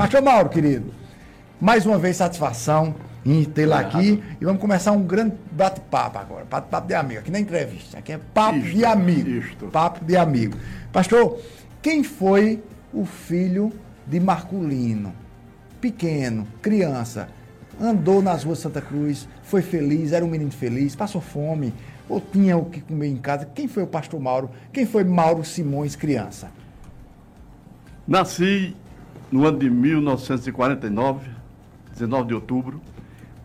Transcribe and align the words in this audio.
Pastor 0.00 0.22
Mauro, 0.22 0.48
querido, 0.48 0.94
mais 1.60 1.84
uma 1.84 1.98
vez 1.98 2.16
satisfação 2.16 2.94
em 3.22 3.44
tê-la 3.44 3.80
aqui 3.80 4.22
e 4.40 4.44
vamos 4.46 4.58
começar 4.58 4.92
um 4.92 5.02
grande 5.02 5.34
bate-papo 5.52 6.16
agora. 6.16 6.46
Bate-papo 6.46 6.88
de 6.88 6.94
amigo, 6.94 7.20
aqui 7.20 7.30
na 7.30 7.38
entrevista. 7.38 7.98
Aqui 7.98 8.12
é 8.12 8.18
papo 8.32 8.56
Isto, 8.56 8.78
de 8.78 8.84
amigo. 8.86 9.28
isto. 9.28 9.66
Papo 9.66 10.02
de 10.02 10.16
amigo. 10.16 10.56
Pastor, 10.90 11.38
quem 11.82 12.02
foi 12.02 12.62
o 12.94 13.04
filho 13.04 13.74
de 14.06 14.18
Marculino? 14.18 15.12
Pequeno, 15.82 16.48
criança, 16.62 17.28
andou 17.78 18.22
nas 18.22 18.42
ruas 18.42 18.56
de 18.56 18.62
Santa 18.62 18.80
Cruz, 18.80 19.28
foi 19.42 19.60
feliz, 19.60 20.12
era 20.12 20.24
um 20.24 20.28
menino 20.28 20.50
feliz, 20.50 20.96
passou 20.96 21.20
fome, 21.20 21.74
ou 22.08 22.22
tinha 22.22 22.56
o 22.56 22.64
que 22.64 22.80
comer 22.80 23.08
em 23.08 23.18
casa. 23.18 23.46
Quem 23.54 23.68
foi 23.68 23.82
o 23.82 23.86
pastor 23.86 24.18
Mauro? 24.18 24.48
Quem 24.72 24.86
foi 24.86 25.04
Mauro 25.04 25.44
Simões, 25.44 25.94
criança? 25.94 26.50
Nasci 28.08 28.74
no 29.30 29.46
ano 29.46 29.58
de 29.58 29.70
1949, 29.70 31.28
19 31.92 32.28
de 32.28 32.34
outubro, 32.34 32.80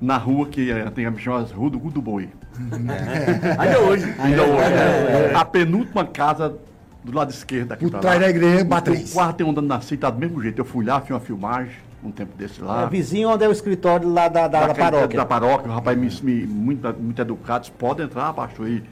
na 0.02 0.18
rua 0.18 0.48
que 0.48 0.72
antigamente 0.72 1.24
chamava 1.24 1.48
Rua 1.54 1.70
do 1.70 1.80
Gudo 1.80 2.02
Boi. 2.02 2.30
Ainda 3.58 3.80
hoje. 3.82 4.16
Ainda 4.20 4.44
hoje. 4.44 4.74
é. 4.74 5.34
A 5.36 5.46
penúltima 5.46 6.06
casa 6.06 6.56
do 7.04 7.14
lado 7.16 7.30
esquerdo 7.30 7.74
aqui 7.74 7.90
Por 7.90 8.00
trás 8.00 8.20
da 8.20 8.30
igreja 8.30 8.64
O 8.64 8.68
Matriz. 8.70 9.14
quarto 9.14 9.42
é 9.42 9.44
onde 9.46 9.58
eu 9.60 9.64
nasci, 9.64 9.96
tá 9.98 10.10
do 10.10 10.20
mesmo 10.20 10.42
jeito. 10.42 10.60
Eu 10.60 10.66
fui 10.66 10.86
lá, 10.86 11.00
fiz 11.02 11.12
uma 11.12 11.20
filmagem, 11.20 11.74
um 12.04 12.12
tempo 12.12 12.36
desse 12.38 12.62
lá. 12.62 12.84
É 12.84 12.90
vizinho 12.90 13.30
onde 13.30 13.44
é 13.44 13.48
o 13.48 13.52
escritório 13.52 14.08
lá 14.12 14.28
da, 14.28 14.48
da, 14.48 14.60
da 14.62 14.68
Daquele- 14.68 14.90
paróquia. 14.92 15.18
Da 15.20 15.26
paróquia, 15.26 15.70
o 15.70 15.74
rapaz 15.74 15.98
me, 15.98 16.10
me- 16.24 16.48
muito, 16.48 16.96
muito 17.00 17.22
educado, 17.22 17.62
disse, 17.62 17.72
pode 17.74 18.02
entrar, 18.02 18.34
pastor. 18.34 18.68
E 18.68 18.84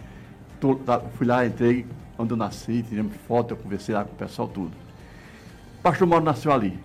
tô- 0.59 0.75
tá, 0.75 0.99
fui 1.17 1.25
lá, 1.25 1.45
entrei 1.45 1.85
onde 2.17 2.31
eu 2.33 2.37
nasci, 2.37 2.83
tiramos 2.87 3.13
foto, 3.27 3.51
eu 3.53 3.57
conversei 3.57 3.95
lá 3.95 4.03
com 4.03 4.11
o 4.13 4.15
pessoal, 4.15 4.47
tudo. 4.47 4.71
Pastor 5.83 6.07
Mauro 6.07 6.23
nasceu 6.25 6.51
ali. 6.51 6.79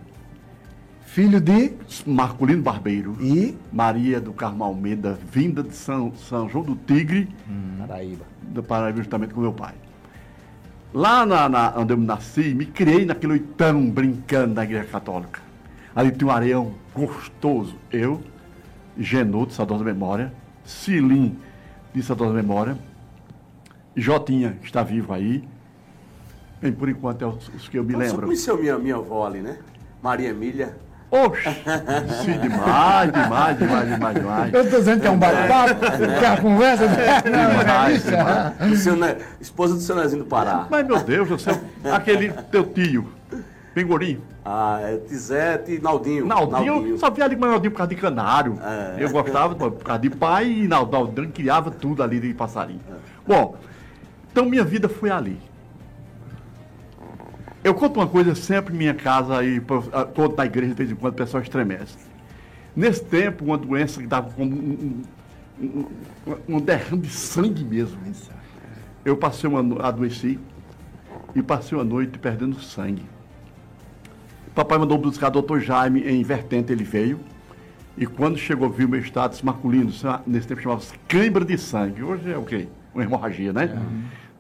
Filho 1.07 1.41
de 1.41 1.73
Marcolino 2.07 2.63
Barbeiro. 2.63 3.17
e 3.21 3.57
Maria 3.73 4.21
do 4.21 4.33
Carmo 4.33 4.63
Almeida, 4.65 5.19
vinda 5.33 5.63
de 5.63 5.75
São, 5.75 6.13
São 6.17 6.49
João 6.49 6.65
do 6.65 6.77
Tigre, 6.77 7.29
Paraíba. 7.79 8.25
do 8.43 8.63
Paraíba, 8.63 8.99
justamente 8.99 9.33
com 9.33 9.41
meu 9.41 9.53
pai. 9.53 9.75
Lá 10.93 11.25
na, 11.25 11.49
na- 11.49 11.75
onde 11.77 11.93
eu 11.93 11.97
nasci, 11.97 12.55
me 12.55 12.67
criei 12.67 13.05
naquele 13.05 13.35
oitão 13.35 13.89
brincando 13.91 14.55
na 14.55 14.65
igreja 14.65 14.85
católica. 14.87 15.41
Ali 15.95 16.11
tinha 16.13 16.29
um 16.29 16.31
areião 16.31 16.73
gostoso. 16.95 17.77
Eu, 17.91 18.21
Genô, 18.99 19.47
de 19.47 19.55
saudosa 19.55 19.85
memória, 19.85 20.33
Cilim, 20.65 21.37
de 21.95 22.03
saudosa 22.03 22.33
memória, 22.35 22.77
Jotinha, 23.97 24.57
que 24.61 24.67
está 24.67 24.83
vivo 24.83 25.13
aí. 25.13 25.43
Bem, 26.61 26.73
por 26.73 26.89
enquanto 26.89 27.23
é 27.23 27.27
os, 27.27 27.69
que 27.69 27.79
eu 27.79 27.85
me 27.85 27.93
Você 27.93 27.99
lembro. 27.99 28.27
conheceu 28.27 28.59
minha, 28.59 28.79
minha 28.79 28.97
avó 28.97 29.27
ali, 29.27 29.41
né? 29.41 29.57
Maria 30.03 30.31
Emília. 30.31 30.77
Oxe! 31.11 31.43
Sim, 32.23 32.39
demais, 32.39 33.11
demais, 33.13 33.59
demais, 33.59 33.89
demais, 33.89 34.15
demais. 34.19 34.53
Eu 34.55 34.63
estou 34.63 34.79
dizendo 34.81 35.01
que 35.01 35.07
é 35.07 35.11
um 35.11 35.19
bate-papo, 35.19 35.81
que 36.19 36.25
é 36.25 36.29
a 36.29 36.37
conversa. 36.41 36.85
Não, 36.87 36.95
não 36.95 37.61
é 37.61 37.65
Demais, 37.65 38.05
demais. 38.05 38.87
Ne- 39.17 39.25
esposa 39.41 39.75
do 39.75 39.81
seu 39.81 39.97
Nezinho 39.97 40.25
do 40.25 40.29
Pará. 40.29 40.67
Mas, 40.69 40.87
meu 40.87 40.99
Deus 41.03 41.29
do 41.29 41.39
céu, 41.39 41.59
aquele 41.91 42.31
teu 42.51 42.65
tio, 42.65 43.09
bem 43.75 43.87
gordinho. 43.87 44.21
Ah, 44.45 44.81
é 44.83 44.97
Tizete 44.99 45.73
e 45.77 45.81
Naldinho. 45.81 46.27
Naldinho, 46.27 46.87
eu 46.87 46.99
só 46.99 47.11
via 47.11 47.25
ali 47.25 47.37
com 47.37 47.45
o 47.45 47.49
Naldinho 47.49 47.71
por 47.71 47.79
causa 47.79 47.95
de 47.95 48.01
canário. 48.01 48.59
É. 48.63 48.97
Eu 49.03 49.09
gostava 49.11 49.55
por 49.55 49.71
causa 49.83 50.01
de 50.03 50.11
pai 50.11 50.47
e 50.51 50.69
Nald- 50.69 50.93
Naldinho 50.93 51.31
criava 51.31 51.71
tudo 51.71 52.03
ali 52.03 52.21
de 52.21 52.35
passarinho. 52.35 52.81
Bom, 53.27 53.57
então 54.31 54.45
minha 54.45 54.65
vida 54.65 54.89
foi 54.91 55.11
ali. 55.11 55.41
Eu 57.69 57.75
conto 57.75 58.01
uma 58.01 58.07
coisa 58.07 58.35
sempre 58.35 58.75
em 58.75 58.79
minha 58.79 58.95
casa 58.95 59.41
ah, 59.93 60.05
conto 60.07 60.35
na 60.35 60.47
igreja 60.47 60.69
de 60.69 60.75
vez 60.75 60.91
em 60.91 60.95
quando 60.95 61.13
o 61.13 61.17
pessoal 61.17 61.43
estremece. 61.43 61.99
Nesse 62.75 63.05
tempo, 63.05 63.45
uma 63.45 63.59
doença 63.59 64.01
que 64.01 64.07
dava 64.07 64.31
como 64.31 64.51
um, 64.55 65.03
um, 65.61 65.85
um, 66.27 66.57
um 66.57 66.61
derrame 66.61 67.03
de 67.03 67.11
sangue 67.11 67.63
mesmo. 67.63 67.99
Eu 69.05 69.19
passei 69.19 69.51
uma 69.51 69.87
adoeci 69.87 70.39
e 71.35 71.43
passei 71.43 71.77
uma 71.77 71.85
noite 71.85 72.19
perdendo 72.19 72.59
sangue. 72.59 73.05
Papai 74.55 74.79
mandou 74.79 74.97
buscar 74.97 75.29
o 75.29 75.33
doutor 75.33 75.61
Jaime 75.61 76.01
em 76.09 76.23
Vertente, 76.23 76.73
ele 76.73 76.85
veio. 76.85 77.21
E 77.99 78.07
quando 78.07 78.39
chegou, 78.39 78.71
viu 78.71 78.89
meu 78.89 79.01
status 79.01 79.43
masculino, 79.43 79.93
nesse 80.27 80.49
tempo 80.49 80.63
chamava-se 80.63 80.95
cãibra 81.07 81.45
de 81.45 81.59
sangue. 81.59 82.03
Hoje 82.03 82.33
é 82.33 82.39
o 82.39 82.45
quê? 82.45 82.67
Uma 82.95 83.05
hemorragia, 83.05 83.53
né? 83.53 83.67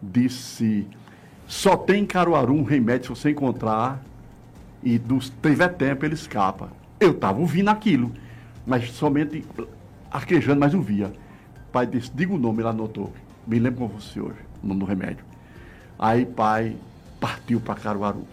Disse, 0.00 0.87
só 1.48 1.78
tem 1.78 2.03
em 2.03 2.06
Caruaru 2.06 2.53
um 2.53 2.62
remédio 2.62 3.06
se 3.06 3.22
você 3.22 3.31
encontrar 3.31 4.03
e 4.82 4.98
dos 4.98 5.32
tiver 5.42 5.69
tempo 5.69 6.04
ele 6.04 6.12
escapa. 6.14 6.70
Eu 7.00 7.12
estava 7.12 7.41
ouvindo 7.41 7.70
aquilo, 7.70 8.12
mas 8.66 8.92
somente 8.92 9.44
arquejando, 10.10 10.60
mas 10.60 10.75
ouvia. 10.75 11.10
Pai 11.72 11.86
disse, 11.86 12.10
diga 12.14 12.34
o 12.34 12.38
nome, 12.38 12.60
ele 12.60 12.69
anotou. 12.69 13.14
Me 13.47 13.59
lembro 13.59 13.88
com 13.88 13.88
você 13.88 14.20
hoje, 14.20 14.38
o 14.62 14.66
nome 14.66 14.81
do 14.81 14.86
remédio. 14.86 15.25
Aí 15.98 16.26
pai 16.26 16.76
partiu 17.19 17.60
para 17.60 17.76
Caruaru. 17.76 18.26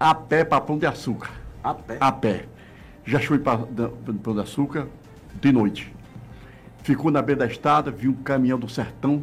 A 0.00 0.16
pé 0.16 0.44
para 0.44 0.60
Pão 0.60 0.76
de 0.76 0.86
Açúcar. 0.86 1.30
A 1.62 1.72
pé. 1.72 1.96
A 2.00 2.10
pé. 2.10 2.46
Já 3.04 3.20
fui 3.20 3.38
para 3.38 3.58
Pão 4.22 4.34
de 4.34 4.40
Açúcar 4.40 4.88
de 5.40 5.52
noite. 5.52 5.94
Ficou 6.82 7.12
na 7.12 7.22
beira 7.22 7.46
da 7.46 7.46
estrada, 7.46 7.92
viu 7.92 8.10
um 8.10 8.22
caminhão 8.24 8.58
do 8.58 8.68
sertão. 8.68 9.22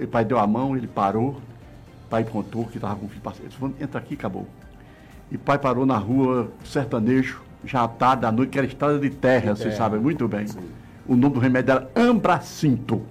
O 0.00 0.06
pai 0.06 0.24
deu 0.24 0.38
a 0.38 0.46
mão, 0.46 0.76
ele 0.76 0.86
parou. 0.86 1.30
O 2.06 2.08
pai 2.10 2.24
contou 2.24 2.64
que 2.66 2.76
estava 2.76 2.96
com 2.96 3.06
o 3.06 3.08
filho 3.08 3.20
passando. 3.22 3.46
Ele 3.46 3.54
"Vamos, 3.58 3.80
entra 3.80 3.98
aqui, 3.98 4.14
acabou. 4.14 4.46
E 5.30 5.36
o 5.36 5.38
pai 5.38 5.58
parou 5.58 5.86
na 5.86 5.96
rua 5.96 6.50
sertanejo, 6.64 7.40
já 7.64 7.84
à 7.84 7.88
tarde 7.88 8.22
da 8.22 8.32
noite, 8.32 8.50
que 8.50 8.58
era 8.58 8.66
estrada 8.66 8.98
de 8.98 9.10
terra, 9.10 9.54
vocês 9.56 9.74
sabem 9.74 10.00
muito 10.00 10.28
bem. 10.28 10.46
O 11.06 11.16
nome 11.16 11.34
do 11.34 11.40
remédio 11.40 11.72
era 11.72 11.90
Ambracinto. 11.96 13.02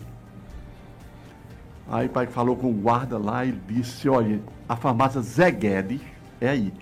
Aí 1.89 2.07
o 2.07 2.09
pai 2.09 2.27
falou 2.27 2.55
com 2.55 2.69
o 2.69 2.73
guarda 2.73 3.17
lá 3.17 3.45
e 3.45 3.51
disse, 3.51 4.07
olha, 4.07 4.39
a 4.69 4.75
farmácia 4.75 5.21
Zé 5.21 5.51
Guedes 5.51 6.01
é 6.39 6.49
aí. 6.49 6.73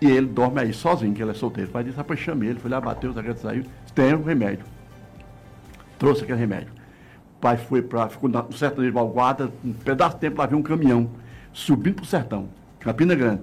E 0.00 0.06
ele 0.06 0.26
dorme 0.26 0.60
aí 0.60 0.72
sozinho, 0.72 1.12
que 1.12 1.20
ele 1.22 1.32
é 1.32 1.34
solteiro. 1.34 1.68
O 1.70 1.72
pai 1.72 1.84
disse, 1.84 1.96
rapaz, 1.96 2.18
chamei 2.20 2.50
ele, 2.50 2.60
foi 2.60 2.70
lá, 2.70 2.80
bateu, 2.80 3.10
o 3.10 3.12
Zé 3.12 3.22
Guedes 3.22 3.42
saiu, 3.42 3.64
tem 3.94 4.14
um 4.14 4.22
remédio. 4.22 4.64
Trouxe 5.98 6.22
aquele 6.22 6.38
remédio. 6.38 6.72
O 7.38 7.40
pai 7.40 7.56
foi 7.56 7.80
para, 7.80 8.08
ficou 8.08 8.28
no 8.28 8.52
sertanejo 8.52 8.92
de 8.92 9.12
guarda, 9.12 9.50
um 9.64 9.72
pedaço 9.72 10.16
de 10.16 10.20
tempo 10.22 10.38
lá 10.40 10.46
viu 10.46 10.58
um 10.58 10.62
caminhão, 10.62 11.08
subindo 11.52 11.94
pro 11.96 12.04
sertão, 12.04 12.48
Campina 12.80 13.14
Grande. 13.14 13.42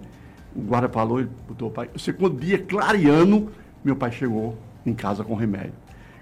O 0.53 0.61
guarda 0.61 0.89
falou, 0.89 1.19
ele 1.22 1.29
botou 1.47 1.69
o 1.69 1.72
pai. 1.72 1.89
O 1.95 2.00
segundo 2.00 2.38
dia, 2.39 2.57
clareando, 2.57 3.50
meu 3.83 3.95
pai 3.95 4.11
chegou 4.11 4.57
em 4.85 4.94
casa 4.94 5.23
com 5.23 5.33
remédio. 5.33 5.73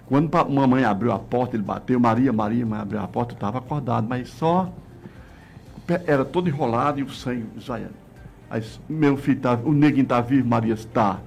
Quando 0.08 0.30
pa- 0.30 0.44
mamãe 0.46 0.84
abriu 0.84 1.12
a 1.12 1.18
porta, 1.18 1.56
ele 1.56 1.64
bateu, 1.64 2.00
Maria, 2.00 2.32
Maria, 2.32 2.64
mãe 2.66 2.80
abriu 2.80 3.00
a 3.00 3.08
porta, 3.08 3.34
eu 3.34 3.36
estava 3.36 3.58
acordado, 3.58 4.08
mas 4.08 4.30
só 4.30 4.72
o 5.78 5.82
era 6.06 6.24
todo 6.24 6.48
enrolado 6.48 7.00
e 7.00 7.04
o 7.04 7.10
sangue 7.10 7.46
esvaiando. 7.58 7.94
Aí, 8.50 8.64
meu 8.88 9.18
filho, 9.18 9.40
tá, 9.40 9.58
o 9.64 9.72
neguinho 9.72 10.04
está 10.04 10.22
vivo, 10.22 10.48
Maria 10.48 10.76
está. 10.76 11.20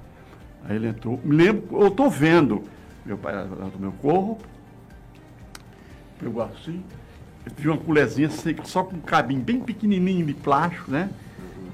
Aí 0.67 0.77
ele 0.77 0.87
entrou, 0.87 1.19
me 1.23 1.35
lembro, 1.35 1.81
eu 1.81 1.87
estou 1.87 2.09
vendo. 2.09 2.63
Meu 3.05 3.17
pai 3.17 3.33
era 3.33 3.45
do 3.45 3.79
meu 3.79 3.91
corpo, 3.93 4.39
pegou 6.19 6.43
assim, 6.43 6.83
viu 7.57 7.71
uma 7.71 7.77
colherzinha 7.77 8.27
assim, 8.27 8.55
só 8.63 8.83
com 8.83 8.95
um 8.95 9.01
cabinho 9.01 9.41
bem 9.41 9.59
pequenininho 9.59 10.25
de 10.25 10.33
plástico, 10.33 10.91
né? 10.91 11.09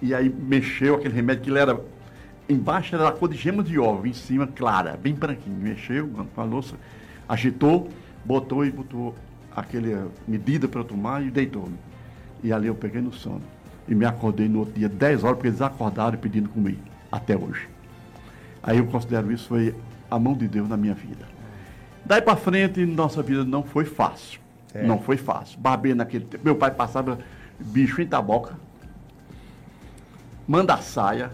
E 0.02 0.14
aí 0.14 0.30
mexeu 0.30 0.96
aquele 0.96 1.14
remédio 1.14 1.44
que 1.44 1.50
ele 1.50 1.60
era. 1.60 1.80
Embaixo 2.48 2.94
era 2.94 3.08
a 3.08 3.12
cor 3.12 3.30
de 3.30 3.38
gema 3.38 3.64
de 3.64 3.80
ovo, 3.80 4.06
em 4.06 4.14
cima 4.14 4.46
clara, 4.46 4.98
bem 5.02 5.14
branquinho. 5.14 5.56
Mexeu 5.56 6.10
com 6.36 6.42
a 6.42 6.44
louça, 6.44 6.76
agitou, 7.28 7.90
botou 8.26 8.66
e 8.66 8.72
botou 8.72 9.16
aquele 9.56 9.94
eh, 9.94 10.06
medida 10.28 10.68
para 10.68 10.82
eu 10.82 10.84
tomar 10.84 11.24
e 11.24 11.32
deitou-me. 11.32 11.78
E 12.44 12.52
ali 12.52 12.68
eu 12.68 12.76
peguei 12.76 13.02
no 13.02 13.14
sono. 13.14 13.42
E 13.88 13.96
me 13.96 14.06
acordei 14.06 14.50
no 14.50 14.60
outro 14.60 14.74
dia, 14.74 14.90
10 14.90 15.24
horas, 15.24 15.38
porque 15.38 15.48
eles 15.48 15.62
acordaram 15.62 16.18
pedindo 16.18 16.50
comer, 16.50 16.78
até 17.12 17.38
hoje. 17.38 17.70
Aí 18.62 18.78
eu 18.78 18.86
considero 18.88 19.32
isso 19.32 19.48
foi 19.48 19.76
a 20.10 20.20
mão 20.20 20.34
de 20.34 20.48
Deus 20.48 20.68
na 20.68 20.78
minha 20.78 20.94
vida. 20.94 21.33
Daí 22.06 22.22
para 22.22 22.36
frente, 22.36 22.86
nossa 22.86 23.22
vida 23.24 23.44
não 23.46 23.64
foi 23.64 23.86
fácil. 23.86 24.40
É. 24.74 24.84
Não 24.84 25.00
foi 25.00 25.18
fácil. 25.18 25.60
Barbei 25.60 25.94
naquele 25.94 26.26
tempo. 26.26 26.44
Meu 26.44 26.56
pai 26.56 26.72
passava 26.72 27.20
bicho 27.60 28.02
em 28.02 28.08
taboca, 28.08 28.54
manda 30.48 30.78
saia, 30.78 31.32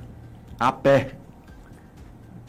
a 0.60 0.71
pé. 0.71 1.12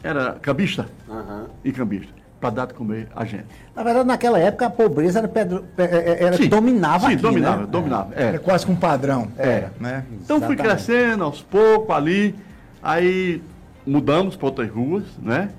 Era 0.03 0.33
cambista 0.41 0.87
Aham. 1.09 1.45
e 1.63 1.71
cambista, 1.71 2.11
para 2.39 2.49
dar 2.49 2.65
de 2.65 2.73
comer 2.73 3.07
a 3.15 3.23
gente. 3.23 3.45
Na 3.75 3.83
verdade, 3.83 4.07
naquela 4.07 4.39
época, 4.39 4.65
a 4.65 4.69
pobreza 4.69 5.19
era, 5.19 5.27
pedro- 5.27 5.63
pe- 5.75 5.83
é- 5.83 6.23
era 6.23 6.37
Sim, 6.37 6.49
dominava 6.49 7.07
sim, 7.07 7.13
aqui, 7.13 7.21
dominava, 7.21 7.61
né? 7.61 7.67
dominava. 7.67 8.13
É. 8.15 8.35
É 8.35 8.37
quase 8.39 8.65
que 8.65 8.71
um 8.71 8.75
padrão. 8.75 9.31
É. 9.37 9.69
Né? 9.79 10.03
Então 10.13 10.39
fui 10.41 10.55
Exatamente. 10.55 10.61
crescendo 10.85 11.23
aos 11.23 11.41
poucos 11.43 11.95
ali, 11.95 12.35
aí 12.81 13.43
mudamos 13.85 14.35
para 14.35 14.47
outras 14.47 14.69
ruas, 14.71 15.03
né? 15.19 15.51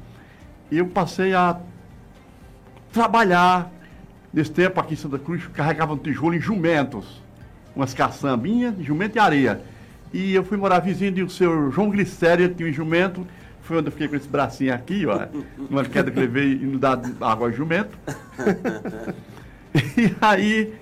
E 0.73 0.79
eu 0.79 0.89
passei 0.89 1.35
a 1.35 1.57
trabalhar. 2.93 3.71
Nesse 4.33 4.51
tempo 4.51 4.81
aqui 4.81 4.95
em 4.95 4.97
Santa 4.97 5.19
Cruz, 5.19 5.47
carregava 5.53 5.93
um 5.93 5.99
tijolo 5.99 6.35
em 6.35 6.41
jumentos, 6.41 7.21
umas 7.77 7.93
caçambinhas, 7.93 8.75
jumento 8.81 9.17
e 9.17 9.19
areia. 9.19 9.61
E 10.13 10.35
eu 10.35 10.43
fui 10.43 10.57
morar 10.57 10.79
vizinho 10.81 11.13
de 11.13 11.23
o 11.23 11.29
seu 11.29 11.71
João 11.71 11.91
Glicério, 11.91 12.49
tinha 12.55 12.69
um 12.69 12.73
jumento. 12.73 13.27
Foi 13.63 13.77
onde 13.77 13.89
eu 13.89 13.93
fiquei 13.93 14.09
com 14.09 14.17
esse 14.17 14.27
bracinho 14.29 14.75
aqui, 14.75 15.05
ó. 15.07 15.27
Numa 15.71 15.85
queda 15.85 16.11
que 16.11 16.19
levei 16.19 16.55
e 16.55 16.67
água 17.21 17.49
ao 17.49 17.53
jumento. 17.53 17.97
E 19.75 20.15
aí 20.21 20.75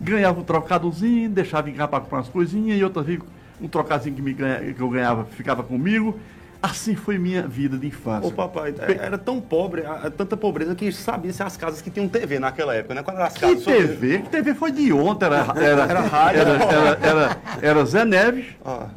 ganhava 0.00 0.40
um 0.40 0.44
trocadozinho, 0.44 1.30
deixava 1.30 1.70
em 1.70 1.74
para 1.88 2.00
comprar 2.00 2.18
umas 2.18 2.28
coisinhas, 2.28 2.78
e 2.78 2.84
outras 2.84 3.06
vezes 3.06 3.22
um 3.60 3.66
trocadozinho 3.68 4.14
que, 4.14 4.20
me 4.22 4.32
ganha- 4.34 4.72
que 4.74 4.80
eu 4.80 4.90
ganhava 4.90 5.24
ficava 5.24 5.62
comigo. 5.62 6.18
Assim 6.62 6.94
foi 6.94 7.18
minha 7.18 7.46
vida 7.46 7.76
de 7.76 7.86
infância. 7.86 8.28
Ô 8.28 8.32
papai, 8.32 8.74
é- 8.78 8.92
era 9.06 9.18
tão 9.18 9.40
pobre, 9.40 9.82
tanta 10.16 10.36
pobreza 10.36 10.74
que 10.74 10.90
sabia-se 10.90 11.42
as 11.42 11.56
casas 11.56 11.80
que 11.82 11.90
tinham 11.90 12.08
TV 12.08 12.38
naquela 12.38 12.74
época, 12.74 12.94
né? 12.94 13.02
Quando 13.02 13.16
eram 13.16 13.26
as 13.26 13.34
Que 13.34 13.40
casas. 13.40 13.62
só- 13.62 13.70
TV? 13.70 14.18
Que 14.20 14.28
TV 14.30 14.54
foi 14.54 14.72
de 14.72 14.92
ontem? 14.92 15.26
Era, 15.26 15.36
era, 15.56 15.82
Era 15.82 16.00
rádio. 16.00 16.40
Era, 16.40 16.50
era, 16.64 16.98
era, 17.06 17.36
era 17.62 17.84
Zé 17.84 18.04
Neves, 18.04 18.46
Ah, 18.64 18.88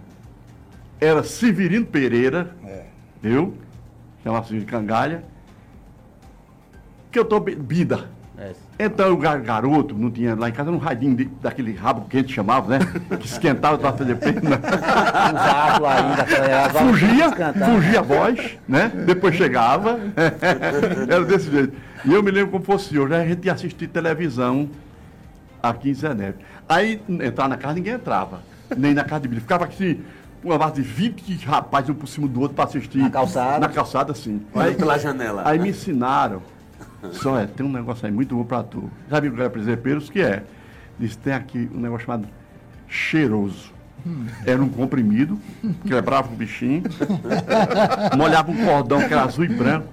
era 1.00 1.22
Severino 1.24 1.86
Pereira, 1.86 2.56
É. 2.66 2.84
eu, 3.24 3.54
chamava-se 4.24 4.58
de 4.58 4.66
Cangalha, 4.66 5.24
que 7.12 7.20
eu 7.20 7.26
tô 7.26 7.40
bida. 7.40 8.10
É. 8.39 8.51
Então 8.80 9.18
gar- 9.18 9.41
garoto, 9.41 9.94
não 9.94 10.09
tinha 10.09 10.33
lá 10.33 10.47
em 10.47 10.51
casa, 10.53 10.69
era 10.69 10.77
um 10.77 10.80
radinho 10.80 11.13
de- 11.15 11.25
daquele 11.41 11.74
rabo 11.74 12.07
que 12.09 12.15
a 12.18 12.21
gente 12.21 12.33
chamava, 12.33 12.77
né? 12.77 12.80
Que 13.19 13.25
esquentava 13.27 13.77
para 13.77 13.91
fazer 13.91 14.15
pena. 14.15 14.39
Usado 15.33 15.86
ainda. 15.86 16.21
aquela- 16.21 16.69
Fugia, 16.69 17.31
fugia 17.74 18.00
a 18.00 18.01
voz, 18.01 18.57
né? 18.68 18.89
Depois 19.06 19.36
chegava. 19.36 20.00
Era 21.09 21.25
desse 21.25 21.51
jeito. 21.51 21.75
E 22.06 22.13
eu 22.13 22.24
me 22.24 22.31
lembro 22.31 22.51
como 22.51 22.63
fosse 22.63 22.97
hoje, 22.97 23.13
a 23.13 23.25
gente 23.25 23.45
ia 23.45 23.53
assistir 23.53 23.88
televisão 23.88 24.69
aqui 25.62 25.89
em 25.89 25.94
Zé 25.94 26.13
Neves. 26.13 26.39
Aí 26.68 27.01
entrar 27.09 27.50
na 27.50 27.57
casa 27.57 27.74
ninguém 27.74 27.94
entrava. 27.95 28.39
Nem 28.77 28.94
na 28.94 29.03
casa 29.03 29.21
de 29.24 29.27
bilhete. 29.27 29.44
Ficava 29.44 29.65
assim, 29.65 30.00
uma 30.41 30.57
base 30.57 30.75
de 30.75 30.81
20 30.83 31.45
rapazes 31.45 31.89
um 31.89 31.94
por 31.94 32.07
cima 32.07 32.27
do 32.27 32.39
outro 32.39 32.56
para 32.56 32.65
assistir. 32.65 33.00
Na 33.00 33.09
calçada? 33.09 33.59
Na 33.59 33.68
calçada, 33.68 34.13
sim. 34.13 34.41
Olha 34.53 34.68
Aí, 34.69 34.75
pela 34.75 34.97
janela. 34.97 35.41
aí 35.45 35.59
me 35.59 35.69
ensinaram. 35.69 36.41
Só 37.13 37.40
é, 37.40 37.46
tem 37.46 37.66
um 37.66 37.72
negócio 37.72 38.06
aí 38.06 38.12
muito 38.12 38.36
bom 38.36 38.44
pra 38.44 38.63
tu. 38.63 38.90
Sabe 39.10 39.30
o 39.30 39.34
que 39.34 39.40
era 39.40 39.50
presepeiros? 39.50 40.10
Que 40.10 40.22
é? 40.22 40.44
Diz, 40.98 41.16
tem 41.16 41.34
aqui 41.34 41.69
um 41.74 41.80
negócio 41.80 42.06
chamado 42.06 42.28
cheiroso. 42.88 43.72
Era 44.46 44.62
um 44.62 44.69
comprimido, 44.69 45.38
quebrava 45.86 46.31
o 46.31 46.36
bichinho, 46.36 46.84
molhava 48.18 48.50
um 48.50 48.66
cordão 48.66 49.00
que 49.06 49.13
era 49.13 49.24
azul 49.24 49.44
e 49.44 49.50
branco, 49.50 49.90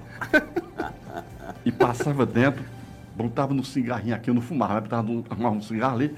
e 1.65 1.73
passava 1.73 2.25
dentro, 2.25 2.65
botava 3.17 3.53
no 3.53 3.65
cigarrinho 3.65 4.15
aqui, 4.15 4.31
eu 4.31 4.35
não 4.35 4.41
fumava, 4.41 4.75
mas 4.75 4.83
botava 4.85 5.03
num, 5.03 5.25
arrumava 5.29 5.57
um 5.57 5.63
cigarro 5.63 5.97
ali, 5.97 6.15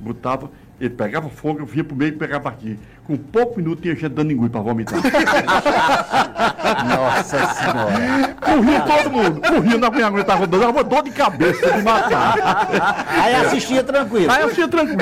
botava, 0.00 0.50
ele 0.80 0.90
pegava 0.90 1.28
fogo, 1.28 1.58
eu 1.60 1.66
vinha 1.66 1.82
pro 1.82 1.96
meio 1.96 2.10
e 2.10 2.16
pegava 2.16 2.48
aqui. 2.48 2.78
Com 3.04 3.16
pouco 3.16 3.58
minuto 3.58 3.82
tinha 3.82 3.94
gente 3.94 4.10
dando 4.10 4.30
engui 4.30 4.48
pra 4.48 4.60
vomitar. 4.60 4.98
Nossa 6.86 7.46
senhora. 7.54 8.36
Morria 8.46 8.80
todo 8.82 9.10
mundo, 9.10 9.40
morria, 9.50 9.78
não 9.78 9.88
aguentava 10.06 10.46
dor, 10.46 10.60
dava 10.60 10.84
dor 10.84 11.02
de 11.02 11.10
cabeça 11.10 11.72
de 11.72 11.82
matar. 11.82 13.06
Aí 13.08 13.34
assistia 13.34 13.82
tranquilo. 13.82 14.30
Aí 14.30 14.42
eu 14.42 14.54
tinha 14.54 14.68
tranquilo. 14.68 14.98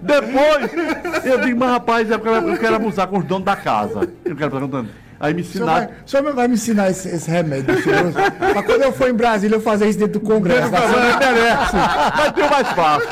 Depois, 0.00 1.24
eu 1.24 1.40
digo, 1.40 1.58
mas 1.58 1.70
rapaz, 1.70 2.10
eu 2.10 2.20
quero, 2.20 2.48
eu 2.50 2.58
quero 2.58 2.76
abusar 2.76 3.08
com 3.08 3.18
os 3.18 3.24
donos 3.24 3.44
da 3.44 3.56
casa. 3.56 4.08
Eu 4.24 4.36
quero 4.36 4.50
perguntando. 4.50 4.90
Senhor, 5.20 5.66
vai, 5.66 5.84
ensinaram. 5.84 5.90
o 6.04 6.08
senhor 6.08 6.34
vai 6.34 6.48
me 6.48 6.54
ensinar 6.54 6.90
esse, 6.90 7.08
esse 7.08 7.30
remédio 7.30 7.80
cheiroso. 7.82 8.16
Mas 8.54 8.64
quando 8.64 8.82
eu 8.82 8.92
for 8.92 9.10
em 9.10 9.12
Brasília, 9.12 9.56
eu 9.56 9.60
fazer 9.60 9.88
isso 9.88 9.98
dentro 9.98 10.18
do 10.18 10.26
Congresso. 10.26 10.70
Não 10.72 11.18
merece, 11.18 11.76
vai 12.16 12.32
ter 12.32 12.50
mais 12.50 12.68
fácil. 12.68 13.08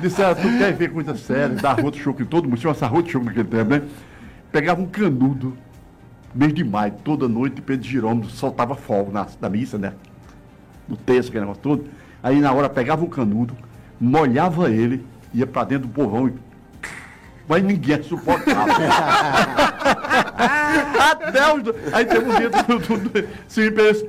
Disseram, 0.00 0.34
tu 0.34 0.58
quer 0.58 0.72
ver 0.72 0.92
coisa 0.92 1.16
séria, 1.16 1.50
dar 1.50 1.80
roto 1.80 1.96
choco 1.96 2.20
em 2.20 2.26
todo 2.26 2.48
mundo, 2.48 2.58
chama 2.58 2.74
essa 2.74 2.88
roto 2.88 3.08
choco 3.08 3.26
naquele 3.26 3.48
tempo, 3.48 3.70
né? 3.70 3.82
Pegava 4.50 4.80
um 4.82 4.86
canudo, 4.86 5.56
mês 6.34 6.52
de 6.52 6.64
maio, 6.64 6.94
toda 7.04 7.28
noite, 7.28 7.62
Pedro 7.62 7.86
Girômetro 7.86 8.30
soltava 8.30 8.74
fogo 8.74 9.12
na, 9.12 9.26
na 9.40 9.48
missa, 9.48 9.78
né? 9.78 9.92
No 10.88 10.96
texto, 10.96 11.28
aquele 11.28 11.42
negócio 11.42 11.62
todo. 11.62 11.84
Aí 12.20 12.40
na 12.40 12.52
hora 12.52 12.68
pegava 12.68 13.04
um 13.04 13.08
canudo, 13.08 13.56
molhava 14.00 14.70
ele, 14.70 15.06
ia 15.32 15.46
pra 15.46 15.62
dentro 15.62 15.86
do 15.86 15.94
povão 15.94 16.28
e. 16.28 16.32
Mas 17.46 17.62
ninguém 17.62 18.02
suportava. 18.02 18.72
Até 21.10 21.52
os. 21.52 21.62
Aí 21.92 22.04
teve 22.06 22.30
um 22.30 22.36
dia 22.36 22.50
do, 22.50 22.78
do, 22.78 22.96
do, 23.08 23.28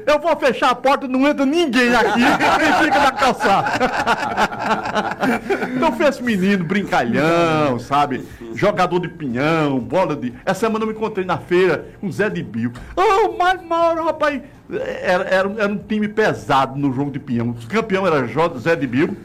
eu 0.08 0.20
vou 0.20 0.36
fechar 0.38 0.72
a 0.72 0.76
porta, 0.76 1.08
não 1.08 1.28
entra 1.28 1.46
ninguém 1.46 1.94
aqui, 1.94 2.22
e 2.22 2.84
fica 2.86 3.00
na 3.00 3.12
calçada. 3.12 3.72
então 5.76 5.92
fez 5.94 6.20
menino, 6.20 6.64
brincalhão, 6.64 7.80
sabe? 7.80 8.26
Jogador 8.54 9.00
de 9.00 9.10
pinhão, 9.10 9.80
bola 9.80 10.16
de. 10.16 10.34
Essa 10.46 10.62
semana 10.62 10.84
eu 10.84 10.88
me 10.88 10.94
encontrei 10.94 11.26
na 11.26 11.38
feira 11.38 11.86
com 12.00 12.12
Zé 12.12 12.30
de 12.30 12.42
Bio. 12.42 12.72
Oh, 12.96 13.36
mas 13.38 13.62
Mauro, 13.62 14.06
rapaz. 14.06 14.42
Era, 15.02 15.24
era, 15.26 15.48
um- 15.48 15.60
era 15.60 15.72
um 15.72 15.78
time 15.78 16.08
pesado 16.08 16.80
no 16.80 16.92
jogo 16.92 17.12
de 17.12 17.20
pinhão. 17.20 17.50
O 17.50 17.68
campeão 17.68 18.08
era 18.08 18.26
Zé 18.58 18.76
de 18.76 18.88
Bio, 18.88 19.16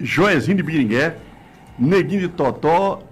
Joezinho 0.00 0.56
de 0.56 0.62
Biringué, 0.62 1.14
Neguinho 1.78 2.20
de 2.22 2.28
Totó 2.28 3.02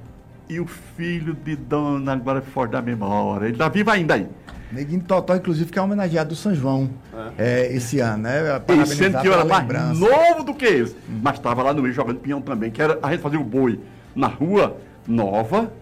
e 0.49 0.61
o 0.61 0.67
filho 0.67 1.35
de 1.35 1.57
Dona, 1.57 2.13
agora 2.13 2.43
fora 2.43 2.71
da 2.71 2.83
memória. 2.83 3.47
Ele 3.47 3.57
tá 3.57 3.69
vivo 3.69 3.91
ainda 3.91 4.15
aí. 4.15 4.27
Neguinho 4.73 5.03
Totó, 5.03 5.35
inclusive, 5.35 5.71
que 5.71 5.79
é 5.79 5.83
homenageado 5.83 6.31
do 6.31 6.37
São 6.37 6.55
João 6.55 6.91
é, 7.37 7.73
esse 7.75 7.99
ano, 7.99 8.25
né? 8.25 8.41
E 8.41 8.61
Parabenizar 8.61 8.97
sendo 8.97 9.21
que 9.21 9.29
eu 9.29 9.33
era 9.33 9.45
mais 9.45 9.63
lembrança. 9.63 10.01
novo 10.01 10.45
do 10.45 10.55
que 10.55 10.65
eles. 10.65 10.95
Mas 11.09 11.37
estava 11.37 11.63
lá 11.63 11.73
no 11.73 11.83
meio 11.83 11.95
jogando 11.95 12.19
pinhão 12.19 12.41
também, 12.41 12.71
que 12.71 12.81
era 12.81 12.99
a 13.03 13.11
gente 13.11 13.21
fazia 13.21 13.41
o 13.41 13.45
boi 13.45 13.81
na 14.15 14.29
rua 14.29 14.77
nova, 15.07 15.73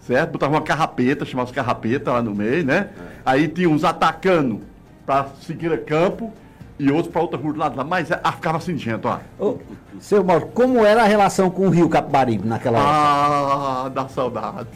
certo? 0.00 0.32
Botava 0.32 0.54
uma 0.54 0.62
carrapeta, 0.62 1.24
chamava 1.24 1.52
carrapeta 1.52 2.12
lá 2.12 2.22
no 2.22 2.34
meio, 2.34 2.64
né? 2.64 2.88
Aí 3.24 3.46
tinha 3.46 3.68
uns 3.68 3.84
atacando 3.84 4.62
para 5.04 5.28
seguir 5.40 5.84
campo 5.84 6.32
e 6.78 6.90
outros 6.90 7.12
para 7.12 7.22
outra 7.22 7.38
rua 7.38 7.52
do 7.52 7.58
lado 7.58 7.76
lá. 7.76 7.84
Mas 7.84 8.10
ah, 8.10 8.32
ficava 8.32 8.58
assim, 8.58 8.76
gente, 8.76 9.06
ó. 9.06 9.18
Ô, 9.38 9.58
seu 10.00 10.22
Mauro, 10.22 10.48
como 10.48 10.84
era 10.84 11.02
a 11.02 11.06
relação 11.06 11.50
com 11.50 11.66
o 11.66 11.70
Rio 11.70 11.88
Capibaribe 11.88 12.46
naquela 12.46 12.78
época? 12.78 12.92
Ah, 12.92 13.90
dá 13.92 14.08
saudade. 14.08 14.68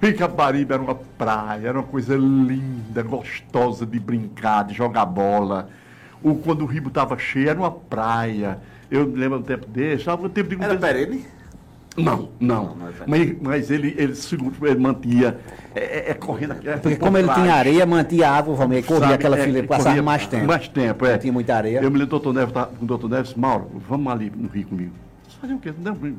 Rio 0.00 0.16
Capibaribe 0.16 0.72
era 0.72 0.82
uma 0.82 0.94
praia, 0.94 1.68
era 1.68 1.78
uma 1.78 1.86
coisa 1.86 2.14
linda, 2.16 3.02
gostosa 3.02 3.86
de 3.86 3.98
brincar, 3.98 4.64
de 4.64 4.74
jogar 4.74 5.06
bola. 5.06 5.68
O, 6.22 6.34
quando 6.34 6.62
o 6.62 6.66
rio 6.66 6.88
estava 6.88 7.18
cheio, 7.18 7.50
era 7.50 7.58
uma 7.58 7.70
praia. 7.70 8.58
Eu 8.90 9.06
me 9.06 9.16
lembro 9.16 9.38
do 9.38 9.44
tempo 9.44 9.66
desse, 9.66 10.00
estava 10.00 10.22
no 10.22 10.28
tempo 10.28 10.54
de... 10.54 10.62
Era 10.62 10.76
perene? 10.76 11.26
Não, 11.96 12.28
não. 12.40 12.76
é 12.88 13.04
mas, 13.06 13.36
mas 13.40 13.70
ele, 13.70 13.94
ele, 13.96 14.14
segundo, 14.16 14.54
ele 14.66 14.80
mantinha, 14.80 15.36
é, 15.74 15.80
é, 15.80 16.10
é 16.10 16.14
correndo... 16.14 16.56
É, 16.64 16.76
Porque 16.76 16.96
como 16.96 17.16
ele 17.16 17.32
tinha 17.32 17.54
areia, 17.54 17.86
mantinha 17.86 18.30
água, 18.30 18.54
vamos 18.56 18.84
corria 18.84 19.02
Sabe, 19.02 19.14
aquela 19.14 19.38
é, 19.38 19.44
fila, 19.44 19.62
passava 19.62 20.02
mais 20.02 20.26
tempo. 20.26 20.46
Mais 20.46 20.66
tempo, 20.66 21.06
é. 21.06 21.18
Tinha 21.18 21.32
muita 21.32 21.54
areia. 21.54 21.78
Eu 21.78 21.90
me 21.90 21.98
lembro 21.98 22.06
do 22.06 22.10
doutor 22.10 22.34
Neves, 22.34 22.52
tá, 22.52 22.66
com 22.66 22.84
o 22.84 22.88
doutor 22.88 23.08
Neves, 23.08 23.34
Mauro, 23.34 23.70
vamos 23.88 24.12
ali 24.12 24.32
no 24.34 24.48
Rio 24.48 24.66
comigo. 24.66 24.92
Fazer 25.40 25.54
o 25.54 25.58
quê? 25.58 25.72
Não, 25.78 25.94
não. 25.94 26.16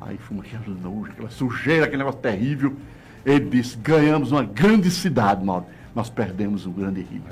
Aí 0.00 0.16
fomos 0.16 0.46
aquela 0.46 0.76
nojo, 0.76 1.12
aquela 1.12 1.30
sujeira, 1.30 1.84
aquele 1.84 1.98
negócio 1.98 2.20
terrível. 2.20 2.74
Ele 3.24 3.50
disse, 3.50 3.76
ganhamos 3.76 4.32
uma 4.32 4.42
grande 4.42 4.90
cidade, 4.90 5.44
Mauro. 5.44 5.66
Nós 5.94 6.08
perdemos 6.08 6.64
um 6.64 6.72
grande 6.72 7.02
rio. 7.02 7.22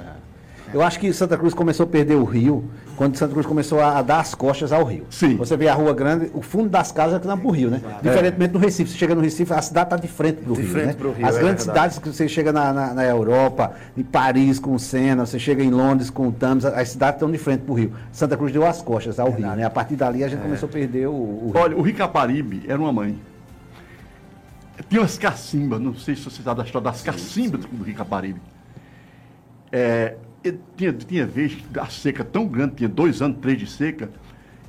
Eu 0.73 0.83
acho 0.83 0.99
que 1.01 1.13
Santa 1.13 1.37
Cruz 1.37 1.55
começou 1.55 1.85
a 1.85 1.87
perder 1.87 2.17
o 2.17 2.25
rio 2.25 2.65
quando 2.97 3.17
Santa 3.17 3.33
Cruz 3.33 3.47
começou 3.47 3.81
a, 3.81 3.99
a 3.99 4.03
dar 4.03 4.21
as 4.21 4.35
costas 4.35 4.73
ao 4.73 4.85
rio. 4.85 5.07
Sim. 5.11 5.37
Você 5.37 5.57
vê 5.57 5.69
a 5.69 5.75
rua 5.75 5.95
grande, 5.95 6.31
o 6.35 6.43
fundo 6.43 6.69
das 6.69 6.91
casas 6.93 7.17
é 7.17 7.21
que 7.21 7.27
dá 7.27 7.37
pro 7.37 7.51
rio, 7.51 7.71
né? 7.71 7.81
Diferentemente 8.03 8.53
do 8.53 8.59
Recife. 8.59 8.91
Você 8.91 8.99
chega 8.99 9.15
no 9.15 9.21
Recife, 9.21 9.53
a 9.53 9.63
cidade 9.63 9.87
está 9.87 9.97
de 9.97 10.09
frente 10.09 10.43
pro 10.43 10.55
De 10.55 10.63
rio. 10.63 10.71
frente 10.71 10.87
né? 10.87 10.93
pro 10.95 11.13
rio, 11.13 11.27
As 11.27 11.37
é 11.37 11.41
grandes 11.41 11.65
verdade. 11.65 11.93
cidades 11.95 11.99
que 11.99 12.09
você 12.09 12.29
chega 12.29 12.53
na, 12.53 12.73
na, 12.73 12.95
na 12.95 13.05
Europa, 13.05 13.73
em 13.97 14.03
Paris 14.03 14.59
com 14.59 14.75
o 14.75 14.79
Sena, 14.79 15.25
você 15.25 15.39
chega 15.39 15.63
em 15.63 15.71
Londres 15.71 16.11
com 16.11 16.29
o 16.29 16.33
Thames, 16.33 16.65
as 16.65 16.89
cidades 16.91 17.17
estão 17.17 17.31
de 17.31 17.39
frente 17.39 17.61
pro 17.61 17.75
rio. 17.75 17.93
Santa 18.13 18.37
Cruz 18.37 18.53
deu 18.53 18.67
as 18.67 18.83
costas 18.83 19.19
ao 19.19 19.31
rio, 19.31 19.47
né? 19.49 19.65
A 19.65 19.71
partir 19.71 19.97
dali 19.97 20.25
a 20.25 20.29
gente 20.29 20.43
começou 20.43 20.69
a 20.69 20.73
perder 20.73 21.07
o, 21.09 21.13
o 21.13 21.51
rio. 21.55 21.63
Olha, 21.63 21.77
o 21.77 21.83
Rio 21.83 21.95
Caparibe 21.95 22.65
era 22.69 22.79
uma 22.79 22.93
mãe. 22.93 23.19
Tinha 24.89 25.01
umas 25.01 25.19
cacimbas, 25.19 25.81
não 25.81 25.95
sei 25.95 26.15
se 26.15 26.23
você 26.23 26.43
sabe 26.43 26.59
da 26.59 26.65
história 26.65 26.85
das 26.85 27.03
cacimbas 27.03 27.65
do 27.65 27.85
Rio 27.85 27.95
Caparibe. 27.95 28.41
É, 29.71 30.15
tinha, 30.77 30.93
tinha 30.93 31.27
vez 31.27 31.57
a 31.79 31.87
seca 31.87 32.25
tão 32.25 32.47
grande, 32.47 32.77
tinha 32.77 32.89
dois 32.89 33.21
anos, 33.21 33.39
três 33.41 33.59
de 33.59 33.67
seca, 33.67 34.11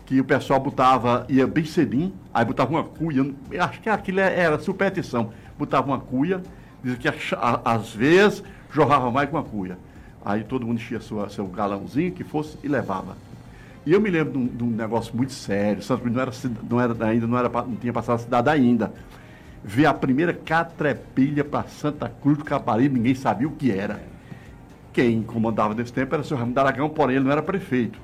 que 0.06 0.20
o 0.20 0.24
pessoal 0.24 0.60
botava, 0.60 1.26
ia 1.30 1.46
bem 1.46 1.66
cedinho, 1.66 2.12
aí 2.34 2.44
botava 2.44 2.72
uma 2.72 2.84
cuia, 2.84 3.32
eu 3.52 3.64
acho 3.64 3.80
que 3.80 3.90
aquilo 3.90 4.20
é, 4.20 4.40
era 4.40 4.58
superstição, 4.60 5.32
botava 5.58 5.88
uma 5.88 6.00
cuia, 6.00 6.42
dizia 6.84 6.98
que 6.98 7.08
a- 7.36 7.38
a- 7.64 7.74
às 7.76 7.94
vezes 7.94 8.44
jorrava 8.72 9.12
mais 9.12 9.30
com 9.30 9.38
uma 9.38 9.44
cuia. 9.44 9.78
Aí 10.26 10.44
todo 10.44 10.66
mundo 10.66 10.78
enchia 10.78 11.00
sua, 11.00 11.30
seu 11.30 11.46
galãozinho 11.48 12.12
que 12.12 12.24
fosse 12.24 12.58
e 12.64 12.68
levava. 12.68 13.16
E 13.86 13.94
eu 13.94 14.02
me 14.02 14.10
lembro 14.10 14.34
de 14.34 14.38
um, 14.40 14.48
de 14.48 14.64
um 14.64 14.70
negócio 14.70 15.16
muito 15.16 15.32
sério, 15.32 15.82
Santo 15.82 16.02
Cruz 16.02 16.14
não 16.16 16.22
era, 16.22 16.32
não 16.70 16.82
era 16.82 17.06
ainda, 17.08 17.28
não, 17.28 17.38
era, 17.38 17.50
não 17.50 17.76
tinha 17.76 17.94
passado 17.94 18.16
a 18.16 18.20
cidade 18.20 18.50
ainda. 18.50 18.92
Ver 19.64 19.86
a 19.86 19.94
primeira 19.94 20.34
catrepilha 20.34 21.44
para 21.44 21.68
Santa 21.68 22.10
Cruz 22.22 22.38
do 22.38 22.44
Caparibe, 22.46 22.96
ninguém 22.98 23.16
sabia 23.16 23.48
o 23.48 23.52
que 23.52 23.72
era 23.72 24.02
quem 25.00 25.24
comandava 25.24 25.74
nesse 25.74 25.94
tempo 25.94 26.13
era 26.13 26.22
o 26.22 26.25
senhor 26.25 26.41
Raimundo 26.41 26.60
Aragão, 26.60 26.89
porém 26.89 27.15
ele 27.15 27.24
não 27.24 27.32
era 27.32 27.41
prefeito. 27.41 27.98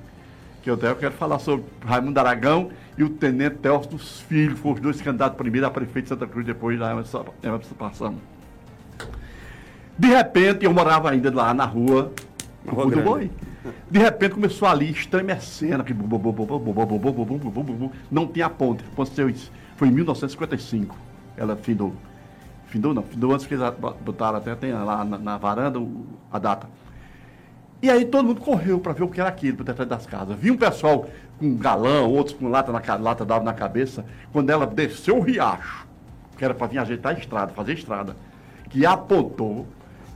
Que 0.62 0.70
eu 0.70 0.74
até 0.74 0.94
quero 0.94 1.12
falar 1.12 1.38
sobre 1.38 1.66
Raimundo 1.84 2.18
Aragão 2.18 2.70
e 2.96 3.04
o 3.04 3.10
Tenente 3.10 3.56
Telso 3.56 3.90
dos 3.90 4.22
Filhos, 4.22 4.58
foram 4.58 4.76
os 4.76 4.80
dois 4.80 5.02
candidatos 5.02 5.36
primeiro 5.36 5.66
a 5.66 5.70
prefeito 5.70 6.04
de 6.04 6.08
Santa 6.08 6.26
Cruz, 6.26 6.46
depois 6.46 6.78
da 6.78 6.96
emancipação. 7.42 8.14
De 9.98 10.08
repente, 10.08 10.64
eu 10.64 10.72
morava 10.72 11.10
ainda 11.10 11.30
lá 11.34 11.52
na 11.52 11.66
rua, 11.66 12.12
no 12.64 12.72
Rua 12.72 12.90
do 12.90 13.02
Boi. 13.02 13.30
De 13.90 13.98
repente 13.98 14.32
começou 14.32 14.66
ali 14.66 14.90
estremecendo, 14.90 15.84
que 15.84 15.92
não 18.10 18.26
tinha 18.26 18.48
ponte. 18.48 18.82
Aconteceu. 18.90 19.30
Foi 19.76 19.88
em 19.88 19.90
1955. 19.90 20.96
Ela 21.36 21.56
findou. 21.56 21.94
Findou 22.68 22.94
não, 22.94 23.02
findou 23.02 23.34
antes 23.34 23.46
que 23.46 23.52
eles 23.52 23.66
botaram 24.00 24.38
até 24.38 24.54
tem 24.54 24.72
lá 24.72 25.04
na, 25.04 25.18
na 25.18 25.36
varanda 25.36 25.78
a 26.32 26.38
data. 26.38 26.66
E 27.82 27.90
aí 27.90 28.04
todo 28.04 28.26
mundo 28.26 28.40
correu 28.40 28.80
para 28.80 28.92
ver 28.92 29.02
o 29.02 29.08
que 29.08 29.20
era 29.20 29.28
aquilo 29.28 29.58
por 29.58 29.64
detrás 29.64 29.88
das 29.88 30.06
casas. 30.06 30.36
Vi 30.38 30.50
um 30.50 30.56
pessoal 30.56 31.06
com 31.38 31.56
galão, 31.56 32.10
outros 32.10 32.36
com 32.36 32.48
lata, 32.48 32.72
na, 32.72 32.94
lata 32.96 33.24
d'água 33.24 33.44
na 33.44 33.52
cabeça. 33.52 34.04
Quando 34.32 34.50
ela 34.50 34.66
desceu 34.66 35.18
o 35.18 35.20
riacho, 35.20 35.86
que 36.36 36.44
era 36.44 36.54
para 36.54 36.66
vir 36.66 36.78
ajeitar 36.78 37.14
a 37.14 37.18
estrada, 37.18 37.52
fazer 37.52 37.74
estrada, 37.74 38.16
que 38.70 38.86
apontou, 38.86 39.66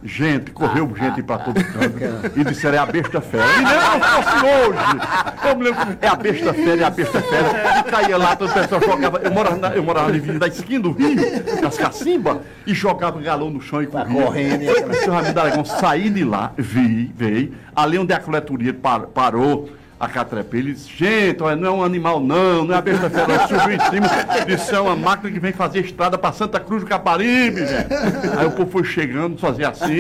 gente, 0.03 0.51
correu 0.51 0.91
gente 0.97 1.23
para 1.23 1.39
todo 1.39 1.63
canto 1.63 2.39
e 2.39 2.45
disseram, 2.45 2.77
é 2.77 2.79
a 2.79 2.87
besta 2.87 3.21
fera. 3.21 3.45
E 3.45 3.91
como 3.91 4.05
fosse 4.05 4.37
hoje. 4.47 5.49
Eu 5.49 5.57
me 5.57 5.65
lembro, 5.65 5.99
é 6.01 6.09
a 6.09 6.15
besta 6.15 6.55
fera, 6.55 6.81
é 6.81 6.85
a 6.85 6.91
besta 6.91 7.21
fera. 7.23 7.79
E 7.81 7.83
caía 7.91 8.17
lá, 8.17 8.37
todo 8.37 8.51
o 8.51 8.55
pessoal 8.55 8.81
jogava. 8.81 9.19
Eu 9.19 9.31
morava, 9.31 9.57
na, 9.57 9.69
eu 9.75 9.83
morava 9.83 10.09
ali 10.09 10.21
da 10.39 10.47
esquina 10.47 10.81
do 10.83 10.93
rio, 10.93 11.17
das 11.61 11.77
cacimbas, 11.77 12.39
e 12.67 12.73
jogava 12.75 13.21
galão 13.21 13.51
no 13.51 13.61
chão 13.61 13.83
e 13.83 13.87
corria. 13.87 14.23
correndo, 14.25 14.95
senhor 14.95 15.15
Raimundo 15.15 15.41
Aragão 15.41 15.65
saí 15.65 16.09
de 16.11 16.25
lá, 16.25 16.53
vi, 16.57 17.13
veio, 17.17 17.55
ali 17.75 17.99
onde 17.99 18.13
a 18.13 18.19
coletoria 18.21 18.73
par- 18.73 19.07
parou, 19.09 19.69
a 20.01 20.09
catrepê, 20.09 20.57
ele 20.57 20.73
disse, 20.73 20.89
gente, 20.97 21.43
olha, 21.43 21.55
não 21.55 21.69
é 21.69 21.71
um 21.71 21.85
animal 21.85 22.19
não, 22.21 22.65
não 22.65 22.75
é 22.75 22.79
a 22.79 22.81
besta 22.81 23.11
fera, 23.11 23.27
não, 23.29 23.47
subiu 23.47 23.77
em 23.77 23.81
cima, 23.91 24.09
disse, 24.47 24.75
é 24.75 24.81
uma 24.81 24.97
máquina 24.97 25.31
que 25.31 25.39
vem 25.39 25.53
fazer 25.53 25.81
estrada 25.81 26.17
para 26.17 26.33
Santa 26.33 26.59
Cruz 26.59 26.83
do 26.83 26.89
Caparibe, 26.89 27.61
gente. 27.67 27.93
Aí 28.39 28.47
o 28.47 28.51
povo 28.51 28.71
foi 28.71 28.83
chegando, 28.85 29.37
fazia 29.39 29.69
assim. 29.69 29.99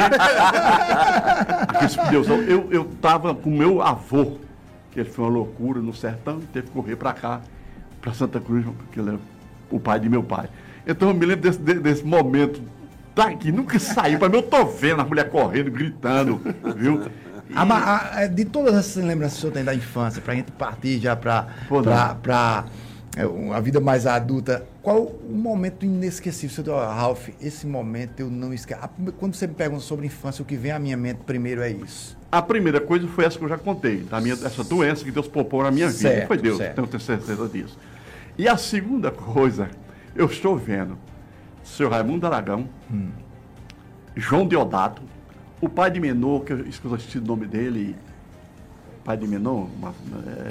Deus, 2.10 2.28
eu, 2.28 2.68
eu 2.70 2.84
tava 3.00 3.34
com 3.34 3.50
meu 3.50 3.82
avô, 3.82 4.38
que 4.90 5.00
ele 5.00 5.10
foi 5.10 5.24
uma 5.24 5.30
loucura 5.30 5.80
no 5.80 5.92
sertão, 5.94 6.40
teve 6.52 6.68
que 6.68 6.72
correr 6.72 6.96
para 6.96 7.12
cá, 7.12 7.40
para 8.00 8.12
Santa 8.14 8.40
Cruz, 8.40 8.64
porque 8.64 9.00
ele 9.00 9.10
é 9.10 9.18
o 9.70 9.78
pai 9.78 10.00
de 10.00 10.08
meu 10.08 10.22
pai. 10.22 10.48
Então 10.86 11.08
eu 11.08 11.14
me 11.14 11.26
lembro 11.26 11.42
desse, 11.42 11.58
de- 11.58 11.74
desse 11.78 12.04
momento 12.04 12.60
daqui, 13.14 13.52
nunca 13.52 13.78
saiu 13.78 14.18
mim, 14.18 14.36
eu 14.36 14.42
tô 14.42 14.64
vendo 14.64 15.02
as 15.02 15.08
mulheres 15.08 15.30
correndo, 15.30 15.70
gritando, 15.70 16.40
viu? 16.74 17.02
E- 17.50 17.56
A 17.56 17.62
a- 18.16 18.22
é, 18.22 18.28
de 18.28 18.44
todas 18.44 18.74
essas 18.74 19.02
lembranças 19.04 19.34
que 19.34 19.38
o 19.38 19.40
senhor 19.42 19.52
tem 19.52 19.64
da 19.64 19.74
infância, 19.74 20.22
pra 20.22 20.34
gente 20.34 20.52
partir 20.52 20.98
já 21.00 21.16
pra, 21.16 21.48
é, 23.16 23.22
a 23.54 23.60
vida 23.60 23.80
mais 23.80 24.06
adulta, 24.06 24.64
qual 24.82 25.02
o 25.02 25.32
momento 25.34 25.84
inesquecível? 25.84 26.64
Falou, 26.64 26.80
Ralph, 26.80 27.28
esse 27.40 27.66
momento 27.66 28.20
eu 28.20 28.30
não 28.30 28.54
esqueço. 28.54 28.80
A 28.82 28.88
Quando 29.18 29.34
você 29.34 29.46
me 29.48 29.54
pergunta 29.54 29.82
sobre 29.82 30.06
infância, 30.06 30.42
o 30.42 30.44
que 30.44 30.56
vem 30.56 30.70
à 30.70 30.78
minha 30.78 30.96
mente 30.96 31.18
primeiro 31.26 31.60
é 31.60 31.70
isso. 31.70 32.16
A 32.30 32.40
primeira 32.40 32.80
coisa 32.80 33.08
foi 33.08 33.24
essa 33.24 33.36
que 33.36 33.44
eu 33.44 33.48
já 33.48 33.58
contei, 33.58 33.98
da 34.04 34.20
minha, 34.20 34.34
essa 34.34 34.62
doença 34.62 35.04
que 35.04 35.10
Deus 35.10 35.26
poupou 35.26 35.64
na 35.64 35.70
minha 35.72 35.88
vida. 35.88 35.98
Certo, 36.08 36.28
foi 36.28 36.38
Deus, 36.38 36.58
certo. 36.58 36.74
tenho 36.76 36.86
tenho 36.86 37.00
certeza 37.00 37.48
disso. 37.48 37.76
E 38.38 38.46
a 38.48 38.56
segunda 38.56 39.10
coisa, 39.10 39.68
eu 40.14 40.26
estou 40.26 40.56
vendo 40.56 40.96
seu 41.64 41.88
Raimundo 41.90 42.26
Aragão, 42.26 42.68
João 44.16 44.46
Deodato, 44.46 45.02
o 45.60 45.68
pai 45.68 45.90
de 45.90 46.00
Menor, 46.00 46.40
que 46.44 46.52
eu 46.52 46.66
esqueci 46.66 47.18
o 47.18 47.22
nome 47.22 47.46
dele, 47.46 47.94
pai 49.04 49.16
de 49.16 49.26
Menor, 49.26 49.68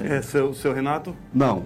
é, 0.04 0.16
É 0.16 0.22
seu, 0.22 0.52
seu 0.54 0.72
Renato? 0.72 1.14
não, 1.32 1.62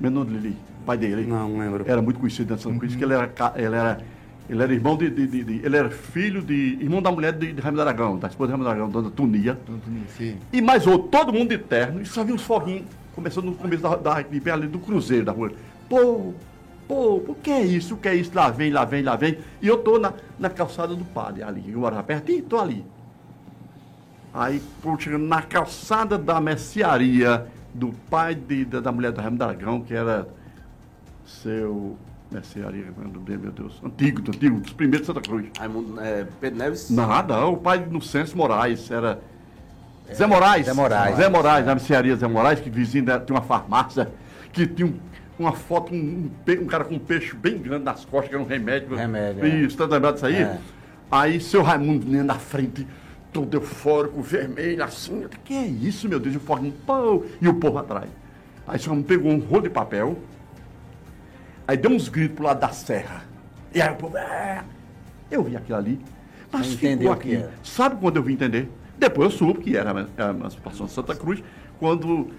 Menor 0.00 0.24
de 0.26 0.32
Lili, 0.34 0.56
pai 0.84 0.98
dele. 0.98 1.24
Não, 1.26 1.48
não 1.48 1.58
lembro. 1.58 1.84
Era 1.86 2.02
muito 2.02 2.18
conhecido 2.18 2.52
nessa 2.52 2.70
coisa, 2.72 2.96
que 2.96 3.04
ele 3.04 3.14
era, 3.14 3.30
ele 3.56 3.66
era, 3.76 4.00
ele 4.50 4.62
era 4.62 4.72
irmão 4.74 4.96
de, 4.96 5.08
de- 5.08 5.26
de- 5.26 5.44
de- 5.44 5.60
ele 5.64 5.76
era 5.76 5.88
filho 5.88 6.42
de, 6.42 6.76
irmão 6.80 7.00
da 7.00 7.10
mulher 7.12 7.32
de, 7.32 7.52
de 7.52 7.60
Raimundo 7.60 7.82
Aragão, 7.82 8.18
da 8.18 8.28
esposa 8.28 8.48
de 8.48 8.52
Raimundo 8.52 8.68
Aragão, 8.70 8.90
dona 8.90 9.10
Tunia. 9.10 9.58
Sim. 10.16 10.36
E 10.52 10.60
mais 10.60 10.86
outro, 10.86 11.08
todo 11.08 11.32
mundo 11.32 11.48
de 11.50 11.58
terno, 11.58 12.02
e 12.02 12.06
só 12.06 12.24
vi 12.24 12.32
uns 12.32 12.42
foguinhos, 12.42 12.84
começando 13.14 13.44
no 13.46 13.54
começo 13.54 13.82
da, 13.82 13.94
da, 13.96 14.20
de 14.22 14.40
pé 14.40 14.50
ali 14.50 14.66
do 14.66 14.78
cruzeiro 14.80 15.24
da 15.24 15.32
rua. 15.32 15.52
Pô, 15.88 16.34
pô, 16.88 17.16
o 17.16 17.34
que 17.42 17.50
é 17.50 17.62
isso? 17.62 17.94
O 17.94 17.96
que 17.96 18.08
é 18.08 18.14
isso? 18.14 18.30
Lá 18.34 18.50
vem, 18.50 18.70
lá 18.70 18.84
vem, 18.84 19.02
lá 19.02 19.16
vem. 19.16 19.38
E 19.60 19.66
eu 19.68 19.78
tô 19.78 19.98
na, 19.98 20.12
na 20.38 20.50
calçada 20.50 20.94
do 20.94 21.04
padre 21.04 21.42
ali, 21.42 21.64
eu 21.70 21.80
morava 21.80 22.02
pertinho, 22.02 22.42
tô 22.42 22.58
ali. 22.58 22.84
Aí, 24.32 24.60
pô, 24.82 24.98
chegando 24.98 25.26
na 25.26 25.42
calçada 25.42 26.18
da 26.18 26.40
mercearia 26.40 27.46
do 27.72 27.92
pai 28.10 28.34
de- 28.34 28.64
da, 28.64 28.80
da 28.80 28.90
mulher 28.92 29.12
do 29.12 29.20
Raimundo 29.20 29.44
Aragão, 29.44 29.80
que 29.80 29.94
era 29.94 30.26
seu 31.24 31.96
mercearia, 32.30 32.86
meu 32.96 33.50
Deus, 33.52 33.80
antigo, 33.84 34.20
antigo, 34.28 34.60
dos 34.60 34.72
primeiros 34.72 35.06
de 35.06 35.12
Santa 35.14 35.20
Cruz. 35.20 35.46
Raimundo, 35.58 36.00
é, 36.00 36.26
Pedro 36.40 36.58
Neves? 36.58 36.90
Nada, 36.90 37.46
o 37.46 37.56
pai 37.56 37.78
do 37.78 37.90
Inocêncio 37.90 38.36
Moraes, 38.36 38.90
era. 38.90 39.20
Zé 40.12 40.26
Moraes. 40.26 40.66
Zé 40.66 40.72
Moraes. 40.72 41.16
Zé 41.16 41.28
Moraes, 41.28 41.66
na 41.66 41.74
mercearia 41.74 42.16
Zé 42.16 42.26
Moraes, 42.26 42.60
que 42.60 42.68
vizinho 42.68 43.04
tinha 43.04 43.36
uma 43.38 43.40
farmácia, 43.42 44.10
que 44.52 44.66
tinha 44.66 44.86
um- 44.88 44.98
uma 45.38 45.52
foto, 45.52 45.92
um, 45.92 46.30
um 46.48 46.66
cara 46.66 46.84
com 46.84 46.94
um 46.94 46.98
peixe 46.98 47.34
bem 47.34 47.58
grande 47.58 47.84
nas 47.84 48.04
costas, 48.04 48.28
que 48.28 48.34
era 48.34 48.42
um 48.42 48.46
remédio. 48.46 48.96
Remédio, 48.96 49.44
é. 49.44 49.48
Isso, 49.48 49.76
tá 49.76 49.84
lembrado 49.84 50.14
disso 50.14 50.26
aí? 50.26 50.36
É. 50.36 50.58
Aí 51.10 51.40
seu 51.40 51.62
Raimundo 51.62 52.06
né, 52.06 52.22
na 52.22 52.38
frente, 52.38 52.86
todo 53.32 53.52
eufórico, 53.54 54.22
vermelho, 54.22 54.82
assim. 54.82 55.22
Eu, 55.22 55.28
que 55.28 55.54
é 55.54 55.66
isso, 55.66 56.08
meu 56.08 56.20
Deus? 56.20 56.34
E 56.34 56.38
o 56.38 56.40
foguinho, 56.40 56.74
pô, 56.86 57.24
e 57.40 57.48
o 57.48 57.54
povo 57.54 57.78
atrás. 57.78 58.08
Aí 58.66 58.78
seu 58.78 58.90
Raimundo 58.90 59.08
pegou 59.08 59.32
um 59.32 59.38
rolo 59.38 59.62
de 59.62 59.70
papel, 59.70 60.18
aí 61.66 61.76
deu 61.76 61.90
uns 61.90 62.08
gritos 62.08 62.36
pro 62.36 62.46
lado 62.46 62.60
da 62.60 62.70
serra. 62.70 63.24
E 63.74 63.82
aí 63.82 63.92
o 63.92 63.96
povo, 63.96 64.16
é. 64.16 64.62
Eu 65.30 65.42
vi 65.42 65.56
aquilo 65.56 65.78
ali, 65.78 66.00
mas 66.52 66.70
Não 66.70 66.76
ficou 66.76 67.12
aqui. 67.12 67.44
Sabe 67.62 67.96
quando 67.96 68.16
eu 68.16 68.22
vim 68.22 68.34
entender? 68.34 68.70
Depois 68.96 69.32
eu 69.32 69.38
soube 69.38 69.60
que 69.60 69.76
era 69.76 69.90
a 70.16 70.30
emancipação 70.30 70.86
de 70.86 70.92
Santa 70.92 71.14
Cruz, 71.16 71.42
quando 71.80 72.30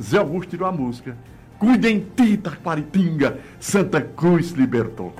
Zé 0.00 0.18
Augusto 0.18 0.50
tirou 0.50 0.68
a 0.68 0.72
música. 0.72 1.16
Cuidem 1.58 2.06
ti, 2.16 2.36
Taquaritinga, 2.36 3.38
Santa 3.58 4.00
Cruz 4.00 4.50
libertou. 4.50 5.14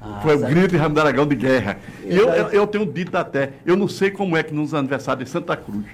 Ah, 0.00 0.20
Foi 0.22 0.36
o 0.36 0.46
grito 0.46 0.68
de 0.68 0.76
Raimundo 0.76 1.00
Aragão 1.00 1.26
de 1.26 1.34
guerra. 1.34 1.78
E 2.04 2.14
Eu 2.16 2.28
eu, 2.28 2.48
eu, 2.48 2.66
tenho 2.66 2.86
dito 2.86 3.16
até, 3.16 3.54
eu 3.64 3.76
não 3.76 3.88
sei 3.88 4.10
como 4.10 4.36
é 4.36 4.42
que 4.42 4.54
nos 4.54 4.74
aniversários 4.74 5.24
de 5.26 5.30
Santa 5.30 5.56
Cruz, 5.56 5.86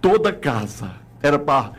toda 0.00 0.32
casa 0.32 0.92
era 1.22 1.38
para 1.38 1.72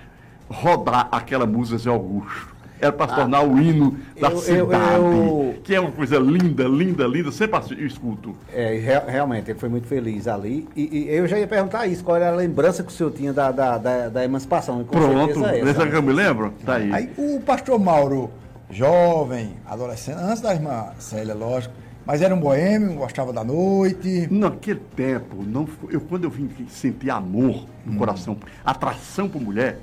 rodar 0.49 1.07
aquela 1.11 1.45
música 1.45 1.77
Zé 1.77 1.89
Augusto. 1.89 2.52
Era 2.83 2.91
para 2.91 3.07
se 3.07 3.15
tornar 3.15 3.43
o 3.43 3.57
hino 3.59 3.97
da 4.19 4.27
Ah. 4.27 4.31
eu- 4.31 4.35
eu- 4.35 4.41
cidade. 4.41 4.95
eu- 4.95 5.55
Que 5.63 5.75
é 5.75 5.79
uma 5.79 5.91
coisa 5.91 6.17
linda, 6.19 6.65
linda, 6.65 7.05
linda. 7.07 7.31
Sempre 7.31 7.59
eu 7.79 7.87
escuto. 7.87 8.35
É, 8.53 8.75
re- 8.77 9.11
realmente, 9.11 9.49
ele 9.51 9.59
foi 9.59 9.69
muito 9.69 9.87
feliz 9.87 10.27
ali. 10.27 10.67
E, 10.75 11.05
e 11.09 11.15
eu 11.15 11.25
já 11.25 11.39
ia 11.39 11.47
perguntar 11.47 11.87
isso, 11.87 12.03
qual 12.03 12.17
era 12.17 12.29
a 12.29 12.35
lembrança 12.35 12.83
que 12.83 12.89
o 12.89 12.91
senhor 12.91 13.11
tinha 13.11 13.31
da, 13.31 13.51
da, 13.51 13.77
da, 13.77 14.09
da 14.09 14.25
emancipação. 14.25 14.81
E 14.81 14.83
Pronto, 14.83 15.33
certeza 15.39 15.69
essa, 15.69 15.85
né? 15.85 15.91
que 15.91 15.95
eu 15.97 16.03
me 16.03 16.11
lembro? 16.11 16.53
Tá 16.65 16.75
aí. 16.75 16.91
Aí 16.93 17.09
o 17.17 17.39
pastor 17.39 17.79
Mauro, 17.79 18.29
jovem, 18.69 19.53
adolescente, 19.65 20.17
antes 20.19 20.41
da 20.41 20.53
irmã 20.53 20.87
Célia, 20.99 21.33
lógico, 21.33 21.73
mas 22.05 22.21
era 22.21 22.35
um 22.35 22.39
boêmio, 22.39 22.95
gostava 22.95 23.31
da 23.31 23.43
noite. 23.43 24.27
Naquele 24.29 24.81
tempo, 24.95 25.37
não 25.45 25.65
eu, 25.89 26.01
quando 26.01 26.25
eu 26.25 26.29
vim 26.29 26.49
sentir 26.67 27.09
amor 27.09 27.63
no 27.85 27.97
coração, 27.97 28.35
atração 28.65 29.29
por 29.29 29.41
mulher, 29.41 29.79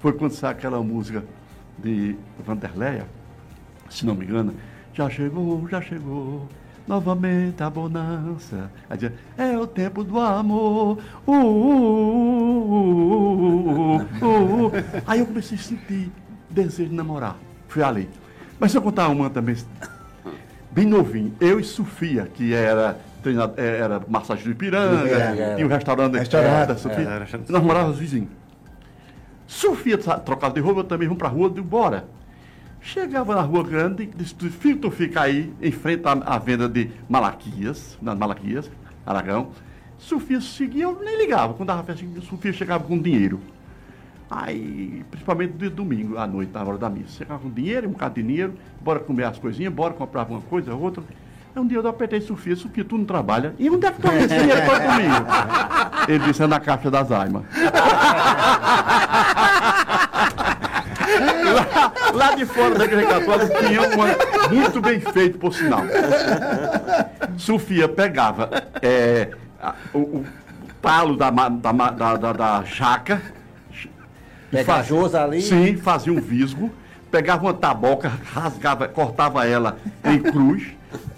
foi 0.00 0.12
quando 0.12 0.32
saiu 0.32 0.50
aquela 0.50 0.82
música 0.82 1.22
de 1.82 2.16
Vanderleia, 2.44 3.06
se 3.90 4.06
não 4.06 4.14
me 4.14 4.24
engano, 4.24 4.54
já 4.94 5.08
chegou, 5.10 5.66
já 5.68 5.80
chegou, 5.80 6.48
novamente 6.86 7.62
a 7.62 7.70
bonança. 7.70 8.70
Aí 8.88 8.96
dizia, 8.96 9.14
é 9.36 9.56
o 9.58 9.66
tempo 9.66 10.04
do 10.04 10.18
amor. 10.18 10.98
Uh, 11.26 11.32
uh, 11.32 11.36
uh, 12.64 12.72
uh, 12.72 13.96
uh, 13.96 14.66
uh. 14.66 14.72
Aí 15.06 15.20
eu 15.20 15.26
comecei 15.26 15.56
a 15.56 15.60
sentir 15.60 16.10
desejo 16.50 16.90
de 16.90 16.94
namorar. 16.94 17.36
Fui 17.68 17.82
ali. 17.82 18.08
Mas 18.58 18.70
se 18.70 18.78
eu 18.78 18.82
contar 18.82 19.08
uma 19.08 19.30
também, 19.30 19.56
bem 20.70 20.86
novinho. 20.86 21.34
Eu 21.40 21.58
e 21.58 21.64
Sofia, 21.64 22.28
que 22.32 22.52
era 22.54 22.98
treinado, 23.22 23.54
eh, 23.56 23.78
era 23.78 24.00
massagem 24.08 24.44
do 24.44 24.50
Ipiranga, 24.50 25.04
Ipiranga, 25.04 25.54
tinha 25.54 25.66
um 25.66 25.70
restaurante, 25.70 26.18
Restaurante, 26.18 26.68
da 26.68 26.76
Sofia. 26.76 27.08
é, 27.08 27.52
Nós 27.52 27.62
morávamos 27.62 27.98
vizinhos. 27.98 28.28
Sofia 29.52 30.00
sa- 30.00 30.18
trocava 30.18 30.54
de 30.54 30.60
roupa, 30.60 30.80
eu 30.80 30.84
também 30.84 31.06
vamos 31.06 31.18
pra 31.18 31.28
rua, 31.28 31.50
deu 31.50 31.62
bora. 31.62 32.08
Chegava 32.80 33.34
na 33.34 33.42
rua 33.42 33.62
grande, 33.62 34.06
disse, 34.06 34.34
"Tu- 34.34 34.48
filho, 34.50 34.78
tu 34.78 34.90
fica 34.90 35.20
aí, 35.20 35.52
em 35.60 35.70
frente 35.70 36.02
à, 36.06 36.12
à 36.12 36.38
venda 36.38 36.66
de 36.66 36.90
Malaquias, 37.06 37.98
nas 38.00 38.16
Malaquias, 38.16 38.70
Aragão. 39.04 39.50
Sofia 39.98 40.40
seguia, 40.40 40.84
eu 40.84 40.98
nem 41.04 41.18
ligava. 41.18 41.52
Quando 41.52 41.68
dava 41.68 41.82
festa, 41.84 42.04
Sofia 42.22 42.50
chegava 42.52 42.82
com 42.82 42.98
dinheiro. 42.98 43.40
Aí, 44.30 45.04
principalmente 45.10 45.52
de 45.52 45.68
domingo 45.68 46.16
à 46.16 46.26
noite, 46.26 46.50
na 46.52 46.64
hora 46.64 46.78
da 46.78 46.88
missa. 46.88 47.18
Chegava 47.18 47.40
com 47.42 47.50
dinheiro, 47.50 47.88
um 47.88 47.92
bocado 47.92 48.14
de 48.14 48.22
dinheiro, 48.22 48.54
bora 48.80 49.00
comer 49.00 49.24
as 49.24 49.38
coisinhas, 49.38 49.72
bora 49.72 49.92
comprar 49.92 50.26
uma 50.26 50.40
coisa, 50.40 50.74
outra. 50.74 51.04
Aí 51.54 51.60
um 51.62 51.66
dia 51.66 51.78
eu 51.78 51.86
apertei 51.86 52.20
Sofia, 52.20 52.56
Sofia, 52.56 52.82
tu 52.84 52.96
não 52.96 53.04
trabalha? 53.04 53.54
E 53.58 53.68
onde 53.68 53.84
é 53.86 53.90
que 53.90 54.00
tu 54.00 54.06
arruma 54.08 54.22
esse 54.24 54.38
dinheiro 54.38 54.62
todo 54.64 54.80
comigo? 54.80 55.26
Ele 56.08 56.18
disse, 56.20 56.42
é 56.42 56.46
na 56.46 56.58
caixa 56.58 56.90
das 56.90 57.12
aimas. 57.12 57.42
lá 62.14 62.34
de 62.34 62.46
fora 62.46 62.74
da 62.74 62.84
igreja 62.84 63.06
católica 63.06 63.58
tinha 63.66 63.82
uma 63.82 64.06
muito 64.50 64.80
bem 64.80 65.00
feito, 65.00 65.38
por 65.38 65.52
sinal. 65.52 65.82
Sofia 67.36 67.86
pegava 67.88 68.48
é, 68.80 69.28
a- 69.62 69.74
o, 69.92 69.98
o 69.98 70.26
palo 70.80 71.16
da, 71.16 71.30
da, 71.30 71.48
da, 71.48 72.16
da, 72.16 72.32
da 72.32 72.62
jaca. 72.64 73.20
ali. 75.24 75.42
Sim, 75.42 75.76
fazia 75.76 76.12
um 76.12 76.20
visgo, 76.20 76.70
pegava 77.10 77.42
uma 77.44 77.54
taboca, 77.54 78.10
rasgava, 78.34 78.88
cortava 78.88 79.46
ela 79.46 79.76
em 80.04 80.18
cruz, 80.18 80.62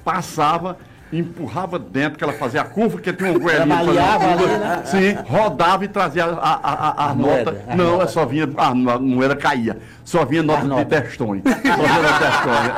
passava, 0.05 0.77
empurrava 1.13 1.79
dentro, 1.79 2.19
que 2.19 2.25
ela 2.25 2.33
fazia 2.33 2.61
a 2.61 2.65
curva, 2.65 3.01
que 3.01 3.13
tinha 3.13 3.31
um 3.33 3.39
maleava 3.67 4.37
curva. 4.37 4.45
ali, 4.45 4.59
né? 4.59 4.83
Sim, 4.85 5.17
rodava 5.27 5.85
e 5.85 5.89
trazia 5.89 6.25
a, 6.25 6.29
a, 6.29 7.05
a, 7.07 7.11
a 7.11 7.15
nota. 7.15 7.63
a 7.69 7.77
não, 7.77 7.93
nota. 7.93 8.09
só 8.09 8.27
vinha, 8.27 8.49
a 8.57 8.75
mo- 8.75 8.99
moeda 9.01 9.37
caía. 9.37 9.79
Só 10.05 10.25
vinha 10.25 10.43
nota 10.43 10.67
de 10.67 10.85
testões. 10.87 11.43
Só 11.45 11.53
vinha 11.53 12.03
nota 12.03 12.13
de 12.13 12.19
testões. 12.19 12.73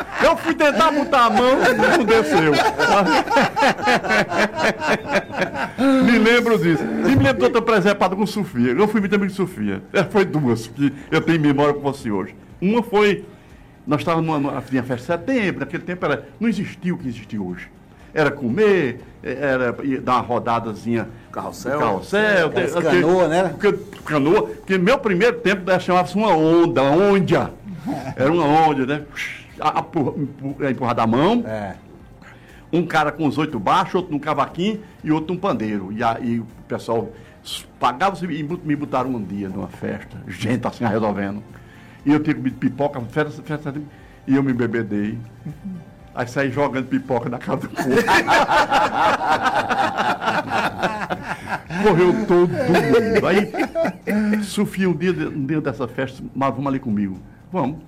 Eu 0.22 0.36
fui 0.36 0.54
tentar 0.54 0.92
botar 0.92 1.24
a 1.24 1.30
mão, 1.30 1.56
não 1.56 2.04
desceu. 2.04 2.52
me 6.04 6.18
lembro 6.18 6.58
disso. 6.58 6.82
E 6.84 7.16
me 7.16 7.24
lembro 7.24 7.38
de 7.38 7.44
outra 7.44 7.62
presepada 7.62 8.14
com 8.14 8.26
Sofia. 8.26 8.72
Eu 8.72 8.86
fui 8.88 9.00
muito 9.00 9.14
amigo 9.14 9.30
de 9.30 9.36
Sofia. 9.36 9.82
É, 9.92 10.04
Foi 10.04 10.24
duas 10.26 10.66
que 10.66 10.92
eu 11.10 11.20
tenho 11.22 11.38
em 11.38 11.40
memória 11.40 11.72
com 11.74 11.80
você 11.80 12.10
hoje. 12.10 12.34
Uma 12.60 12.82
foi. 12.82 13.24
Nós 13.86 14.00
estávamos 14.00 14.26
numa, 14.40 14.60
tinha 14.62 14.82
festa 14.82 15.16
de 15.18 15.24
setembro, 15.24 15.60
naquele 15.60 15.82
tempo 15.82 16.04
era, 16.04 16.28
não 16.38 16.48
existia 16.48 16.94
o 16.94 16.98
que 16.98 17.08
existe 17.08 17.38
hoje. 17.38 17.68
Era 18.12 18.30
comer, 18.30 19.00
era 19.22 19.74
ir 19.84 20.00
dar 20.00 20.14
uma 20.16 20.20
rodadazinha. 20.22 21.08
Carrossel? 21.32 21.78
Carrossel. 21.78 22.46
Aquelas 22.48 22.72
tem- 22.74 22.82
canoa, 22.82 23.28
né? 23.28 23.44
porque, 23.48 23.72
canoa, 24.04 24.42
porque 24.48 24.78
meu 24.78 24.98
primeiro 24.98 25.38
tempo 25.38 25.62
chamava-se 25.80 26.16
uma 26.16 26.34
onda, 26.34 26.82
uma 26.82 26.92
onda. 27.14 27.52
Era 28.16 28.30
uma 28.32 28.44
onda, 28.44 28.84
né? 28.84 29.02
A- 29.60 29.78
a- 29.78 29.80
empurra- 29.80 30.12
empurra- 30.20 30.70
Empurrada 30.70 31.02
a 31.02 31.06
mão, 31.06 31.44
É. 31.46 31.76
um 32.72 32.84
cara 32.84 33.10
com 33.12 33.26
os 33.26 33.38
oito 33.38 33.58
baixos, 33.58 33.94
outro 33.94 34.12
num 34.12 34.18
cavaquinho 34.18 34.80
e 35.04 35.10
outro 35.12 35.32
num 35.34 35.40
pandeiro. 35.40 35.92
E 35.92 36.02
aí 36.02 36.40
o 36.40 36.46
pessoal 36.68 37.10
pagava 37.78 38.22
e 38.24 38.42
me- 38.42 38.60
me 38.64 38.76
botaram 38.76 39.10
um 39.10 39.22
dia 39.22 39.48
numa 39.48 39.68
festa, 39.68 40.16
gente 40.28 40.66
assim 40.66 40.84
resolvendo. 40.84 41.42
E 42.04 42.12
eu 42.12 42.20
tinha 42.20 42.34
comido 42.34 42.56
pipoca, 42.56 43.00
festa, 43.02 43.42
festa, 43.42 43.72
de- 43.72 43.82
e 44.26 44.34
eu 44.36 44.42
me 44.42 44.52
bebedei. 44.52 45.18
Aí 46.14 46.26
saí 46.26 46.50
jogando 46.50 46.86
pipoca 46.86 47.28
na 47.28 47.38
cara 47.38 47.58
do 47.60 47.68
povo. 47.68 47.88
Correu 51.82 52.26
todo 52.26 52.48
mundo. 52.48 53.26
Aí, 53.26 54.42
Sofia, 54.42 54.88
um 54.88 54.94
dia, 54.96 55.12
um 55.28 55.46
dia 55.46 55.60
dessa 55.60 55.86
festa, 55.88 56.22
mas 56.34 56.50
vamos 56.50 56.66
ali 56.68 56.78
comigo. 56.78 57.18
Vamos. 57.52 57.78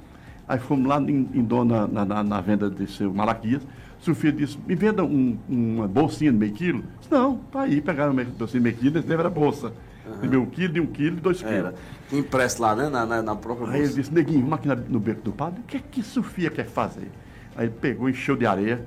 Aí 0.49 0.59
fomos 0.59 0.87
lá 0.87 1.01
em, 1.01 1.29
em 1.33 1.43
Dona, 1.43 1.87
na, 1.87 2.05
na, 2.05 2.23
na 2.25 2.41
venda 2.41 2.69
de 2.71 2.87
seu 2.91 3.13
Malaquias. 3.13 3.63
Sofia 4.01 4.33
disse, 4.33 4.59
me 4.67 4.75
venda 4.75 5.05
um- 5.05 5.39
uma 5.49 5.87
bolsinha 5.87 6.33
de 6.33 6.39
meio 6.39 6.53
quilo. 6.53 6.83
Disse, 7.01 7.11
não, 7.13 7.37
tá 7.53 7.63
aí, 7.63 7.81
pegaram 7.81 8.13
uma 8.13 8.25
bolsinha 8.25 8.61
de 8.61 8.65
meio 8.65 8.77
quilo, 8.77 8.99
esse 8.99 9.07
tempo 9.07 9.21
era 9.21 9.31
bolsa. 9.31 9.73
De 10.21 10.29
meio 10.29 10.45
quilo, 10.47 10.73
de 10.75 10.81
um 10.81 10.87
quilo, 10.87 11.17
de 11.17 11.23
dois 11.23 11.39
quilos. 11.39 11.55
Era. 11.55 11.75
Impresso 12.13 12.61
lá, 12.61 12.77
né? 12.77 12.89
Na, 12.89 13.07
na, 13.07 13.23
na 13.23 13.35
própria 13.35 13.67
Aí 13.69 13.75
ele 13.77 13.83
bolsa. 13.87 13.95
disse, 14.01 14.13
neguinho, 14.15 14.41
vamos 14.43 14.55
aqui 14.59 14.69
na- 14.69 14.75
no 14.77 15.01
beco 15.01 15.23
do 15.23 15.33
padre, 15.33 15.61
o 15.61 15.65
que 15.65 15.79
é 15.79 15.81
que 15.81 16.03
Sofia 16.03 16.51
quer 16.51 16.67
fazer? 16.67 17.11
Aí 17.57 17.67
ele 17.67 17.75
pegou, 17.81 18.09
encheu 18.09 18.37
de 18.37 18.45
areia, 18.47 18.85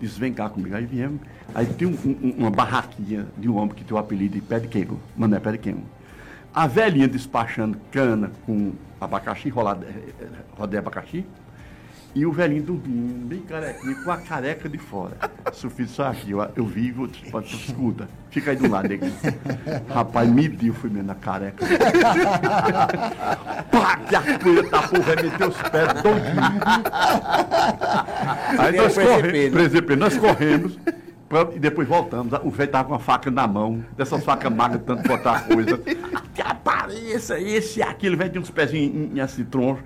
disse, 0.00 0.18
vem 0.18 0.32
cá 0.32 0.48
comigo. 0.48 0.74
Aí 0.74 0.84
viemos, 0.84 1.20
aí 1.54 1.66
tinha 1.66 1.88
um- 1.88 1.92
um- 2.04 2.34
uma 2.38 2.50
barraquinha 2.50 3.26
de 3.38 3.48
um 3.48 3.56
homem 3.56 3.74
que 3.74 3.84
tinha 3.84 3.96
o 3.96 3.98
apelido 3.98 4.34
de 4.34 4.40
pé 4.40 4.58
de 4.58 4.68
queimo, 4.68 4.98
mané 5.16 5.38
pé 5.38 5.52
de 5.52 5.58
queimo. 5.58 5.84
A 6.52 6.66
velhinha 6.66 7.08
despachando 7.08 7.78
cana 7.90 8.30
com 8.46 8.72
abacaxi, 9.00 9.48
rolado, 9.48 9.84
rodei 10.56 10.78
abacaxi, 10.78 11.24
e 12.14 12.24
o 12.24 12.32
velhinho 12.32 12.62
dormindo, 12.62 13.26
bem 13.26 13.40
carequinho, 13.40 14.04
com 14.04 14.10
a 14.10 14.16
careca 14.18 14.68
de 14.68 14.78
fora. 14.78 15.16
Sofia 15.52 15.86
"Só 15.86 16.06
aqui, 16.08 16.30
eu, 16.30 16.46
eu 16.54 16.64
vi, 16.64 16.92
vou 16.92 17.08
te- 17.08 17.28
pode- 17.30 17.54
escuta, 17.54 18.08
fica 18.30 18.52
aí 18.52 18.56
do 18.56 18.68
lado, 18.70 18.88
neguinho. 18.88 19.12
Rapaz, 19.92 20.28
mediu, 20.30 20.72
fui 20.74 20.90
mesmo 20.90 21.08
na 21.08 21.14
careca. 21.16 21.64
Pá, 23.70 23.96
que 24.08 24.14
a 24.14 24.38
poeira 24.38 24.68
tapou, 24.68 25.00
vai 25.02 25.16
meter 25.16 25.48
os 25.48 25.56
pés 25.62 25.88
doidinho. 26.02 26.60
Aí 28.58 28.76
nós 28.76 28.94
Primeiro 28.94 29.52
corremos, 29.60 29.98
nós 29.98 30.16
corremos 30.18 30.78
e 31.54 31.58
depois 31.58 31.88
voltamos. 31.88 32.32
O 32.42 32.50
velho 32.50 32.70
tava 32.70 32.88
com 32.88 32.94
a 32.94 32.98
faca 32.98 33.30
na 33.30 33.46
mão, 33.46 33.84
dessas 33.96 34.22
facas 34.24 34.52
magras, 34.52 34.82
tanto 34.84 35.06
botar 35.08 35.46
coisa. 35.46 35.78
Que 36.34 36.42
apareça 36.42 37.38
esse 37.38 37.80
e 37.80 37.82
aquilo, 37.82 38.14
o 38.14 38.18
velho 38.18 38.30
tinha 38.30 38.42
uns 38.42 38.50
pezinhos 38.50 38.94
em, 38.94 39.16
em 39.16 39.20
assim, 39.20 39.44
troncho. 39.44 39.82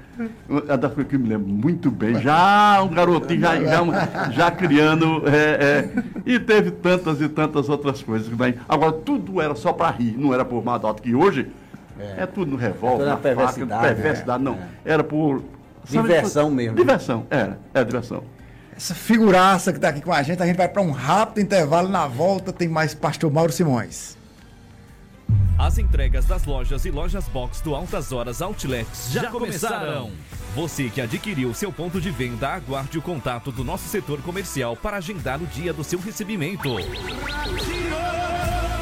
É 0.68 0.76
das 0.76 0.92
coisas 0.92 1.10
que 1.10 1.16
eu 1.16 1.20
me 1.20 1.28
lembro 1.28 1.48
muito 1.48 1.90
bem. 1.90 2.20
Já 2.20 2.82
um 2.82 2.88
garotinho, 2.88 3.40
já, 3.40 3.60
já, 3.62 4.30
já 4.30 4.50
criando. 4.50 5.22
é, 5.28 5.32
é, 5.34 6.02
e 6.26 6.38
teve 6.38 6.70
tantas 6.70 7.20
e 7.20 7.28
tantas 7.28 7.68
outras 7.68 8.02
coisas. 8.02 8.28
Né? 8.28 8.54
Agora, 8.68 8.92
tudo 8.92 9.40
era 9.40 9.54
só 9.54 9.72
para 9.72 9.90
rir, 9.90 10.16
não 10.16 10.34
era 10.34 10.44
por 10.44 10.62
dota, 10.78 11.02
que 11.02 11.14
hoje 11.14 11.50
é, 11.98 12.26
tudo 12.26 12.52
no 12.52 12.56
revólver, 12.56 13.04
na 13.04 13.16
faca, 13.16 13.22
perversidade, 13.22 13.82
perversidade, 13.82 14.42
não. 14.42 14.58
Era 14.84 15.02
por. 15.02 15.42
Diversão 15.88 16.50
mesmo. 16.50 16.76
Diversão, 16.76 17.26
era, 17.30 17.58
era 17.72 17.84
diversão. 17.84 18.22
Essa 18.78 18.94
figuraça 18.94 19.72
que 19.72 19.78
está 19.78 19.88
aqui 19.88 20.00
com 20.00 20.12
a 20.12 20.22
gente, 20.22 20.40
a 20.40 20.46
gente 20.46 20.56
vai 20.56 20.68
para 20.68 20.80
um 20.80 20.92
rápido 20.92 21.42
intervalo. 21.42 21.88
Na 21.88 22.06
volta 22.06 22.52
tem 22.52 22.68
mais 22.68 22.94
Pastor 22.94 23.28
Mauro 23.28 23.50
Simões. 23.50 24.16
As 25.58 25.78
entregas 25.78 26.26
das 26.26 26.44
lojas 26.44 26.84
e 26.84 26.90
lojas 26.92 27.24
box 27.24 27.60
do 27.60 27.74
Altas 27.74 28.12
Horas 28.12 28.40
Outlets 28.40 29.10
já, 29.10 29.32
começaram. 29.32 30.12
Você 30.54 30.88
que 30.90 31.00
adquiriu 31.00 31.52
seu 31.52 31.72
ponto 31.72 32.00
de 32.00 32.12
venda, 32.12 32.50
aguarde 32.50 32.96
o 32.96 33.02
contato 33.02 33.50
do 33.50 33.64
nosso 33.64 33.88
setor 33.88 34.22
comercial 34.22 34.76
para 34.76 34.98
agendar 34.98 35.42
o 35.42 35.46
dia 35.46 35.72
do 35.72 35.82
seu 35.82 35.98
recebimento. 35.98 36.76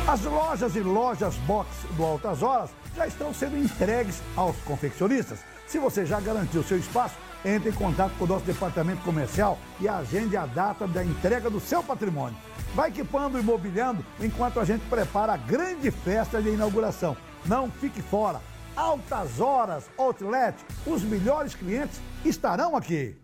As 0.06 0.22
lojas 0.24 0.76
e 0.76 0.80
lojas 0.80 1.36
box 1.46 1.70
do 1.92 2.04
Altas 2.04 2.42
Horas 2.42 2.68
já 2.94 3.06
estão 3.06 3.32
sendo 3.32 3.56
entregues 3.56 4.20
aos 4.36 4.56
confeccionistas. 4.58 5.38
Se 5.66 5.78
você 5.78 6.04
já 6.04 6.20
garantiu 6.20 6.62
seu 6.62 6.76
espaço, 6.78 7.14
entre 7.46 7.70
em 7.70 7.72
contato 7.72 8.12
com 8.18 8.24
o 8.24 8.26
nosso 8.26 8.44
departamento 8.44 9.02
comercial 9.02 9.56
e 9.80 9.88
agende 9.88 10.36
a 10.36 10.46
data 10.46 10.86
da 10.86 11.04
entrega 11.04 11.48
do 11.48 11.60
seu 11.60 11.80
patrimônio. 11.82 12.36
Vai 12.74 12.90
equipando 12.90 13.38
e 13.38 13.42
mobiliando 13.42 14.04
enquanto 14.20 14.58
a 14.58 14.64
gente 14.64 14.84
prepara 14.86 15.34
a 15.34 15.36
grande 15.36 15.90
festa 15.92 16.42
de 16.42 16.48
inauguração. 16.48 17.16
Não 17.46 17.70
fique 17.70 18.02
fora. 18.02 18.40
Altas 18.74 19.40
Horas 19.40 19.88
Outlet, 19.96 20.56
os 20.84 21.02
melhores 21.02 21.54
clientes 21.54 22.00
estarão 22.24 22.76
aqui. 22.76 23.16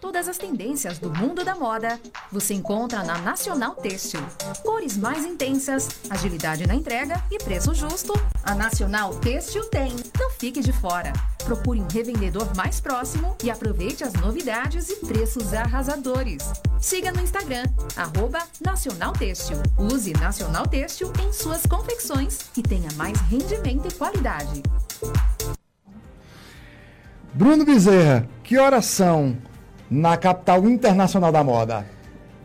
Todas 0.00 0.28
as 0.28 0.38
tendências 0.38 0.98
do 0.98 1.10
mundo 1.10 1.44
da 1.44 1.54
moda 1.54 2.00
você 2.30 2.54
encontra 2.54 3.02
na 3.02 3.18
Nacional 3.18 3.74
Têxtil. 3.74 4.20
Cores 4.62 4.96
mais 4.96 5.24
intensas, 5.24 5.88
agilidade 6.08 6.66
na 6.66 6.74
entrega 6.74 7.22
e 7.30 7.38
preço 7.38 7.74
justo. 7.74 8.12
A 8.42 8.54
Nacional 8.54 9.14
Têxtil 9.16 9.64
tem. 9.70 9.94
Não 10.18 10.30
fique 10.30 10.60
de 10.60 10.72
fora. 10.72 11.12
Procure 11.44 11.80
um 11.80 11.86
revendedor 11.88 12.48
mais 12.56 12.80
próximo 12.80 13.36
e 13.42 13.50
aproveite 13.50 14.04
as 14.04 14.12
novidades 14.14 14.88
e 14.88 14.96
preços 14.96 15.54
arrasadores. 15.54 16.44
Siga 16.80 17.10
no 17.10 17.20
Instagram, 17.20 17.64
arroba 17.96 18.40
Nacional 18.64 19.12
Têxtil. 19.12 19.56
Use 19.78 20.12
Nacional 20.14 20.66
Têxtil 20.66 21.12
em 21.22 21.32
suas 21.32 21.64
confecções 21.66 22.40
e 22.56 22.62
tenha 22.62 22.90
mais 22.96 23.18
rendimento 23.22 23.88
e 23.88 23.94
qualidade. 23.94 24.62
Bruno 27.32 27.64
Bezerra, 27.64 28.28
que 28.42 28.58
horas 28.58 28.86
são 28.86 29.36
na 29.90 30.16
capital 30.16 30.64
internacional 30.68 31.30
da 31.32 31.42
moda? 31.44 31.84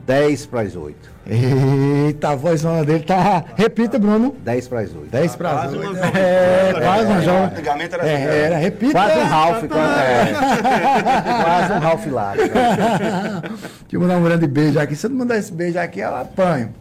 10 0.06 0.46
para 0.48 0.62
as 0.62 0.76
8. 0.76 1.14
Eita, 1.26 2.30
a 2.32 2.36
vozona 2.36 2.84
dele 2.84 3.06
tá. 3.06 3.46
Repita, 3.56 3.98
Bruno. 3.98 4.36
10 4.44 4.68
para 4.68 4.82
as 4.82 4.94
8. 4.94 5.10
10 5.10 5.36
para 5.38 5.50
Quase 5.52 5.66
as 5.68 5.74
uma 5.74 5.90
8. 5.90 5.96
jovem. 5.96 6.22
É, 6.22 6.74
quase 6.82 7.12
um 7.14 7.22
João. 7.22 7.44
Antigamente 7.46 7.94
era 7.96 8.06
É, 8.10 8.46
era, 8.46 8.58
repita. 8.58 8.92
Quase 8.92 9.18
um 9.20 9.24
Ralph. 9.24 9.64
Quase, 9.64 10.02
é, 10.02 11.44
quase 11.44 11.74
um 11.74 11.80
Ralph 11.80 12.06
lá. 12.08 12.34
Deixa 12.36 13.52
eu 13.94 14.02
mandar 14.02 14.18
um 14.18 14.24
grande 14.24 14.48
beijo 14.48 14.78
aqui. 14.80 14.96
Se 14.96 15.06
eu 15.06 15.10
não 15.12 15.18
mandar 15.20 15.38
esse 15.38 15.54
beijo 15.54 15.80
aqui, 15.80 16.02
eu 16.02 16.14
apanho. 16.14 16.74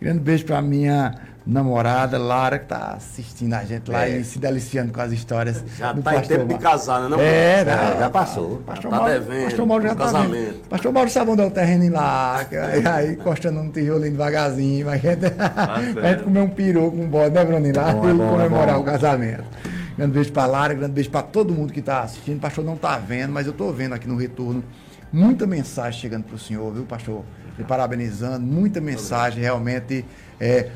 Grande 0.00 0.20
beijo 0.20 0.46
pra 0.46 0.62
minha 0.62 1.14
namorada, 1.50 2.16
Lara, 2.18 2.58
que 2.58 2.66
tá 2.66 2.94
assistindo 2.96 3.54
a 3.54 3.64
gente 3.64 3.90
lá 3.90 4.08
e 4.08 4.22
se 4.24 4.38
deliciando 4.38 4.92
com 4.92 5.00
as 5.00 5.12
histórias. 5.12 5.64
Já 5.76 5.92
do 5.92 6.02
tá 6.02 6.16
em 6.16 6.20
tempo 6.22 6.46
de 6.46 6.58
casar, 6.58 7.02
né? 7.02 7.08
Não? 7.08 7.20
É, 7.20 7.64
Já, 7.64 7.76
né? 7.76 7.96
já 7.98 8.10
passou. 8.10 8.62
Pastor 8.64 8.90
Tá 8.90 8.96
Mauro, 8.96 9.12
devendo, 9.12 9.44
Pastor 9.44 9.66
Mauro 9.66 9.82
já 9.84 9.92
um 9.92 9.96
tá 9.96 10.04
casamento. 10.04 10.68
Pastor 10.68 10.92
Mauro 10.92 11.10
sabe 11.10 11.30
onde 11.32 11.42
é 11.42 11.46
o 11.46 11.50
terreno 11.50 11.92
lá, 11.92 12.38
aí, 12.50 12.86
aí 12.86 13.12
encostando 13.12 13.62
no 13.62 13.70
tijolinho 13.72 14.12
devagarzinho, 14.12 14.86
mas 14.86 15.04
a 15.04 15.08
gente, 15.08 15.26
a 15.98 16.08
gente 16.12 16.22
comer 16.24 16.40
um 16.40 16.48
peru 16.50 16.90
com 16.90 17.02
um 17.04 17.08
bode, 17.08 17.34
né, 17.34 17.44
Bruninho? 17.44 17.76
Lá 17.76 17.92
bom, 17.92 18.08
é 18.08 18.10
e 18.10 18.14
bom, 18.14 18.24
é 18.24 18.28
comemorar 18.30 18.74
bom. 18.76 18.82
o 18.82 18.84
casamento. 18.84 19.44
Grande 19.96 20.12
beijo 20.14 20.32
pra 20.32 20.46
Lara, 20.46 20.72
grande 20.72 20.92
beijo 20.92 21.10
pra 21.10 21.22
todo 21.22 21.52
mundo 21.52 21.72
que 21.72 21.82
tá 21.82 22.00
assistindo. 22.02 22.38
O 22.38 22.40
pastor 22.40 22.64
não 22.64 22.76
tá 22.76 22.96
vendo, 22.96 23.32
mas 23.32 23.46
eu 23.46 23.52
tô 23.52 23.70
vendo 23.72 23.94
aqui 23.94 24.08
no 24.08 24.16
retorno 24.16 24.64
muita 25.12 25.46
mensagem 25.46 26.00
chegando 26.00 26.24
pro 26.24 26.38
senhor, 26.38 26.72
viu, 26.72 26.84
pastor? 26.84 27.24
Me 27.58 27.64
parabenizando, 27.64 28.40
muita 28.46 28.80
mensagem, 28.80 29.42
realmente. 29.42 30.04
É, 30.38 30.68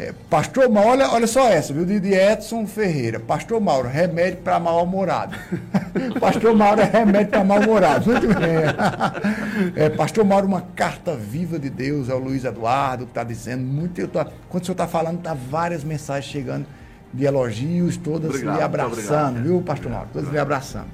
É, 0.00 0.12
Pastor 0.30 0.68
Mauro, 0.68 0.90
olha, 0.90 1.08
olha 1.10 1.26
só 1.26 1.48
essa, 1.48 1.72
viu? 1.74 1.84
De, 1.84 1.98
de 1.98 2.14
Edson 2.14 2.64
Ferreira. 2.68 3.18
Pastor 3.18 3.60
Mauro, 3.60 3.88
remédio 3.88 4.38
para 4.42 4.60
mal-humorado. 4.60 5.36
Pastor 6.20 6.54
Mauro 6.54 6.80
é 6.80 6.84
remédio 6.84 7.30
para 7.30 7.42
mal-humorado. 7.42 8.08
Muito 8.08 8.28
bem. 8.28 9.74
É, 9.74 9.88
Pastor 9.88 10.24
Mauro, 10.24 10.46
uma 10.46 10.60
carta 10.76 11.16
viva 11.16 11.58
de 11.58 11.68
Deus, 11.68 12.08
é 12.08 12.14
o 12.14 12.18
Luiz 12.18 12.44
Eduardo 12.44 13.06
que 13.06 13.10
está 13.10 13.24
dizendo. 13.24 13.64
Muito, 13.64 14.00
eu 14.00 14.06
tô- 14.06 14.24
quando 14.48 14.62
o 14.62 14.66
senhor 14.66 14.74
está 14.74 14.86
falando, 14.86 15.18
tá 15.20 15.34
várias 15.34 15.82
mensagens 15.82 16.30
chegando 16.30 16.64
de 17.12 17.24
elogios, 17.24 17.96
todas 17.96 18.30
Obrigado, 18.30 18.56
lhe 18.56 18.62
abraçando, 18.62 18.98
obrigado. 19.30 19.42
viu, 19.42 19.62
Pastor 19.62 19.90
Mauro? 19.90 20.08
Todas 20.12 20.30
lhe 20.30 20.38
abraçando. 20.38 20.86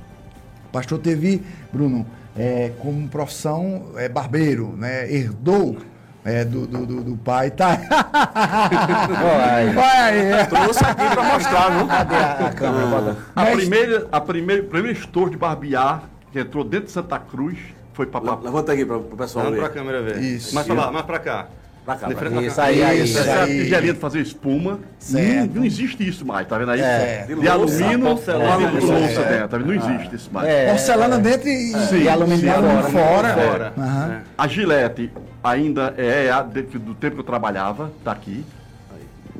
Pastor 0.72 0.98
teve, 0.98 1.42
Bruno, 1.70 2.06
é, 2.34 2.72
como 2.78 3.06
profissão 3.08 3.82
é, 3.96 4.08
barbeiro, 4.08 4.74
né? 4.78 5.12
Herdou 5.12 5.76
é, 6.24 6.44
do, 6.44 6.66
do, 6.66 6.86
do, 6.86 7.02
do 7.04 7.16
pai. 7.18 7.50
Tá. 7.50 7.76
Vai. 7.76 9.72
Vai 9.72 10.32
aí. 10.32 10.46
Trouxe 10.46 10.84
aqui 10.84 11.08
pra 11.14 11.22
mostrar, 11.22 11.68
viu? 11.76 11.86
Cadê 11.86 12.14
a, 12.14 12.32
a 12.46 12.52
câmera? 12.52 12.86
Bota. 12.86 13.16
A 13.36 13.42
Mas- 13.44 13.54
primeira, 13.56 14.08
a 14.10 14.20
primeira, 14.20 14.62
o 14.62 14.66
primeiro 14.66 14.98
estouro 14.98 15.30
de 15.30 15.36
barbear 15.36 16.02
que 16.32 16.38
entrou 16.38 16.64
dentro 16.64 16.86
de 16.86 16.92
Santa 16.92 17.18
Cruz 17.18 17.58
foi 17.92 18.06
para 18.06 18.24
Le- 18.36 18.42
Levanta 18.44 18.72
aqui 18.72 18.84
pra, 18.84 18.98
pro 18.98 19.16
pessoal 19.16 19.44
Vamos 19.44 19.58
ver. 19.60 19.64
pra 19.66 19.74
câmera 19.74 20.02
ver. 20.02 20.18
Isso. 20.20 20.54
Mais 20.54 20.66
pra 20.66 20.74
lá, 20.76 20.90
mais 20.90 21.04
pra 21.06 21.18
cá. 21.18 21.46
Pra 21.84 21.96
cá, 21.96 22.08
pra 22.08 22.30
cá. 22.30 22.42
Isso 22.42 22.60
aí, 22.60 22.82
aí. 22.82 23.04
Isso 23.04 23.18
Essa 23.18 23.42
aí. 23.42 23.62
tigelinha 23.62 23.92
de 23.92 24.00
fazer 24.00 24.20
espuma. 24.20 24.80
Certo. 24.98 25.48
Não, 25.48 25.56
não 25.56 25.64
existe 25.64 26.08
isso 26.08 26.24
mais, 26.24 26.46
tá 26.48 26.56
vendo 26.56 26.70
aí? 26.70 26.80
É. 26.80 27.26
De, 27.26 27.46
alumínio, 27.46 28.00
porcelana, 28.00 28.68
de 28.68 28.86
louça 28.86 28.98
louça. 28.98 29.22
dentro, 29.24 29.48
tá 29.48 29.58
vendo? 29.58 29.66
Não 29.66 29.74
existe 29.74 30.16
isso 30.16 30.30
mais. 30.32 30.48
É. 30.48 30.70
Porcelana 30.70 31.18
dentro 31.18 31.48
e, 31.48 31.72
Sim, 31.88 32.02
e 32.02 32.08
alumínio, 32.08 32.40
sim, 32.40 32.90
fora. 32.90 33.34
Fora. 33.34 33.72
Aham. 33.76 34.22
A 34.38 34.48
Gillette 34.48 35.12
ainda 35.42 35.94
é 35.98 36.30
a 36.30 36.40
do 36.42 36.94
tempo 36.94 37.16
que 37.16 37.20
eu 37.20 37.24
trabalhava, 37.24 37.92
tá 38.02 38.12
aqui. 38.12 38.44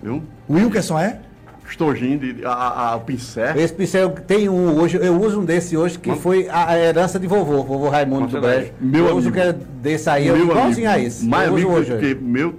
Viu? 0.03 0.23
O 0.47 0.55
Wilkerson 0.55 0.99
é? 0.99 1.19
Estojinho, 1.69 2.19
de, 2.19 2.45
a, 2.45 2.51
a- 2.93 2.97
o 2.97 3.01
pincel. 3.01 3.57
Esse 3.59 3.73
pincel 3.73 4.11
tem 4.11 4.49
um 4.49 4.79
hoje, 4.79 4.99
eu 5.01 5.19
uso 5.21 5.41
um 5.41 5.45
desse 5.45 5.77
hoje 5.77 5.99
que 5.99 6.15
foi 6.15 6.49
a 6.51 6.79
herança 6.79 7.19
de 7.19 7.27
vovô, 7.27 7.63
vovô 7.65 7.89
Raimundo 7.89 8.27
do 8.27 8.33
Mostra 8.35 8.51
aí. 8.51 8.57
Brejo. 8.59 8.73
Meu 8.81 9.07
eu 9.09 9.17
uso 9.17 9.29
amigo. 9.29 9.43
que 9.43 9.49
é 9.49 9.53
desse 9.53 10.09
aí, 10.11 10.27
eu 10.27 10.37
Meu 10.37 10.45
igualzinho 10.47 10.89
amigo, 10.91 11.05
a 11.05 11.07
esse. 11.09 11.25
Mais 11.27 11.49
eu 11.49 11.55
uso 11.55 11.67
amigo 11.67 11.81
hoje. 11.81 11.93
do 11.95 11.99
que 11.99 12.15
meu, 12.23 12.55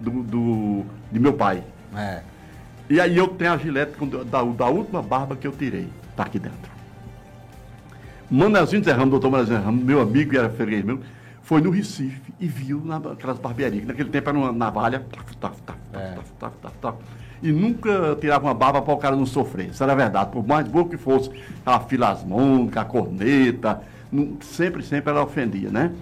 do, 0.00 0.10
do- 0.22 0.84
de 1.12 1.20
meu 1.20 1.32
pai. 1.34 1.62
É. 1.94 2.20
E 2.88 3.00
aí 3.00 3.16
eu 3.16 3.28
tenho 3.28 3.52
a 3.52 3.58
gilete 3.58 3.92
com- 3.96 4.06
da, 4.08 4.42
da 4.42 4.66
última 4.68 5.02
barba 5.02 5.36
que 5.36 5.46
eu 5.46 5.52
tirei. 5.52 5.88
Tá 6.16 6.22
aqui 6.24 6.38
dentro. 6.38 6.70
Manelzinho 8.30 8.82
Zé 8.82 8.92
Ramos, 8.92 9.10
doutor 9.10 9.30
Manelzinho 9.30 9.58
Zé 9.58 9.64
Ramos, 9.64 9.84
meu 9.84 10.00
amigo 10.00 10.34
e 10.34 10.38
era 10.38 10.48
freguês 10.50 10.84
meu, 10.84 10.98
foi 11.42 11.60
no 11.60 11.70
Recife 11.70 12.34
e 12.40 12.46
viu 12.48 12.80
na, 12.84 12.96
aquelas 12.96 13.38
barbearias. 13.38 13.82
que 13.82 13.86
Naquele 13.86 14.08
tempo 14.10 14.28
era 14.30 14.38
uma 14.38 14.50
navalha. 14.52 15.04
taf, 15.12 15.36
taf, 15.36 15.62
taf, 15.62 15.78
É. 15.92 15.98
taf, 16.14 16.32
taf, 16.40 16.52
taf, 16.62 16.74
taf. 16.80 16.96
E 17.42 17.52
nunca 17.52 18.16
tirava 18.20 18.46
uma 18.46 18.54
barba 18.54 18.80
para 18.82 18.94
o 18.94 18.96
cara 18.96 19.14
não 19.16 19.26
sofrer. 19.26 19.68
Isso 19.70 19.82
era 19.82 19.94
verdade. 19.94 20.30
Por 20.30 20.46
mais 20.46 20.66
boa 20.66 20.88
que 20.88 20.96
fosse 20.96 21.30
a 21.64 21.78
filasmônica, 21.80 22.80
a 22.80 22.84
corneta, 22.84 23.82
não- 24.10 24.36
sempre, 24.40 24.82
sempre 24.82 25.10
ela 25.10 25.22
ofendia, 25.22 25.70
né? 25.70 25.92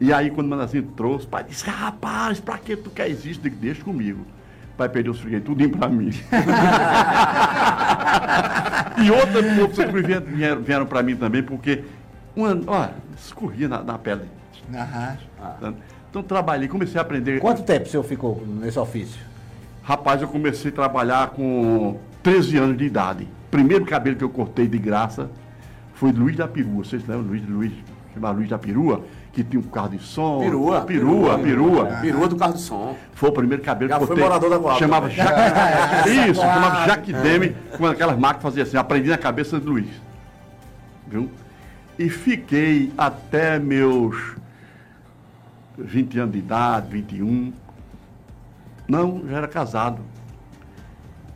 E 0.00 0.12
aí, 0.12 0.30
quando 0.30 0.46
o 0.46 0.50
Manelzinho 0.50 0.84
trouxe, 0.96 1.26
o 1.26 1.28
pai 1.28 1.44
disse: 1.44 1.68
Rapaz, 1.68 2.40
pra 2.40 2.56
que 2.56 2.74
tu 2.76 2.88
quer 2.90 3.08
isso? 3.08 3.40
Digo, 3.40 3.56
Deixa 3.56 3.82
comigo. 3.84 4.24
O 4.72 4.76
pai 4.78 4.88
perdeu 4.88 5.12
os 5.12 5.20
freguês 5.20 5.44
tudinho 5.44 5.70
pra 5.76 5.88
mim. 5.88 6.08
e 9.04 9.10
outra 9.10 9.64
opção 9.64 9.92
que 9.92 10.02
vieram, 10.02 10.62
vieram, 10.62 10.86
para 10.86 11.02
mim 11.02 11.16
também, 11.16 11.42
porque 11.42 11.84
uma, 12.34 12.58
ó, 12.66 12.88
escorria 13.14 13.68
na, 13.68 13.82
na 13.82 13.98
pele. 13.98 14.22
Aham. 14.74 15.18
Então 16.08 16.22
trabalhei, 16.22 16.66
comecei 16.66 16.98
a 16.98 17.02
aprender. 17.02 17.38
Quanto 17.40 17.62
tempo 17.62 17.86
o 17.86 17.88
senhor 17.88 18.02
ficou 18.02 18.42
nesse 18.46 18.78
ofício? 18.78 19.20
Rapaz, 19.90 20.22
eu 20.22 20.28
comecei 20.28 20.70
a 20.70 20.74
trabalhar 20.74 21.30
com 21.30 21.98
13 22.22 22.56
anos 22.58 22.78
de 22.78 22.84
idade. 22.84 23.26
Primeiro 23.50 23.84
cabelo 23.84 24.14
que 24.14 24.22
eu 24.22 24.30
cortei 24.30 24.68
de 24.68 24.78
graça 24.78 25.28
foi 25.94 26.12
Luiz 26.12 26.36
da 26.36 26.46
Perua. 26.46 26.84
Vocês 26.84 27.04
lembram? 27.08 27.26
Luiz, 27.26 27.48
Luiz, 27.48 27.72
chamava 28.14 28.38
Luiz 28.38 28.48
da 28.48 28.56
Perua, 28.56 29.02
que 29.32 29.42
tinha 29.42 29.58
um 29.58 29.64
carro 29.64 29.88
de 29.88 29.98
som. 29.98 30.38
Perua. 30.38 30.82
Perua, 30.82 31.38
perua. 31.40 31.86
Perua 32.00 32.28
do 32.28 32.36
carro 32.36 32.52
de 32.52 32.60
som. 32.60 32.96
Foi 33.14 33.30
o 33.30 33.32
primeiro 33.32 33.64
cabelo 33.64 33.88
Já 33.88 33.96
que 33.96 34.04
eu 34.04 34.06
foi 34.06 34.16
cortei. 34.16 34.28
morador 34.28 34.50
da 34.50 34.58
Coab 34.60 34.78
Chamava. 34.78 35.10
Jaque... 35.10 36.08
Isso, 36.30 36.40
chamava 36.40 36.86
Jaque 36.86 37.12
Deme, 37.12 37.56
com 37.76 37.84
aquelas 37.84 38.16
máquinas 38.16 38.36
que 38.36 38.42
fazia 38.42 38.62
assim, 38.62 38.76
aprendi 38.76 39.08
na 39.08 39.18
cabeça 39.18 39.58
de 39.58 39.66
Luiz. 39.66 39.90
Viu? 41.08 41.28
E 41.98 42.08
fiquei 42.08 42.92
até 42.96 43.58
meus 43.58 44.36
20 45.76 46.16
anos 46.20 46.32
de 46.32 46.38
idade, 46.38 46.86
21. 46.92 47.52
Não, 48.90 49.22
já 49.28 49.36
era 49.38 49.48
casado. 49.48 50.00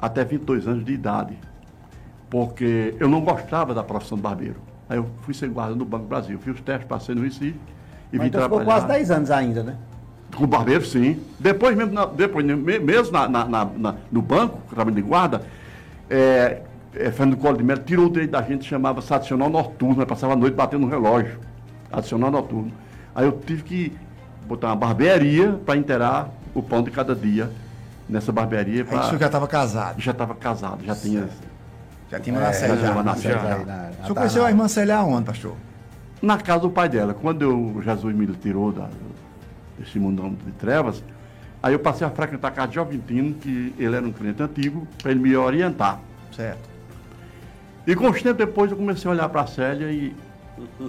Até 0.00 0.24
22 0.24 0.66
anos 0.66 0.84
de 0.84 0.92
idade. 0.92 1.38
Porque 2.28 2.94
eu 2.98 3.08
não 3.08 3.20
gostava 3.20 3.72
da 3.72 3.82
profissão 3.84 4.16
de 4.18 4.22
barbeiro. 4.22 4.56
Aí 4.88 4.98
eu 4.98 5.06
fui 5.22 5.32
ser 5.32 5.48
guarda 5.48 5.74
no 5.74 5.84
Banco 5.84 6.06
Brasil. 6.06 6.38
Fiz 6.40 6.54
os 6.54 6.60
testes, 6.60 6.86
passei 6.88 7.14
no 7.14 7.22
Recife 7.22 7.54
e 8.12 8.18
Mas 8.18 8.22
vim 8.22 8.26
então 8.26 8.42
ficou 8.42 8.58
trabalhar. 8.58 8.80
quase 8.80 8.86
10 8.98 9.10
anos 9.12 9.30
ainda, 9.30 9.62
né? 9.62 9.76
Com 10.36 10.46
barbeiro, 10.48 10.84
sim. 10.84 11.20
Depois 11.38 11.76
mesmo, 11.76 11.92
na- 11.92 12.06
depois, 12.06 12.44
me- 12.44 12.78
mesmo 12.80 13.12
na, 13.12 13.28
na- 13.28 13.64
na- 13.64 13.94
no 14.10 14.20
banco, 14.20 14.58
trabalhando 14.68 14.96
de 14.96 15.02
guarda, 15.02 15.42
é, 16.10 16.62
é, 16.92 17.10
Fernando 17.12 17.36
Collor 17.38 17.56
de 17.56 17.62
Mello 17.62 17.82
tirou 17.84 18.06
o 18.06 18.10
direito 18.10 18.32
da 18.32 18.42
gente, 18.42 18.64
chamava-se 18.64 19.14
adicional 19.14 19.48
noturno, 19.48 20.02
eu 20.02 20.06
passava 20.06 20.32
a 20.32 20.36
noite 20.36 20.54
batendo 20.54 20.80
no 20.80 20.88
relógio. 20.88 21.38
Adicional 21.92 22.32
noturno. 22.32 22.72
Aí 23.14 23.24
eu 23.24 23.32
tive 23.46 23.62
que 23.62 23.92
botar 24.46 24.68
uma 24.68 24.76
barbearia 24.76 25.52
para 25.64 25.76
inteirar 25.76 26.30
o 26.54 26.62
pão 26.62 26.82
de 26.82 26.90
cada 26.90 27.14
dia 27.14 27.50
nessa 28.08 28.30
barbearia. 28.32 28.82
Aí 28.82 28.84
Pra... 28.84 29.00
o 29.00 29.04
senhor 29.04 29.18
já 29.18 29.26
estava 29.26 29.46
casado. 29.48 30.00
Já 30.00 30.12
estava 30.12 30.34
casado, 30.34 30.84
já 30.84 30.94
tinha. 30.94 31.28
Já 32.10 32.20
tinha 32.20 32.38
uma 32.38 32.52
Célia 32.52 32.76
já 32.76 32.82
já. 32.82 32.88
tinha 32.92 33.02
uma 33.02 33.12
O 33.12 33.16
já. 33.16 33.28
Aí 33.30 33.64
na- 33.64 33.92
senhor 33.92 34.08
na- 34.08 34.14
conheceu 34.14 34.44
a 34.44 34.50
irmã 34.50 34.68
Célia 34.68 34.96
aonde, 34.98 35.24
pastor? 35.26 35.56
Na 36.22 36.38
casa 36.38 36.60
do 36.60 36.70
pai 36.70 36.88
dela. 36.88 37.12
Quando 37.14 37.42
eu, 37.42 37.82
Jesus 37.82 38.14
me 38.14 38.26
tirou 38.28 38.70
da, 38.72 38.88
desse 39.78 39.98
mundão 39.98 40.30
de 40.32 40.52
trevas, 40.52 41.02
aí 41.62 41.72
eu 41.72 41.78
passei 41.78 42.06
a 42.06 42.10
frequentar 42.10 42.48
a 42.48 42.50
casa 42.50 42.68
de 42.68 42.74
Joventino, 42.76 43.34
que 43.34 43.74
ele 43.78 43.96
era 43.96 44.06
um 44.06 44.12
cliente 44.12 44.42
antigo, 44.42 44.86
para 45.02 45.10
ele 45.10 45.20
me 45.20 45.36
orientar. 45.36 45.98
Certo. 46.34 46.68
E 47.86 47.94
com 47.94 48.08
os 48.08 48.22
tempos 48.22 48.38
depois 48.38 48.70
eu 48.70 48.76
comecei 48.76 49.10
a 49.10 49.12
olhar 49.12 49.28
para 49.28 49.42
a 49.42 49.46
Célia 49.46 49.90
e 49.90 50.14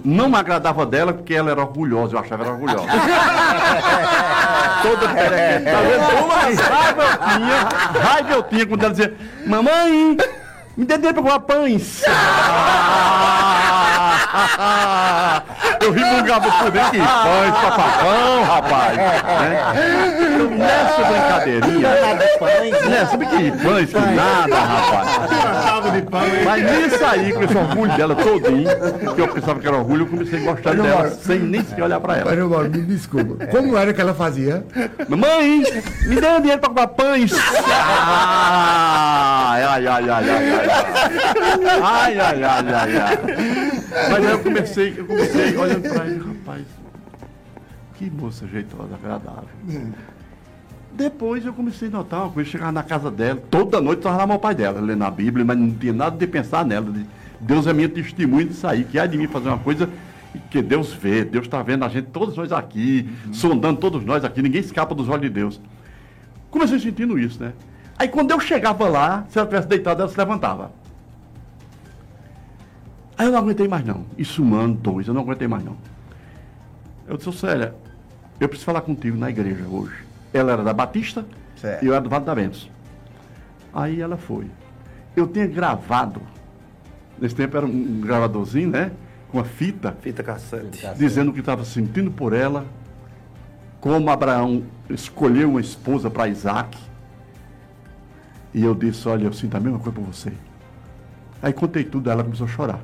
não 0.04 0.28
me 0.28 0.36
agradava 0.36 0.86
dela, 0.86 1.12
porque 1.12 1.34
ela 1.34 1.50
era 1.50 1.60
orgulhosa, 1.60 2.14
eu 2.14 2.20
achava 2.20 2.44
ela 2.44 2.52
orgulhosa. 2.52 2.86
Toda 4.82 5.08
perequeta. 5.08 5.70
Tá 5.70 5.80
vendo? 5.80 6.24
Uma 6.24 6.34
raiva 6.34 7.02
eu 7.02 7.18
tinha, 7.38 8.02
raiva 8.02 8.32
eu 8.32 8.42
tinha 8.44 8.66
quando 8.66 8.84
ela 8.84 8.92
dizia, 8.92 9.16
mamãe, 9.46 10.16
me 10.76 10.84
dê 10.84 10.94
dinheiro 10.96 11.14
pra 11.14 11.22
comprar 11.22 11.40
pães. 11.40 12.02
eu 15.80 15.92
ri 15.92 16.02
com 16.02 16.22
gabo 16.22 16.50
por 16.52 16.70
dentro, 16.70 16.90
que 16.90 16.98
pães, 16.98 17.54
papapão, 17.54 18.42
rapaz. 18.44 18.96
Né? 18.96 19.22
Então, 20.34 20.50
nessa 20.56 21.04
brincadeirinha, 21.04 21.88
né? 22.88 23.06
Sabe 23.06 23.26
que 23.26 23.50
pães, 23.62 23.90
que 23.90 24.00
nada, 24.14 24.56
rapaz. 24.56 25.06
Mas 26.44 26.62
nisso 26.62 27.04
aí, 27.04 27.32
com 27.32 27.42
esse 27.44 27.56
orgulho 27.56 27.96
dela 27.96 28.14
todinho, 28.14 28.68
que 29.14 29.20
eu 29.20 29.28
pensava 29.28 29.60
que 29.60 29.66
era 29.66 29.76
orgulho, 29.76 30.02
eu 30.02 30.06
comecei 30.06 30.38
a 30.40 30.42
gostar 30.42 30.74
dela, 30.74 30.88
Mauro, 30.88 31.10
sem 31.22 31.38
nem 31.38 31.64
sequer 31.64 31.84
olhar 31.84 32.00
pra 32.00 32.16
ela. 32.16 32.24
Mas, 32.26 32.36
meu 32.36 32.48
me 32.48 32.82
desculpa. 32.82 33.46
Como 33.46 33.76
era 33.76 33.92
que 33.92 34.00
ela 34.00 34.14
fazia? 34.14 34.64
Mamãe, 35.08 35.62
me 36.06 36.20
dê 36.20 36.28
um 36.28 36.40
dinheiro 36.40 36.60
pra 36.60 36.68
comprar 36.68 36.88
pães. 36.88 37.32
Ai, 39.48 39.62
ai, 39.62 39.86
ai, 39.86 40.10
ai, 40.10 40.30
ai, 40.30 40.50
ai. 40.52 40.68
Ai, 41.82 42.18
ai, 42.18 42.44
ai, 42.44 42.64
ai, 42.74 42.96
ai. 42.98 43.65
Mas 44.10 44.24
aí 44.26 44.32
eu 44.32 44.38
comecei, 44.40 44.94
eu 44.96 45.06
comecei 45.06 45.56
olhando 45.56 45.88
pra 45.92 46.06
ele, 46.06 46.18
rapaz, 46.24 46.62
que 47.94 48.10
moça 48.10 48.46
jeitosa, 48.46 48.94
agradável. 48.94 49.48
Depois 50.92 51.44
eu 51.44 51.52
comecei 51.52 51.88
a 51.88 51.90
notar 51.90 52.22
uma 52.24 52.30
coisa, 52.32 52.48
chegava 52.48 52.72
na 52.72 52.82
casa 52.82 53.10
dela, 53.10 53.42
toda 53.50 53.80
noite 53.80 53.98
estava 53.98 54.16
na 54.18 54.26
mão 54.26 54.38
pai 54.38 54.54
dela, 54.54 54.80
lendo 54.80 55.04
a 55.04 55.10
Bíblia, 55.10 55.44
mas 55.44 55.58
não 55.58 55.70
tinha 55.70 55.92
nada 55.92 56.16
de 56.16 56.26
pensar 56.26 56.64
nela. 56.64 56.90
de- 56.90 57.06
Deus 57.38 57.66
é 57.66 57.72
minha 57.72 57.88
testemunha 57.88 58.46
disso 58.46 58.66
aí, 58.66 58.84
que 58.84 58.98
há 58.98 59.06
de 59.06 59.18
mim 59.18 59.26
fazer 59.26 59.48
uma 59.48 59.58
coisa 59.58 59.88
que 60.50 60.62
Deus 60.62 60.92
vê, 60.92 61.22
Deus 61.24 61.44
está 61.44 61.62
vendo 61.62 61.84
a 61.84 61.88
gente, 61.88 62.06
todos 62.06 62.34
nós 62.36 62.50
aqui, 62.50 63.08
sondando 63.32 63.78
todos 63.78 64.02
nós 64.04 64.24
aqui, 64.24 64.40
ninguém 64.40 64.60
escapa 64.60 64.94
dos 64.94 65.08
olhos 65.08 65.22
de 65.22 65.28
Deus. 65.30 65.60
Comecei 66.50 66.78
sentindo 66.78 67.18
isso, 67.18 67.42
né? 67.42 67.52
Aí 67.98 68.08
quando 68.08 68.30
eu 68.30 68.40
chegava 68.40 68.88
lá, 68.88 69.26
se 69.28 69.38
ela 69.38 69.46
tivesse 69.46 69.68
deitado, 69.68 70.00
ela 70.00 70.10
se 70.10 70.16
levantava. 70.16 70.70
Aí 73.18 73.26
eu 73.26 73.32
não 73.32 73.38
aguentei 73.38 73.66
mais 73.68 73.84
não. 73.84 74.04
Isso 74.18 74.42
um 74.42 74.54
ano, 74.54 74.74
dois, 74.74 75.06
eu 75.08 75.14
não 75.14 75.22
aguentei 75.22 75.48
mais 75.48 75.64
não. 75.64 75.76
Eu 77.06 77.16
disse, 77.16 77.28
"Ô, 77.28 77.32
Célia, 77.32 77.74
eu 78.38 78.48
preciso 78.48 78.66
falar 78.66 78.80
contigo 78.82 79.16
na 79.16 79.30
igreja 79.30 79.64
hoje. 79.66 80.04
Ela 80.34 80.52
era 80.52 80.62
da 80.62 80.72
Batista 80.72 81.24
Certo. 81.56 81.82
e 81.82 81.86
eu 81.86 81.94
era 81.94 82.02
do 82.02 82.10
Vale 82.10 82.24
da 82.24 82.34
Ventos. 82.34 82.70
Aí 83.72 84.00
ela 84.00 84.16
foi. 84.16 84.50
Eu 85.14 85.26
tinha 85.26 85.46
gravado, 85.46 86.20
nesse 87.18 87.34
tempo 87.34 87.56
era 87.56 87.64
um, 87.64 88.00
gravadorzinho, 88.00 88.68
né? 88.70 88.90
Com 89.30 89.38
a 89.40 89.44
fita, 89.44 89.92
Fita 90.00 90.22
cassete. 90.22 90.86
dizendo 90.96 91.30
o 91.30 91.34
que 91.34 91.40
estava 91.40 91.64
sentindo 91.64 92.10
por 92.10 92.32
ela, 92.32 92.66
como 93.80 94.10
Abraão 94.10 94.64
escolheu 94.90 95.50
uma 95.50 95.60
esposa 95.60 96.10
para 96.10 96.28
Isaac, 96.28 96.76
E 98.54 98.62
eu 98.64 98.74
disse, 98.74 99.06
olha, 99.06 99.24
eu 99.24 99.32
sinto 99.34 99.54
a 99.54 99.60
mesma 99.60 99.78
coisa 99.78 99.92
por 99.92 100.02
você. 100.04 100.32
Aí 101.42 101.52
contei 101.52 101.84
tudo, 101.84 102.10
ela 102.10 102.24
começou 102.24 102.46
a 102.46 102.48
chorar. 102.48 102.80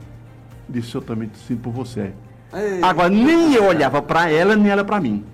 Disse, 0.68 0.94
eu 0.94 1.02
também 1.02 1.30
sinto 1.46 1.60
por 1.60 1.72
você. 1.72 2.12
Ei. 2.54 2.82
Agora, 2.82 3.08
nem 3.08 3.54
eu 3.54 3.64
olhava 3.64 4.02
pra 4.02 4.30
ela, 4.30 4.54
nem 4.54 4.70
ela 4.70 4.84
pra 4.84 5.00
mim. 5.00 5.24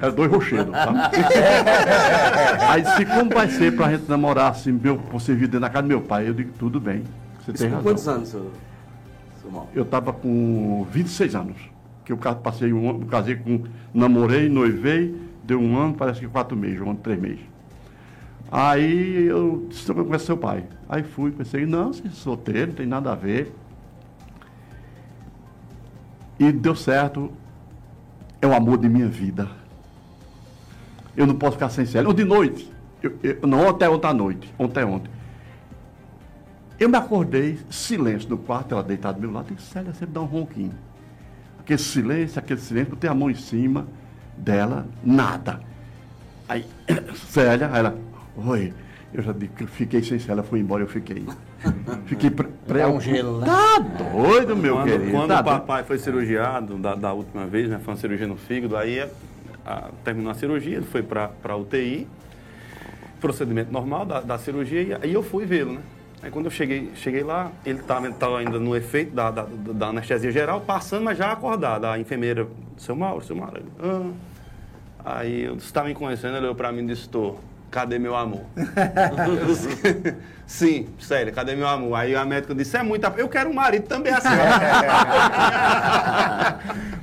Era 0.00 0.10
dois 0.10 0.30
rocheiros, 0.30 0.72
tá? 0.72 1.10
Aí 2.70 2.82
disse, 2.82 3.04
como 3.04 3.30
vai 3.30 3.48
ser 3.48 3.76
pra 3.76 3.90
gente 3.90 4.08
namorar 4.08 4.50
assim, 4.52 4.72
meu, 4.72 4.96
você 5.12 5.34
vir 5.34 5.48
dentro 5.48 5.60
da 5.60 5.68
casa 5.68 5.82
do 5.82 5.88
meu 5.88 6.00
pai? 6.00 6.28
Eu 6.28 6.34
digo, 6.34 6.52
tudo 6.58 6.80
bem, 6.80 7.04
você 7.40 7.50
Isso 7.52 7.62
tem 7.62 7.68
razão. 7.68 7.82
quantos 7.82 8.08
anos, 8.08 8.28
seu, 8.28 8.50
seu 9.42 9.50
Mauro? 9.50 9.68
Eu 9.74 9.82
estava 9.82 10.12
com 10.12 10.86
26 10.90 11.34
anos. 11.34 11.56
Que 12.04 12.12
eu 12.12 12.16
passei 12.16 12.72
um 12.72 12.88
ano, 12.88 13.04
casei 13.06 13.34
com. 13.36 13.64
Namorei, 13.92 14.48
noivei, 14.48 15.14
deu 15.42 15.60
um 15.60 15.76
ano, 15.76 15.92
parece 15.94 16.20
que 16.20 16.28
quatro 16.28 16.56
meses, 16.56 16.80
um 16.80 16.90
ano, 16.90 17.00
três 17.02 17.20
meses. 17.20 17.40
Aí 18.50 19.26
eu 19.26 19.66
disse, 19.68 19.90
eu 19.90 20.04
conheço 20.04 20.26
seu 20.26 20.36
pai. 20.36 20.64
Aí 20.88 21.02
fui, 21.02 21.32
pensei, 21.32 21.66
não, 21.66 21.92
você 21.92 22.06
é 22.06 22.10
solteiro, 22.10 22.68
não 22.68 22.74
tem 22.76 22.86
nada 22.86 23.12
a 23.12 23.14
ver. 23.14 23.52
E 26.38 26.52
deu 26.52 26.74
certo. 26.74 27.32
É 28.40 28.46
o 28.46 28.54
amor 28.54 28.78
de 28.78 28.88
minha 28.88 29.08
vida. 29.08 29.48
Eu 31.16 31.26
não 31.26 31.34
posso 31.34 31.52
ficar 31.52 31.70
sem 31.70 31.86
Célia. 31.86 32.06
Ou 32.08 32.14
de 32.14 32.24
noite. 32.24 32.70
Eu, 33.02 33.18
eu- 33.22 33.46
não, 33.46 33.66
ontem, 33.68 33.88
ontem 33.88 34.06
à 34.08 34.14
noite. 34.14 34.54
Ontem, 34.58 34.84
ontem. 34.84 35.10
Eu 36.78 36.88
me 36.90 36.96
acordei, 36.98 37.58
silêncio 37.70 38.28
no 38.28 38.36
quarto, 38.36 38.72
ela 38.74 38.82
deitada 38.82 39.14
do 39.14 39.20
meu 39.22 39.32
lado, 39.32 39.50
e 39.52 39.60
Célia 39.60 39.94
sempre 39.94 40.12
dá 40.14 40.20
um 40.20 40.26
ronquinho. 40.26 40.74
Aquele 41.58 41.78
silêncio, 41.78 42.38
aquele 42.38 42.60
silêncio, 42.60 42.90
botei 42.90 43.08
a 43.08 43.14
mão 43.14 43.30
em 43.30 43.34
cima 43.34 43.86
dela, 44.36 44.86
nada. 45.02 45.60
Aí, 46.46 46.66
Célia, 47.28 47.70
aí 47.72 47.78
ela, 47.78 47.98
oi. 48.36 48.74
Eu 49.14 49.22
já 49.22 49.32
digo 49.32 49.54
que 49.54 49.64
eu 49.64 49.68
fiquei 49.68 50.02
sem 50.02 50.18
Célia, 50.18 50.42
fui 50.42 50.60
embora, 50.60 50.82
eu 50.82 50.88
fiquei. 50.88 51.24
Fiquei 52.06 52.30
pre 52.30 52.46
Dá 52.66 52.88
um 52.88 53.00
gelo, 53.00 53.40
né? 53.40 53.46
Tá 53.46 53.78
doido, 53.78 54.54
meu 54.56 54.74
quando, 54.76 54.88
querido. 54.88 55.10
quando 55.10 55.28
tá 55.28 55.40
o 55.40 55.42
doido. 55.42 55.58
papai 55.60 55.84
foi 55.84 55.98
cirurgiado 55.98 56.74
da, 56.76 56.94
da 56.94 57.12
última 57.12 57.46
vez, 57.46 57.68
né? 57.68 57.80
Foi 57.84 57.94
uma 57.94 58.00
cirurgia 58.00 58.26
no 58.26 58.36
fígado, 58.36 58.76
aí 58.76 59.00
a- 59.64 59.90
terminou 60.04 60.30
a 60.30 60.34
cirurgia, 60.34 60.76
ele 60.76 60.86
foi 60.86 61.02
para 61.02 61.30
a 61.42 61.56
UTI, 61.56 62.06
procedimento 63.20 63.72
normal 63.72 64.04
da, 64.04 64.20
da 64.20 64.38
cirurgia, 64.38 64.82
e 64.82 64.94
aí 64.94 65.12
eu 65.12 65.22
fui 65.22 65.44
vê-lo, 65.46 65.72
né? 65.74 65.80
Aí 66.22 66.30
quando 66.30 66.46
eu 66.46 66.50
cheguei, 66.50 66.90
cheguei 66.94 67.22
lá, 67.22 67.50
ele 67.64 67.80
estava 67.80 68.38
ainda 68.38 68.58
no 68.58 68.74
efeito 68.76 69.14
da, 69.14 69.30
da, 69.30 69.46
da 69.48 69.86
anestesia 69.88 70.30
geral, 70.30 70.60
passando, 70.60 71.04
mas 71.04 71.16
já 71.18 71.32
acordado. 71.32 71.84
A 71.86 71.98
enfermeira, 71.98 72.46
seu 72.76 72.94
Mauro, 72.96 73.24
seu 73.24 73.34
Mauro. 73.36 73.58
Ele, 73.58 73.70
"Ah." 73.82 74.10
Aí 75.04 75.44
eu 75.44 75.54
disse, 75.56 75.68
está 75.68 75.84
me 75.84 75.94
conhecendo, 75.94 76.36
ele 76.36 76.46
olhou 76.46 76.54
para 76.54 76.72
mim 76.72 76.82
e 76.82 76.86
disse, 76.88 77.02
estou. 77.02 77.38
Cadê 77.76 77.98
meu 77.98 78.16
amor? 78.16 78.40
Sim, 80.46 80.88
sério, 80.98 81.30
cadê 81.30 81.54
meu 81.54 81.68
amor? 81.68 81.94
Aí 81.94 82.16
a 82.16 82.24
médica 82.24 82.54
disse, 82.54 82.74
é 82.74 82.82
muita. 82.82 83.08
Eu 83.18 83.28
quero 83.28 83.50
um 83.50 83.52
marido 83.52 83.86
também 83.86 84.14
assim. 84.14 84.30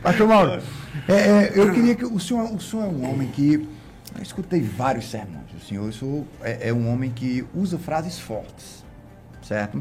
Pastor 0.02 0.26
Mauro, 0.28 0.64
é, 1.08 1.14
é, 1.14 1.52
eu 1.54 1.72
queria 1.72 1.94
que 1.94 2.04
o 2.04 2.20
senhor, 2.20 2.52
o 2.52 2.60
senhor 2.60 2.86
é 2.86 2.88
um 2.88 3.08
homem 3.08 3.28
que. 3.28 3.70
Eu 4.16 4.24
escutei 4.24 4.64
vários 4.64 5.12
sermões. 5.12 5.46
O 5.56 5.64
senhor, 5.64 5.94
senhor 5.94 6.26
é, 6.42 6.70
é 6.70 6.74
um 6.74 6.92
homem 6.92 7.12
que 7.12 7.46
usa 7.54 7.78
frases 7.78 8.18
fortes, 8.18 8.84
certo? 9.44 9.80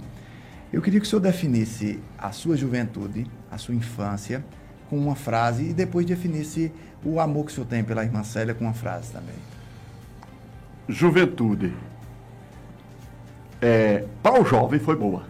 Eu 0.70 0.82
queria 0.82 1.00
que 1.00 1.06
o 1.06 1.08
senhor 1.08 1.22
definisse 1.22 2.02
a 2.18 2.32
sua 2.32 2.54
juventude, 2.54 3.26
a 3.50 3.56
sua 3.56 3.74
infância, 3.74 4.44
com 4.90 4.98
uma 4.98 5.16
frase 5.16 5.70
e 5.70 5.72
depois 5.72 6.04
definisse 6.04 6.70
o 7.02 7.18
amor 7.18 7.46
que 7.46 7.52
o 7.52 7.54
senhor 7.54 7.66
tem 7.66 7.82
pela 7.82 8.04
irmã 8.04 8.22
Célia 8.22 8.52
com 8.52 8.64
uma 8.64 8.74
frase 8.74 9.10
também. 9.10 9.51
Juventude. 10.88 11.72
É, 13.60 14.04
para 14.22 14.40
o 14.40 14.44
jovem 14.44 14.80
foi 14.80 14.96
boa. 14.96 15.22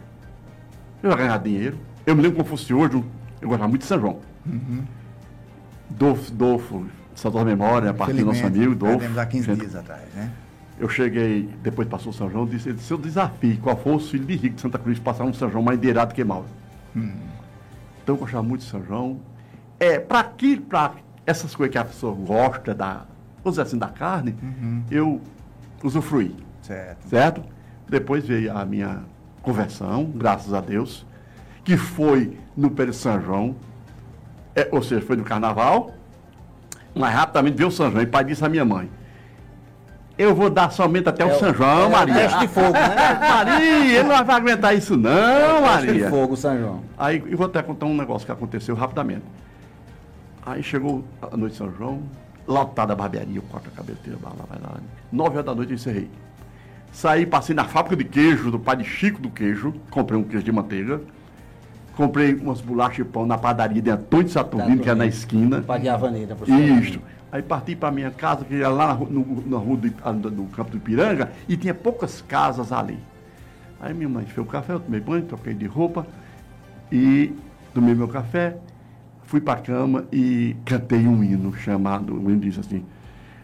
Eu 1.02 1.10
ia 1.10 1.16
ganhar 1.16 1.38
dinheiro. 1.38 1.78
Eu 2.06 2.16
me 2.16 2.22
lembro 2.22 2.38
como 2.38 2.48
fosse 2.48 2.72
hoje, 2.72 3.02
eu 3.40 3.48
gostava 3.48 3.68
muito 3.68 3.82
de 3.82 3.88
São 3.88 4.00
João. 4.00 4.18
Dolfo, 5.90 6.32
Dolfo, 6.32 6.86
Santo 7.14 7.44
Memória, 7.44 7.90
a 7.90 7.94
partir 7.94 8.14
do 8.14 8.26
nosso 8.26 8.44
amigo, 8.44 8.74
Dolfo. 8.74 9.18
há 9.18 9.26
15 9.26 9.46
gente, 9.46 9.60
dias 9.60 9.76
atrás, 9.76 10.02
né? 10.14 10.30
Eu 10.78 10.88
cheguei, 10.88 11.48
depois 11.62 11.86
passou 11.86 12.10
o 12.10 12.14
São 12.14 12.30
João, 12.30 12.46
disse, 12.46 12.68
ele 12.68 12.76
disse, 12.76 12.88
seu 12.88 12.98
desafio, 12.98 13.56
qual 13.58 13.76
foi 13.76 13.94
os 13.94 14.10
filhos 14.10 14.26
de 14.26 14.34
rico 14.34 14.56
de 14.56 14.62
Santa 14.62 14.78
Cruz 14.78 14.98
passar 14.98 15.24
um 15.24 15.32
São 15.32 15.50
João 15.50 15.62
mais 15.62 15.78
endeirado 15.78 16.14
que 16.14 16.24
Mauro? 16.24 16.46
Então 18.02 18.14
eu 18.14 18.16
gostava 18.16 18.42
muito 18.42 18.62
de 18.62 18.68
São 18.68 18.82
João. 18.84 19.20
É, 19.78 19.98
para 19.98 20.20
aquilo, 20.20 20.62
para 20.62 20.94
essas 21.26 21.54
coisas 21.54 21.72
que 21.72 21.78
a 21.78 21.84
pessoa 21.84 22.14
gosta 22.14 22.74
da, 22.74 23.04
vamos 23.44 23.52
dizer 23.52 23.62
assim, 23.62 23.78
da 23.78 23.88
carne, 23.88 24.34
eu 24.90 25.20
usufruí, 25.86 26.34
Certo. 26.62 27.08
certo? 27.08 27.42
Depois 27.88 28.26
veio 28.26 28.56
a 28.56 28.64
minha 28.64 29.00
conversão, 29.42 30.04
graças 30.14 30.54
a 30.54 30.60
Deus, 30.60 31.04
que 31.64 31.76
foi 31.76 32.36
no 32.56 32.70
período 32.70 32.94
de 32.94 33.00
São 33.00 33.20
João, 33.20 33.56
é, 34.54 34.68
ou 34.70 34.82
seja, 34.82 35.00
foi 35.04 35.16
no 35.16 35.24
carnaval, 35.24 35.92
mas 36.94 37.12
rapidamente 37.14 37.56
veio 37.56 37.68
o 37.68 37.72
São 37.72 37.90
João, 37.90 38.02
e 38.02 38.06
pai 38.06 38.24
disse 38.24 38.44
à 38.44 38.48
minha 38.48 38.64
mãe, 38.64 38.88
eu 40.18 40.34
vou 40.34 40.50
dar 40.50 40.70
somente 40.70 41.08
até 41.08 41.24
o 41.24 41.38
São 41.38 41.52
João, 41.54 41.86
é 41.86 41.88
Maria. 41.88 42.14
teste 42.14 42.38
de 42.40 42.48
fogo, 42.48 42.72
né? 42.72 43.18
Maria, 43.18 43.98
ele 43.98 44.02
não 44.08 44.24
vai 44.24 44.36
aguentar 44.36 44.76
isso 44.76 44.96
não, 44.96 45.56
de 45.56 45.62
Maria. 45.86 46.10
fogo, 46.10 46.36
São 46.36 46.56
João. 46.58 46.82
Aí 46.98 47.22
eu 47.26 47.36
vou 47.36 47.46
até 47.46 47.62
contar 47.62 47.86
um 47.86 47.96
negócio 47.96 48.26
que 48.26 48.32
aconteceu 48.32 48.74
rapidamente. 48.74 49.24
Aí 50.44 50.62
chegou 50.62 51.04
a 51.20 51.36
noite 51.36 51.52
de 51.52 51.58
São 51.58 51.72
João, 51.72 52.02
lotada 52.46 52.92
a 52.92 52.96
barbearia, 52.96 53.40
o 53.40 53.42
corta 53.42 53.68
a 53.68 53.72
cabeleira, 53.72 54.18
lá, 54.22 54.30
lá, 54.30 54.44
vai 54.48 54.58
lá. 54.60 54.76
Nove 55.10 55.36
horas 55.36 55.46
da 55.46 55.54
noite 55.54 55.70
eu 55.70 55.74
encerrei. 55.76 56.10
Saí, 56.92 57.24
passei 57.24 57.54
na 57.54 57.64
fábrica 57.64 57.96
de 57.96 58.04
queijo 58.04 58.50
do 58.50 58.58
pai 58.58 58.76
de 58.76 58.84
Chico 58.84 59.20
do 59.20 59.30
Queijo, 59.30 59.72
comprei 59.90 60.18
um 60.18 60.22
queijo 60.22 60.44
de 60.44 60.52
manteiga, 60.52 61.00
comprei 61.96 62.34
umas 62.34 62.60
bolachas 62.60 62.96
de 62.96 63.04
pão 63.04 63.24
na 63.24 63.38
padaria 63.38 63.80
de 63.80 63.90
Antônio 63.90 64.26
de 64.26 64.32
Saturnino, 64.32 64.82
que 64.82 64.90
é 64.90 64.94
na 64.94 65.06
esquina. 65.06 65.62
Pai 65.62 65.80
de 65.80 65.88
Avaneira, 65.88 66.34
professor. 66.34 66.60
Isso. 66.60 67.00
Aí 67.30 67.40
parti 67.40 67.74
para 67.74 67.90
minha 67.90 68.10
casa, 68.10 68.44
que 68.44 68.56
era 68.56 68.68
lá 68.68 68.94
no, 68.94 69.42
na 69.46 69.56
rua 69.56 69.78
do, 69.78 70.30
do 70.30 70.44
campo 70.54 70.70
do 70.72 70.76
Ipiranga, 70.76 71.32
e 71.48 71.56
tinha 71.56 71.72
poucas 71.72 72.20
casas 72.20 72.70
ali. 72.72 72.98
Aí 73.80 73.94
minha 73.94 74.08
mãe 74.08 74.26
fez 74.26 74.38
o 74.38 74.44
café, 74.44 74.74
eu 74.74 74.80
tomei 74.80 75.00
banho, 75.00 75.24
troquei 75.24 75.54
de 75.54 75.66
roupa 75.66 76.06
e 76.90 77.34
tomei 77.72 77.94
meu 77.94 78.06
café, 78.06 78.58
fui 79.24 79.40
para 79.40 79.58
a 79.58 79.62
cama 79.62 80.04
e 80.12 80.56
cantei 80.64 81.06
um 81.06 81.22
hino 81.24 81.54
chamado, 81.54 82.14
o 82.14 82.30
hino 82.30 82.40
diz 82.40 82.58
assim, 82.58 82.84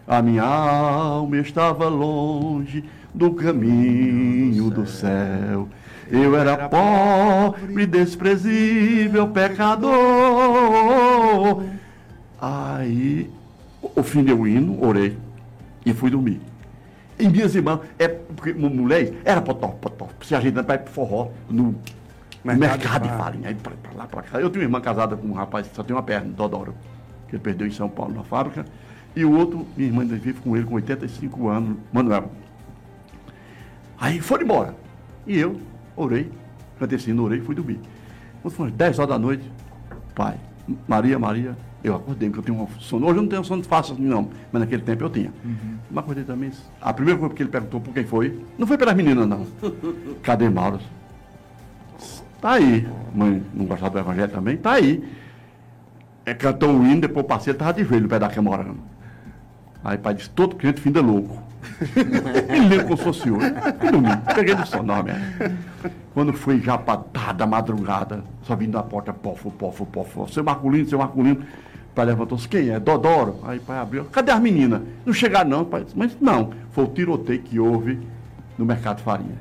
a 0.06 0.20
minha 0.22 0.42
alma 0.42 1.36
estava 1.38 1.88
longe 1.88 2.84
do 3.14 3.32
caminho 3.32 4.70
do 4.70 4.86
céu. 4.86 5.68
Eu 6.10 6.34
era 6.36 6.68
pobre, 6.68 7.86
desprezível, 7.86 9.28
pecador. 9.28 9.92
Aí, 12.40 13.30
o- 13.82 14.02
fim 14.02 14.22
deu 14.24 14.40
o 14.40 14.48
hino, 14.48 14.82
orei 14.84 15.16
e 15.84 15.92
fui 15.92 16.10
dormir. 16.10 16.40
E 17.18 17.28
minhas 17.28 17.54
irmãs, 17.54 17.80
é 17.98 18.06
porque 18.08 18.52
uma 18.52 18.70
mulher 18.70 19.12
era 19.24 19.42
potó, 19.42 19.68
potó, 19.68 20.08
se 20.22 20.34
ajeitando 20.34 20.64
para 20.66 20.76
ir 20.76 20.84
pro 20.84 20.92
forró 20.92 21.28
no 21.50 21.74
mercado, 22.44 22.60
Mercado 22.60 23.02
de 23.02 23.16
farinha, 23.16 23.48
aí 23.48 23.54
pra, 23.54 23.72
pra 23.82 23.92
lá, 23.94 24.06
pra 24.06 24.22
cá. 24.22 24.40
Eu 24.40 24.50
tinha 24.50 24.60
uma 24.60 24.66
irmã 24.66 24.80
casada 24.80 25.16
com 25.16 25.26
um 25.26 25.32
rapaz 25.32 25.66
que 25.66 25.74
só 25.74 25.82
tem 25.82 25.94
uma 25.94 26.02
perna, 26.02 26.30
Dodoro, 26.32 26.74
que 27.28 27.36
ele 27.36 27.42
perdeu 27.42 27.66
em 27.66 27.70
São 27.70 27.88
Paulo 27.88 28.14
na 28.14 28.22
fábrica. 28.22 28.64
E 29.14 29.24
o 29.24 29.36
outro, 29.36 29.66
minha 29.76 29.88
irmã 29.88 30.02
ainda 30.02 30.16
vive 30.16 30.40
com 30.40 30.56
ele 30.56 30.64
com 30.64 30.74
85 30.74 31.48
anos, 31.48 31.76
Manuel. 31.92 32.30
Aí 33.98 34.20
foram 34.20 34.44
embora. 34.44 34.74
E 35.26 35.36
eu 35.38 35.60
orei, 35.96 36.30
assim, 36.94 37.18
orei 37.18 37.38
e 37.38 37.42
fui 37.42 37.54
dormir. 37.54 37.80
Quando 38.42 38.56
umas 38.58 38.72
10 38.72 38.98
horas 38.98 39.10
da 39.10 39.18
noite, 39.18 39.50
pai, 40.14 40.38
Maria, 40.86 41.18
Maria, 41.18 41.56
eu 41.82 41.94
acordei, 41.94 42.28
porque 42.28 42.50
eu 42.50 42.54
tenho 42.54 42.62
um 42.62 42.80
sono. 42.80 43.06
Hoje 43.06 43.18
eu 43.18 43.22
não 43.22 43.28
tenho 43.28 43.44
sono 43.44 43.62
fácil 43.64 43.94
assim, 43.94 44.04
não, 44.04 44.30
mas 44.52 44.60
naquele 44.60 44.82
tempo 44.82 45.04
eu 45.04 45.10
tinha. 45.10 45.32
Mas 45.90 46.04
acordei 46.04 46.24
também. 46.24 46.50
A 46.80 46.92
primeira 46.92 47.18
coisa 47.18 47.34
que 47.34 47.42
ele 47.42 47.50
perguntou 47.50 47.80
por 47.80 47.92
quem 47.92 48.04
foi, 48.04 48.40
não 48.56 48.66
foi 48.66 48.78
pelas 48.78 48.94
meninas, 48.94 49.26
não. 49.26 49.46
Cadê 50.22 50.48
Mauro? 50.48 50.80
Tá 52.40 52.52
aí. 52.52 52.88
Mãe 53.14 53.42
não 53.52 53.64
gostava 53.64 53.90
do 53.90 53.98
evangelho 53.98 54.30
também? 54.30 54.56
Tá 54.56 54.72
aí. 54.72 55.02
É, 56.24 56.34
cantou 56.34 56.70
o 56.70 56.86
hino, 56.86 57.00
depois 57.00 57.24
eu 57.24 57.28
passei, 57.28 57.50
ele 57.52 57.58
tava 57.58 57.72
de 57.72 57.84
joelho 57.84 58.02
no 58.02 58.08
pé 58.08 58.18
da 58.18 58.28
cama 58.28 58.50
orando. 58.50 58.78
Aí 59.82 59.96
o 59.96 60.00
pai 60.00 60.14
disse, 60.14 60.30
todo 60.30 60.56
crente 60.56 60.80
finda 60.80 61.00
louco. 61.00 61.42
Ele 62.48 62.68
lembra 62.68 62.84
como 62.84 62.96
se 62.96 63.04
fosse 63.04 63.30
hoje. 63.30 63.50
Dormir, 63.90 64.20
peguei 64.34 64.54
no 64.54 64.66
sono, 64.66 64.82
não, 64.84 65.02
mesmo. 65.02 65.20
Quando 66.14 66.32
foi 66.32 66.60
já 66.60 66.78
para 66.78 67.32
da 67.32 67.46
madrugada, 67.46 68.22
só 68.42 68.54
vindo 68.56 68.72
da 68.72 68.82
porta, 68.82 69.12
pofo, 69.12 69.50
pofo, 69.50 69.86
pofo. 69.86 70.28
Seu 70.28 70.44
Marculino, 70.44 70.88
seu 70.88 70.98
Marculino. 70.98 71.40
O 71.40 71.94
pai 71.94 72.06
levantou-se, 72.06 72.48
quem 72.48 72.70
é? 72.70 72.78
Dodoro. 72.78 73.40
Aí 73.44 73.58
o 73.58 73.60
pai 73.60 73.78
abriu, 73.78 74.04
cadê 74.06 74.30
as 74.30 74.40
meninas? 74.40 74.82
Não 75.04 75.12
chegaram 75.12 75.50
não, 75.50 75.64
pai. 75.64 75.84
disse, 75.84 75.98
Mas 75.98 76.16
não, 76.20 76.52
foi 76.70 76.84
o 76.84 76.88
tiroteio 76.88 77.42
que 77.42 77.58
houve 77.58 77.98
no 78.56 78.64
mercado 78.64 78.98
de 78.98 79.02
farinha. 79.02 79.38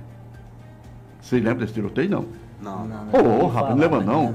Vocês 1.22 1.44
lembram 1.44 1.60
desse 1.60 1.74
tiroteio? 1.74 2.10
Não. 2.10 2.26
Não, 2.62 2.86
não. 2.86 3.44
Ô, 3.44 3.48
rapaz, 3.48 3.76
não 3.76 3.82
lembra 3.82 4.02
não? 4.02 4.34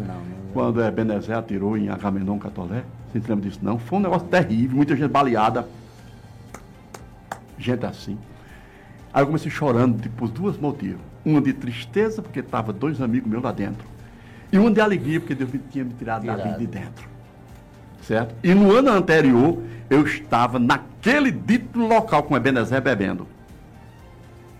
Quando 0.52 0.82
é, 0.82 0.90
Benezé 0.90 1.34
atirou 1.34 1.76
em 1.76 1.88
Agamenon 1.88 2.38
Catolé, 2.38 2.84
vocês 3.10 3.26
lembram 3.26 3.48
disso 3.48 3.60
não? 3.62 3.78
Foi 3.78 3.98
um 3.98 4.02
negócio 4.02 4.28
terrível, 4.28 4.76
muita 4.76 4.96
gente 4.96 5.10
baleada. 5.10 5.66
Gente 7.58 7.84
assim. 7.86 8.18
Aí 9.12 9.22
eu 9.22 9.26
comecei 9.26 9.50
chorando 9.50 10.00
tipo, 10.00 10.16
por 10.16 10.28
duas 10.28 10.58
motivos. 10.58 11.00
Uma 11.24 11.40
de 11.40 11.52
tristeza, 11.52 12.22
porque 12.22 12.40
estava 12.40 12.72
dois 12.72 13.00
amigos 13.00 13.30
meus 13.30 13.42
lá 13.42 13.52
dentro. 13.52 13.86
E 14.50 14.58
uma 14.58 14.70
de 14.70 14.80
alegria, 14.80 15.20
porque 15.20 15.34
Deus 15.34 15.50
me 15.50 15.58
tinha 15.58 15.84
me 15.84 15.92
tirado 15.94 16.26
da 16.26 16.36
vida 16.36 16.58
de 16.58 16.66
dentro. 16.66 17.08
Certo? 18.02 18.34
E 18.42 18.52
no 18.54 18.72
ano 18.72 18.90
anterior, 18.90 19.62
eu 19.88 20.04
estava 20.04 20.58
naquele 20.58 21.30
dito 21.30 21.78
local 21.78 22.22
com 22.24 22.36
Ebenezer 22.36 22.80
bebendo. 22.80 23.26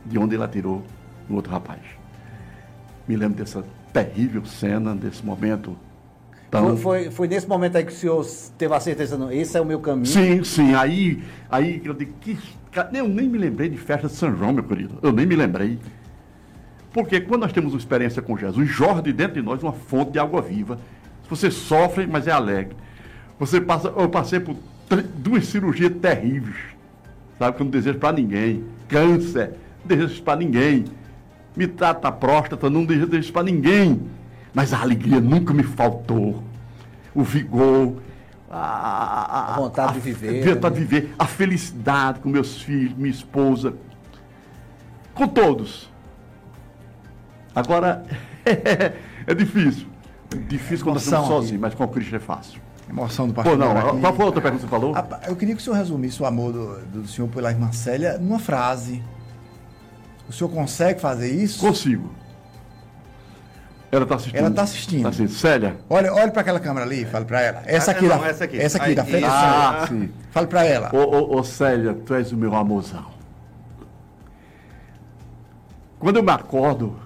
De 0.05 0.19
onde 0.19 0.35
ele 0.35 0.45
atirou 0.45 0.83
no 1.29 1.37
outro 1.37 1.53
rapaz. 1.53 1.81
Me 3.07 3.17
lembro 3.17 3.37
dessa 3.37 3.65
terrível 3.93 4.45
cena, 4.45 4.95
desse 4.95 5.25
momento 5.25 5.77
tão... 6.51 6.77
Foi, 6.77 7.11
foi, 7.11 7.29
nesse 7.29 7.49
momento 7.49 7.77
aí 7.77 7.85
que 7.85 7.93
o 7.93 7.97
senhor 7.97 8.27
teve 8.57 8.75
a 8.75 8.81
certeza, 8.81 9.17
não, 9.17 9.31
esse 9.31 9.57
é 9.57 9.61
o 9.61 9.65
meu 9.65 9.81
caminho. 9.81 10.07
Sim, 10.07 10.45
sim. 10.45 10.75
Aí, 10.75 11.23
aí 11.51 11.81
eu 11.85 11.95
digo, 11.95 12.13
que, 12.21 12.39
eu 12.93 13.09
nem 13.09 13.29
me 13.29 13.39
lembrei 13.39 13.69
de 13.69 13.77
festa 13.77 14.07
de 14.07 14.15
São 14.15 14.37
João, 14.37 14.53
meu 14.53 14.65
querido. 14.65 14.99
Eu 15.03 15.13
nem 15.13 15.27
me 15.27 15.35
lembrei. 15.35 15.79
Porque 16.93 17.21
quando 17.21 17.43
nós 17.43 17.53
temos 17.53 17.73
uma 17.73 17.79
experiência 17.79 18.21
com 18.21 18.37
Jesus, 18.37 18.69
jorra 18.69 19.01
dentro 19.01 19.35
de 19.35 19.43
nós 19.43 19.63
uma 19.63 19.73
fonte 19.73 20.13
de 20.13 20.19
água 20.19 20.43
viva. 20.43 20.79
Você 21.29 21.51
sofre, 21.51 22.07
mas 22.07 22.27
é 22.27 22.33
alegre. 22.33 22.77
Você 23.39 23.61
passa, 23.61 23.89
eu 23.89 24.09
passei 24.09 24.39
por 24.39 24.55
duas 25.17 25.47
cirurgias 25.47 25.93
terríveis. 26.01 26.57
Sabe 27.39 27.57
que 27.57 27.63
eu 27.63 27.65
não 27.65 27.71
desejo 27.71 27.99
para 27.99 28.15
ninguém. 28.15 28.63
Câncer, 28.89 29.55
não 29.81 29.97
desejo 29.97 30.23
para 30.23 30.39
ninguém. 30.39 30.85
Me 31.57 31.67
trata 31.67 32.09
a 32.09 32.13
próstata, 32.13 32.69
não 32.71 32.85
desejo 32.85 33.17
isso 33.17 33.33
para 33.33 33.43
ninguém. 33.43 34.03
Mas 34.55 34.73
a 34.73 34.81
alegria 34.81 35.21
nunca 35.21 35.53
me 35.55 35.63
faltou. 35.63 36.43
O 37.15 37.23
vigor, 37.23 37.97
a, 38.51 38.57
a- 38.59 39.55
A 39.55 39.57
vontade 39.59 39.95
de 39.95 40.01
viver, 40.01 40.43
A 40.51 40.55
vontade 40.55 40.75
né? 40.75 40.81
de 40.81 40.87
viver, 40.87 41.15
a 41.19 41.27
felicidade 41.27 42.21
com 42.21 42.29
meus 42.29 42.61
filhos, 42.63 42.95
minha 42.97 43.11
esposa. 43.11 43.75
Com 45.15 45.29
todos. 45.29 45.91
Agora, 47.55 48.05
é 49.27 49.35
difícil. 49.35 49.87
Difícil 50.49 50.85
quando 50.87 50.97
estamos 50.99 51.29
sozinhos, 51.29 51.61
mas 51.61 51.75
com 51.75 51.85
o 51.85 51.89
Cristo 51.89 52.17
é 52.17 52.19
fácil. 52.19 52.61
Emoção 52.89 53.27
do 53.29 53.35
Pô, 53.35 53.43
pastor. 53.43 53.59
não, 53.59 53.77
aqui. 53.77 54.01
qual 54.01 54.15
foi 54.15 54.23
a 54.23 54.27
outra 54.27 54.41
pergunta 54.41 54.65
que 54.65 54.71
você 54.71 54.81
falou? 54.81 54.95
Eu 55.27 55.37
queria 55.37 55.55
que 55.55 55.61
o 55.61 55.65
senhor 55.65 55.77
resumisse 55.77 56.23
o 56.23 56.27
amor 56.27 56.53
do, 56.53 56.79
do 56.87 57.07
senhor 57.07 57.29
pela 57.29 57.51
irmã 57.51 57.71
Célia 57.73 58.19
numa 58.19 58.39
frase. 58.39 59.03
O 60.29 60.33
senhor 60.33 60.51
consegue 60.51 61.01
fazer 61.01 61.31
isso? 61.31 61.61
Consigo. 61.61 62.11
Ela 63.91 64.05
está 64.05 64.15
assistindo. 64.15 64.39
Ela 64.39 64.51
tá 64.51 64.63
assistindo. 64.63 65.03
Tá 65.03 65.09
assistindo. 65.11 65.39
Célia? 65.39 65.77
Olha, 65.91 66.15
olha 66.15 66.31
para 66.31 66.41
aquela 66.41 66.59
câmera 66.59 66.87
ali, 66.87 67.05
fale 67.05 67.27
para 67.27 67.41
ela. 67.43 67.63
Essa 67.67 67.91
Ah, 67.91 67.95
aqui, 67.95 68.07
não, 68.09 68.19
da, 68.19 68.27
essa 68.27 68.45
aqui. 68.45 68.59
Essa 68.59 68.79
aqui 68.79 68.87
Aí, 68.89 68.95
da 68.95 69.05
frente. 69.05 69.25
isso. 69.25 69.31
Ah, 69.31 69.85
sim. 69.87 70.11
Fale 70.31 70.47
para 70.47 70.65
ela. 70.65 70.91
Ô, 70.95 70.99
ô, 70.99 71.39
ô, 71.39 71.45
Célia, 71.45 71.93
tu 72.07 72.15
és 72.15 72.33
o 72.33 72.37
meu 72.37 72.55
amorzão. 72.55 73.05
Quando 75.99 76.17
eu 76.17 76.23
me 76.23 76.33
acordo, 76.33 76.97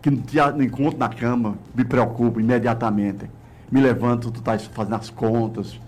que 0.00 0.10
não 0.10 0.62
encontro 0.62 0.98
na 0.98 1.08
cama, 1.08 1.58
me 1.74 1.84
preocupo 1.84 2.40
imediatamente. 2.40 3.28
Me 3.70 3.80
levanto, 3.80 4.30
tu 4.30 4.38
estás 4.38 4.64
fazendo 4.66 4.94
as 4.94 5.10
contas 5.10 5.78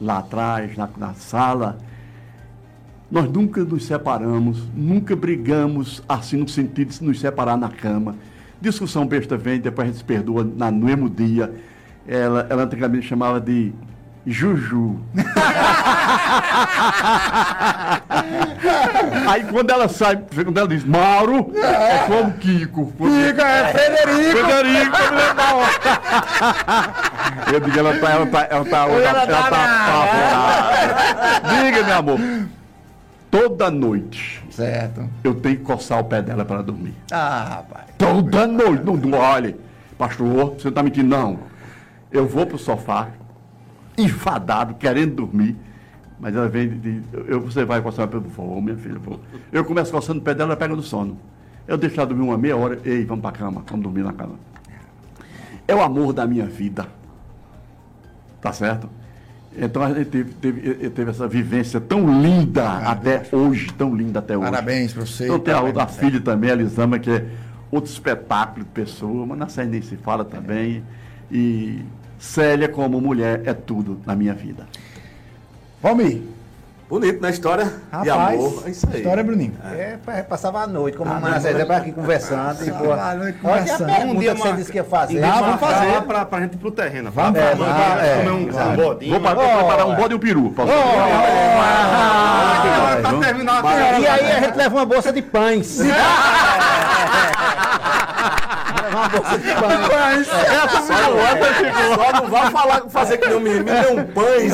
lá 0.00 0.18
atrás, 0.18 0.74
na, 0.76 0.88
na 0.96 1.12
sala. 1.14 1.76
Nós 3.10 3.28
nunca 3.28 3.64
nos 3.64 3.86
separamos, 3.86 4.62
nunca 4.74 5.16
brigamos 5.16 6.00
assim 6.08 6.36
no 6.36 6.48
sentido 6.48 6.90
de 6.92 7.02
nos 7.02 7.18
separar 7.18 7.56
na 7.56 7.68
cama. 7.68 8.14
Discussão 8.60 9.04
besta 9.04 9.36
vem, 9.36 9.58
depois 9.58 9.88
a 9.88 9.90
gente 9.90 9.98
se 9.98 10.04
perdoa 10.04 10.44
na, 10.44 10.70
no 10.70 10.86
mesmo 10.86 11.10
dia. 11.10 11.52
Ela, 12.06 12.46
ela 12.48 12.62
antigamente 12.62 13.08
chamava 13.08 13.40
de 13.40 13.72
Juju. 14.24 15.00
Aí 19.28 19.44
quando 19.44 19.70
ela 19.70 19.88
sai, 19.88 20.16
quando 20.44 20.58
ela 20.58 20.68
diz 20.68 20.84
Mauro, 20.84 21.50
é 21.56 22.04
como 22.06 22.32
Kiko. 22.34 22.92
Fica, 22.96 23.42
é 23.42 23.72
Frederico. 23.72 24.38
Frederico, 24.38 24.96
eu 27.52 27.60
digo, 27.60 27.78
ela 27.78 27.98
tá, 27.98 28.10
ela 28.10 28.26
tá, 28.26 28.46
ela 28.50 28.64
tá, 28.64 28.78
ela 28.78 29.00
tá, 29.02 29.08
ela 29.08 29.26
tá 29.26 29.38
apavorada. 29.46 31.00
Diga, 31.64 31.82
meu 31.84 31.96
amor. 31.96 32.20
Toda 33.30 33.70
noite 33.70 34.42
Certo. 34.50 35.08
eu 35.22 35.34
tenho 35.34 35.56
que 35.58 35.62
coçar 35.62 36.00
o 36.00 36.04
pé 36.04 36.20
dela 36.20 36.44
para 36.44 36.62
dormir. 36.62 36.94
Ah, 37.12 37.44
rapaz. 37.56 37.84
Toda 37.96 38.46
noite. 38.46 38.82
Não, 38.84 38.96
não 38.96 39.18
olhe, 39.18 39.56
pastor, 39.96 40.26
você 40.54 40.64
não 40.64 40.68
está 40.70 40.82
mentindo, 40.82 41.08
não. 41.08 41.38
Eu 42.10 42.26
vou 42.26 42.44
pro 42.44 42.58
sofá, 42.58 43.08
enfadado, 43.96 44.74
querendo 44.74 45.14
dormir. 45.14 45.56
Mas 46.18 46.34
ela 46.34 46.48
vem 46.48 46.68
de. 46.68 47.00
de- 47.00 47.02
eu, 47.28 47.40
você 47.40 47.64
vai 47.64 47.80
coçar 47.80 48.04
o 48.04 48.08
pé, 48.08 48.16
eu 48.16 48.20
vou, 48.22 48.60
minha 48.60 48.76
filha, 48.76 48.98
vou. 48.98 49.20
Eu 49.52 49.64
começo 49.64 49.92
coçando 49.92 50.18
o 50.18 50.22
pé 50.22 50.34
dela, 50.34 50.50
ela 50.50 50.56
pega 50.56 50.74
no 50.74 50.82
sono. 50.82 51.16
Eu 51.68 51.78
deixo 51.78 51.96
ela 52.00 52.06
dormir 52.06 52.24
uma 52.24 52.36
meia 52.36 52.56
hora, 52.56 52.80
ei, 52.84 53.04
vamos 53.04 53.22
pra 53.22 53.30
cama, 53.32 53.62
vamos 53.66 53.82
dormir 53.84 54.02
na 54.02 54.12
cama. 54.12 54.34
É 55.68 55.74
o 55.74 55.80
amor 55.80 56.12
da 56.12 56.26
minha 56.26 56.46
vida. 56.46 56.86
Tá 58.40 58.52
certo? 58.52 58.88
Então 59.56 59.82
a 59.82 59.92
gente 59.92 60.06
teve, 60.06 60.32
teve, 60.34 60.90
teve 60.90 61.10
essa 61.10 61.26
vivência 61.26 61.80
tão 61.80 62.22
linda 62.22 62.78
até 62.78 63.22
hoje, 63.32 63.72
tão 63.76 63.94
linda 63.94 64.20
até 64.20 64.36
hoje. 64.36 64.50
Parabéns 64.50 64.92
pra 64.92 65.04
você. 65.04 65.24
Então 65.24 65.40
tem 65.40 65.52
a 65.52 65.60
outra 65.60 65.86
filha 65.86 66.20
também, 66.20 66.50
a 66.50 66.52
Elisama, 66.52 66.98
que 66.98 67.10
é 67.10 67.26
outro 67.70 67.90
espetáculo 67.90 68.64
de 68.64 68.70
pessoa, 68.70 69.26
mas 69.26 69.38
na 69.38 69.48
série 69.48 69.68
nem 69.68 69.82
se 69.82 69.96
fala 69.96 70.24
também. 70.24 70.84
E 71.30 71.82
Célia, 72.18 72.68
como 72.68 73.00
mulher, 73.00 73.42
é 73.44 73.52
tudo 73.52 74.00
na 74.06 74.14
minha 74.14 74.34
vida. 74.34 74.66
Valmir. 75.82 76.22
Bonito, 76.90 77.22
né? 77.22 77.30
História 77.30 77.72
Rapaz. 77.92 78.02
de 78.02 78.10
amor. 78.10 78.62
É 78.66 78.70
isso 78.70 78.88
aí. 78.92 78.98
História, 78.98 79.22
Bruninho. 79.22 79.54
É, 79.78 79.96
pa- 80.04 80.24
passava 80.24 80.62
a 80.62 80.66
noite, 80.66 80.96
como 80.98 81.12
a 81.12 81.20
Manassés 81.20 81.56
não. 81.56 81.72
é 81.72 81.76
aqui 81.78 81.92
conversando. 81.92 82.64
e, 82.66 82.70
pô, 82.72 82.88
Passava 82.88 83.10
a 83.10 83.14
noite 83.14 83.38
olha 83.44 83.54
a 83.54 83.58
conversando. 83.60 83.86
pergunta 83.86 84.34
que 84.34 84.40
você 84.42 84.52
disse 84.54 84.72
que 84.72 84.78
ia 84.78 84.84
fazer. 84.84 85.22
Ah, 85.22 85.40
vamos 85.40 85.60
fazer. 85.60 86.02
pra, 86.02 86.24
pra 86.24 86.40
gente 86.40 86.54
ir 86.54 86.58
pro 86.58 86.72
terreno. 86.72 87.12
Vamos, 87.12 87.38
Pra- 87.38 87.50
vamos, 87.54 87.64
pra- 87.64 87.74
vamos, 87.76 88.02
é, 88.02 88.16
comer 88.16 88.30
um, 88.32 88.50
vamos. 88.50 88.72
um 88.72 88.76
bodinho. 88.76 89.10
Vou, 89.12 89.20
pa- 89.20 89.34
vou 89.34 89.44
preparar 89.48 89.86
um 89.86 89.94
bode 89.94 90.12
e 90.12 90.16
um 90.16 90.18
peru. 90.18 90.50
pra. 90.50 90.64
Ah, 90.64 90.66
pra 93.00 93.10
Vamos. 93.10 93.24
terminar 93.26 93.64
E 93.64 94.06
aí 94.08 94.32
a 94.32 94.40
gente 94.40 94.56
leva 94.56 94.74
uma 94.76 94.84
bolsa 94.84 95.12
de 95.12 95.22
pães. 95.22 95.78
leva 98.90 98.96
uma 98.96 99.08
bolsa 99.08 99.38
de 99.38 99.54
pães. 99.54 100.26
Só 101.94 102.12
não 102.12 102.50
falar, 102.50 102.80
fazer 102.88 103.18
que 103.18 103.28
menino, 103.28 103.64
me 103.64 103.70
dê 103.70 103.88
um 103.88 104.04
pães. 104.12 104.52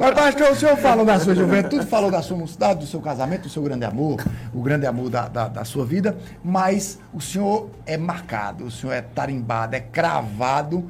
Mas, 0.00 0.14
pastor, 0.14 0.50
o 0.50 0.56
senhor 0.56 0.76
falou 0.76 1.04
da 1.04 1.20
sua 1.20 1.34
juventude, 1.34 1.86
falou 1.86 2.10
da 2.10 2.22
sua 2.22 2.36
mocidade, 2.36 2.80
do 2.80 2.86
seu 2.86 3.00
casamento, 3.00 3.42
do 3.42 3.48
seu 3.48 3.62
grande 3.62 3.84
amor, 3.84 4.22
o 4.52 4.62
grande 4.62 4.86
amor 4.86 5.10
da, 5.10 5.28
da, 5.28 5.48
da 5.48 5.64
sua 5.64 5.84
vida, 5.84 6.16
mas 6.42 6.98
o 7.12 7.20
senhor 7.20 7.70
é 7.86 7.96
marcado, 7.96 8.64
o 8.64 8.70
senhor 8.70 8.92
é 8.92 9.02
tarimbado, 9.02 9.76
é 9.76 9.80
cravado, 9.80 10.84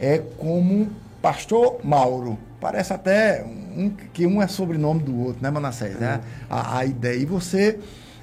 é 0.00 0.18
como 0.38 0.90
pastor 1.20 1.78
Mauro. 1.84 2.38
Parece 2.60 2.92
até 2.92 3.44
um, 3.44 3.90
que 4.12 4.26
um 4.26 4.40
é 4.40 4.46
sobrenome 4.46 5.02
do 5.02 5.18
outro, 5.18 5.42
né, 5.42 5.50
Manassés? 5.50 5.96
Né? 5.98 6.20
A, 6.48 6.78
a 6.78 6.84
ideia. 6.84 7.18
E 7.18 7.24
você, 7.24 7.78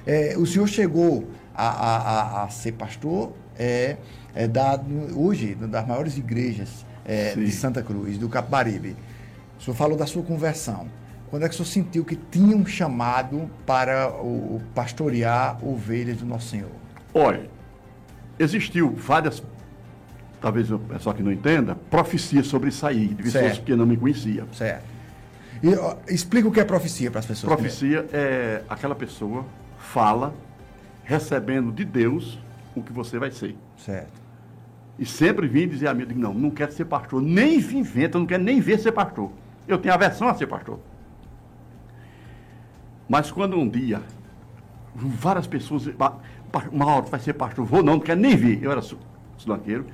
é, 0.06 0.34
o 0.38 0.46
senhor 0.46 0.66
chegou 0.66 1.26
a, 1.68 1.96
a, 1.96 2.44
a, 2.44 2.48
ser 2.48 2.72
pastor 2.72 3.32
é, 3.58 3.96
é 4.34 4.48
da, 4.48 4.80
hoje, 5.14 5.54
das 5.54 5.86
maiores 5.86 6.16
igrejas 6.16 6.86
é, 7.04 7.34
de. 7.34 7.50
Santa 7.50 7.82
Cruz, 7.82 8.18
do 8.18 8.28
Capibaribe. 8.28 8.96
O 9.58 9.62
senhor 9.62 9.76
falou 9.76 9.96
da 9.96 10.06
sua 10.06 10.22
conversão. 10.22 10.88
Quando 11.28 11.44
é 11.44 11.48
que 11.48 11.54
o 11.54 11.56
senhor 11.58 11.66
sentiu 11.66 12.04
que 12.04 12.16
tinha 12.16 12.56
um 12.56 12.66
chamado 12.66 13.48
para 13.64 14.10
o, 14.10 14.56
o 14.56 14.62
pastorear 14.74 15.64
ovelhas 15.64 16.16
do 16.16 16.26
Nosso 16.26 16.48
Senhor? 16.48 16.70
Olha, 17.14 17.48
existiu 18.38 18.90
várias, 18.96 19.42
talvez 20.40 20.72
o 20.72 20.78
pessoal 20.78 21.14
que 21.14 21.22
não 21.22 21.30
entenda, 21.30 21.76
profecias 21.88 22.46
sobre 22.46 22.70
isso 22.70 22.84
aí, 22.84 23.08
de 23.08 23.22
pessoas 23.22 23.44
Certo. 23.44 23.64
que 23.64 23.76
não 23.76 23.86
me 23.86 23.96
conheciam. 23.96 24.48
Certo. 24.52 24.84
E, 25.62 25.74
ó, 25.74 25.96
explica 26.08 26.48
o 26.48 26.50
que 26.50 26.58
é 26.58 26.64
profecia 26.64 27.10
para 27.10 27.20
as 27.20 27.26
pessoas. 27.26 27.52
Profecia 27.52 28.06
é 28.12 28.62
aquela 28.68 28.94
pessoa 28.94 29.44
fala 29.78 30.34
recebendo 31.10 31.72
de 31.72 31.84
Deus 31.84 32.38
o 32.72 32.80
que 32.80 32.92
você 32.92 33.18
vai 33.18 33.32
ser. 33.32 33.56
Certo. 33.76 34.12
E 34.96 35.04
sempre 35.04 35.48
vim 35.48 35.66
dizer 35.66 35.88
a 35.88 35.94
mim, 35.94 36.06
digo, 36.06 36.20
não, 36.20 36.32
não 36.32 36.50
quero 36.50 36.70
ser 36.72 36.84
pastor, 36.84 37.20
nem 37.20 37.56
inventa, 37.58 38.16
não 38.16 38.24
quero 38.26 38.44
nem 38.44 38.60
ver 38.60 38.78
ser 38.78 38.92
pastor. 38.92 39.32
Eu 39.66 39.76
tenho 39.78 39.92
aversão 39.92 40.28
a 40.28 40.34
ser 40.34 40.46
pastor. 40.46 40.78
Mas 43.08 43.28
quando 43.32 43.58
um 43.58 43.68
dia, 43.68 44.00
várias 44.94 45.48
pessoas, 45.48 45.88
"Pa- 45.88 46.16
pa- 46.52 46.68
Mauro, 46.70 47.06
vai 47.06 47.18
ser 47.18 47.32
pastor, 47.32 47.64
vou 47.66 47.82
não, 47.82 47.94
não 47.94 48.00
quero 48.00 48.20
nem 48.20 48.36
ver. 48.36 48.62
Eu 48.62 48.70
era 48.70 48.80
su- 48.80 48.98
sulanqueiro. 49.36 49.86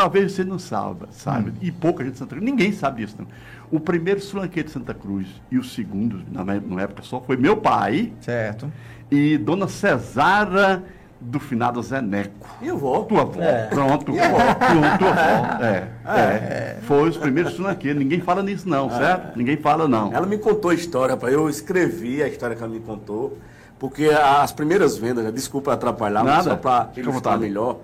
Talvez 0.00 0.32
você 0.32 0.44
não 0.44 0.58
saiba, 0.58 1.08
sabe? 1.10 1.52
E 1.60 1.70
pouca 1.70 2.02
gente 2.02 2.14
de 2.14 2.18
Santa 2.20 2.34
Cruz, 2.34 2.42
ninguém 2.42 2.72
sabe 2.72 3.04
disso. 3.04 3.16
Não. 3.18 3.26
O 3.70 3.78
primeiro 3.78 4.18
sulanqueiro 4.18 4.66
de 4.66 4.72
Santa 4.72 4.94
Cruz 4.94 5.26
e 5.50 5.58
o 5.58 5.62
segundo, 5.62 6.22
na, 6.32 6.42
na 6.42 6.82
época 6.82 7.02
só, 7.02 7.20
foi 7.20 7.36
meu 7.36 7.58
pai 7.58 8.10
Certo. 8.18 8.72
e 9.10 9.36
Dona 9.36 9.68
Cesara 9.68 10.82
do 11.20 11.38
finado 11.38 11.82
Zé 11.82 12.00
Neco. 12.00 12.48
E 12.62 12.68
eu 12.68 12.78
vou. 12.78 13.04
Tua 13.04 13.20
avó. 13.20 13.42
É. 13.42 13.66
Pronto. 13.66 14.06
Pronto, 14.06 14.98
tua 14.98 15.10
avó. 15.10 15.58
É, 15.62 15.88
é. 16.06 16.78
Foi 16.80 17.10
os 17.10 17.18
primeiros 17.18 17.60
aqui. 17.66 17.92
Ninguém 17.92 18.22
fala 18.22 18.42
nisso, 18.42 18.66
não, 18.66 18.88
certo? 18.88 19.36
Ninguém 19.36 19.58
fala, 19.58 19.86
não. 19.86 20.14
Ela 20.14 20.24
me 20.26 20.38
contou 20.38 20.70
a 20.70 20.74
história, 20.74 21.14
rapaz. 21.14 21.30
Eu 21.30 21.46
escrevi 21.46 22.22
a 22.22 22.26
história 22.26 22.56
que 22.56 22.62
ela 22.62 22.72
me 22.72 22.80
contou. 22.80 23.36
Porque 23.78 24.06
as 24.06 24.50
primeiras 24.50 24.96
vendas, 24.96 25.30
desculpa 25.32 25.74
atrapalhar, 25.74 26.24
mas 26.24 26.46
Nada. 26.46 26.50
só 26.50 26.56
para 26.56 26.88
ilustrar 26.96 27.38
melhor, 27.38 27.78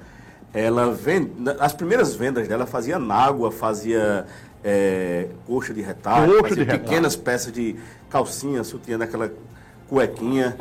ela 0.57 0.91
vende, 0.91 1.31
as 1.61 1.75
primeiras 1.75 2.15
vendas 2.15 2.49
dela 2.49 2.65
fazia 2.67 2.99
nágua, 2.99 3.53
fazia 3.53 4.25
é, 4.65 5.27
coxa 5.47 5.75
de 5.75 5.83
retalho, 5.83 6.29
Coxa 6.39 6.43
fazia 6.49 6.57
de 6.57 6.71
retalho. 6.71 6.81
pequenas 6.83 7.15
peças 7.15 7.53
de 7.53 7.77
calcinha, 8.09 8.65
sutiã 8.65 8.99
daquela 8.99 9.31
cuequinha. 9.87 10.57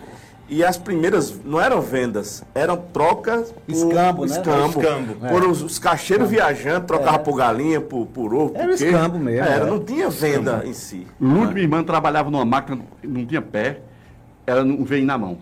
E 0.48 0.64
as 0.64 0.78
primeiras 0.78 1.34
não 1.44 1.60
eram 1.60 1.82
vendas, 1.82 2.44
eram 2.54 2.78
trocas 2.78 3.52
por 3.52 3.72
Escambo, 3.74 4.26
né? 4.28 4.32
escambo, 4.38 4.80
Escambo, 4.80 5.26
é. 5.26 5.30
por 5.30 5.44
os, 5.44 5.64
os 5.64 5.80
cacheiros 5.80 6.30
viajantes, 6.30 6.86
trocavam 6.86 7.24
por 7.24 7.36
galinha, 7.38 7.82
por, 7.82 8.06
por 8.06 8.32
ovo, 8.32 8.52
Era 8.54 8.66
por 8.66 8.74
escambo 8.74 9.18
mesmo, 9.18 9.44
Era, 9.44 9.66
é. 9.66 9.70
não 9.70 9.80
tinha 9.80 10.08
venda 10.08 10.62
em 10.66 10.74
si. 10.74 11.08
Lúcio, 11.20 11.48
minha 11.52 11.62
irmã, 11.64 11.84
trabalhava 11.84 12.30
numa 12.30 12.46
máquina, 12.46 12.80
não 13.02 13.26
tinha 13.26 13.42
pé, 13.42 13.80
ela 14.46 14.64
não 14.64 14.84
veio 14.86 15.04
na 15.04 15.18
mão. 15.18 15.40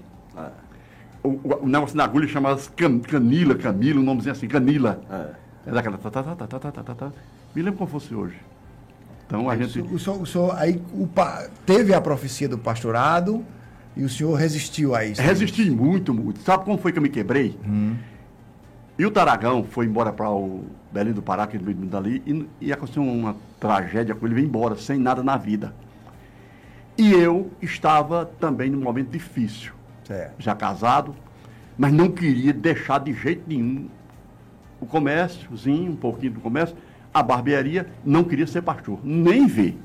O, 1.24 1.40
o- 1.64 1.68
negócio 1.68 1.96
da 1.96 2.04
agulha 2.04 2.28
chamava 2.28 2.62
can, 2.76 3.00
Canila, 3.00 3.56
Camila, 3.56 4.00
um 4.00 4.04
nomezinho 4.04 4.34
assim, 4.34 4.48
Canila. 4.48 5.02
É. 5.10 5.70
Era 5.70 5.80
aquela. 5.80 5.98
Tá, 5.98 6.12
tá, 6.12 6.24
tá, 6.24 6.36
tá, 6.36 6.60
tá, 6.60 6.72
tá, 6.72 6.84
tá, 6.84 6.96
tá. 6.96 7.12
Me 7.56 7.62
lembro 7.62 7.78
como 7.78 7.90
fosse 7.90 8.14
hoje. 8.14 8.36
Então 9.26 9.50
a 9.50 9.56
gente. 9.56 9.80
O 9.80 9.98
senhor, 9.98 10.22
o 10.22 10.26
senhor 10.26 10.56
aí 10.58 10.82
o 10.94 11.08
teve 11.66 11.94
a 11.94 12.02
profecia 12.02 12.50
do 12.50 12.58
pastorado 12.58 13.44
e 13.96 14.04
o 14.04 14.10
senhor 14.10 14.34
resistiu 14.36 14.94
a 14.94 15.06
isso. 15.06 15.22
Resisti 15.22 15.70
muito, 15.72 16.14
muito. 16.14 16.42
Sabe 16.42 16.66
como 16.66 16.78
foi 16.78 16.92
que 16.92 16.98
eu 17.00 17.04
me 17.04 17.10
quebrei? 17.10 17.58
E 19.00 19.06
o 19.06 19.12
Taragão 19.12 19.64
foi 19.64 19.86
embora 19.86 20.12
para 20.12 20.30
o 20.30 20.66
Belém 20.92 21.14
do 21.14 21.22
Pará, 21.22 21.48
que 21.48 21.58
ele 21.58 21.64
veio 21.64 21.78
dali, 21.88 22.22
e, 22.28 22.68
e 22.68 22.74
aconteceu 22.74 23.02
uma 23.02 23.36
tragédia 23.60 24.14
com 24.14 24.26
ele, 24.26 24.36
veio 24.36 24.46
embora, 24.46 24.76
sem 24.76 25.00
nada 25.00 25.24
na 25.24 25.36
vida. 25.38 25.74
E 26.98 27.12
eu 27.12 27.50
estava 27.62 28.26
também 28.40 28.70
num 28.70 28.82
momento 28.82 29.10
difícil. 29.10 29.72
Certo. 30.04 30.36
já 30.40 30.56
casado, 30.56 31.16
mas 31.78 31.92
não 31.92 32.10
queria 32.10 32.54
deixar 32.54 33.00
de 33.00 33.14
jeito 33.14 33.44
nenhum 33.48 33.88
o 34.80 34.86
comérciozinho, 34.86 35.92
um 35.92 35.96
pouquinho 35.96 36.34
do 36.34 36.42
comércio, 36.42 36.76
a 37.14 37.24
barbearia, 37.24 37.88
não 38.04 38.24
queria 38.24 38.46
ser 38.46 38.62
pastor, 38.62 39.00
nem 39.04 39.48
ver. 39.48 39.78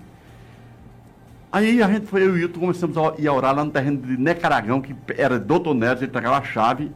Aí 1.51 1.83
a 1.83 1.89
gente 1.89 2.07
foi, 2.07 2.23
eu 2.23 2.31
e 2.31 2.31
o 2.31 2.39
Hilton, 2.39 2.61
começamos 2.61 2.97
a 2.99 3.14
ir 3.19 3.27
a 3.27 3.33
orar 3.33 3.55
lá 3.55 3.64
no 3.64 3.71
terreno 3.71 3.99
de 3.99 4.16
Necaragão, 4.16 4.81
que 4.81 4.95
era 5.16 5.39
doutor 5.39 5.75
Neves, 5.75 6.03
ele 6.03 6.11
pegava 6.11 6.37
a 6.37 6.43
chave 6.43 6.91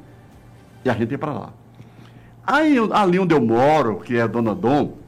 e 0.84 0.90
a 0.90 0.92
gente 0.92 1.12
ia 1.12 1.18
para 1.18 1.32
lá. 1.32 1.50
Aí 2.46 2.76
ali 2.92 3.18
onde 3.18 3.34
eu 3.34 3.40
moro, 3.40 4.00
que 4.00 4.16
é 4.16 4.26
Dona 4.26 4.54
Dom, 4.54 4.98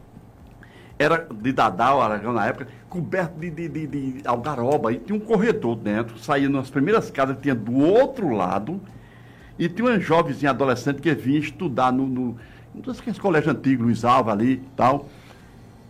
era 0.98 1.26
de 1.30 1.52
Dadá, 1.52 1.94
o 1.94 2.00
Aragão 2.00 2.32
na 2.32 2.46
época, 2.46 2.68
coberto 2.88 3.38
de, 3.38 3.50
de, 3.50 3.68
de, 3.68 3.86
de 3.86 4.28
algaroba, 4.28 4.92
e 4.92 4.98
tinha 4.98 5.16
um 5.16 5.20
corredor 5.20 5.76
dentro, 5.76 6.18
saía 6.18 6.48
nas 6.48 6.70
primeiras 6.70 7.10
casas, 7.10 7.36
tinha 7.40 7.54
do 7.54 7.76
outro 7.78 8.30
lado, 8.30 8.80
e 9.58 9.68
tinha 9.68 9.88
uma 9.88 9.98
jovenzinha 9.98 10.50
adolescente 10.50 11.00
que 11.00 11.14
vinha 11.14 11.38
estudar 11.38 11.92
no, 11.92 12.06
no, 12.06 12.36
no 12.74 13.20
colégio 13.20 13.50
antigo, 13.50 13.84
Luiz 13.84 14.04
Alva 14.04 14.32
ali 14.32 14.52
e 14.52 14.68
tal. 14.76 15.08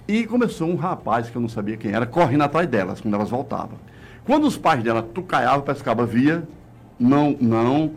E 0.07 0.27
começou 0.27 0.69
um 0.69 0.77
rapaz, 0.77 1.31
que 1.31 1.37
eu 1.37 1.41
não 1.41 1.49
sabia 1.49 1.77
quem 1.77 1.93
era, 1.93 2.07
correndo 2.07 2.43
atrás 2.43 2.69
delas, 2.69 3.01
quando 3.01 3.15
elas 3.15 3.31
voltavam. 3.31 3.79
Quando 4.25 4.47
os 4.47 4.57
pais 4.57 4.83
dela 4.83 5.03
tucaiavam, 5.03 5.63
pescava, 5.63 6.05
via, 6.05 6.47
não, 6.99 7.37
não, 7.41 7.93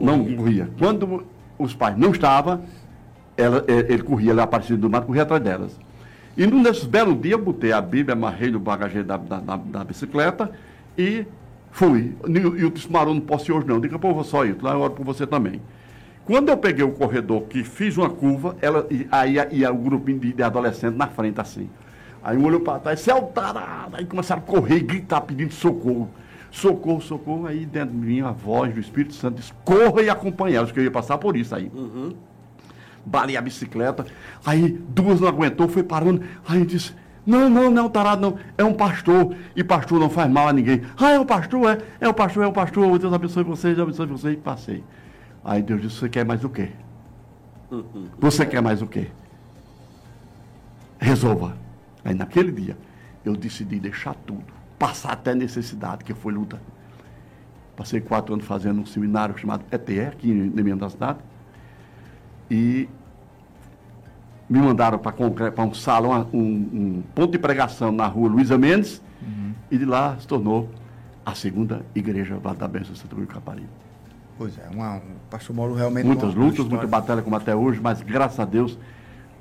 não 0.00 0.24
corria. 0.36 0.68
Quando 0.78 1.24
os 1.58 1.74
pais 1.74 1.96
não 1.96 2.10
estavam, 2.10 2.62
ela, 3.36 3.64
eh, 3.68 3.86
ele 3.88 4.02
corria, 4.02 4.30
ele 4.32 4.40
aparecia 4.40 4.76
do 4.76 4.88
mato, 4.88 5.06
corria 5.06 5.22
atrás 5.22 5.42
delas. 5.42 5.78
E 6.36 6.46
num 6.46 6.62
desses 6.62 6.84
belos 6.84 7.20
dias, 7.20 7.38
eu 7.38 7.44
botei 7.44 7.72
a 7.72 7.80
Bíblia, 7.80 8.14
amarrei 8.14 8.50
no 8.50 8.58
bagageiro 8.58 9.06
da, 9.06 9.16
da, 9.16 9.38
da- 9.38 9.56
da 9.56 9.84
bicicleta 9.84 10.50
e 10.98 11.24
fui. 11.70 12.14
E 12.28 12.32
e 12.38 12.64
o 12.64 12.70
disse, 12.70 12.90
Marão, 12.90 13.14
não 13.14 13.20
posso 13.20 13.50
ir 13.50 13.54
hoje 13.54 13.66
não. 13.66 13.80
Daqui 13.80 13.94
a 13.94 13.98
pouco 13.98 14.12
eu 14.18 14.22
vou 14.22 14.24
só 14.24 14.44
ir, 14.44 14.56
lá 14.60 14.72
eu 14.72 14.80
oro 14.80 14.92
por 14.94 15.04
você 15.04 15.26
também. 15.26 15.60
Quando 16.24 16.48
eu 16.48 16.56
peguei 16.56 16.84
o 16.84 16.90
corredor 16.92 17.42
que 17.42 17.62
fiz 17.62 17.96
uma 17.98 18.08
curva, 18.08 18.56
ela, 18.62 18.86
e- 18.90 19.06
aí 19.12 19.36
ia, 19.52 19.70
o 19.72 19.76
grupinho 19.76 20.18
de, 20.18 20.32
de 20.32 20.42
adolescentes 20.42 20.96
na 20.96 21.06
frente 21.06 21.40
assim. 21.40 21.68
Aí 22.22 22.36
um 22.38 22.44
olhou 22.46 22.60
para 22.60 22.78
trás, 22.78 23.00
céu 23.00 23.20
tarado, 23.34 23.96
aí 23.96 24.06
começaram 24.06 24.40
a 24.42 24.44
correr 24.44 24.76
e 24.76 24.80
gritar 24.80 25.20
pedindo 25.20 25.52
socorro. 25.52 26.08
Socorro, 26.50 27.00
socorro. 27.02 27.46
Aí 27.46 27.66
dentro 27.66 27.90
de 27.94 28.06
mim 28.06 28.22
a 28.22 28.30
voz 28.30 28.72
do 28.72 28.80
Espírito 28.80 29.12
Santo 29.14 29.36
disse, 29.36 29.52
corra 29.64 30.00
e 30.02 30.08
acompanhe 30.08 30.56
elas, 30.56 30.72
que 30.72 30.80
eu 30.80 30.84
ia 30.84 30.90
passar 30.90 31.18
por 31.18 31.36
isso 31.36 31.54
aí. 31.54 31.70
Balei 33.06 33.36
a 33.36 33.40
bicicleta, 33.40 34.06
aí 34.44 34.68
duas 34.88 35.20
não 35.20 35.28
aguentou, 35.28 35.68
foi 35.68 35.82
parando, 35.82 36.22
aí 36.48 36.64
disse, 36.64 36.94
não, 37.26 37.48
não, 37.48 37.70
não, 37.70 37.88
tarado 37.88 38.20
não, 38.20 38.38
é 38.56 38.64
um 38.64 38.74
pastor, 38.74 39.34
e 39.54 39.64
pastor 39.64 39.98
não 39.98 40.10
faz 40.10 40.30
mal 40.30 40.48
a 40.48 40.52
ninguém. 40.52 40.82
Ah, 40.96 41.10
é 41.10 41.18
o 41.18 41.24
pastor, 41.24 41.70
é, 41.70 41.78
é 42.00 42.08
o 42.08 42.14
pastor, 42.14 42.44
é 42.44 42.46
o 42.46 42.52
pastor, 42.52 42.98
Deus 42.98 43.12
abençoe 43.12 43.44
vocês, 43.44 43.76
Deus 43.76 43.88
abençoe 43.88 44.06
vocês, 44.06 44.34
e 44.34 44.36
passei. 44.36 44.84
Aí 45.44 45.62
Deus 45.62 45.82
disse, 45.82 45.96
você 45.96 46.08
quer 46.08 46.24
mais 46.24 46.44
o 46.44 46.48
quê? 46.48 46.70
Você 48.18 48.46
quer 48.46 48.62
mais 48.62 48.82
o 48.82 48.86
quê? 48.86 49.08
Resolva. 50.98 51.56
Aí 52.04 52.14
naquele 52.14 52.52
dia, 52.52 52.76
eu 53.24 53.34
decidi 53.34 53.80
deixar 53.80 54.14
tudo, 54.14 54.44
passar 54.78 55.12
até 55.12 55.34
necessidade, 55.34 56.04
que 56.04 56.14
foi 56.14 56.32
luta. 56.32 56.60
Passei 57.76 58.00
quatro 58.00 58.34
anos 58.34 58.46
fazendo 58.46 58.80
um 58.80 58.86
seminário 58.86 59.36
chamado 59.36 59.64
ETE, 59.72 60.00
aqui 60.00 60.32
na 60.32 60.62
minha 60.62 60.88
cidade, 60.88 61.18
e 62.50 62.88
me 64.48 64.58
mandaram 64.58 64.98
para 64.98 65.14
um 65.64 65.74
salão, 65.74 66.28
um, 66.32 66.38
um 66.38 67.02
ponto 67.14 67.32
de 67.32 67.38
pregação 67.38 67.90
na 67.90 68.06
rua 68.06 68.28
Luísa 68.28 68.58
Mendes, 68.58 69.00
e 69.70 69.78
de 69.78 69.84
lá 69.84 70.16
se 70.20 70.26
tornou 70.26 70.68
a 71.24 71.34
segunda 71.34 71.80
igreja 71.94 72.36
Vale 72.38 72.58
da 72.58 72.68
Bênção 72.68 72.94
Santa 72.94 73.14
Cruz 73.14 73.26
do 73.26 73.32
Caparibe. 73.34 73.68
Pois 74.36 74.58
é, 74.58 74.68
uma, 74.68 74.96
o 74.98 75.00
pastor 75.30 75.56
Mauro 75.56 75.74
realmente. 75.74 76.04
Muitas 76.06 76.34
lutas, 76.34 76.52
história. 76.58 76.70
muita 76.70 76.86
batalha 76.86 77.22
como 77.22 77.34
até 77.36 77.54
hoje, 77.56 77.80
mas 77.82 78.02
graças 78.02 78.38
a 78.38 78.44
Deus 78.44 78.78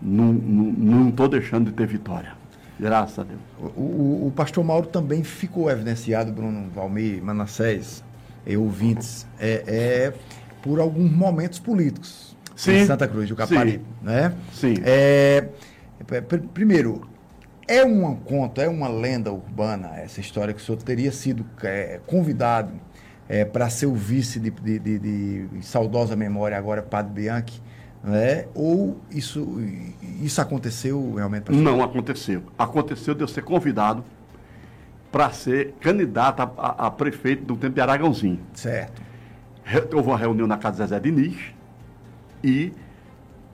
não 0.01 1.09
estou 1.09 1.27
deixando 1.27 1.65
de 1.65 1.71
ter 1.73 1.85
vitória. 1.87 2.33
Graças 2.79 3.19
a 3.19 3.23
Deus. 3.23 3.39
O, 3.75 3.81
o- 3.81 4.27
o 4.27 4.31
pastor 4.31 4.63
Mauro 4.63 4.87
também 4.87 5.23
ficou 5.23 5.69
evidenciado, 5.69 6.31
Bruno 6.31 6.69
Valmir, 6.73 7.23
Manassés 7.23 8.03
e 8.45 8.55
ouvintes, 8.57 9.27
é, 9.39 9.63
é 9.67 10.13
por 10.61 10.79
alguns 10.79 11.11
momentos 11.11 11.59
políticos 11.59 12.35
Sim. 12.55 12.73
em 12.73 12.85
Santa 12.85 13.07
Cruz 13.07 13.27
do 13.29 13.35
Caparibe. 13.35 13.79
Sim. 13.79 13.85
Né? 14.05 14.33
Sim. 14.53 14.73
É, 14.83 15.47
é, 16.11 16.21
pr- 16.21 16.37
primeiro, 16.53 17.07
é 17.67 17.83
um 17.83 18.15
conto, 18.15 18.59
é 18.61 18.67
uma 18.67 18.87
lenda 18.87 19.31
urbana 19.31 19.91
essa 19.97 20.19
história 20.19 20.53
que 20.53 20.61
o 20.61 20.63
senhor 20.63 20.77
teria 20.81 21.11
sido 21.11 21.45
é, 21.63 21.99
convidado 22.05 22.71
para 23.51 23.69
ser 23.69 23.85
o 23.87 23.95
vice 23.95 24.37
de, 24.39 24.51
de- 24.51 24.77
de- 24.79 24.99
de 25.47 25.65
saudosa 25.65 26.15
memória 26.15 26.55
agora, 26.57 26.83
Padre 26.83 27.13
Bianchi, 27.13 27.59
né? 28.03 28.45
ou 28.53 28.99
isso, 29.09 29.59
isso 30.21 30.39
aconteceu 30.41 31.15
realmente? 31.15 31.43
pastor? 31.45 31.63
Não 31.63 31.81
aconteceu. 31.81 32.43
Aconteceu 32.59 33.15
de 33.15 33.21
eu 33.21 33.27
ser 33.27 33.41
convidado 33.41 34.03
para 35.11 35.31
ser 35.31 35.73
candidato 35.79 36.41
a, 36.41 36.51
a- 36.57 36.87
a 36.87 36.91
prefeito 36.91 37.45
do 37.45 37.55
tempo 37.55 37.73
de 37.75 37.81
Aragãozinho. 37.81 38.39
Certo. 38.53 39.01
Re- 39.63 39.87
Houve 39.93 40.09
uma 40.09 40.17
reunião 40.17 40.45
na 40.45 40.57
casa 40.57 40.83
de 40.83 40.89
Zezé 40.89 40.99
Diniz 40.99 41.37
e 42.43 42.73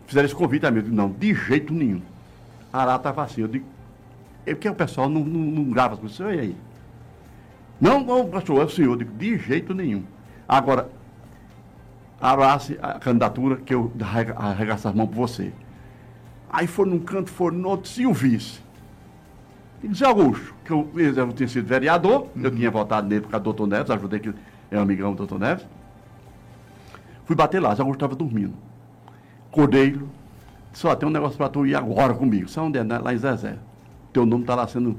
fizeram 0.08 0.26
esse 0.26 0.36
convite 0.36 0.66
a 0.66 0.72
mim. 0.72 0.78
Eu 0.78 0.84
digo, 0.84 0.96
não, 0.96 1.10
de 1.10 1.34
jeito 1.34 1.74
nenhum. 1.74 2.02
Ará 2.74 2.96
estava 2.96 3.24
assim. 3.24 3.42
Eu 3.42 3.48
digo, 3.48 3.66
é 4.46 4.54
porque 4.54 4.68
o 4.68 4.76
pessoal 4.76 5.08
não, 5.08 5.24
não, 5.24 5.40
não 5.40 5.64
grava 5.66 5.94
as 5.94 6.00
coisas. 6.00 6.20
E 6.20 6.40
aí? 6.40 6.56
Não, 7.80 8.04
não, 8.04 8.28
pastor, 8.30 8.62
é 8.62 8.66
o 8.66 8.70
senhor. 8.70 8.94
Eu 8.94 8.98
digo, 8.98 9.14
de 9.18 9.38
jeito 9.38 9.74
nenhum. 9.74 10.04
Agora, 10.48 10.90
arasse 12.20 12.78
a 12.82 12.94
candidatura 13.00 13.58
que 13.58 13.74
eu 13.74 13.92
arrega- 14.02 14.36
arregaço 14.38 14.88
as 14.88 14.94
mãos 14.96 15.08
por 15.08 15.16
você. 15.16 15.54
Aí 16.50 16.66
foi 16.66 16.88
num 16.88 17.00
canto, 17.00 17.30
foi 17.30 17.52
no 17.52 17.70
outro, 17.70 17.92
e 18.02 18.08
o 18.08 18.14
vice. 18.14 18.60
Digo, 19.82 19.94
Zé 19.94 20.06
Augusto, 20.06 20.54
que 20.66 20.72
eu, 20.72 20.90
eu 20.96 21.32
tinha 21.34 21.48
sido 21.48 21.66
vereador, 21.66 22.28
eu 22.36 22.52
tinha 22.52 22.70
votado 22.70 23.08
nele 23.08 23.22
por 23.22 23.30
causa 23.30 23.42
do 23.42 23.54
doutor 23.54 23.68
Neves, 23.68 23.90
ajudei 23.92 24.20
que 24.20 24.34
é 24.72 24.78
um 24.78 24.82
amigão 24.82 25.12
do 25.12 25.18
doutor 25.18 25.40
Neves. 25.40 25.66
Fui 27.26 27.36
bater 27.36 27.62
lá, 27.62 27.70
Augusto 27.70 27.94
estava 27.94 28.16
dormindo. 28.16 28.54
Acordei, 29.60 30.00
só 30.72 30.96
tem 30.96 31.10
um 31.10 31.12
negócio 31.12 31.38
para 31.38 31.50
tu 31.50 31.66
ir 31.66 31.76
agora 31.76 32.14
comigo. 32.14 32.48
Sabe 32.48 32.68
onde 32.68 32.80
é? 32.80 32.84
Né? 32.84 32.98
Lá 32.98 33.14
em 33.14 33.18
Zezé. 33.18 33.58
Teu 34.14 34.26
nome 34.26 34.44
está 34.44 34.56
lá 34.56 34.66
sendo 34.66 34.98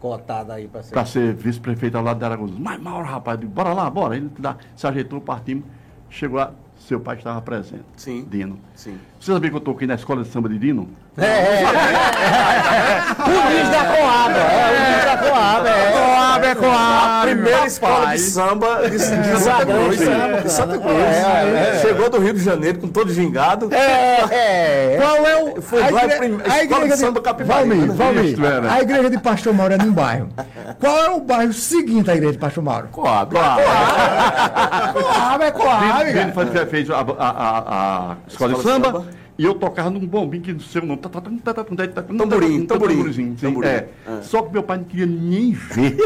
Cotada 0.00 0.54
aí 0.54 0.66
para 0.66 0.82
ser. 0.82 0.94
para 0.94 1.04
ser 1.04 1.34
vice-prefeito 1.34 1.98
ao 1.98 2.02
lado 2.02 2.18
de 2.18 2.24
Aragones. 2.24 2.58
Mas 2.58 2.80
Mauro, 2.80 3.06
rapaz, 3.06 3.38
digo, 3.38 3.52
bora 3.52 3.74
lá, 3.74 3.90
bora. 3.90 4.16
Ele 4.16 4.30
se 4.74 4.86
ajeitou, 4.86 5.20
partimos. 5.20 5.64
Chegou 6.08 6.38
lá, 6.38 6.54
seu 6.78 6.98
pai 6.98 7.16
estava 7.18 7.42
presente. 7.42 7.84
Sim. 7.94 8.26
Dino. 8.30 8.58
Sim. 8.74 8.98
Você 9.26 9.32
sabia 9.32 9.50
que 9.50 9.56
eu 9.56 9.60
toquei 9.60 9.88
na 9.88 9.96
escola 9.96 10.22
de 10.22 10.28
samba 10.28 10.48
de 10.48 10.56
Dino? 10.56 10.88
É, 11.18 11.24
é, 11.26 11.64
é. 11.64 11.66
O 13.26 13.30
bicho 13.50 13.70
da 13.72 13.84
Coab, 13.84 14.38
é, 14.38 14.70
o 14.70 14.78
bicho 14.86 15.02
da 15.04 15.16
Coab, 15.16 15.66
é. 15.66 15.90
Coab, 15.90 16.46
é 16.46 16.50
A 16.52 16.54
Coab. 16.56 17.26
primeira 17.32 17.66
escola 17.66 18.06
de 18.12 18.18
samba 18.20 18.88
de, 18.88 18.98
Santa 19.00 19.66
Cruz. 19.66 19.98
samba, 19.98 20.40
De 20.42 20.48
Santa 20.52 20.78
Cruz. 20.78 20.94
É, 20.94 21.02
é, 21.02 21.04
é. 21.74 21.78
Chegou 21.80 22.08
do 22.08 22.20
Rio 22.20 22.34
de 22.34 22.40
Janeiro 22.44 22.78
com 22.78 22.86
todo 22.86 23.12
gingado. 23.12 23.68
É, 23.74 24.20
é. 24.30 24.96
Qual 25.00 25.26
é 25.26 25.36
o. 25.42 25.60
Foi 25.60 25.82
a 25.82 25.90
igre- 25.90 26.04
a 26.04 26.06
a 26.52 26.62
escola 26.62 26.84
igreja 26.84 26.94
de 26.94 27.00
samba. 27.00 27.20
Valmir, 27.44 27.92
Valmir, 27.92 28.36
a 28.70 28.80
igreja 28.80 29.10
de 29.10 29.18
Pastor 29.18 29.52
Mauro 29.52 29.74
é 29.74 29.78
num 29.78 29.92
bairro. 29.92 30.28
Qual 30.78 30.98
é 30.98 31.10
o 31.10 31.18
bairro 31.20 31.52
seguinte 31.52 32.08
à 32.08 32.14
igreja 32.14 32.34
de 32.34 32.38
Pastor 32.38 32.62
Mauro? 32.62 32.86
Coab. 32.92 33.34
Coab, 33.34 33.60
é 35.44 35.50
Coab, 35.50 36.12
Dino 36.12 36.32
cara. 36.32 36.46
fez, 36.52 36.70
fez 36.70 36.88
a, 36.90 37.00
a, 37.00 37.28
a, 37.28 38.12
a 38.12 38.16
escola 38.28 38.54
de 38.54 38.62
samba. 38.62 39.04
E 39.38 39.44
eu 39.44 39.54
tocava 39.54 39.90
num 39.90 40.06
bombinho 40.06 40.42
que 40.42 40.52
não 40.52 40.60
sei 40.60 40.80
o 40.80 40.86
nome. 40.86 41.00
Tamborim, 41.00 42.64
tamborim. 42.64 43.68
É. 43.68 43.88
Só 44.22 44.40
que 44.42 44.52
meu 44.52 44.62
pai 44.62 44.78
não 44.78 44.84
queria 44.84 45.04
nem 45.04 45.52
ver. 45.52 45.96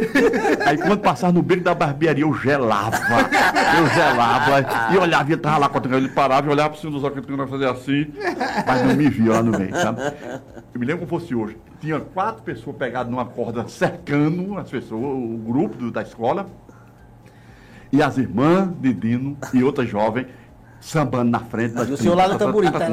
Aí 0.67 0.77
quando 0.77 0.99
passava 0.99 1.33
no 1.33 1.41
beco 1.41 1.63
da 1.63 1.73
barbearia, 1.73 2.25
eu 2.25 2.35
gelava. 2.35 2.99
Eu 3.79 3.87
gelava. 3.95 4.93
E 4.93 4.99
olhava, 4.99 5.33
e 5.33 5.37
tava 5.37 5.59
lá 5.59 5.69
cortando 5.69 5.95
ele 5.95 6.09
parava 6.09 6.49
e 6.49 6.51
olhava 6.51 6.71
para 6.71 6.81
cima 6.81 6.91
dos 6.93 7.05
óculos 7.05 7.25
que 7.25 7.47
fazia 7.47 7.71
assim. 7.71 8.13
Mas 8.67 8.85
não 8.85 8.97
me 8.97 9.09
via 9.09 9.33
lá 9.33 9.43
no 9.43 9.57
meio, 9.57 9.77
sabe? 9.77 10.01
Eu 10.75 10.81
me 10.81 10.87
lembro 10.87 11.07
como 11.07 11.21
fosse 11.21 11.33
hoje. 11.33 11.57
Tinha 11.81 12.01
quatro 12.01 12.43
pessoas 12.43 12.77
pegadas 12.77 13.11
numa 13.11 13.25
corda 13.25 13.69
cercando 13.69 14.59
as 14.59 14.69
pessoas, 14.69 15.03
o 15.03 15.39
grupo 15.39 15.91
da 15.93 16.03
escola. 16.03 16.49
E 17.93 18.03
as 18.03 18.19
irmãs 18.19 18.69
de 18.81 18.93
Dino 18.93 19.37
e 19.53 19.63
outra 19.65 19.85
jovem 19.85 20.27
sambando 20.81 21.31
na 21.31 21.41
frente. 21.41 21.75
E 21.77 21.93
o 21.93 21.97
senhor 21.97 22.15
lá 22.17 22.29
no 22.29 22.39
tamborim, 22.39 22.71
tá? 22.73 22.81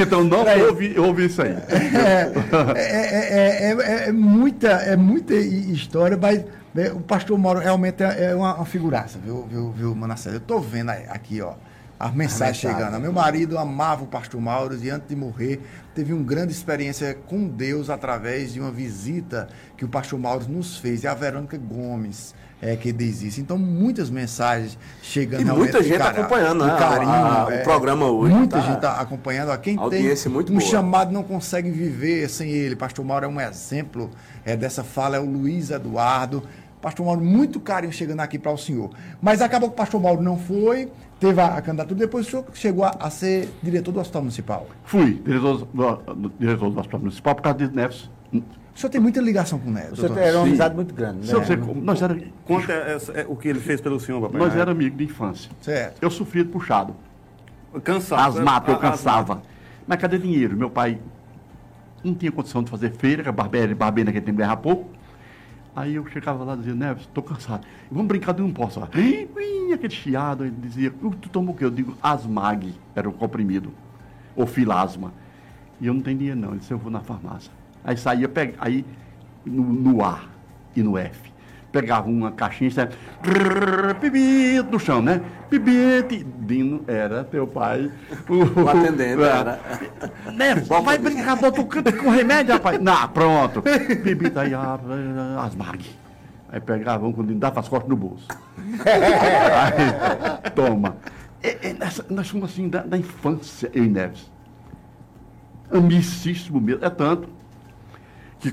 Então 0.00 0.24
não 0.24 0.44
ouvi, 0.68 0.98
ouvi 0.98 1.26
isso 1.26 1.42
aí. 1.42 1.50
É, 1.68 2.32
é, 2.76 3.70
é, 3.70 3.72
é, 4.04 4.08
é 4.08 4.12
muita, 4.12 4.68
é 4.68 4.96
muita 4.96 5.34
hi- 5.34 5.72
história, 5.72 6.16
mas 6.16 6.44
né, 6.74 6.90
o 6.90 7.00
pastor 7.00 7.38
Mauro 7.38 7.60
realmente 7.60 8.02
é, 8.02 8.24
é 8.30 8.34
uma, 8.34 8.54
uma 8.56 8.64
figuraça, 8.66 9.18
viu, 9.18 9.46
viu, 9.50 9.72
viu 9.72 9.94
Manassés? 9.94 10.34
Eu 10.34 10.40
tô 10.40 10.60
vendo 10.60 10.90
aqui, 10.90 11.40
ó, 11.40 11.54
as 11.98 12.12
mensagens 12.14 12.56
chegando. 12.58 12.98
Meu 13.00 13.12
marido 13.12 13.58
amava 13.58 14.04
o 14.04 14.06
pastor 14.06 14.40
Mauro 14.40 14.76
e 14.82 14.90
antes 14.90 15.08
de 15.08 15.16
morrer 15.16 15.60
teve 15.94 16.12
uma 16.12 16.22
grande 16.24 16.52
experiência 16.52 17.16
com 17.26 17.46
Deus 17.48 17.88
através 17.88 18.52
de 18.52 18.60
uma 18.60 18.70
visita 18.70 19.48
que 19.76 19.84
o 19.84 19.88
pastor 19.88 20.18
Mauro 20.18 20.46
nos 20.48 20.76
fez. 20.76 21.04
E 21.04 21.06
a 21.06 21.14
Verônica 21.14 21.56
Gomes 21.56 22.34
é 22.60 22.74
que 22.76 22.90
diz 22.92 23.22
isso. 23.22 23.40
Então, 23.40 23.58
muitas 23.58 24.08
mensagens 24.08 24.78
chegando 25.02 25.42
E 25.42 25.44
muita 25.44 25.82
gente 25.82 25.98
cara- 25.98 26.20
acompanhando, 26.20 26.64
né, 26.66 26.76
carinho, 26.78 27.10
a- 27.10 27.46
o 27.46 27.50
é, 27.52 27.58
programa 27.62 28.06
hoje, 28.06 28.34
Muita 28.34 28.56
tá? 28.58 28.62
gente 28.62 28.76
está 28.76 28.92
acompanhando. 29.00 29.50
Ó, 29.50 29.56
Quem 29.56 29.76
tem 29.90 30.02
muito 30.30 30.52
um 30.52 30.56
boa. 30.58 30.70
chamado 30.70 31.12
não 31.12 31.22
consegue 31.22 31.70
viver 31.70 32.28
sem 32.30 32.50
ele. 32.50 32.74
Pastor 32.74 33.04
Mauro 33.04 33.24
é 33.26 33.28
um 33.28 33.40
exemplo 33.40 34.10
é, 34.44 34.56
dessa 34.56 34.82
fala, 34.82 35.16
é 35.16 35.20
o 35.20 35.24
Luiz 35.26 35.70
Eduardo. 35.70 36.42
Pastor 36.80 37.04
Mauro, 37.04 37.20
muito 37.20 37.58
carinho 37.58 37.92
chegando 37.92 38.20
aqui 38.20 38.38
para 38.38 38.52
o 38.52 38.56
senhor. 38.58 38.90
Mas 39.20 39.40
acabou 39.42 39.68
que 39.68 39.74
o 39.74 39.76
Pastor 39.76 40.00
Mauro 40.00 40.22
não 40.22 40.38
foi, 40.38 40.88
teve 41.18 41.40
a, 41.40 41.46
a 41.56 41.62
candidatura, 41.62 41.98
depois 41.98 42.26
o 42.26 42.30
senhor 42.30 42.44
chegou 42.54 42.84
a, 42.84 42.94
a 43.00 43.10
ser 43.10 43.48
diretor 43.62 43.90
do 43.92 43.98
Hospital 44.00 44.22
Municipal. 44.22 44.66
Fui 44.84 45.20
diretor 45.24 45.58
do, 45.72 46.14
do- 46.14 46.32
diretor 46.38 46.70
do 46.70 46.78
Hospital 46.78 47.00
Municipal 47.00 47.34
por 47.34 47.42
causa 47.42 47.58
de 47.58 47.74
Neves. 47.74 48.08
O 48.76 48.78
senhor 48.78 48.90
tem 48.90 49.00
muita 49.00 49.22
ligação 49.22 49.58
com 49.58 49.70
o 49.70 49.72
Neto. 49.72 49.94
O 49.94 49.96
senhor 49.96 50.18
era 50.18 50.36
uma 50.36 50.42
Sim. 50.44 50.48
amizade 50.50 50.74
muito 50.74 50.94
grande, 50.94 51.20
né? 51.20 51.24
Se 51.26 51.32
você- 51.34 51.56
nós 51.56 52.02
era, 52.02 52.14
Conta 52.44 52.72
essa- 52.72 53.12
é, 53.12 53.24
o 53.26 53.34
que 53.34 53.48
ele 53.48 53.58
fez 53.58 53.80
pelo 53.80 53.98
senhor, 53.98 54.20
papai. 54.20 54.38
nós 54.38 54.54
na 54.54 54.60
era 54.60 54.70
amigos 54.72 54.98
de 54.98 55.04
infância. 55.04 55.50
Certo. 55.62 56.02
Eu 56.02 56.10
sofria 56.10 56.44
de 56.44 56.50
puxado. 56.50 56.94
Cansado. 57.82 58.38
Asmato, 58.38 58.70
eu 58.70 58.78
cansava. 58.78 59.20
asmato. 59.34 59.48
Mas 59.86 59.98
cadê 59.98 60.18
dinheiro? 60.18 60.56
Meu 60.58 60.68
pai 60.68 60.98
não 62.04 62.14
tinha 62.14 62.30
condição 62.30 62.62
de 62.62 62.70
fazer 62.70 62.90
feira, 62.92 63.22
que 63.22 63.28
a 63.30 63.32
barbeira, 63.32 63.74
barbeira 63.74 64.08
naquele 64.08 64.26
tempo 64.26 64.38
ganhava 64.38 64.58
pouco. 64.58 64.90
Aí 65.74 65.94
eu 65.94 66.06
chegava 66.08 66.44
lá 66.44 66.52
e 66.54 66.58
dizia, 66.58 66.74
Neves, 66.74 67.02
estou 67.04 67.22
cansado. 67.24 67.66
Vamos 67.90 68.06
brincar 68.08 68.32
de. 68.34 68.42
Ih, 68.42 69.28
ih, 69.38 69.72
aquele 69.72 69.92
chiado, 69.94 70.44
ele 70.44 70.54
dizia, 70.60 70.92
"Uh, 71.02 71.10
tu 71.10 71.28
toma 71.30 71.50
o 71.50 71.54
quê? 71.54 71.64
Eu 71.64 71.70
digo, 71.70 71.96
Asmag, 72.02 72.74
era 72.94 73.08
o 73.08 73.12
comprimido. 73.12 73.72
Ou 74.34 74.46
filasma. 74.46 75.12
E 75.80 75.86
eu 75.86 75.94
não 75.94 76.00
tenho 76.02 76.18
dinheiro 76.18 76.38
não. 76.38 76.50
Ele 76.50 76.58
disse, 76.58 76.72
eu 76.72 76.78
vou 76.78 76.90
na 76.90 77.00
farmácia. 77.00 77.50
Aí 77.86 77.96
saía, 77.96 78.28
pega, 78.28 78.54
aí 78.58 78.84
no, 79.44 79.62
no 79.62 80.04
A 80.04 80.22
e 80.74 80.82
no 80.82 80.98
F. 80.98 81.32
Pegava 81.70 82.08
uma 82.08 82.32
caixinha 82.32 82.68
e 82.68 82.72
saia, 82.72 82.90
pibito 84.00 84.70
no 84.72 84.78
chão, 84.80 85.00
né? 85.02 85.20
Pibite. 85.48 86.24
Dino 86.40 86.82
era 86.88 87.22
teu 87.24 87.46
pai. 87.46 87.90
O 88.28 88.68
atendente 88.68 89.22
É. 89.22 89.26
era. 89.26 89.60
Né? 90.32 90.54
Vai 90.56 90.98
brincar, 90.98 91.36
bota 91.36 91.60
o 91.60 91.66
canto 91.66 91.92
com 91.96 92.10
remédio, 92.10 92.54
rapaz. 92.54 92.80
Não, 92.80 93.08
pronto. 93.08 93.62
Bebida 94.02 94.40
aí, 94.42 94.54
ah, 94.54 94.78
asmag. 95.44 95.84
Aí 96.48 96.60
pegava 96.60 97.06
um 97.06 97.12
quando 97.12 97.34
dava 97.34 97.60
as 97.60 97.68
costas 97.68 97.88
no 97.88 97.96
bolso. 97.96 98.26
Aí, 98.86 100.50
toma. 100.52 100.96
É, 101.42 101.68
é, 101.70 101.72
nessa- 101.74 102.06
nós 102.08 102.26
somos 102.28 102.50
assim 102.50 102.68
da, 102.68 102.82
da 102.82 102.96
infância, 102.96 103.70
eu 103.74 103.84
e 103.84 103.88
Neves. 103.88 104.30
Amicíssimo 105.70 106.60
mesmo. 106.60 106.84
É 106.84 106.90
tanto 106.90 107.28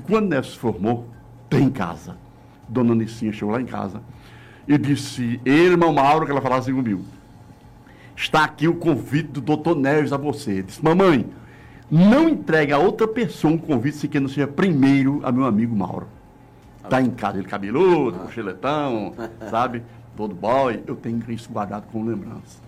quando 0.00 0.28
Neves 0.28 0.52
se 0.52 0.58
formou, 0.58 1.08
tem 1.48 1.64
em 1.64 1.70
casa. 1.70 2.16
Dona 2.68 2.94
Nicinha 2.94 3.32
chegou 3.32 3.54
lá 3.54 3.60
em 3.60 3.66
casa 3.66 4.00
e 4.66 4.76
disse, 4.78 5.40
ele, 5.44 5.72
irmão 5.72 5.92
Mauro, 5.92 6.24
que 6.24 6.32
ela 6.32 6.40
falava 6.40 6.62
assim 6.62 6.74
comigo. 6.74 7.04
Está 8.16 8.44
aqui 8.44 8.66
o 8.66 8.74
convite 8.74 9.28
do 9.28 9.40
doutor 9.40 9.76
Neves 9.76 10.12
a 10.12 10.16
você. 10.16 10.62
Disse, 10.62 10.82
mamãe, 10.82 11.26
não 11.90 12.28
entregue 12.28 12.72
a 12.72 12.78
outra 12.78 13.06
pessoa 13.06 13.52
um 13.52 13.58
convite 13.58 13.98
se 13.98 14.08
que 14.08 14.18
não 14.18 14.28
seja 14.28 14.46
primeiro 14.46 15.20
a 15.24 15.30
meu 15.30 15.44
amigo 15.44 15.76
Mauro. 15.76 16.06
Está 16.82 17.00
em 17.00 17.10
casa, 17.10 17.38
ele 17.38 17.46
cabeludo, 17.46 18.18
com 18.18 18.30
cheletão, 18.30 19.14
sabe? 19.50 19.82
Todo 20.16 20.34
boy. 20.34 20.82
Eu 20.86 20.96
tenho 20.96 21.22
isso 21.28 21.50
guardado 21.50 21.84
como 21.90 22.08
lembrança. 22.08 22.62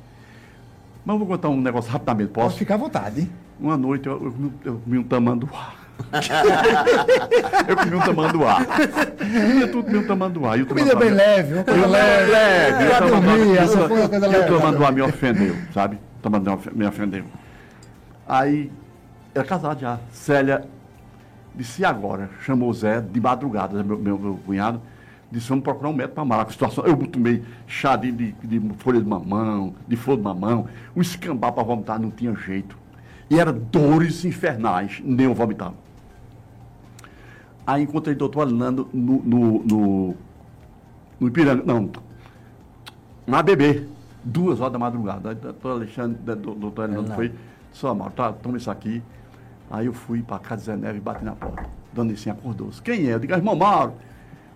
Mas 1.04 1.14
eu 1.14 1.18
vou 1.18 1.28
contar 1.28 1.48
um 1.48 1.60
negócio 1.60 1.90
rapidamente, 1.90 2.30
Pode 2.30 2.46
posso? 2.46 2.58
ficar 2.58 2.74
à 2.74 2.78
vontade. 2.78 3.30
Uma 3.58 3.76
noite 3.76 4.06
eu, 4.06 4.34
eu 4.64 4.80
comi 4.80 4.98
um 4.98 5.02
tamanduá. 5.04 5.85
eu 7.68 7.76
comi 7.76 7.96
um 7.96 8.00
tamanduá. 8.00 8.58
Eu 9.60 9.70
tudo 9.72 9.84
comi 9.84 9.98
um 9.98 10.06
tamanduá. 10.06 10.56
E 10.56 10.62
o 10.62 10.66
Comida 10.66 10.90
tamanduá 10.90 11.00
bem 11.00 11.10
me- 11.10 11.16
leve, 11.16 11.54
uma 11.54 11.64
coisa 11.64 11.80
Eu 11.80 11.88
leve. 11.88 12.30
leve. 12.30 12.86
Pra 12.86 12.96
o 13.06 13.10
tamanduá- 13.10 13.36
dormir, 13.36 13.58
essa 13.58 13.88
foi 13.88 13.98
uma 14.00 14.08
coisa 14.08 14.26
E 14.26 14.28
o 14.28 14.32
leve. 14.32 14.46
tamanduá 14.58 14.90
me 14.92 15.02
ofendeu, 15.02 15.56
sabe? 15.74 15.96
O 15.96 16.22
tamanduá 16.22 16.58
me 16.72 16.86
ofendeu. 16.86 17.24
Aí, 18.28 18.70
era 19.34 19.44
casado 19.44 19.80
já. 19.80 19.98
Célia 20.12 20.64
disse, 21.54 21.82
e 21.82 21.84
agora? 21.84 22.30
Chamou 22.44 22.70
o 22.70 22.74
Zé 22.74 23.00
de 23.00 23.20
madrugada, 23.20 23.82
meu, 23.82 23.98
meu, 23.98 24.18
meu 24.18 24.40
cunhado. 24.44 24.80
Disse, 25.30 25.48
vamos 25.48 25.64
procurar 25.64 25.88
um 25.88 25.92
médico 25.92 26.14
para 26.14 26.24
Maraca. 26.24 26.52
Situação, 26.52 26.84
eu 26.86 26.96
tomei 26.98 27.42
chá 27.66 27.96
de, 27.96 28.12
de, 28.12 28.32
de 28.32 28.74
folha 28.78 29.00
de 29.00 29.06
mamão, 29.08 29.74
de 29.88 29.96
flor 29.96 30.16
de 30.16 30.22
mamão, 30.22 30.66
um 30.94 31.00
escambau 31.00 31.52
para 31.52 31.64
vomitar, 31.64 32.00
não 32.00 32.10
tinha 32.10 32.32
jeito. 32.34 32.76
E 33.28 33.38
eram 33.40 33.52
dores 33.72 34.24
infernais, 34.24 35.02
nem 35.04 35.26
eu 35.26 35.34
vomitava. 35.34 35.74
Aí 37.66 37.82
encontrei 37.82 38.14
o 38.14 38.18
doutor 38.18 38.46
Orlando 38.46 38.88
no, 38.92 39.22
no, 39.22 39.64
no, 39.64 40.14
no 41.18 41.28
Ipiranga, 41.28 41.62
não, 41.64 41.90
na 43.26 43.42
bebê, 43.42 43.86
duas 44.22 44.60
horas 44.60 44.72
da 44.72 44.78
madrugada. 44.78 45.30
Aí 45.30 45.34
o 45.34 45.38
doutor 45.38 45.72
Alexandre, 45.72 46.32
o 46.32 46.54
doutor 46.54 46.88
Orlando 46.88 47.12
foi, 47.14 47.32
só 47.72 47.94
Mauro, 47.94 48.12
tá, 48.14 48.32
toma 48.32 48.56
isso 48.56 48.70
aqui. 48.70 49.02
Aí 49.68 49.86
eu 49.86 49.92
fui 49.92 50.22
para 50.22 50.38
casa 50.38 50.60
de 50.60 50.66
Zé 50.66 50.76
Neves 50.76 50.98
e 50.98 51.00
bati 51.00 51.24
na 51.24 51.32
porta. 51.32 51.68
Dona 51.92 52.12
Nicinha 52.12 52.34
acordou-se. 52.34 52.80
Quem 52.80 53.08
é? 53.08 53.14
Eu 53.14 53.18
digo, 53.18 53.32
irmão 53.32 53.56
Mauro. 53.56 53.94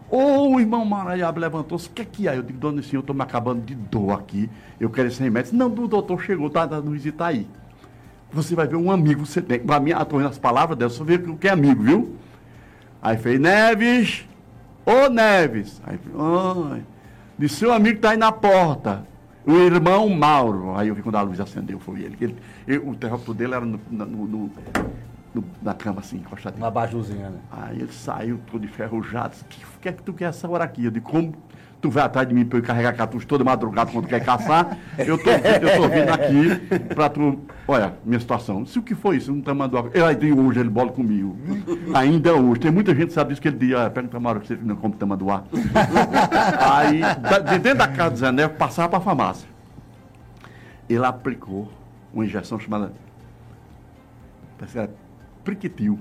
Ô, 0.08 0.54
o 0.54 0.60
irmão 0.60 0.84
Mauro 0.84 1.08
aí 1.08 1.20
levantou-se. 1.36 1.88
O 1.88 1.90
que 1.90 2.02
é 2.02 2.04
que 2.04 2.28
é? 2.28 2.36
Eu 2.36 2.42
digo, 2.42 2.58
dona 2.58 2.76
Nicinha, 2.76 2.98
eu 2.98 3.00
estou 3.00 3.14
me 3.14 3.22
acabando 3.22 3.62
de 3.62 3.74
dor 3.74 4.12
aqui. 4.12 4.48
Eu 4.78 4.88
quero 4.88 5.08
esse 5.08 5.20
remédio. 5.20 5.56
Não, 5.56 5.66
o 5.66 5.88
doutor 5.88 6.20
chegou, 6.22 6.48
tá, 6.48 6.66
tá 6.68 6.80
no 6.80 6.92
visita 6.92 7.26
aí. 7.26 7.48
Você 8.32 8.54
vai 8.54 8.68
ver 8.68 8.76
um 8.76 8.90
amigo, 8.90 9.26
você 9.26 9.42
tem. 9.42 9.58
Para 9.58 9.80
mim, 9.80 9.90
atuando 9.90 10.28
as 10.28 10.38
palavras 10.38 10.78
dela, 10.78 10.90
você 10.90 11.02
vê 11.02 11.14
o 11.16 11.36
que 11.36 11.48
é 11.48 11.50
amigo, 11.50 11.82
viu? 11.82 12.16
Aí 13.02 13.16
fez, 13.16 13.40
Neves, 13.40 14.26
ô 14.84 15.08
Neves. 15.08 15.80
Aí, 15.86 15.98
oi. 16.14 16.82
Disse, 17.38 17.56
seu 17.56 17.72
amigo 17.72 17.96
está 17.96 18.10
aí 18.10 18.16
na 18.16 18.30
porta. 18.32 19.06
O 19.46 19.52
irmão 19.52 20.08
Mauro. 20.10 20.76
Aí 20.76 20.88
eu 20.88 20.94
vi 20.94 21.02
quando 21.02 21.16
a 21.16 21.22
luz 21.22 21.40
acendeu, 21.40 21.78
foi 21.80 22.00
ele. 22.02 22.16
ele, 22.20 22.36
ele 22.68 22.78
o 22.78 22.90
interruptor 22.90 23.34
dele 23.34 23.54
era 23.54 23.64
no, 23.64 23.80
no- 23.90 24.06
no- 24.06 24.50
no- 25.34 25.44
na 25.62 25.72
cama, 25.72 26.00
assim, 26.00 26.18
encostadinho. 26.18 26.62
Uma 26.62 26.70
bajuzinha, 26.70 27.30
né? 27.30 27.38
Aí 27.50 27.78
ele 27.80 27.92
saiu 27.92 28.38
todo 28.50 28.64
enferrujado. 28.64 29.34
O 29.40 29.44
que, 29.46 29.64
que 29.80 29.88
é 29.88 29.92
que 29.92 30.02
tu 30.02 30.12
quer 30.12 30.26
essa 30.26 30.46
hora 30.48 30.64
aqui? 30.64 30.84
Eu 30.84 30.90
disse, 30.90 31.02
como 31.04 31.34
tu 31.80 31.90
vai 31.90 32.04
atrás 32.04 32.28
de 32.28 32.34
mim 32.34 32.44
para 32.44 32.58
eu 32.58 32.62
carregar 32.62 32.92
cartucho 32.92 33.26
toda 33.26 33.42
madrugada 33.42 33.90
quando 33.90 34.06
quer 34.06 34.22
caçar? 34.24 34.76
Eu 34.98 35.16
tô, 35.16 35.30
eu 35.30 35.76
tô 35.76 35.88
vindo 35.88 36.10
aqui 36.10 36.94
para 36.94 37.08
tu. 37.08 37.40
Olha, 37.66 37.94
minha 38.04 38.20
situação. 38.20 38.66
Se 38.66 38.78
o 38.78 38.82
que 38.82 38.94
foi 38.94 39.16
isso? 39.16 39.32
Não 39.32 39.40
tá 39.40 39.54
mandando. 39.54 39.90
Eu 39.94 40.06
aí 40.06 40.32
hoje, 40.32 40.60
ele 40.60 40.68
bola 40.68 40.92
comigo. 40.92 41.36
Ainda 41.94 42.34
hoje. 42.34 42.60
Tem 42.60 42.70
muita 42.70 42.94
gente 42.94 43.08
que 43.08 43.12
sabe 43.14 43.30
disso 43.30 43.40
que 43.40 43.48
ele 43.48 43.56
diz, 43.56 43.74
ah, 43.74 43.88
pega 43.88 44.06
o 44.06 44.10
Tamara 44.10 44.40
que 44.40 44.48
você 44.48 44.58
não 44.60 44.76
come 44.76 44.94
tamanduá. 44.94 45.44
aí, 46.60 47.00
de 47.50 47.58
dentro 47.58 47.78
da 47.78 47.88
casa 47.88 48.10
do 48.10 48.18
Zé 48.18 48.48
passava 48.48 48.88
para 48.88 48.98
a 48.98 49.02
farmácia. 49.02 49.48
ele 50.88 51.04
aplicou 51.04 51.70
uma 52.12 52.24
injeção 52.24 52.58
chamada 52.58 52.92
parece 54.58 54.72
que 54.74 54.78
era 54.78 54.90
priquitil. 55.42 55.98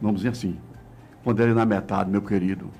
Nomezinho 0.00 0.32
assim. 0.32 0.58
Quando 1.24 1.40
ele 1.40 1.54
na 1.54 1.64
metade, 1.64 2.10
meu 2.10 2.20
querido, 2.20 2.70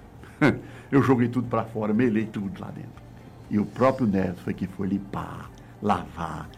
eu 0.91 1.03
joguei 1.03 1.29
tudo 1.29 1.49
para 1.49 1.65
fora, 1.65 1.93
melei 1.93 2.27
tudo 2.27 2.51
lá 2.61 2.69
dentro. 2.69 2.91
E 3.51 3.59
o 3.59 3.65
próprio 3.65 4.07
Neto 4.07 4.41
foi 4.43 4.55
que 4.55 4.67
foi 4.67 4.89
limpar, 4.89 5.51
lavar, 5.83 6.49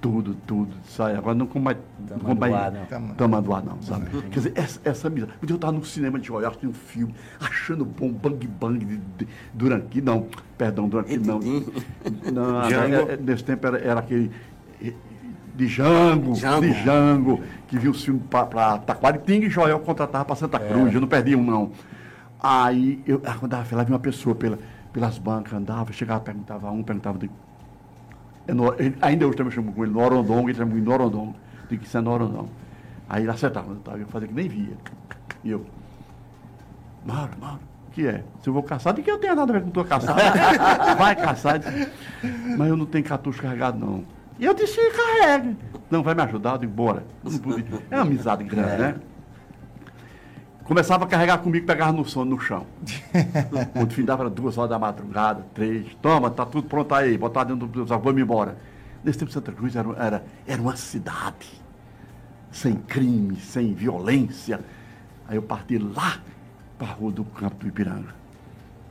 tudo, 0.00 0.36
tudo. 0.46 0.70
Sai. 0.86 1.16
Agora 1.16 1.34
não 1.34 1.46
como 1.46 1.64
mais. 1.64 1.78
Não 2.10 2.34
Tamanduá, 2.34 2.72
tamanduá, 3.16 3.62
não, 3.62 3.80
sabe? 3.80 4.06
Quer 4.30 4.38
dizer, 4.38 4.52
essa, 4.54 4.80
essa 4.84 5.08
amizade. 5.08 5.32
Eu 5.48 5.54
estava 5.54 5.72
no 5.72 5.82
cinema 5.84 6.18
de 6.18 6.30
olhar, 6.30 6.48
assistindo 6.48 6.70
um 6.70 6.74
filme, 6.74 7.14
achando 7.40 7.84
bom, 7.86 8.12
bang 8.12 8.46
bang 8.46 8.84
de, 8.84 8.96
de 8.98 9.28
Duranqui, 9.54 10.02
não, 10.02 10.26
perdão, 10.58 10.88
Duranqui 10.88 11.16
não. 11.16 11.40
não 11.40 12.60
é- 12.68 13.14
é- 13.14 13.16
nesse 13.16 13.44
tempo 13.44 13.66
era, 13.66 13.78
era 13.78 14.00
aquele. 14.00 14.30
De 15.54 15.68
Jango, 15.68 16.32
Django. 16.32 16.60
de 16.60 16.72
Jango, 16.84 17.40
que 17.68 17.78
viu 17.78 17.92
o 17.92 17.94
filme 17.94 18.20
para 18.28 18.76
Taquaritinga 18.78 19.46
e 19.46 19.50
Joel 19.50 19.78
contratava 19.78 20.24
para 20.24 20.34
Santa 20.34 20.58
Cruz, 20.58 20.92
eu 20.92 21.00
não 21.00 21.06
perdi 21.06 21.36
um, 21.36 21.44
não. 21.44 21.70
Aí 22.46 23.02
eu 23.06 23.22
andava 23.42 23.74
lá, 23.74 23.82
vi 23.84 23.90
uma 23.92 23.98
pessoa 23.98 24.34
pela, 24.34 24.58
pelas 24.92 25.16
bancas, 25.16 25.54
andava, 25.54 25.90
chegava, 25.94 26.20
perguntava 26.20 26.68
a 26.68 26.70
um, 26.70 26.82
perguntava 26.82 27.16
de, 27.16 27.30
no- 28.48 28.74
ele- 28.78 28.94
ainda 29.00 29.26
hoje 29.26 29.34
também 29.38 29.50
chamo 29.50 29.72
com 29.72 29.82
ele, 29.82 29.92
Norondongo, 29.94 30.50
ele 30.50 30.58
chama 30.58 30.74
de 30.74 30.80
Norondongo. 30.82 31.34
Digo 31.70 31.80
que 31.80 31.88
isso 31.88 31.96
é 31.96 32.02
Norondongo. 32.02 32.50
Aí 33.08 33.22
ele 33.22 33.30
acertava, 33.30 33.74
eu 33.98 34.06
fazia 34.08 34.28
que 34.28 34.34
nem 34.34 34.46
via. 34.46 34.76
E 35.42 35.52
eu, 35.52 35.64
Mauro, 37.06 37.32
Mauro, 37.40 37.60
o 37.88 37.90
que 37.92 38.06
é? 38.06 38.22
Se 38.42 38.48
eu 38.50 38.52
vou 38.52 38.62
caçar, 38.62 38.92
de 38.92 39.00
que 39.02 39.10
eu 39.10 39.16
tenho 39.16 39.34
nada 39.34 39.50
a 39.50 39.54
ver 39.58 39.62
com 39.62 39.70
tua 39.70 39.84
caçada. 39.86 40.20
vai 40.98 41.16
caçar. 41.16 41.58
Disse, 41.58 41.88
Mas 42.58 42.68
eu 42.68 42.76
não 42.76 42.84
tenho 42.84 43.04
cartucho 43.06 43.40
carregado, 43.40 43.78
não. 43.78 44.04
E 44.38 44.44
eu 44.44 44.52
disse, 44.52 44.78
carregue. 44.90 45.56
Não, 45.90 46.02
vai 46.02 46.14
me 46.14 46.20
ajudar, 46.22 46.52
eu 46.52 46.58
digo, 46.58 46.72
bora. 46.72 47.04
Eu 47.24 47.30
não. 47.30 47.82
É 47.90 47.96
uma 47.96 48.02
amizade 48.02 48.44
grande, 48.44 48.76
né? 48.82 48.96
Começava 50.64 51.04
a 51.04 51.06
carregar 51.06 51.38
comigo, 51.38 51.66
pegava 51.66 51.92
no 51.92 52.04
sono, 52.06 52.30
no 52.30 52.40
chão. 52.40 52.66
Quando 53.74 53.92
findava 53.92 54.22
era 54.22 54.30
duas 54.30 54.56
horas 54.56 54.70
da 54.70 54.78
madrugada, 54.78 55.44
três. 55.52 55.86
Toma, 56.00 56.30
tá 56.30 56.46
tudo 56.46 56.66
pronto 56.66 56.94
aí, 56.94 57.18
botar 57.18 57.44
dentro 57.44 57.66
do 57.66 57.84
vamos 57.84 58.20
embora. 58.20 58.56
Nesse 59.04 59.18
tempo, 59.18 59.30
Santa 59.30 59.52
Cruz 59.52 59.76
era, 59.76 59.88
era, 59.98 60.24
era 60.46 60.62
uma 60.62 60.74
cidade. 60.76 61.62
Sem 62.50 62.76
crime, 62.76 63.36
sem 63.36 63.74
violência. 63.74 64.60
Aí 65.28 65.36
eu 65.36 65.42
parti 65.42 65.76
lá 65.76 66.18
para 66.78 66.88
a 66.88 66.92
rua 66.92 67.12
do 67.12 67.24
Campo 67.24 67.56
do 67.56 67.68
Ipiranga. 67.68 68.14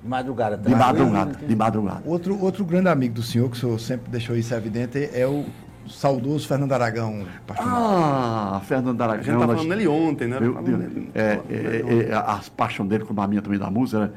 De 0.04 0.08
madrugada. 0.08 0.58
De 0.58 0.64
tranquilo, 0.64 0.86
madrugada, 0.86 1.48
de 1.48 1.56
madrugada. 1.56 2.04
Outro, 2.06 2.40
outro 2.40 2.66
grande 2.66 2.90
amigo 2.90 3.16
do 3.16 3.24
senhor, 3.24 3.50
que 3.50 3.58
o 3.58 3.60
senhor 3.60 3.80
sempre 3.80 4.12
deixou 4.12 4.36
isso 4.36 4.54
evidente, 4.54 5.10
é 5.12 5.26
o 5.26 5.46
saudoso 5.88 6.48
Fernando 6.48 6.72
Aragão. 6.72 7.26
Ah, 7.60 8.62
Fernando 8.66 9.02
A 9.02 9.06
Aragão. 9.06 9.24
gente 9.24 9.34
tá 9.40 9.48
nós- 9.48 9.56
falando 9.58 9.70
nele 9.70 9.88
ontem, 9.88 10.28
né? 10.28 10.40
Deus, 10.40 10.56
nele. 10.66 11.12
é, 11.14 11.40
é, 11.50 12.10
é, 12.10 12.14
as 12.16 12.50
paixões 12.50 12.90
dele, 12.90 13.06
como 13.06 13.22
a 13.22 13.28
minha 13.28 13.42
também 13.42 13.60
da 13.60 13.70
música, 13.70 13.98
era, 14.04 14.14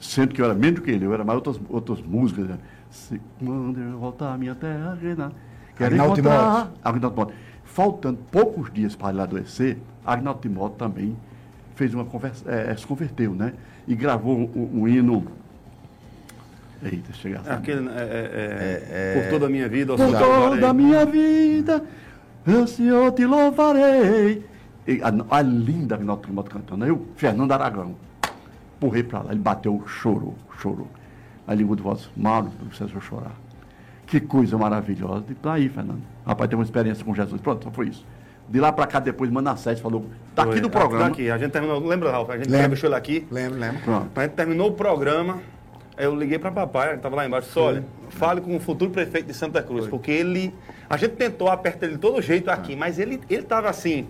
sendo 0.00 0.34
que 0.34 0.40
eu 0.40 0.46
era 0.46 0.54
menos 0.54 0.80
do 0.80 0.82
que 0.82 0.90
ele, 0.90 1.04
eu 1.04 1.12
era 1.14 1.24
mais 1.24 1.36
outras, 1.36 1.60
outras 1.68 2.00
músicas. 2.02 2.46
Né? 2.48 2.58
Se, 2.90 3.20
quando 3.38 3.78
eu 3.80 3.98
voltar 3.98 4.32
à 4.34 4.38
minha 4.38 4.54
terra, 4.54 4.96
reinar, 5.00 5.32
quero 5.76 5.94
Agnaldo 5.94 6.20
encontrar... 6.20 6.38
Timóteo. 6.40 6.72
Agnaldo 6.84 7.10
Timóteo. 7.14 7.34
Faltando 7.64 8.18
poucos 8.30 8.72
dias 8.72 8.94
para 8.94 9.10
ele 9.10 9.20
adoecer, 9.22 9.78
Agnaldo 10.04 10.40
Timóteo 10.40 10.76
também 10.78 11.16
fez 11.74 11.94
uma 11.94 12.04
conversa, 12.04 12.44
é, 12.50 12.76
se 12.76 12.86
converteu, 12.86 13.32
né? 13.34 13.54
E 13.88 13.94
gravou 13.94 14.36
um, 14.38 14.80
um 14.82 14.88
hino... 14.88 15.24
Eita, 16.82 17.12
chega 17.12 17.40
É 17.46 17.52
Aquele, 17.52 17.88
é, 17.88 17.92
é, 17.92 18.88
é, 18.90 19.20
por 19.20 19.30
toda 19.30 19.46
a 19.46 19.48
minha 19.48 19.68
vida, 19.68 19.94
ó 19.94 19.96
por 19.96 20.18
toda 20.18 20.68
a 20.68 20.74
minha 20.74 21.06
vida, 21.06 21.84
eu 22.46 22.66
Senhor 22.66 23.12
te 23.12 23.24
louvarei. 23.24 24.44
E 24.86 25.00
a, 25.00 25.36
a 25.36 25.42
linda 25.42 25.94
Agnaldo 25.94 26.26
Timóteo 26.26 26.52
cantando. 26.52 26.84
Aí 26.84 26.90
o 26.90 27.06
Fernando 27.16 27.52
Aragão, 27.52 27.94
empurrei 28.76 29.04
pra 29.04 29.22
lá, 29.22 29.30
ele 29.30 29.40
bateu, 29.40 29.82
chorou, 29.86 30.34
chorou. 30.60 30.88
A 31.46 31.54
língua 31.54 31.76
de 31.76 31.82
voz, 31.82 32.10
Mauro, 32.16 32.50
não 32.60 32.68
precisa 32.68 32.88
chorar. 33.00 33.32
Que 34.06 34.20
coisa 34.20 34.58
maravilhosa. 34.58 35.24
E 35.30 35.34
tá 35.34 35.54
aí, 35.54 35.68
Fernando. 35.68 36.02
Rapaz, 36.26 36.48
tem 36.48 36.58
uma 36.58 36.64
experiência 36.64 37.04
com 37.04 37.14
Jesus. 37.14 37.40
Pronto, 37.40 37.64
só 37.64 37.70
foi 37.70 37.88
isso. 37.88 38.04
De 38.48 38.60
lá 38.60 38.72
pra 38.72 38.86
cá, 38.86 39.00
depois, 39.00 39.30
Manassés 39.30 39.80
falou, 39.80 40.06
tá 40.34 40.42
aqui 40.42 40.60
no 40.60 40.68
programa. 40.68 41.06
Tá 41.06 41.12
aqui. 41.12 41.30
A 41.30 41.38
gente 41.38 41.50
terminou. 41.50 41.80
Lembra, 41.80 42.10
Ralf? 42.10 42.28
A 42.30 42.36
gente 42.36 42.50
Lembro. 42.50 42.68
deixou 42.68 42.88
ele 42.88 42.96
aqui. 42.96 43.26
Lembro, 43.30 43.58
lembro. 43.58 43.80
Pronto. 43.82 44.10
A 44.14 44.22
gente 44.22 44.32
terminou 44.32 44.68
o 44.68 44.72
programa. 44.72 45.40
Eu 46.02 46.16
liguei 46.16 46.36
para 46.36 46.50
papai, 46.50 46.88
ele 46.88 46.96
estava 46.96 47.14
lá 47.14 47.24
embaixo. 47.24 47.46
Disse, 47.46 47.58
olha, 47.60 47.84
fale 48.08 48.40
com 48.40 48.56
o 48.56 48.58
futuro 48.58 48.90
prefeito 48.90 49.26
de 49.26 49.34
Santa 49.34 49.62
Cruz, 49.62 49.86
porque 49.86 50.10
ele. 50.10 50.52
A 50.90 50.96
gente 50.96 51.12
tentou 51.12 51.48
apertar 51.48 51.86
ele 51.86 51.94
de 51.94 52.00
todo 52.00 52.20
jeito 52.20 52.50
aqui, 52.50 52.74
mas 52.74 52.98
ele 52.98 53.20
ele 53.30 53.42
estava 53.42 53.70
assim, 53.70 54.08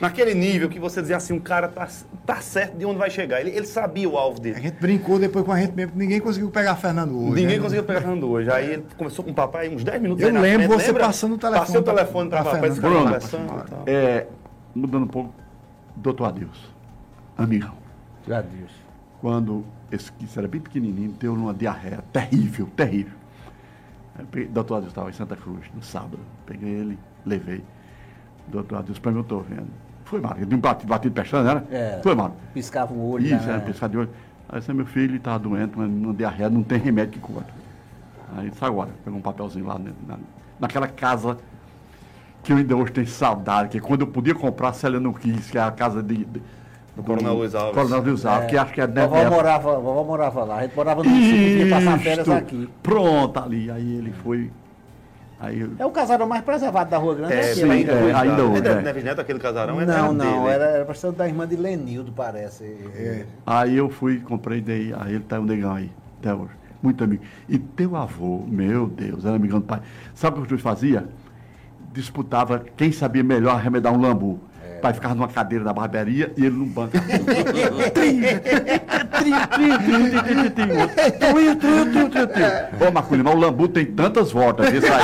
naquele 0.00 0.34
nível 0.34 0.68
que 0.68 0.80
você 0.80 1.00
dizia 1.00 1.16
assim, 1.16 1.32
um 1.32 1.38
cara 1.38 1.68
tá, 1.68 1.88
tá 2.26 2.40
certo 2.40 2.76
de 2.76 2.84
onde 2.84 2.98
vai 2.98 3.08
chegar. 3.08 3.40
Ele, 3.40 3.50
ele 3.50 3.66
sabia 3.66 4.08
o 4.08 4.18
alvo 4.18 4.40
A 4.40 4.42
dele. 4.42 4.60
gente 4.60 4.80
brincou 4.80 5.16
depois 5.16 5.44
com 5.44 5.52
a 5.52 5.60
gente 5.60 5.74
mesmo, 5.74 5.92
ninguém 5.94 6.20
conseguiu 6.20 6.50
pegar 6.50 6.74
Fernando 6.74 7.16
hoje. 7.16 7.40
Ninguém 7.40 7.56
né? 7.56 7.62
conseguiu 7.62 7.84
pegar 7.84 8.00
Fernando 8.00 8.28
hoje. 8.28 8.50
Aí 8.50 8.72
ele 8.72 8.84
conversou 8.96 9.24
com 9.24 9.30
o 9.30 9.34
papai 9.34 9.68
uns 9.68 9.84
10 9.84 10.02
minutos 10.02 10.24
Eu 10.24 10.32
lembro 10.32 10.66
frente, 10.66 10.80
você 10.80 10.86
lembra? 10.88 11.06
passando 11.06 11.34
o 11.36 11.38
telefone 11.38 11.66
Passei 11.66 11.80
o 11.80 11.84
telefone 11.84 12.30
para 12.30 12.42
pra 12.42 12.52
papai, 12.52 12.70
Bruno, 12.70 13.04
conversando 13.04 13.64
e. 13.86 13.90
É, 13.90 14.26
mudando 14.74 15.04
um 15.04 15.08
pouco, 15.08 15.32
doutor 15.94 16.24
Adeus, 16.24 16.74
amigão. 17.38 17.74
Já 18.26 18.40
Deus. 18.40 18.72
quando 19.20 19.64
esse 19.92 20.10
que 20.12 20.26
era 20.38 20.48
bem 20.48 20.60
pequenininho, 20.60 21.12
deu 21.20 21.34
uma 21.34 21.52
diarreia 21.52 22.02
terrível, 22.12 22.66
terrível. 22.74 23.12
Aí 24.18 24.46
Doutor 24.46 24.76
Adeus 24.76 24.90
estava 24.90 25.10
em 25.10 25.12
Santa 25.12 25.36
Cruz, 25.36 25.66
no 25.74 25.82
sábado. 25.82 26.18
Peguei 26.46 26.70
ele, 26.70 26.98
levei. 27.24 27.62
Doutor 28.48 28.78
Adeus 28.78 28.98
perguntou, 28.98 29.44
vendo. 29.48 29.68
Foi? 30.04 30.20
De 30.20 30.54
um 30.54 30.58
batido, 30.58 30.88
batido 30.88 31.14
pestana, 31.14 31.50
era? 31.50 31.66
É. 31.70 32.00
Foi, 32.02 32.14
Mário? 32.14 32.34
Piscava 32.52 32.92
um 32.92 33.00
olho. 33.00 33.24
Isso, 33.24 33.46
né? 33.46 33.52
era 33.54 33.60
piscar 33.60 33.88
de 33.88 33.98
olho. 33.98 34.10
Aí 34.48 34.60
disse, 34.60 34.72
meu 34.72 34.86
filho 34.86 35.16
está 35.16 35.38
doente, 35.38 35.74
uma, 35.76 35.86
uma 35.86 36.14
diarreia, 36.14 36.50
não 36.50 36.62
tem 36.62 36.78
remédio 36.78 37.12
que 37.12 37.20
cura. 37.20 37.46
Aí 38.36 38.50
disse, 38.50 38.64
agora, 38.64 38.90
pegou 39.04 39.18
um 39.18 39.22
papelzinho 39.22 39.66
lá 39.66 39.78
né, 39.78 39.92
na, 40.06 40.18
naquela 40.58 40.88
casa 40.88 41.38
que 42.42 42.52
eu 42.52 42.56
ainda 42.56 42.76
hoje 42.76 42.92
tenho 42.92 43.06
saudade, 43.06 43.68
que 43.68 43.80
quando 43.80 44.00
eu 44.00 44.06
podia 44.06 44.34
comprar, 44.34 44.70
a 44.70 44.72
Célia 44.72 44.98
não 44.98 45.12
quis, 45.12 45.50
que 45.50 45.58
é 45.58 45.62
a 45.62 45.70
casa 45.70 46.02
de... 46.02 46.24
de 46.24 46.42
Do 46.96 47.02
Coronel 47.02 47.34
Luiz 47.34 47.54
Alves. 47.54 47.74
Coronel 47.74 48.02
Luiz 48.02 48.26
Alves, 48.26 48.50
que 48.50 48.56
acho 48.56 48.72
que 48.74 48.80
é 48.80 48.86
nessa 48.86 49.08
Vovó 49.08 49.16
época. 49.20 49.36
morava, 49.36 49.78
vovó 49.78 50.04
morava 50.04 50.44
lá. 50.44 50.56
A 50.58 50.62
gente 50.62 50.76
morava 50.76 51.02
no 51.02 51.08
sul, 51.08 51.18
podia 51.20 51.70
passar 51.70 51.98
férias 51.98 52.28
aqui. 52.28 52.68
Pronto, 52.82 53.38
ali. 53.40 53.70
Aí 53.70 53.96
ele 53.96 54.12
foi. 54.12 54.50
Aí 55.40 55.58
eu- 55.60 55.70
É 55.78 55.86
o 55.86 55.90
casarão 55.90 56.26
mais 56.26 56.44
preservado 56.44 56.90
da 56.90 56.98
Rua 56.98 57.14
Grande. 57.14 57.32
É, 57.32 57.38
aquele 57.40 57.54
sim, 57.54 57.70
ainda 57.70 57.92
é, 57.92 58.04
hoje. 58.04 58.14
ainda 58.14 58.44
hoje, 58.44 58.66
É 58.68 58.70
é. 58.70 58.82
Neves 58.82 59.04
Neto, 59.04 59.20
aquele 59.22 59.38
casarão? 59.40 59.80
é- 59.80 59.86
Não, 59.86 60.12
não, 60.12 60.42
dele. 60.42 60.54
era, 60.54 60.64
era 60.66 60.84
pastor 60.84 61.12
da 61.12 61.26
irmã 61.26 61.48
de 61.48 61.56
Lenildo, 61.56 62.12
parece. 62.12 62.64
É. 62.94 63.24
aí 63.46 63.76
eu 63.76 63.88
fui, 63.88 64.20
comprei, 64.20 64.60
dei. 64.60 64.94
Aí 65.00 65.14
ele 65.14 65.24
tá 65.24 65.40
um 65.40 65.44
negão 65.44 65.72
aí, 65.74 65.90
até 66.20 66.32
hoje. 66.34 66.52
Muito 66.82 67.02
amigo. 67.02 67.22
E 67.48 67.58
teu 67.58 67.96
avô, 67.96 68.44
meu 68.46 68.86
Deus, 68.86 69.24
era 69.24 69.34
amigão 69.36 69.60
do 69.60 69.66
pai. 69.66 69.80
Sabe 70.14 70.36
o 70.38 70.40
que 70.42 70.46
o 70.46 70.50
juiz 70.50 70.62
fazia? 70.62 71.08
Disputava 71.92 72.62
quem 72.76 72.92
sabia 72.92 73.22
melhor 73.24 73.54
arremedar 73.54 73.92
um 73.92 74.00
lambu. 74.00 74.38
Pai 74.82 74.92
ficava 74.92 75.14
numa 75.14 75.28
cadeira 75.28 75.64
da 75.64 75.72
barbearia 75.72 76.32
e 76.36 76.44
ele 76.44 76.56
no 76.56 76.66
banco. 76.66 76.96
Ô, 82.80 82.90
Marculho, 82.90 83.22
mas 83.24 83.32
o 83.34 83.38
lambu 83.38 83.68
tem 83.68 83.86
tantas 83.86 84.32
voltas. 84.32 84.72
Isso 84.72 84.92
aí. 84.92 85.02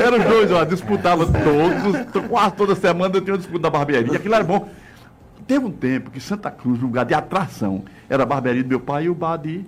Eram 0.00 0.20
dois, 0.20 0.52
ó, 0.52 0.64
disputavam 0.64 1.26
todos, 1.26 2.28
quase 2.28 2.54
toda 2.54 2.76
semana 2.76 3.16
eu 3.16 3.20
tinha 3.20 3.34
uma 3.34 3.38
disputa 3.38 3.62
da 3.62 3.70
barbearia. 3.70 4.14
Aquilo 4.14 4.34
era 4.36 4.44
bom. 4.44 4.68
Teve 5.48 5.64
um 5.64 5.72
tempo 5.72 6.12
que 6.12 6.20
Santa 6.20 6.48
Cruz, 6.50 6.80
lugar 6.80 7.04
de 7.04 7.14
atração, 7.14 7.82
era 8.08 8.22
a 8.22 8.26
barbearia 8.26 8.62
do 8.62 8.68
meu 8.68 8.78
pai 8.78 9.04
e 9.04 9.08
o 9.08 9.14
bar 9.14 9.36
de 9.36 9.64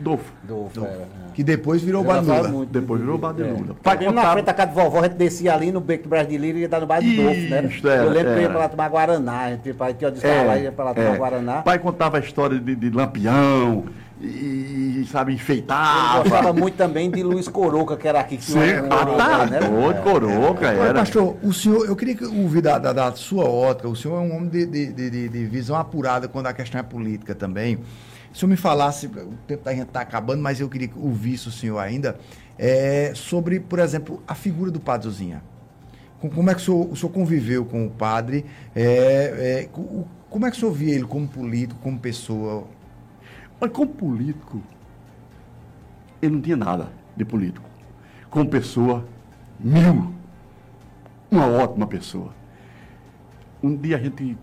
Dolfo. 0.00 0.32
Dolfo, 0.44 0.84
era. 0.84 1.08
Que 1.34 1.42
depois 1.42 1.82
virou 1.82 2.04
muito 2.04 2.66
Depois 2.70 3.00
virou 3.00 3.18
bar 3.18 3.32
de 3.32 3.42
é. 3.42 3.46
Lula. 3.46 3.74
Pai 3.82 3.96
Mesmo 3.98 4.12
na 4.12 4.20
contava- 4.20 4.32
frente 4.34 4.46
da 4.46 4.54
casa 4.54 4.68
de 4.70 4.74
vovó, 4.76 5.00
a 5.00 5.02
gente 5.02 5.14
descia 5.16 5.52
ali 5.52 5.72
no 5.72 5.80
Beco 5.80 6.04
do 6.04 6.08
Brasileiro 6.10 6.58
e 6.58 6.60
ia 6.60 6.68
dar 6.68 6.80
no 6.80 6.86
bar 6.86 7.00
do 7.02 7.16
Dolfo, 7.16 7.40
né? 7.40 7.70
Era, 7.82 8.02
Eu 8.04 8.10
lembro 8.10 8.32
que 8.32 8.38
eu 8.38 8.38
ia 8.38 8.44
era. 8.44 8.50
pra 8.50 8.58
lá 8.60 8.68
tomar 8.68 8.88
Guaraná. 8.88 9.38
A 9.40 9.50
gente 9.50 9.66
ia 9.66 9.74
pra- 9.74 9.92
tinha 9.92 10.10
uma 10.10 10.42
lá, 10.44 10.58
ia 10.58 10.70
pra 10.70 10.84
lá 10.84 10.94
tomar 10.94 11.14
é. 11.14 11.16
Guaraná. 11.16 11.62
Pai 11.62 11.78
contava 11.80 12.18
a 12.18 12.20
história 12.20 12.58
de, 12.60 12.76
de 12.76 12.88
Lampião 12.90 13.84
e, 14.20 15.06
sabe, 15.10 15.32
enfeitava. 15.34 16.22
gostava 16.22 16.52
muito 16.52 16.76
também 16.76 17.10
de 17.10 17.22
Luiz 17.24 17.48
Coroca, 17.48 17.96
que 17.96 18.06
era 18.06 18.20
aqui. 18.20 18.36
Que 18.36 18.44
Sim, 18.44 18.52
tinha 18.60 18.82
um- 18.82 18.86
um- 18.86 18.92
ah, 18.92 19.06
tá 19.06 19.46
né? 19.46 19.58
doido, 19.60 20.02
coroca, 20.02 20.66
era. 20.68 20.94
pastor, 20.94 21.36
o 21.42 21.52
senhor, 21.52 21.84
eu 21.86 21.96
queria 21.96 22.14
que 22.14 22.24
ouvir 22.24 22.60
da, 22.62 22.78
da, 22.78 22.92
da 22.92 23.12
sua 23.12 23.44
ótica, 23.48 23.88
o 23.88 23.96
senhor 23.96 24.16
é 24.16 24.20
um 24.20 24.36
homem 24.36 24.48
de, 24.48 24.66
de- 24.66 24.92
de- 24.92 25.28
de 25.28 25.44
visão 25.46 25.74
apurada 25.76 26.28
quando 26.28 26.46
a 26.46 26.52
questão 26.52 26.78
é 26.80 26.82
política 26.84 27.34
também. 27.34 27.78
Se 28.34 28.40
senhor 28.40 28.50
me 28.50 28.56
falasse, 28.56 29.06
o 29.06 29.32
tempo 29.46 29.62
da 29.64 29.72
gente 29.72 29.84
está 29.86 30.00
acabando, 30.00 30.42
mas 30.42 30.58
eu 30.60 30.68
queria 30.68 30.90
ouvir 30.96 31.34
isso 31.34 31.52
senhor 31.52 31.78
ainda, 31.78 32.18
é, 32.58 33.12
sobre, 33.14 33.60
por 33.60 33.78
exemplo, 33.78 34.20
a 34.26 34.34
figura 34.34 34.72
do 34.72 34.80
Padre 34.80 35.08
Zuzinha. 35.08 35.40
Com- 36.20 36.28
Como 36.28 36.50
é 36.50 36.54
que 36.54 36.60
o 36.60 36.64
senhor, 36.64 36.90
o 36.92 36.96
senhor 36.96 37.12
conviveu 37.12 37.64
com 37.64 37.86
o 37.86 37.90
padre? 37.90 38.44
É, 38.74 39.62
é, 39.62 39.68
como 40.28 40.46
é 40.46 40.50
que 40.50 40.56
o 40.56 40.60
senhor 40.60 40.72
via 40.72 40.94
ele 40.94 41.04
como 41.04 41.28
político, 41.28 41.80
como 41.80 41.96
pessoa? 41.98 42.66
Mas 43.60 43.70
como 43.70 43.92
político, 43.92 44.60
ele 46.20 46.34
não 46.34 46.40
tinha 46.42 46.56
nada 46.56 46.88
de 47.16 47.24
político. 47.24 47.68
Como 48.30 48.48
pessoa, 48.50 49.06
mil. 49.60 50.12
Uma 51.30 51.46
ótima 51.46 51.86
pessoa. 51.86 52.34
Um 53.62 53.76
dia 53.76 53.96
a 53.96 54.00
gente, 54.00 54.36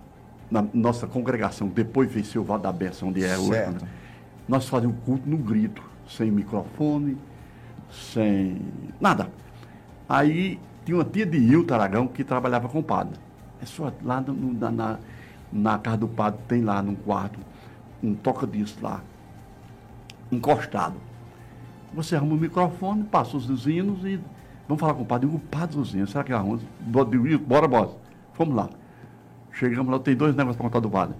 na 0.52 0.64
nossa 0.74 1.08
congregação, 1.08 1.68
depois 1.70 2.12
seu 2.28 2.44
Vado 2.44 2.64
da 2.64 2.72
Beça, 2.72 3.06
onde 3.06 3.24
é 3.24 3.38
hoje, 3.38 3.52
né? 3.52 3.80
nós 4.48 4.68
fazíamos 4.68 4.98
culto 5.06 5.28
no 5.30 5.38
grito, 5.38 5.82
sem 6.08 6.30
microfone, 6.30 7.18
sem 7.90 8.62
nada. 9.00 9.30
Aí 10.10 10.60
tinha 10.86 10.98
uma 10.98 11.06
tia 11.06 11.26
de 11.26 11.38
Hilton 11.38 11.74
Aragão 11.74 12.08
que 12.08 12.24
trabalhava 12.24 12.68
com 12.68 12.80
o 12.80 12.84
padre. 12.84 13.18
É 13.62 13.66
só 13.66 13.92
lá 14.04 14.20
no- 14.20 14.54
na, 14.54 14.72
na, 14.72 15.00
na 15.54 15.78
casa 15.80 15.98
do 15.98 16.08
padre, 16.08 16.40
tem 16.48 16.62
lá 16.62 16.82
num 16.82 16.96
quarto, 16.96 17.40
um 18.04 18.14
toca-disco 18.14 18.84
lá, 18.84 19.02
encostado. 20.32 20.96
Você 21.94 22.16
arruma 22.16 22.34
o 22.34 22.38
microfone, 22.38 23.04
passa 23.04 23.38
os 23.38 23.68
hinos 23.68 24.04
e 24.06 24.20
vamos 24.68 24.80
falar 24.82 24.94
com 24.94 25.04
o 25.04 25.06
padre. 25.06 25.28
Digo, 25.28 25.38
o 25.38 25.42
padre 25.42 25.78
hinos, 25.94 26.12
será 26.12 26.24
que 26.24 26.34
arruma? 26.34 26.60
Digo, 27.10 27.28
Hilton, 27.28 27.46
Bora, 27.46 27.68
boss. 27.68 27.96
Fomos 28.34 28.56
lá. 28.56 28.70
Chegamos 29.54 29.92
lá, 29.92 30.00
tem 30.00 30.16
dois 30.16 30.36
negócios 30.36 30.58
para 30.58 30.66
contar 30.66 30.80
do 30.80 30.90
padre. 30.90 31.16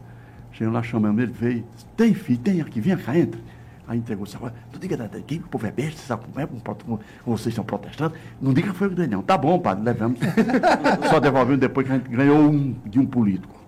Chegamos 0.54 0.76
lá, 0.76 0.84
chamamos 0.84 1.22
ele, 1.22 1.32
veio. 1.32 1.66
Tem 1.96 2.14
filho, 2.14 2.40
tem 2.40 2.62
aqui, 2.62 2.80
vem 2.80 2.98
cá, 2.98 3.18
entra. 3.18 3.40
Aí 3.88 3.98
entregou 3.98 4.24
o 4.24 4.28
saco. 4.28 4.50
Tu 4.72 4.80
diga 4.80 4.96
daqui, 4.96 5.42
o 5.44 5.50
povo 5.50 5.68
é 5.68 5.72
besta, 5.72 6.00
sabe 6.02 6.24
como 6.26 6.40
é? 6.40 6.48
como 6.48 7.00
Vocês 7.26 7.54
são 7.54 7.64
protestantes. 7.64 8.18
Não 8.42 8.54
diga 8.54 8.72
que 8.72 8.76
foi 8.76 8.88
o 8.88 8.90
que 8.92 8.96
dei, 8.96 9.08
não. 9.08 9.22
Tá 9.22 9.38
bom, 9.38 9.60
padre, 9.60 9.84
levamos. 9.84 10.20
Só 11.10 11.20
devolvemos 11.20 11.60
depois 11.60 11.86
que 11.86 11.94
a 11.94 11.98
gente 11.98 12.10
ganhou 12.10 12.40
um 12.40 12.74
de 12.86 13.00
um 13.00 13.06
político. 13.06 13.60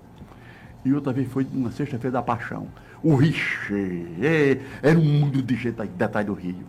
E 0.86 0.93
outra 0.93 1.14
vez 1.14 1.30
foi 1.32 1.47
uma 1.53 1.72
sexta-feira 1.72 2.11
da 2.11 2.22
paixão. 2.22 2.68
O 3.01 3.16
Riche, 3.16 4.07
é, 4.22 4.59
era 4.82 4.97
um 4.97 5.03
mundo 5.03 5.41
de 5.41 5.55
gente 5.55 5.82
aí, 5.82 5.88
detalhe 5.89 6.28
do 6.28 6.34
Rio. 6.34 6.66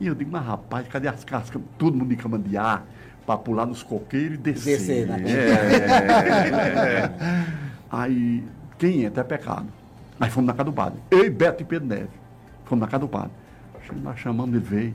E 0.00 0.06
eu 0.06 0.14
digo, 0.14 0.30
mas 0.30 0.44
rapaz, 0.44 0.88
cadê 0.88 1.08
as 1.08 1.24
cascas? 1.24 1.60
Todo 1.76 1.96
mundo 1.96 2.08
de 2.08 2.16
cama 2.16 2.38
de 2.38 2.56
ar 2.56 2.86
para 3.26 3.38
pular 3.38 3.66
nos 3.66 3.82
coqueiros 3.82 4.34
e 4.34 4.38
descer. 4.38 4.78
Descer, 4.78 5.06
né? 5.06 5.22
É, 5.26 5.50
é. 6.98 7.12
Aí, 7.90 8.44
quem 8.78 9.04
entra 9.04 9.22
é 9.22 9.24
pecado. 9.24 9.66
Aí 10.20 10.30
fomos 10.30 10.46
na 10.46 10.52
casa 10.52 10.64
do 10.64 10.72
padre. 10.72 11.00
Eu 11.10 11.24
e 11.24 11.30
Beto 11.30 11.62
e 11.62 11.66
Pedro 11.66 11.88
Neves. 11.88 12.10
Fomos 12.64 12.80
na 12.80 12.86
casa 12.86 13.00
do 13.00 13.08
padre. 13.08 13.30
Lá, 14.02 14.16
chamamos, 14.16 14.54
ele 14.54 14.64
veio. 14.64 14.94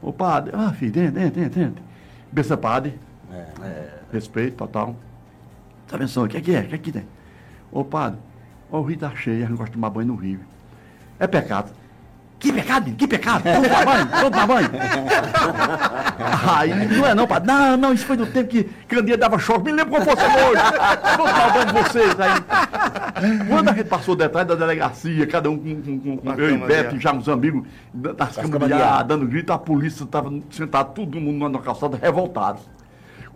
Ô 0.00 0.12
padre, 0.12 0.52
ah 0.54 0.72
filho, 0.72 1.02
entra, 1.02 1.22
entra, 1.22 1.42
entra, 1.42 1.62
entra. 1.62 1.82
Benção, 2.30 2.56
padre. 2.56 2.98
É, 3.62 3.98
respeito, 4.12 4.56
total. 4.56 4.94
Tá 5.86 6.06
só, 6.06 6.24
o 6.24 6.28
que 6.28 6.36
é 6.36 6.40
que 6.40 6.54
é? 6.54 6.60
O 6.60 6.68
que 6.68 6.74
é 6.74 6.78
que 6.78 6.92
tem? 6.92 7.06
Ô 7.72 7.84
padre, 7.84 8.18
ó, 8.70 8.78
o 8.78 8.82
rio 8.82 8.98
tá 8.98 9.10
cheio, 9.14 9.44
a 9.44 9.48
gente 9.48 9.56
gosta 9.56 9.66
de 9.66 9.72
tomar 9.72 9.90
banho 9.90 10.08
no 10.08 10.14
rio. 10.14 10.40
É 11.18 11.26
pecado. 11.26 11.72
Que 12.38 12.52
pecado, 12.52 12.82
menino? 12.82 12.96
que 12.98 13.08
pecado? 13.08 13.42
Vamos 13.42 13.68
tomar 13.68 13.84
banho, 13.84 14.08
vamos 14.08 14.30
tomar 14.30 14.46
banho. 14.46 14.70
Aí, 16.56 16.88
não 16.96 17.06
é 17.06 17.14
não, 17.14 17.26
padre. 17.26 17.48
Não, 17.48 17.76
não, 17.76 17.92
isso 17.92 18.06
foi 18.06 18.16
do 18.16 18.26
tempo 18.26 18.48
que 18.48 18.64
Candia 18.86 19.18
dava 19.18 19.38
choque. 19.38 19.64
Me 19.64 19.72
lembro 19.72 19.90
como 19.90 20.04
fosse 20.04 20.22
hoje. 20.22 20.62
Vamos 21.16 21.32
tomar 21.32 21.52
banho 21.52 21.66
de 21.66 21.72
vocês. 21.72 22.16
Aí, 22.20 23.44
quando 23.48 23.68
a 23.70 23.72
gente 23.72 23.88
passou 23.88 24.14
detrás 24.14 24.46
da 24.46 24.54
delegacia, 24.54 25.26
cada 25.26 25.50
um 25.50 25.58
com, 25.58 25.82
com, 25.82 26.00
com, 26.00 26.16
com 26.18 26.32
eu 26.34 26.54
e 26.54 26.58
Beto, 26.58 26.96
e 26.96 27.00
já 27.00 27.12
uns 27.12 27.28
amigos 27.28 27.66
dando 27.92 29.26
grito, 29.26 29.52
a 29.52 29.58
polícia 29.58 30.04
estava 30.04 30.32
sentado, 30.50 30.94
todo 30.94 31.20
mundo 31.20 31.48
na 31.48 31.58
calçada, 31.58 31.98
revoltados. 32.00 32.62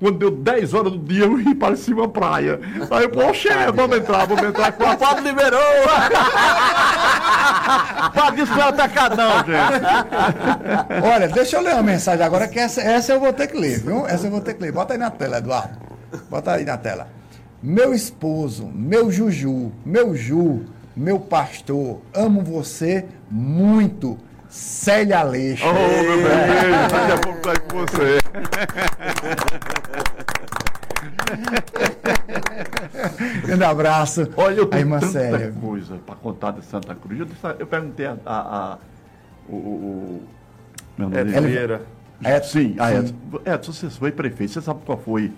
Quando 0.03 0.19
deu 0.19 0.33
10 0.33 0.75
horas 0.75 0.91
do 0.91 0.99
dia, 0.99 1.27
eu 1.27 1.37
ri 1.37 1.55
parecia 1.55 1.95
uma 1.95 2.09
praia. 2.09 2.59
Aí, 2.91 3.07
poxa, 3.07 3.71
vamos 3.71 3.99
entrar, 3.99 4.27
vamos 4.27 4.43
entrar. 4.43 4.73
Com 4.73 4.85
a 4.85 4.97
padre 4.97 5.23
liberou. 5.23 5.61
Padre 8.13 8.41
disse 8.41 8.53
que 8.53 8.59
não 8.59 8.67
era 8.67 8.73
pecado, 8.73 9.17
não, 9.17 9.39
gente. 9.39 11.07
Olha, 11.07 11.29
deixa 11.29 11.57
eu 11.57 11.63
ler 11.63 11.75
uma 11.75 11.85
mensagem 11.85 12.25
agora, 12.25 12.49
que 12.49 12.59
essa, 12.59 12.81
essa 12.81 13.13
eu 13.13 13.21
vou 13.21 13.33
ter 13.33 13.47
que 13.47 13.57
ler, 13.57 13.79
viu? 13.79 14.05
Essa 14.07 14.27
eu 14.27 14.31
vou 14.31 14.41
ter 14.41 14.55
que 14.55 14.63
ler. 14.63 14.73
Bota 14.73 14.95
aí 14.95 14.99
na 14.99 15.11
tela, 15.11 15.39
Eduardo. 15.39 15.79
Bota 16.29 16.53
aí 16.53 16.65
na 16.65 16.77
tela. 16.77 17.09
Meu 17.63 17.95
esposo, 17.95 18.69
meu 18.75 19.11
Juju, 19.11 19.73
meu 19.87 20.17
Ju, 20.17 20.65
meu 20.97 21.21
pastor, 21.21 22.01
amo 22.13 22.43
você 22.43 23.07
muito. 23.31 24.19
Célia 24.53 25.21
Aleixo. 25.21 25.65
Ô, 25.67 25.73
meu 25.73 26.17
bem, 26.19 26.27
daqui 26.91 27.13
a 27.13 27.19
pouco 27.19 27.41
tá 27.41 27.59
com 27.59 27.79
você. 27.79 28.19
Grande 33.47 33.65
abraço. 33.65 34.29
Olha, 34.37 34.57
eu 34.57 34.67
tenho 34.67 34.89
tanta 34.91 35.07
Célia. 35.09 35.53
coisa 35.61 35.97
para 36.05 36.15
contar 36.17 36.51
de 36.53 36.65
Santa 36.65 36.95
Cruz. 36.95 37.21
Eu, 37.21 37.27
eu 37.59 37.67
perguntei 37.67 38.07
a, 38.07 38.17
a- 38.27 38.73
a- 38.75 38.79
o, 39.49 39.55
o, 39.55 39.59
o- 39.59 40.23
meu 40.99 41.09
nome 41.09 41.21
É, 41.21 41.25
dele? 41.25 41.47
Vieira. 41.49 41.83
Edson, 42.25 42.49
Sim, 42.51 42.77
a. 42.79 42.95
Edson. 42.95 43.15
Edson, 43.47 43.73
você 43.73 43.91
foi 43.91 44.13
prefeito, 44.13 44.53
você 44.53 44.61
sabe 44.61 44.81
qual 44.85 44.99
foi? 44.99 45.33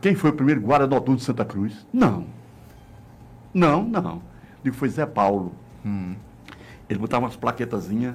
Quem 0.00 0.14
foi 0.14 0.30
o 0.30 0.32
primeiro 0.32 0.60
guarda 0.60 0.86
noturno 0.86 1.16
de 1.16 1.24
Santa 1.24 1.44
Cruz? 1.44 1.86
Não. 1.92 2.26
Não, 3.54 3.82
não. 3.84 4.20
Digo, 4.62 4.76
foi 4.76 4.88
Zé 4.88 5.06
Paulo. 5.06 5.52
Ele 6.88 6.98
botava 6.98 7.24
umas 7.24 7.36
plaquetazinhas, 7.36 8.14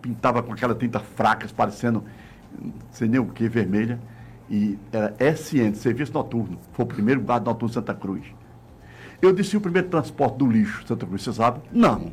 pintava 0.00 0.42
com 0.42 0.52
aquela 0.52 0.74
tinta 0.74 0.98
fracas, 0.98 1.52
parecendo, 1.52 2.02
sei 2.90 3.08
nem 3.08 3.20
o 3.20 3.26
que, 3.26 3.48
vermelha. 3.48 4.00
E 4.48 4.78
era 4.92 5.14
SN, 5.18 5.74
Serviço 5.74 6.12
Noturno. 6.12 6.58
Foi 6.72 6.84
o 6.84 6.88
primeiro 6.88 7.20
guarda 7.20 7.50
noturno 7.50 7.68
de 7.68 7.74
Santa 7.74 7.94
Cruz. 7.94 8.24
Eu 9.20 9.32
disse, 9.32 9.56
o 9.56 9.60
primeiro 9.60 9.88
transporte 9.88 10.38
do 10.38 10.46
lixo 10.46 10.82
de 10.82 10.88
Santa 10.88 11.06
Cruz, 11.06 11.22
você 11.22 11.32
sabe? 11.32 11.60
Não. 11.72 12.12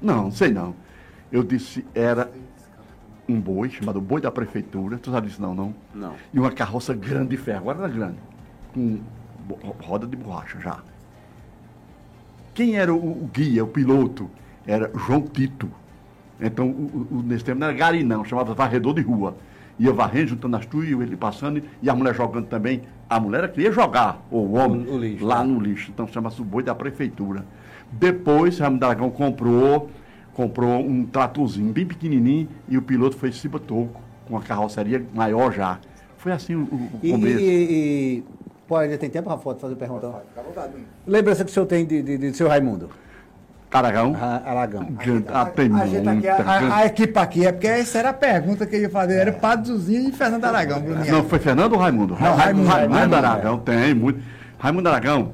Não, 0.00 0.30
sei 0.30 0.50
não. 0.50 0.74
Eu 1.30 1.42
disse, 1.42 1.84
era 1.94 2.30
um 3.28 3.40
boi, 3.40 3.70
chamado 3.70 4.00
boi 4.00 4.20
da 4.20 4.30
prefeitura. 4.30 4.98
Tu 4.98 5.10
sabe 5.10 5.28
disso 5.28 5.40
não, 5.40 5.54
não? 5.54 5.74
Não. 5.94 6.14
E 6.32 6.38
uma 6.38 6.50
carroça 6.50 6.94
grande 6.94 7.30
de 7.30 7.36
ferro, 7.36 7.70
agora 7.70 7.78
era 7.84 7.88
grande, 7.88 8.18
com 8.72 9.00
roda 9.82 10.06
de 10.06 10.16
borracha 10.16 10.60
já. 10.60 10.82
Quem 12.52 12.76
era 12.76 12.94
o, 12.94 13.24
o 13.24 13.30
guia, 13.32 13.64
o 13.64 13.68
piloto? 13.68 14.30
Era 14.66 14.90
João 15.06 15.22
Tito. 15.22 15.70
Então, 16.40 16.68
o, 16.68 17.08
o, 17.12 17.18
o- 17.18 17.22
nesse 17.22 17.44
tempo 17.44 17.60
não 17.60 17.68
era 17.68 17.76
gari 17.76 18.02
não, 18.02 18.24
chamava 18.24 18.54
varredor 18.54 18.94
de 18.94 19.02
rua. 19.02 19.36
Ia 19.78 19.92
varrendo, 19.92 20.28
juntando 20.28 20.56
as 20.56 20.66
tuas, 20.66 20.86
ele 20.88 21.16
passando, 21.16 21.60
e 21.82 21.90
a 21.90 21.94
mulher 21.94 22.14
jogando 22.14 22.46
também. 22.46 22.82
A 23.08 23.18
mulher 23.18 23.38
era 23.38 23.48
que 23.48 23.60
ia 23.60 23.72
jogar, 23.72 24.22
ou 24.30 24.46
o 24.46 24.52
homem, 24.54 24.86
O- 24.88 24.98
lixo, 24.98 25.24
lá 25.24 25.44
né? 25.44 25.52
no 25.52 25.60
lixo. 25.60 25.90
Então, 25.92 26.06
chama-se 26.06 26.40
o 26.40 26.44
boi 26.44 26.62
da 26.62 26.74
prefeitura. 26.74 27.44
Depois, 27.90 28.58
o 28.58 28.62
Ramo 28.62 28.78
Dragão 28.78 29.10
comprou, 29.10 29.90
comprou 30.32 30.80
um 30.80 31.04
tratorzinho 31.04 31.72
bem 31.72 31.86
pequenininho, 31.86 32.48
e 32.68 32.76
o 32.78 32.82
piloto 32.82 33.16
foi 33.16 33.30
cima 33.32 33.58
toco, 33.58 34.00
com 34.28 34.36
a 34.36 34.42
carroceria 34.42 35.04
maior 35.14 35.52
já. 35.52 35.78
Foi 36.18 36.32
assim 36.32 36.54
o, 36.54 36.62
o 36.62 36.90
E, 37.02 37.10
começo. 37.10 37.38
e, 37.40 37.44
e- 37.44 38.24
pô, 38.66 38.76
ainda 38.76 38.96
tem 38.96 39.10
tempo, 39.10 39.28
Rafa, 39.28 39.54
de 39.54 39.60
fazer 39.60 39.74
pergunta? 39.76 40.22
Lembrança 41.06 41.44
que 41.44 41.50
o 41.50 41.52
senhor 41.54 41.66
tem 41.66 41.84
de, 41.84 42.02
de, 42.02 42.16
de 42.18 42.32
seu 42.34 42.48
Raimundo? 42.48 42.88
Aragão. 43.78 44.14
Ah, 44.20 45.46
tem 45.46 45.72
A, 45.72 45.78
aqui, 45.82 46.00
muita, 46.00 46.32
a, 46.36 46.58
grande- 46.58 46.72
a 46.72 46.86
equipe 46.86 47.18
aqui 47.18 47.44
é 47.46 47.50
porque 47.50 47.66
essa 47.66 47.98
era 47.98 48.10
a 48.10 48.12
pergunta 48.14 48.64
que 48.66 48.76
eu 48.76 48.80
ia 48.82 48.90
fazer. 48.90 49.14
Era 49.18 49.32
Padre 49.32 49.66
Zuzinho 49.66 50.08
e 50.10 50.12
Fernando 50.12 50.44
Aragão, 50.44 50.80
Bruninha. 50.80 51.10
Não, 51.10 51.24
foi 51.24 51.40
Fernando 51.40 51.72
ou 51.72 51.78
Raimundo? 51.80 52.16
Não, 52.20 52.36
Raimundo. 52.36 52.68
Raimundo, 52.68 52.94
Raimundo, 52.94 53.16
Aragão, 53.16 53.58
tem 53.58 53.92
muito. 53.94 54.20
Raimundo 54.58 54.88
Aragão, 54.88 55.32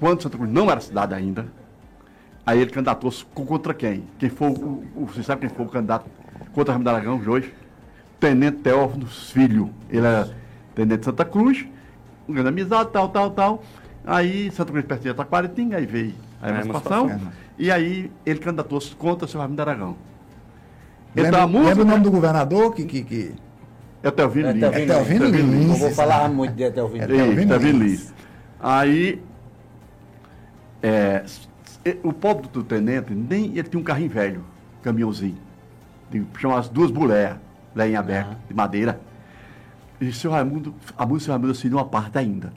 quando 0.00 0.22
Santa 0.22 0.38
Cruz 0.38 0.50
não 0.50 0.70
era 0.70 0.80
cidade 0.80 1.14
ainda, 1.14 1.44
aí 2.46 2.58
ele 2.58 2.70
candidatou-se 2.70 3.22
co- 3.26 3.44
contra 3.44 3.74
quem? 3.74 4.04
Quem 4.18 4.30
foi 4.30 4.48
o, 4.48 4.82
o- 4.96 5.06
Você 5.12 5.22
sabe 5.22 5.42
quem 5.42 5.50
foi 5.50 5.66
o 5.66 5.68
candidato 5.68 6.06
contra 6.54 6.72
Raimundo 6.72 6.88
Aragão 6.90 7.20
hoje? 7.26 7.52
Tenente 8.18 8.58
Teófilo 8.58 9.06
Filho. 9.06 9.70
Ele 9.90 10.06
era 10.06 10.30
tenente 10.74 11.00
de 11.00 11.04
Santa 11.04 11.24
Cruz, 11.26 11.66
um 12.26 12.32
grande 12.32 12.48
amizade, 12.48 12.88
tal, 12.92 13.10
tal, 13.10 13.30
tal. 13.30 13.62
Aí 14.06 14.50
Santa 14.52 14.72
Cruz 14.72 14.86
perto 14.86 15.02
de 15.02 15.12
Taquaritinga, 15.14 15.76
aí 15.76 15.84
veio 15.86 16.14
a 16.40 16.46
É, 16.48 16.50
emancipação. 16.50 17.10
emancipação. 17.10 17.41
E 17.58 17.70
aí 17.70 18.10
ele 18.24 18.38
candidatou-se 18.38 18.94
contra 18.96 19.26
o 19.26 19.28
seu 19.28 19.40
Raimundo 19.40 19.62
Aragão. 19.62 19.96
Lembra, 21.14 21.46
música. 21.46 21.68
lembra 21.68 21.84
o 21.84 21.86
nome 21.86 22.04
do 22.04 22.10
governador? 22.10 22.74
Que, 22.74 22.84
que, 22.84 23.02
que... 23.02 23.34
É 24.02 24.10
Telvino 24.10 24.48
É 24.48 24.52
Lins. 24.52 24.86
Telvino 24.86 25.24
É 25.26 25.28
Lins. 25.28 25.66
Não 25.68 25.76
vou 25.76 25.90
falar 25.90 26.28
né? 26.28 26.34
muito 26.34 26.54
de 26.54 26.64
Etelvino. 26.64 27.04
É 27.04 27.58
Lins. 27.58 28.12
Aí, 28.58 29.22
é, 30.82 31.24
o 32.02 32.12
pobre 32.12 32.48
do 32.48 32.62
tenente, 32.62 33.14
nem 33.14 33.56
ele 33.56 33.64
tinha 33.64 33.80
um 33.80 33.84
carrinho 33.84 34.10
velho, 34.10 34.44
caminhãozinho, 34.82 35.38
chamava 36.38 36.60
as 36.60 36.68
duas 36.68 36.90
mulheres, 36.90 37.36
lenha 37.74 38.00
aberta, 38.00 38.36
de 38.48 38.54
madeira. 38.54 39.00
E 40.00 40.12
seu 40.12 40.30
Raimundo, 40.30 40.74
a 40.96 41.06
música 41.06 41.18
do 41.18 41.24
seu 41.24 41.32
Raimundo 41.32 41.52
assim, 41.52 41.68
numa 41.68 41.84
parte 41.84 42.18
ainda. 42.18 42.52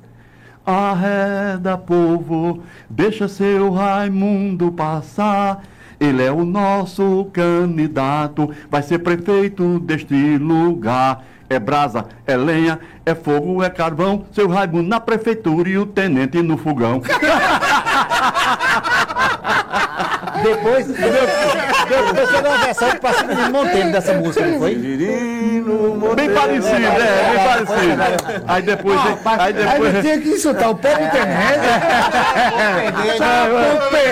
Arreda, 0.65 1.77
povo, 1.77 2.63
deixa 2.89 3.27
seu 3.27 3.71
Raimundo 3.71 4.71
passar. 4.71 5.61
Ele 5.99 6.23
é 6.23 6.31
o 6.31 6.43
nosso 6.43 7.29
candidato, 7.31 8.49
vai 8.69 8.81
ser 8.81 8.97
prefeito 8.99 9.79
deste 9.79 10.37
lugar. 10.37 11.23
É 11.47 11.59
brasa, 11.59 12.05
é 12.25 12.35
lenha, 12.35 12.79
é 13.05 13.13
fogo, 13.13 13.61
é 13.61 13.69
carvão. 13.69 14.25
Seu 14.31 14.47
Raimundo 14.47 14.89
na 14.89 14.99
prefeitura 14.99 15.69
e 15.69 15.77
o 15.77 15.85
tenente 15.85 16.41
no 16.41 16.57
fogão. 16.57 16.99
Depois, 20.41 20.87
depois 21.89 22.29
foi 22.29 22.39
uma 22.41 22.57
versão 22.57 22.89
que 22.91 22.99
passou 22.99 23.27
no 23.27 23.51
Monteiro 23.51 23.91
dessa 23.91 24.13
música, 24.13 24.45
não 24.45 24.59
foi? 24.59 24.75
Bem 24.75 26.29
parecido, 26.33 26.75
é, 26.75 27.31
bem 27.31 27.45
parecido. 27.45 28.43
Aí 28.47 28.61
depois. 28.61 28.99
Aí 28.99 29.39
Aí 29.39 29.53
depois. 29.53 29.93
não 29.93 30.01
tinha 30.01 30.19
que 30.21 30.29
insultar 30.29 30.69
o 30.69 30.75
próprio 30.75 31.09
tenente. 31.11 31.65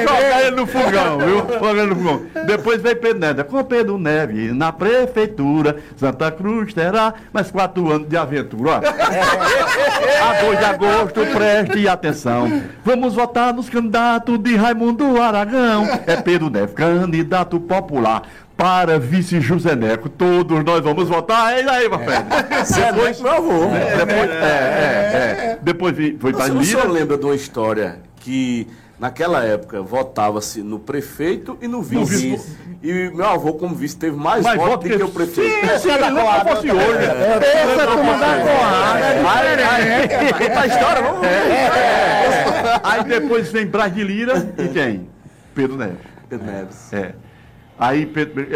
Jogar 0.04 0.42
ele 0.42 0.56
no 0.56 0.68
fogão, 0.68 1.18
viu? 1.20 1.38
Jogar 1.54 1.72
ele 1.84 1.86
no 1.88 1.96
fogão. 1.96 2.22
Depois 2.46 2.82
veio 2.82 2.96
Pedro 2.98 3.20
Neves. 3.20 3.46
Com 3.48 3.64
Pedro 3.64 3.98
Neves 3.98 4.56
na 4.56 4.72
prefeitura, 4.72 5.78
Santa 5.96 6.32
Cruz 6.32 6.74
terá 6.74 7.14
mais 7.32 7.52
quatro 7.52 7.92
anos 7.92 8.08
de 8.08 8.18
aventura. 8.18 8.78
A 8.78 10.42
2 10.46 10.60
de 10.60 10.66
agosto, 10.66 11.26
preste 11.34 11.88
atenção. 11.88 12.62
Vamos 12.84 13.14
votar 13.14 13.54
nos 13.54 13.70
candidatos 13.70 14.38
de 14.40 14.56
Raimundo 14.56 15.22
Aragão. 15.22 15.88
É 16.08 16.16
Pedro 16.16 16.50
Neves, 16.50 16.74
candidato 16.74 17.60
popular. 17.64 18.24
Para 18.56 19.00
vice 19.00 19.42
José 19.42 19.76
Neco, 19.76 20.08
todos 20.10 20.64
nós 20.64 20.82
vamos 20.82 21.10
votar. 21.10 21.54
É 21.54 21.62
isso 21.62 21.70
aí, 21.70 21.90
Mafé. 21.90 22.24
Depois, 22.92 23.20
meu 23.20 23.32
avô. 23.32 23.60
Depois, 23.98 24.30
é, 24.30 24.34
é, 24.34 25.52
é. 25.54 25.60
Depois 25.62 25.96
vi- 25.96 26.18
foi 26.20 26.32
para 26.34 26.48
Você, 26.48 26.76
Lira. 26.76 26.88
lembra 26.88 27.18
de 27.18 27.26
uma 27.26 27.36
história 27.36 27.98
que 28.18 28.68
naquela 29.00 29.44
época 29.44 29.82
votava-se 29.82 30.62
no 30.62 30.78
prefeito 30.80 31.58
e 31.62 31.68
no 31.68 31.82
vice. 31.82 32.32
vice. 32.32 32.58
E 32.84 33.10
meu 33.14 33.26
avô, 33.28 33.54
como 33.54 33.74
vice, 33.74 33.98
teve 33.98 34.16
mais 34.16 34.44
Mas 34.44 34.56
votos 34.56 34.72
voto 34.72 34.88
do 34.88 34.98
que 34.98 35.04
o 35.04 35.10
prefeito. 35.10 35.50
Sim, 35.50 35.80
sim, 35.80 35.90
não 36.14 36.28
fosse 36.42 36.72
hoje. 36.72 37.08
Pensa 37.40 37.88
como 37.88 38.12
coada. 38.12 38.44
Conta 40.38 40.60
a 40.60 40.68
história, 40.68 41.02
vamos. 41.02 41.28
Aí 42.84 43.04
depois 43.04 43.52
vem 43.52 43.66
Brás 43.66 43.94
de 43.94 44.04
Lira 44.04 44.54
e 44.58 44.68
quem? 44.68 45.08
Pedro 45.56 45.78
Neves. 45.78 45.98
Pedro 46.30 46.46
Neves. 46.46 46.94
É. 46.94 47.14
Aí 47.78 48.10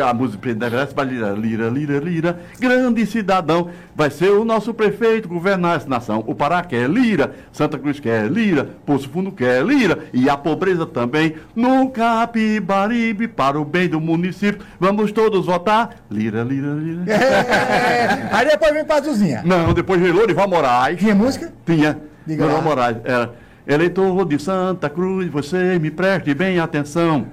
a 0.07 0.13
música 0.13 0.39
Pedro 0.41 0.69
vai 0.93 1.05
Lira, 1.05 1.31
Lira, 1.31 1.69
Lira, 1.69 1.99
Lira, 1.99 2.39
grande 2.59 3.05
cidadão, 3.05 3.69
vai 3.95 4.11
ser 4.11 4.29
o 4.29 4.45
nosso 4.45 4.73
prefeito 4.73 5.27
governar 5.27 5.77
essa 5.77 5.89
nação. 5.89 6.23
O 6.27 6.35
Pará 6.35 6.63
quer 6.63 6.87
Lira, 6.87 7.33
Santa 7.51 7.79
Cruz 7.79 7.99
quer 7.99 8.29
Lira, 8.29 8.69
Poço 8.85 9.09
Fundo 9.09 9.31
quer 9.31 9.65
Lira, 9.65 10.05
e 10.13 10.29
a 10.29 10.37
pobreza 10.37 10.85
também. 10.85 11.35
No 11.55 11.89
Capibaribe, 11.89 13.27
para 13.27 13.59
o 13.59 13.65
bem 13.65 13.89
do 13.89 13.99
município, 13.99 14.65
vamos 14.79 15.11
todos 15.11 15.47
votar. 15.47 15.95
Lira, 16.11 16.43
Lira, 16.43 16.73
Lira. 16.73 17.11
É. 17.11 18.29
Aí 18.31 18.47
depois 18.47 18.71
vem 18.71 18.85
Pazuzinha. 18.85 19.41
Não, 19.43 19.73
depois 19.73 19.99
veio 19.99 20.13
Lorival 20.13 20.47
Moraes. 20.47 20.99
Tinha 20.99 21.15
música? 21.15 21.51
Tinha. 21.65 21.97
Diga 22.25 22.45
lá. 22.45 22.61
Moraes. 22.61 22.97
Era. 23.03 23.33
Eleitor 23.65 24.25
de 24.25 24.39
Santa 24.39 24.89
Cruz, 24.89 25.27
você 25.27 25.77
me 25.77 25.91
preste 25.91 26.33
bem 26.33 26.57
atenção. 26.59 27.27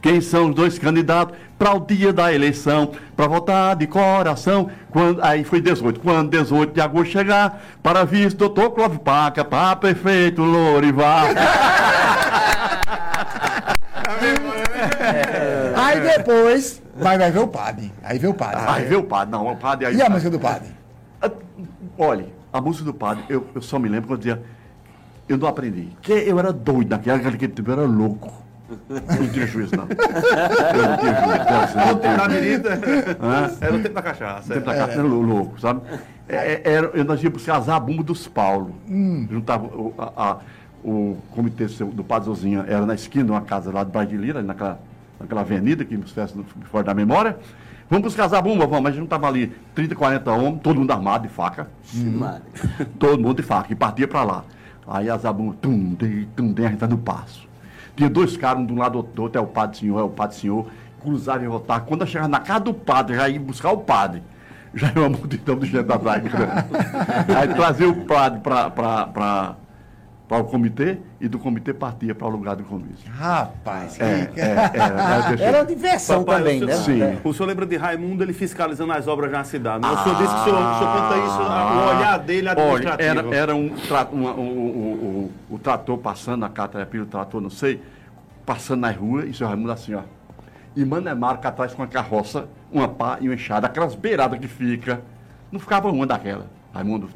Quem 0.00 0.20
são 0.20 0.48
os 0.50 0.54
dois 0.54 0.78
candidatos 0.78 1.36
para 1.58 1.74
o 1.74 1.80
dia 1.80 2.12
da 2.12 2.32
eleição, 2.32 2.92
para 3.16 3.26
votar 3.26 3.74
de 3.74 3.86
coração? 3.86 4.70
Quando, 4.90 5.22
aí 5.22 5.42
foi 5.42 5.60
18. 5.60 6.00
Quando 6.00 6.30
18 6.30 6.72
de 6.72 6.80
agosto 6.80 7.10
chegar, 7.10 7.60
para 7.82 8.04
vice, 8.04 8.36
doutor 8.36 8.70
Clóvis 8.70 8.98
Paca, 8.98 9.44
para 9.44 9.74
prefeito 9.76 10.42
Lorival. 10.42 11.28
Aí 15.76 16.00
depois 16.00 16.82
vai, 16.96 17.18
vai 17.18 17.30
ver 17.30 17.40
o 17.40 17.48
padre. 17.48 17.92
Aí 18.02 18.18
vê 18.18 18.26
o 18.26 18.34
padre. 18.34 18.60
Aí 18.66 18.84
veio 18.84 19.00
o 19.00 19.04
padre. 19.04 19.32
Não, 19.32 19.46
o 19.46 19.56
padre 19.56 19.86
aí. 19.86 19.96
E 19.96 20.02
a 20.02 20.08
música 20.08 20.30
do 20.30 20.38
padre? 20.38 20.68
Ah, 21.20 21.30
Olha, 21.96 22.26
a 22.52 22.60
música 22.60 22.84
do 22.84 22.94
padre, 22.94 23.24
eu, 23.28 23.46
eu 23.54 23.62
só 23.62 23.78
me 23.78 23.88
lembro 23.88 24.08
quando 24.08 24.26
eu 24.26 24.34
dizia, 24.34 24.42
eu 25.28 25.36
não 25.38 25.48
aprendi. 25.48 25.88
Que 26.00 26.12
eu 26.12 26.38
era 26.38 26.52
doido 26.52 26.90
naquela, 26.90 27.18
naquele 27.18 27.52
tempo, 27.52 27.70
eu 27.70 27.80
era 27.80 27.86
louco. 27.86 28.32
Não 28.88 29.28
tinha 29.28 29.46
juízo, 29.46 29.76
não. 29.76 29.84
Eu 29.88 30.88
não 30.88 30.98
tinha 30.98 31.14
juízo. 31.14 31.76
não, 31.76 31.86
não 31.86 32.00
tinha 32.00 32.16
Na 32.16 33.38
Hã? 33.46 33.50
era 33.60 33.74
o 33.76 33.82
tempo 33.82 33.94
da 33.94 34.02
cachaça. 34.02 34.54
Tempo 34.54 34.66
da 34.66 34.74
casa, 34.74 34.92
era 34.92 35.02
lou- 35.02 35.22
louco, 35.22 35.60
sabe? 35.60 35.80
É, 36.28 36.36
é, 36.36 36.62
era, 36.64 36.86
eu, 36.94 37.04
nós 37.04 37.22
íamos 37.22 37.38
buscar 37.38 37.60
zabumba 37.60 38.02
dos 38.02 38.26
Paulo. 38.28 38.74
Juntava 39.30 39.64
o, 39.66 39.94
a- 39.98 40.12
a- 40.32 40.36
o 40.84 41.16
comitê 41.30 41.66
do 41.66 42.04
Padre 42.04 42.26
Zozinha, 42.26 42.64
era 42.68 42.84
na 42.86 42.94
esquina 42.94 43.24
de 43.24 43.30
uma 43.30 43.40
casa 43.40 43.72
lá 43.72 43.82
de 43.84 43.90
Bairro 43.90 44.10
de 44.10 44.16
Lira, 44.16 44.42
naquela, 44.42 44.78
naquela 45.18 45.40
avenida 45.40 45.84
que 45.84 45.96
nos 45.96 46.12
fez 46.12 46.34
fora 46.70 46.84
da 46.84 46.94
memória. 46.94 47.36
Vamos 47.90 48.04
buscar 48.04 48.28
zabumba, 48.28 48.66
vamos, 48.66 48.82
mas 48.82 48.86
a 48.88 48.90
gente 48.90 48.98
não 48.98 49.04
estava 49.06 49.26
ali 49.26 49.48
30, 49.74 49.94
40 49.96 50.30
homens, 50.30 50.60
todo 50.62 50.78
mundo 50.78 50.90
armado 50.90 51.26
de 51.26 51.32
faca. 51.32 51.68
Maria. 51.94 52.42
Todo 52.98 53.18
mundo 53.20 53.36
de 53.38 53.42
faca, 53.42 53.72
e 53.72 53.74
partia 53.74 54.06
para 54.06 54.22
lá. 54.24 54.44
Aí 54.86 55.08
a 55.08 55.16
zabumba, 55.16 55.56
tum, 55.60 55.94
dei, 55.98 56.28
tum, 56.36 56.52
dei, 56.52 56.66
a 56.66 56.68
gente 56.68 56.78
tá 56.78 56.86
no 56.86 56.98
passo. 56.98 57.47
Tinha 57.98 58.08
dois 58.08 58.36
caras, 58.36 58.62
um 58.62 58.66
de 58.66 58.72
um 58.72 58.78
lado 58.78 59.02
do 59.02 59.22
outro, 59.22 59.40
é 59.40 59.42
o 59.42 59.46
padre 59.48 59.78
senhor, 59.78 59.98
é 59.98 60.04
o 60.04 60.08
padre 60.08 60.36
senhor, 60.36 60.66
cruzavam 61.02 61.42
e 61.42 61.48
voltavam. 61.48 61.84
Quando 61.84 62.02
eu 62.02 62.06
chegava 62.06 62.28
na 62.28 62.38
casa 62.38 62.60
do 62.60 62.72
padre, 62.72 63.16
já 63.16 63.28
ia 63.28 63.40
buscar 63.40 63.72
o 63.72 63.78
padre. 63.78 64.22
Já 64.72 64.86
era 64.86 65.00
uma 65.00 65.08
multidão 65.08 65.58
de 65.58 65.66
gente 65.66 65.92
atrás. 65.92 66.22
Aí 67.36 67.48
trazia 67.48 67.88
o 67.88 68.04
padre 68.04 68.38
para 68.38 69.56
o 70.36 70.44
comitê 70.44 70.98
e 71.18 71.26
do 71.26 71.38
comitê 71.38 71.72
partia 71.72 72.14
para 72.14 72.26
o 72.26 72.30
lugar 72.30 72.54
do 72.54 72.62
comício. 72.64 73.10
Rapaz, 73.10 73.96
que... 73.96 74.02
É, 74.02 74.30
é, 74.36 74.40
é, 74.42 75.42
é, 75.42 75.42
Era 75.42 75.58
uma 75.60 75.64
diversão 75.64 76.22
Papai, 76.22 76.42
também, 76.42 76.62
o 76.62 76.66
né? 76.66 76.74
senhor, 76.74 77.12
Sim. 77.14 77.18
O 77.24 77.32
senhor 77.32 77.46
lembra 77.48 77.64
de 77.64 77.76
Raimundo 77.78 78.22
ele 78.22 78.34
fiscalizando 78.34 78.92
as 78.92 79.08
obras 79.08 79.32
na 79.32 79.42
cidade? 79.44 79.82
né? 79.82 79.88
O 79.90 79.96
senhor 80.02 80.16
disse 80.18 80.34
que 80.34 80.40
o 80.40 80.44
senhor, 80.44 80.58
o 80.58 80.78
senhor 80.78 80.92
conta 80.96 81.16
isso, 81.16 81.38
o 81.40 81.96
olhar 81.96 82.18
dele 82.18 82.48
Ah. 82.48 82.52
Olha, 82.58 82.62
administrativo. 82.92 83.28
era, 83.32 83.36
era 83.36 83.56
um, 83.56 83.68
tra- 83.70 84.08
uma- 84.12 84.34
um- 84.34 84.58
um- 84.58 85.30
um- 85.50 85.54
o 85.54 85.58
trator 85.58 85.96
passando, 85.96 86.44
a 86.44 86.48
caterpillar, 86.50 87.06
o 87.06 87.10
trator, 87.10 87.40
não 87.40 87.50
sei, 87.50 87.80
passando 88.44 88.80
na 88.80 88.90
rua, 88.90 89.24
e 89.24 89.30
o 89.30 89.34
senhor 89.34 89.48
Raimundo 89.48 89.72
assim, 89.72 89.94
ó. 89.94 90.02
E 90.76 90.84
Manemarca 90.84 91.48
atrás 91.48 91.72
com 91.72 91.82
a 91.82 91.86
carroça, 91.86 92.46
uma 92.70 92.86
pá 92.86 93.16
e 93.20 93.28
uma 93.28 93.34
enxada, 93.34 93.66
aquelas 93.66 93.94
beiradas 93.94 94.38
que 94.38 94.46
fica. 94.46 95.00
Não 95.50 95.58
ficava 95.58 95.88
uma 95.90 96.06
daquela. 96.06 96.46
Raimundo, 96.74 97.08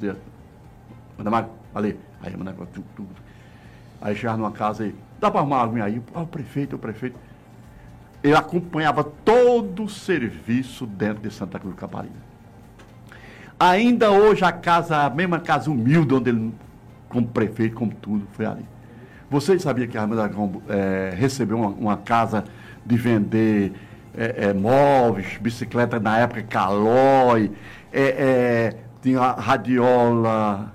Manemarca, 1.19 1.51
ali. 1.75 1.99
Aí 2.23 2.37
Manemarca, 2.37 2.67
tu, 2.73 2.85
tu. 2.97 3.07
Aí 4.01 4.15
chegava 4.17 4.39
numa 4.39 4.53
casa 4.53 4.87
e, 4.87 4.95
dá 5.21 5.31
para 5.31 5.41
arrumar 5.41 5.59
alguém 5.59 5.83
aí? 5.83 6.03
Ah, 6.15 6.23
o 6.23 6.27
prefeito, 6.27 6.77
o 6.77 6.79
prefeito. 6.79 7.17
Ele 8.23 8.35
acompanhava 8.35 9.03
todo 9.03 9.85
o 9.85 9.89
serviço 9.89 10.87
dentro 10.87 11.23
de 11.23 11.35
Santa 11.35 11.59
Cruz 11.59 11.75
do 11.75 11.79
Caparibe. 11.79 12.15
Ainda 13.59 14.11
hoje 14.11 14.45
a 14.45 14.53
casa, 14.53 15.05
a 15.05 15.11
mesma 15.11 15.41
casa 15.41 15.71
humilde 15.71 16.15
onde 16.15 16.31
ele, 16.31 16.53
como 17.09 17.27
prefeito, 17.27 17.77
como 17.77 17.93
tudo, 17.95 18.27
foi 18.33 18.47
ali. 18.47 18.65
Vocês 19.31 19.63
sabiam 19.63 19.89
que 19.89 19.97
a 19.97 20.03
Aragão 20.03 20.63
eh, 20.69 21.15
recebeu 21.17 21.57
uma, 21.59 21.69
uma 21.69 21.97
casa 21.97 22.45
de 22.85 22.97
vender 22.97 23.73
eh, 24.17 24.49
eh, 24.49 24.53
móveis, 24.53 25.39
bicicleta 25.41 25.99
na 25.99 26.19
época, 26.19 26.43
Calói, 26.43 27.51
eh, 27.93 28.17
eh, 28.19 28.77
tinha 29.01 29.21
a 29.21 29.41
radiola 29.41 30.73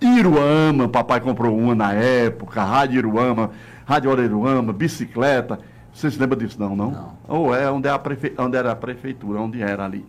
Iruama, 0.00 0.88
papai 0.88 1.20
comprou 1.20 1.56
uma 1.56 1.74
na 1.74 1.92
época, 1.92 2.62
Rádio 2.62 2.98
Iruama, 2.98 3.50
Rádio 3.84 4.22
Iruama, 4.22 4.72
bicicleta. 4.72 5.58
Vocês 5.92 6.14
se 6.14 6.20
lembram 6.20 6.38
disso 6.38 6.58
não, 6.60 6.76
não? 6.76 7.12
Ou 7.26 7.54
é 7.54 7.68
onde, 7.70 7.88
é 7.88 7.90
a 7.90 7.98
prefe... 7.98 8.32
onde 8.38 8.56
era 8.56 8.70
a 8.70 8.76
prefeitura, 8.76 9.40
onde 9.40 9.60
era 9.60 9.84
ali. 9.84 10.06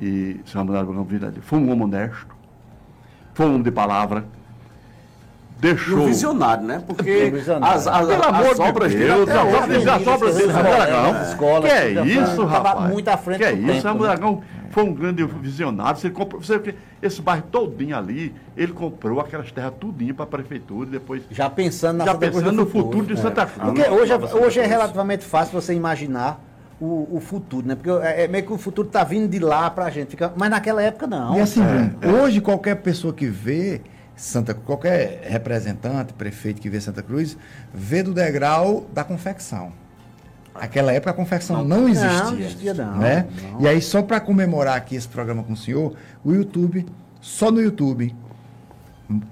E 0.00 0.40
o 0.44 0.48
senhor 0.48 0.64
Raimundo 0.64 0.76
Aragão 0.76 1.04
Vidal 1.04 1.32
foi 1.40 1.58
um 1.58 1.70
homem 1.70 1.84
honesto, 1.84 2.34
foi 3.32 3.46
um 3.46 3.50
homem 3.50 3.62
de 3.62 3.70
palavra, 3.70 4.24
E 5.58 5.60
deixou... 5.60 6.00
o 6.00 6.06
visionário, 6.06 6.64
né? 6.64 6.82
Porque 6.86 7.30
visionário. 7.30 7.76
as, 7.76 7.86
as, 7.86 8.06
Pelo 8.06 8.24
amor 8.24 8.46
as 8.46 8.56
de 8.56 8.62
obras 8.62 8.92
dele 8.92 9.06
Deus, 9.06 9.28
as 9.28 9.36
obras, 9.36 9.86
as 9.86 10.06
obras 10.06 10.36
dele, 10.36 10.52
Que 11.62 11.68
é 11.68 12.04
isso, 12.04 12.44
rapaz? 12.44 12.90
muito 12.92 13.08
à 13.08 13.16
frente 13.16 13.38
Que 13.38 13.44
é 13.44 13.52
isso, 13.52 13.82
tempo, 13.82 14.04
Raimundo 14.04 14.36
né? 14.36 14.42
Foi 14.74 14.82
um 14.82 14.92
grande 14.92 15.24
visionário. 15.24 16.00
Você 16.00 16.10
comprou, 16.10 16.42
você, 16.42 16.58
vê, 16.58 16.74
esse 17.00 17.22
bairro 17.22 17.44
todinho 17.50 17.96
ali, 17.96 18.34
ele 18.56 18.72
comprou 18.72 19.20
aquelas 19.20 19.52
terras 19.52 19.72
tudinho 19.78 20.12
para 20.12 20.24
a 20.24 20.26
prefeitura 20.26 20.88
e 20.88 20.92
depois 20.92 21.22
Já 21.30 21.48
pensando 21.48 21.98
na 21.98 22.04
já 22.04 22.12
Santa 22.12 22.26
Cruz 22.28 22.42
pensando 22.42 22.56
do 22.56 22.64
no 22.64 22.70
futuro 22.70 23.06
de 23.06 23.12
É. 23.12 23.16
Santa 23.16 23.46
Cruz. 23.46 23.64
Porque 23.72 23.88
hoje, 23.88 24.12
é- 24.12 24.16
hoje 24.16 24.58
é 24.58 24.62
Cruz. 24.64 24.68
relativamente 24.68 25.24
fácil 25.24 25.60
você 25.60 25.72
imaginar 25.74 26.42
o, 26.80 27.06
o 27.16 27.20
futuro, 27.20 27.64
né? 27.68 27.76
Porque 27.76 27.88
é, 28.04 28.24
é 28.24 28.28
meio 28.28 28.44
que 28.44 28.52
o 28.52 28.58
futuro 28.58 28.88
tá 28.88 29.04
vindo 29.04 29.28
de 29.30 29.38
lá 29.38 29.70
pra 29.70 29.88
gente. 29.90 30.10
Fica... 30.10 30.32
Mas 30.36 30.50
naquela 30.50 30.82
época 30.82 31.06
não. 31.06 31.38
E 31.38 31.40
assim, 31.40 31.62
É, 31.62 31.64
Bruno, 31.64 32.22
hoje 32.24 32.40
qualquer 32.40 32.74
pessoa 32.74 33.14
que 33.14 33.26
vê 33.28 33.80
Santa 34.16 34.54
qualquer 34.54 35.20
representante, 35.24 36.12
prefeito 36.14 36.60
que 36.60 36.68
vê 36.68 36.80
Santa 36.80 37.00
Cruz, 37.02 37.36
vê 37.72 38.02
do 38.02 38.12
degrau 38.12 38.86
da 38.92 39.04
confecção. 39.04 39.72
Naquela 40.54 40.92
época 40.92 41.10
a 41.10 41.14
confecção 41.14 41.64
não, 41.64 41.88
existia. 41.88 42.22
Não, 42.24 42.38
existia 42.38 42.74
não, 42.74 42.96
né? 42.98 43.26
não. 43.52 43.60
E 43.60 43.68
aí, 43.68 43.80
só 43.82 44.02
para 44.02 44.20
comemorar 44.20 44.76
aqui 44.76 44.94
esse 44.94 45.08
programa 45.08 45.42
com 45.42 45.52
o 45.52 45.56
senhor, 45.56 45.94
o 46.24 46.32
YouTube, 46.32 46.86
só 47.20 47.50
no 47.50 47.60
YouTube, 47.60 48.14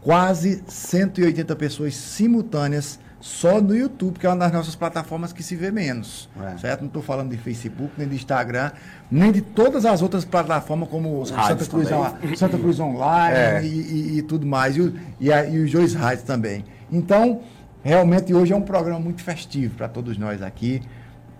quase 0.01 0.63
180 0.67 1.55
pessoas 1.57 1.95
simultâneas 1.95 2.99
só 3.21 3.61
no 3.61 3.75
YouTube, 3.75 4.19
que 4.19 4.27
é 4.27 4.29
uma 4.29 4.35
das 4.37 4.53
nossas 4.53 4.75
plataformas 4.75 5.33
que 5.33 5.45
se 5.45 5.55
vê 5.55 5.71
menos. 5.71 6.29
É. 6.55 6.59
Certo? 6.59 6.81
Não 6.81 6.89
estou 6.89 7.01
falando 7.03 7.31
de 7.31 7.37
Facebook, 7.37 7.93
nem 7.97 8.09
de 8.09 8.17
Instagram, 8.17 8.73
nem 9.09 9.31
de 9.31 9.41
todas 9.41 9.87
as 9.87 10.03
outras 10.03 10.25
plataformas, 10.25 10.89
como 10.89 11.25
Santa 11.25 11.65
Cruz. 11.67 11.89
Santa 12.37 12.59
Cruz 12.59 12.81
Online 12.81 13.37
É. 13.37 13.61
e, 13.63 13.69
e- 13.69 14.19
e 14.19 14.23
tudo 14.23 14.45
mais, 14.45 14.77
e, 14.77 14.93
e, 15.21 15.33
a- 15.33 15.47
e 15.47 15.59
os 15.61 15.71
dois 15.71 15.95
rádios 15.95 16.25
também. 16.25 16.65
Então, 16.91 17.41
Realmente 17.85 18.33
hoje 18.33 18.53
é 18.53 18.57
um 18.57 18.63
programa 18.63 19.01
muito 19.01 19.25
festivo 19.25 19.75
para 19.75 19.89
todos 19.89 20.17
nós 20.17 20.41
aqui. 20.41 20.81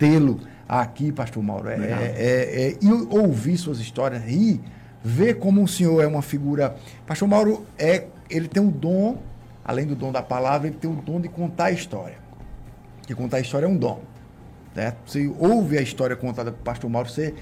Tê-lo 0.03 0.37
aqui, 0.67 1.13
pastor 1.13 1.41
Mauro, 1.41 1.69
é, 1.69 1.75
é- 1.75 2.71
é- 2.71 2.77
e 2.81 2.91
ouvir 2.91 3.57
suas 3.57 3.79
histórias 3.79 4.21
e 4.27 4.59
ver 5.01 5.35
como 5.35 5.63
o 5.63 5.67
senhor 5.67 6.01
é 6.01 6.07
uma 6.07 6.21
figura. 6.21 6.75
Pastor 7.07 7.25
Mauro 7.25 7.65
é, 7.79 8.07
ele 8.29 8.49
tem 8.49 8.61
um 8.61 8.69
dom, 8.69 9.17
além 9.63 9.85
do 9.85 9.95
dom 9.95 10.11
da 10.11 10.21
palavra, 10.21 10.67
ele 10.67 10.75
tem 10.75 10.91
o 10.91 10.95
dom 10.95 11.21
de 11.21 11.29
contar 11.29 11.65
a 11.65 11.71
história. 11.71 12.17
Porque 12.97 13.15
contar 13.15 13.37
a 13.37 13.39
história 13.39 13.65
é 13.65 13.69
um 13.69 13.77
dom. 13.77 14.01
Né? 14.75 14.93
Você 15.05 15.31
ouve 15.39 15.77
a 15.77 15.81
história 15.81 16.17
contada 16.17 16.51
pelo 16.51 16.63
pastor 16.65 16.89
Mauro, 16.89 17.09
você, 17.09 17.33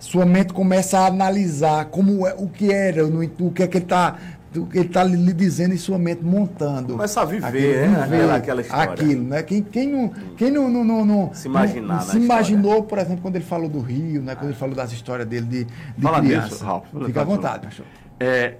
sua 0.00 0.24
mente 0.24 0.54
começa 0.54 1.00
a 1.00 1.08
analisar 1.08 1.86
como 1.86 2.26
é, 2.26 2.34
o 2.38 2.48
que 2.48 2.72
era, 2.72 3.06
no, 3.06 3.22
o 3.22 3.50
que 3.52 3.62
é 3.64 3.66
que 3.66 3.76
ele 3.76 3.84
está 3.84 4.16
o 4.37 4.37
ele 4.72 4.86
está 4.86 5.04
lhe 5.04 5.32
dizendo 5.32 5.74
e 5.74 5.78
sua 5.78 5.98
mente 5.98 6.24
montando. 6.24 6.94
Começa 6.94 7.20
a 7.20 7.24
viver, 7.24 7.88
né? 7.90 8.02
Aquela- 8.02 8.34
aquela 8.36 8.60
história. 8.60 8.92
Aquilo, 8.92 9.24
né? 9.24 9.42
Quem, 9.42 9.62
quem 9.62 9.88
não, 9.88 10.08
quem 10.36 10.50
não, 10.50 10.68
não, 10.70 10.82
não, 10.84 11.04
não- 11.04 11.34
Se 11.34 11.46
imaginar 11.48 12.00
se 12.00 12.06
história. 12.06 12.24
imaginou, 12.24 12.82
por 12.82 12.98
exemplo, 12.98 13.22
quando 13.22 13.36
ele 13.36 13.44
falou 13.44 13.68
do 13.68 13.80
Rio, 13.80 14.22
né? 14.22 14.34
Quando 14.34 14.46
ele 14.50 14.58
falou 14.58 14.74
das 14.74 14.90
histórias 14.92 15.28
dele 15.28 15.46
de, 15.46 15.64
de 15.64 16.02
Fala 16.02 16.20
criança. 16.20 16.46
nisso, 16.48 16.64
Ralf. 16.64 16.86
Fica 17.06 17.20
à 17.20 17.24
vontade, 17.24 17.66
pastor. 17.66 17.86
É, 18.18 18.56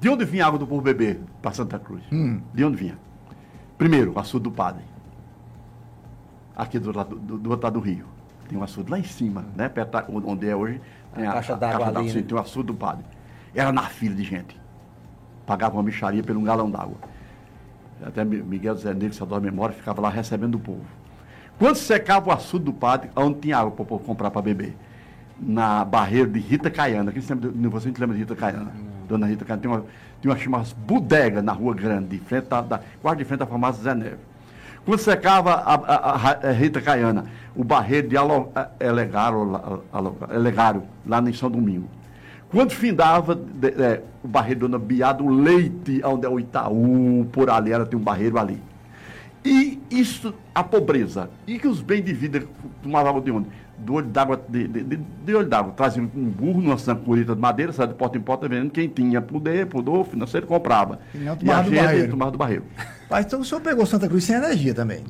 de 0.00 0.08
onde 0.08 0.24
vinha 0.24 0.44
a 0.44 0.46
água 0.48 0.58
do 0.58 0.66
povo 0.66 0.82
beber 0.82 1.20
para 1.40 1.52
Santa 1.52 1.78
Cruz? 1.78 2.02
Hum. 2.12 2.40
De 2.54 2.64
onde 2.64 2.76
vinha? 2.76 2.98
Primeiro, 3.78 4.12
o 4.14 4.18
açude 4.18 4.44
do 4.44 4.50
padre. 4.50 4.82
Aqui 6.54 6.78
do, 6.78 6.96
lado- 6.96 7.16
do, 7.16 7.38
do 7.38 7.50
outro 7.50 7.66
lado 7.66 7.74
do 7.74 7.80
rio. 7.80 8.06
Tem 8.48 8.56
um 8.58 8.62
açude 8.62 8.90
lá 8.90 8.98
em 8.98 9.04
cima, 9.04 9.44
né? 9.56 9.68
Perto 9.68 9.90
da, 9.92 10.04
onde 10.08 10.48
é 10.48 10.54
hoje. 10.56 10.80
Tem 11.14 11.26
A 11.26 11.32
caixa 11.32 11.56
d'água 11.56 11.88
ali, 11.88 12.12
né? 12.12 12.22
Tem 12.22 12.36
o 12.36 12.40
açude 12.40 12.68
do 12.68 12.74
padre. 12.74 13.04
Era 13.54 13.72
na 13.72 13.82
fila 13.82 14.14
de 14.14 14.22
gente. 14.22 14.58
Pagava 15.46 15.76
uma 15.76 15.82
micharia 15.82 16.22
por 16.22 16.36
um 16.36 16.42
galão 16.42 16.70
d'água. 16.70 16.96
Até 18.04 18.24
Mi- 18.24 18.42
Miguel 18.42 18.76
Zé 18.76 18.92
Negro, 18.92 19.14
Salvador 19.14 19.42
Memória, 19.42 19.74
ficava 19.74 20.00
lá 20.02 20.10
recebendo 20.10 20.56
o 20.56 20.58
povo. 20.60 20.82
Quando 21.58 21.76
secava 21.76 22.28
o 22.28 22.32
açude 22.32 22.64
do 22.66 22.72
padre, 22.72 23.10
onde 23.16 23.38
tinha 23.40 23.56
água 23.58 23.70
para 23.70 23.82
o 23.82 23.86
povo 23.86 24.04
comprar 24.04 24.30
para 24.30 24.42
beber? 24.42 24.76
Na 25.40 25.84
barreira 25.84 26.28
de 26.28 26.38
Rita 26.40 26.70
Caiana. 26.70 27.12
Quem 27.12 27.22
se 27.22 27.32
lembra, 27.32 27.50
de- 27.50 27.68
você 27.68 27.88
não 27.88 27.94
lembra 27.98 28.14
de 28.16 28.20
Rita 28.22 28.34
Caiana? 28.36 28.72
Dona 29.08 29.26
Rita 29.26 29.44
Caiana. 29.44 29.62
Tem 29.62 29.70
uma, 29.70 29.80
tem 30.20 30.30
uma 30.30 30.36
chamada 30.38 30.66
bodega 30.86 31.40
na 31.40 31.52
Rua 31.52 31.74
Grande, 31.74 32.08
de 32.08 32.18
frente 32.18 32.48
da, 32.48 32.60
da, 32.60 32.80
quase 33.00 33.18
de 33.18 33.24
frente 33.24 33.38
da 33.40 33.46
farmácia 33.46 33.82
Zé 33.82 33.94
Neves. 33.94 34.18
Quando 34.84 34.98
secava 34.98 35.52
a, 35.54 35.74
a- 35.74 36.30
a- 36.30 36.48
a 36.48 36.52
Rita 36.52 36.80
Caiana, 36.80 37.24
o 37.54 37.64
barreiro 37.64 38.08
de 38.08 38.16
Alo- 38.16 38.52
Elegaro, 38.78 39.82
Alo- 39.92 40.16
Elegaro, 40.30 40.82
lá 41.06 41.20
em 41.20 41.32
São 41.32 41.50
Domingo. 41.50 41.88
Quando 42.50 42.72
findava 42.72 43.34
de- 43.34 43.68
é, 43.82 44.02
o 44.22 44.28
barreiro 44.28 44.60
Dona 44.60 44.78
Biado 44.78 45.26
Leite, 45.28 46.00
onde 46.04 46.26
é 46.26 46.28
o 46.28 46.38
Itaú, 46.38 47.26
por 47.32 47.50
ali, 47.50 47.72
ela 47.72 47.84
tem 47.84 47.98
um 47.98 48.02
barreiro 48.02 48.38
ali. 48.38 48.60
E 49.44 49.80
isso, 49.90 50.34
a 50.54 50.62
pobreza. 50.64 51.30
E 51.46 51.58
que 51.58 51.68
os 51.68 51.80
bens 51.80 52.02
de 52.04 52.12
vida 52.12 52.42
tomavam 52.82 53.10
água 53.10 53.20
de 53.22 53.30
onde? 53.30 53.48
Do 53.78 53.94
olho 53.94 54.06
d'água, 54.06 54.40
de, 54.48 54.66
de, 54.66 54.82
de- 54.82 54.96
de 55.24 55.34
olho 55.34 55.46
d'água. 55.48 55.72
Traziam 55.72 56.10
um 56.16 56.24
burro 56.24 56.60
numa 56.62 56.78
sancurita 56.78 57.34
de 57.34 57.40
madeira, 57.40 57.72
saia 57.72 57.86
de 57.88 57.94
porta 57.94 58.16
em 58.16 58.20
porta, 58.20 58.48
vendendo. 58.48 58.70
Quem 58.70 58.88
tinha 58.88 59.20
poder, 59.20 59.66
pudor 59.66 60.04
financeiro, 60.06 60.46
comprava. 60.46 60.98
E 61.14 61.18
não 61.18 61.36
E 61.42 61.50
a 61.50 61.62
do 61.62 61.70
gente 61.70 61.82
barreiro. 61.82 62.10
tomava 62.10 62.30
do 62.30 62.38
barreiro. 62.38 62.64
Mas 63.10 63.26
então 63.26 63.40
o 63.40 63.44
senhor 63.44 63.60
pegou 63.60 63.84
Santa 63.86 64.08
Cruz 64.08 64.24
sem 64.24 64.34
energia 64.34 64.74
também. 64.74 65.04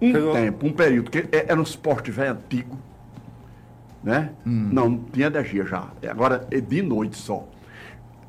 Um 0.00 0.12
Pegou- 0.12 0.32
tempo, 0.34 0.66
um 0.66 0.72
período, 0.72 1.10
que 1.10 1.18
é- 1.32 1.46
era 1.48 1.58
um 1.58 1.62
esporte 1.62 2.10
velho 2.10 2.32
antigo, 2.32 2.76
né? 4.06 4.30
Hum. 4.46 4.68
Não, 4.72 4.88
não 4.88 4.98
tinha 5.12 5.26
energia 5.26 5.66
já. 5.66 5.88
Agora 6.08 6.46
é 6.52 6.60
de 6.60 6.80
noite 6.80 7.16
só. 7.16 7.44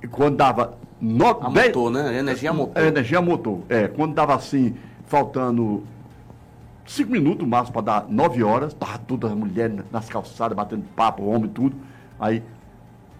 E 0.01 0.07
quando 0.07 0.35
dava 0.37 0.75
no, 0.99 1.27
A 1.27 1.49
dez- 1.51 1.67
motor, 1.67 1.91
né? 1.91 2.17
Energia 2.17 2.49
a 2.49 2.53
motor. 2.53 2.83
É, 2.83 2.87
energia 2.87 3.21
motor. 3.21 3.59
É, 3.69 3.87
quando 3.87 4.15
dava 4.15 4.33
assim, 4.33 4.75
faltando 5.05 5.83
cinco 6.83 7.11
minutos 7.11 7.47
máximo 7.47 7.73
para 7.73 7.81
dar 8.01 8.05
nove 8.09 8.41
horas, 8.43 8.73
tava 8.73 8.97
todas 8.97 9.31
as 9.31 9.37
mulheres 9.37 9.77
nas 9.91 10.09
calçadas, 10.09 10.57
batendo 10.57 10.83
papo, 10.95 11.23
homem, 11.23 11.47
tudo. 11.49 11.75
Aí, 12.19 12.41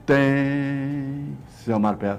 tem, 0.05 1.37
seu 1.63 1.77
Mário 1.79 1.99
Pé, 1.99 2.17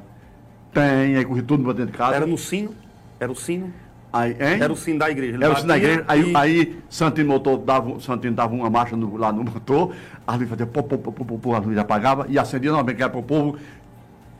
tem, 0.72 1.16
aí 1.16 1.24
corri 1.24 1.42
tudo 1.42 1.64
pra 1.64 1.72
dentro 1.72 1.90
de 1.92 1.98
casa. 1.98 2.14
Era 2.14 2.26
no 2.26 2.38
sino, 2.38 2.72
era 3.18 3.32
o 3.32 3.34
sino, 3.34 3.72
aí, 4.12 4.36
era 4.38 4.72
o 4.72 4.76
sino 4.76 4.98
da 4.98 5.10
igreja. 5.10 5.36
Era 5.40 5.52
o 5.52 5.56
sino 5.56 5.68
da 5.68 5.76
igreja, 5.76 6.04
aí, 6.08 6.32
e- 6.32 6.36
aí 6.36 6.78
Santino, 6.88 7.28
motor 7.28 7.58
dava, 7.58 8.00
Santino 8.00 8.34
dava 8.34 8.54
uma 8.54 8.70
marcha 8.70 8.96
no- 8.96 9.16
lá 9.16 9.32
no 9.32 9.44
motor, 9.44 9.92
a 10.26 10.34
luz 10.36 10.48
fazia 10.48 10.66
pô, 10.66 10.82
pô, 10.82 10.96
pô, 10.98 11.12
pô, 11.12 11.38
pô, 11.38 11.54
a 11.54 11.58
luz 11.58 11.76
apagava 11.78 12.26
e 12.28 12.38
acendia 12.38 12.70
novamente, 12.70 12.96
que 12.96 13.02
era 13.02 13.10
para 13.10 13.20
o 13.20 13.22
povo 13.22 13.58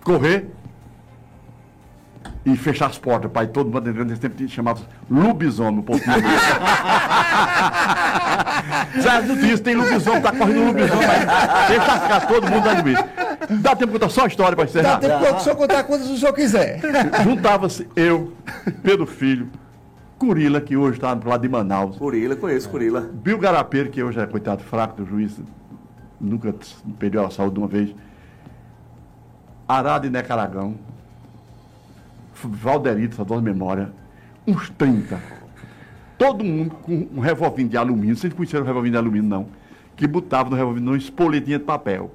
correr 0.03 0.47
e 2.45 2.57
fechar 2.57 2.87
as 2.87 2.99
portas, 2.99 3.31
para 3.31 3.45
ir 3.45 3.49
todo 3.49 3.67
mundo 3.71 3.81
dentro 3.81 4.05
desse 4.05 4.21
tempo 4.21 4.37
tinha- 4.37 4.49
chamava 4.49 4.81
lobisomem, 5.11 5.81
o 5.81 5.83
povo. 5.83 6.01
Sabe, 9.03 9.29
não 9.29 9.37
diz, 9.37 9.61
tem 9.61 9.75
lobisomem, 9.75 10.21
tá 10.23 10.33
correndo 10.33 10.67
lobisomem, 10.67 11.07
aí 11.07 11.69
deixa 11.69 11.93
as 11.93 12.09
casas, 12.09 12.29
todo 12.29 12.49
mundo 12.51 12.67
lá 12.67 12.75
de 12.75 12.83
medo. 12.83 13.05
Dá 13.61 13.71
tempo 13.77 13.93
de 13.93 13.99
contar 13.99 14.09
só 14.11 14.25
a 14.25 14.27
história 14.27 14.57
para 14.57 14.65
encerrar. 14.65 14.97
Dá 14.99 15.09
tempo 15.09 15.21
para 15.21 15.37
o 15.37 15.41
senhor 15.41 15.57
contar 15.57 15.85
quantas 15.85 16.09
o 16.11 16.17
senhor 16.17 16.33
quiser. 16.33 16.81
Juntava-se 17.23 17.89
eu, 17.97 18.33
Pedro 18.83 19.07
Filho, 19.07 19.49
Curila, 20.19 20.61
que 20.61 20.77
hoje 20.77 20.97
está 20.99 21.15
pro 21.15 21.31
lado 21.31 21.43
de 21.43 21.49
Manaus, 21.49 21.97
Curila, 21.97 22.35
conheço 22.37 22.69
Curila. 22.69 23.09
Bill 23.13 23.39
Garapeiro, 23.39 23.91
que 23.91 24.03
hoje 24.03 24.19
é 24.21 24.27
coitado 24.27 24.63
fraco 24.65 24.97
do 25.03 25.07
juiz, 25.09 25.39
nunca 26.21 26.55
perdeu 26.99 27.25
a 27.27 27.31
saúde 27.31 27.55
de 27.55 27.61
uma 27.61 27.69
vez, 27.69 27.95
Arado 29.67 30.07
e 30.07 30.11
Necaragão, 30.11 30.75
Valderito, 32.45 33.17
Salvador 33.17 33.43
Memória, 33.43 33.91
uns 34.47 34.71
30. 34.71 35.19
Todo 36.17 36.45
mundo 36.45 36.71
com 36.83 37.09
um 37.15 37.21
revolvinho 37.21 37.69
de 37.69 37.77
alumínio, 37.77 38.17
vocês 38.17 38.33
conheceram 38.33 38.65
o 38.65 38.67
revolvinho 38.67 38.93
de 38.93 38.99
alumínio, 38.99 39.29
não, 39.29 39.47
que 39.97 40.07
botava 40.07 40.51
no 40.51 40.57
revolvinho 40.57 40.87
uma 40.91 40.97
espoletinha 40.97 41.59
de 41.59 41.65
papel. 41.65 42.13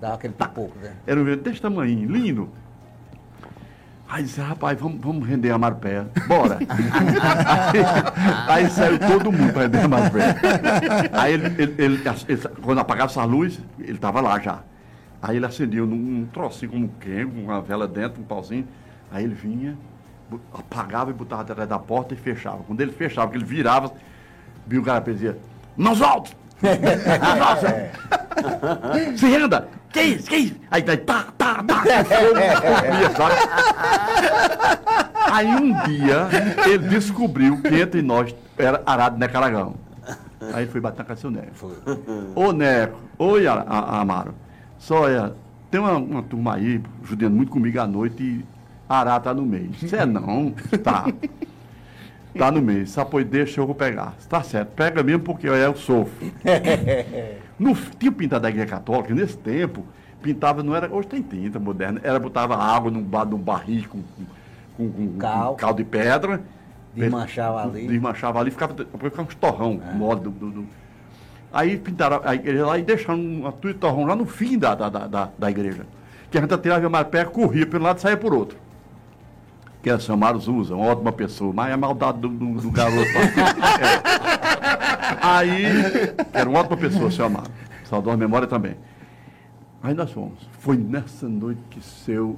Dá 0.00 0.14
aquele 0.14 0.34
pipoco, 0.34 0.78
né? 0.82 0.92
Era 1.06 1.20
um 1.20 1.36
desse 1.36 1.60
tamanho, 1.60 2.08
lindo. 2.10 2.48
Aí 4.08 4.22
disse, 4.22 4.40
rapaz, 4.40 4.78
vamos, 4.78 5.00
vamos 5.00 5.26
render 5.26 5.50
a 5.50 5.58
Marpé. 5.58 6.04
Bora. 6.28 6.58
aí, 6.60 8.54
aí 8.64 8.70
saiu 8.70 8.98
todo 9.00 9.32
mundo 9.32 9.52
para 9.52 9.62
render 9.62 9.80
a 9.80 9.88
Marpé. 9.88 10.20
Aí 11.12 11.32
ele, 11.34 11.46
ele- 11.60 11.74
ele- 11.78 12.02
ele- 12.28 12.38
quando 12.62 12.78
apagasse 12.78 13.18
a 13.18 13.24
luz, 13.24 13.58
ele 13.80 13.92
estava 13.92 14.20
lá 14.20 14.38
já. 14.38 14.60
Aí 15.20 15.36
ele 15.36 15.46
acendeu 15.46 15.86
num 15.86 15.96
um 16.22 16.26
trocinho 16.32 16.70
como 16.70 16.88
quem, 17.00 17.26
com 17.26 17.40
uma 17.44 17.60
vela 17.60 17.88
dentro, 17.88 18.20
um 18.20 18.24
pauzinho. 18.24 18.68
Aí 19.10 19.24
ele 19.24 19.34
vinha, 19.34 19.76
apagava 20.52 21.10
e 21.10 21.14
botava 21.14 21.42
atrás 21.42 21.68
da 21.68 21.78
porta 21.78 22.14
e 22.14 22.16
fechava. 22.16 22.62
Quando 22.66 22.80
ele 22.80 22.92
fechava, 22.92 23.30
que 23.30 23.36
ele 23.36 23.44
virava, 23.44 23.92
viu 24.66 24.82
o 24.82 24.84
cara 24.84 25.00
dizia, 25.00 25.38
mãos 25.76 26.02
altas! 26.02 26.36
Mãos 26.62 27.40
altas! 27.40 27.70
Se 29.18 29.26
renda! 29.26 29.68
Que 29.92 30.02
isso? 30.02 30.28
Que 30.28 30.36
isso? 30.36 30.56
Aí 30.70 30.82
daí, 30.82 30.98
tá, 30.98 31.28
tá, 31.38 31.62
tá, 31.62 31.82
sabe? 33.16 33.34
Aí 35.32 35.46
um 35.46 35.72
dia 35.84 36.28
ele 36.66 36.88
descobriu 36.88 37.62
que 37.62 37.80
entre 37.80 38.02
nós 38.02 38.34
era 38.58 38.82
Arado 38.84 39.18
Necaragão. 39.18 39.74
Aí 40.52 40.64
ele 40.64 40.70
foi 40.70 40.80
bater 40.80 40.98
na 40.98 41.04
casa 41.04 41.20
do 41.20 41.20
seu 41.22 41.30
Neco. 41.30 41.72
Ô 42.34 42.52
Neco, 42.52 42.98
oi 43.18 43.46
Amaro. 43.46 44.34
Só 44.78 45.02
olha, 45.02 45.34
tem 45.70 45.80
uma, 45.80 45.96
uma 45.96 46.22
turma 46.22 46.54
aí, 46.54 46.82
judiando 47.02 47.34
muito 47.34 47.50
comigo 47.50 47.80
à 47.80 47.86
noite 47.86 48.22
e 48.22 48.44
Ará 48.88 49.18
tá 49.20 49.32
no 49.34 49.44
meio. 49.44 49.72
Você 49.78 49.96
é 49.96 50.06
não? 50.06 50.50
Tá. 50.82 51.06
Tá 52.36 52.50
no 52.50 52.60
meio. 52.62 52.86
Só 52.86 53.04
pois 53.04 53.26
deixa, 53.26 53.60
eu 53.60 53.66
vou 53.66 53.74
pegar. 53.74 54.14
Tá 54.28 54.42
certo, 54.42 54.68
pega 54.70 55.02
mesmo 55.02 55.22
porque 55.22 55.46
eu 55.48 55.74
sofro. 55.76 56.12
No, 57.58 57.74
tinha 57.74 58.12
pintado 58.12 58.42
da 58.42 58.50
igreja 58.50 58.66
católica, 58.68 59.14
nesse 59.14 59.38
tempo, 59.38 59.82
pintava, 60.20 60.62
não 60.62 60.76
era. 60.76 60.92
Hoje 60.94 61.08
tem 61.08 61.22
tinta 61.22 61.58
moderna, 61.58 61.98
era 62.04 62.18
botava 62.18 62.54
água 62.54 62.90
num, 62.90 63.02
ba- 63.02 63.24
num 63.24 63.38
barril 63.38 63.86
com, 63.88 64.02
com, 64.02 64.24
com, 64.76 64.90
com 65.12 65.18
Cal. 65.18 65.54
cal 65.54 65.72
de 65.72 65.82
pedra. 65.82 66.42
Desmanchava 66.94 67.62
ali. 67.62 67.86
Desmanchava 67.88 68.40
ali, 68.40 68.50
ficava, 68.50 68.74
ficava 68.74 69.22
uns 69.22 69.34
torrão, 69.36 69.80
no 69.90 69.94
modo 69.98 70.28
do, 70.28 70.30
do- 70.30 70.50
do- 70.50 70.66
Aí 71.50 71.78
pintaram 71.78 72.20
a 72.22 72.34
igreja 72.34 72.66
lá 72.66 72.76
e 72.78 72.82
deixaram 72.82 73.54
de 73.58 73.72
torrão 73.72 74.04
lá 74.04 74.14
no 74.14 74.26
fim 74.26 74.58
da, 74.58 74.74
da, 74.74 74.90
da, 74.90 75.30
da- 75.38 75.50
igreja. 75.50 75.86
Que 76.30 76.36
a 76.36 76.42
gente 76.42 76.58
tirava 76.58 76.90
mais 76.90 77.06
perto, 77.08 77.30
corria 77.30 77.66
um 77.72 77.78
lado 77.82 77.96
e 77.96 78.00
saía 78.02 78.18
por 78.18 78.34
outro. 78.34 78.58
Que 79.86 79.90
é 79.90 80.16
Mário 80.16 80.40
usa, 80.52 80.74
uma 80.74 80.86
ótima 80.86 81.12
pessoa, 81.12 81.52
mas 81.52 81.70
é 81.70 81.74
a 81.74 81.76
maldade 81.76 82.18
do, 82.18 82.28
do, 82.28 82.60
do 82.60 82.70
garoto. 82.72 82.98
É. 82.98 84.02
Aí, 85.22 85.64
era 86.32 86.50
uma 86.50 86.58
ótima 86.58 86.76
pessoa, 86.76 87.08
seu 87.08 87.26
Amaro. 87.26 87.52
Saudosa 87.84 88.16
memória 88.16 88.48
também. 88.48 88.76
Aí 89.80 89.94
nós 89.94 90.10
fomos. 90.10 90.40
Foi 90.58 90.76
nessa 90.76 91.28
noite 91.28 91.60
que 91.70 91.80
seu 91.80 92.36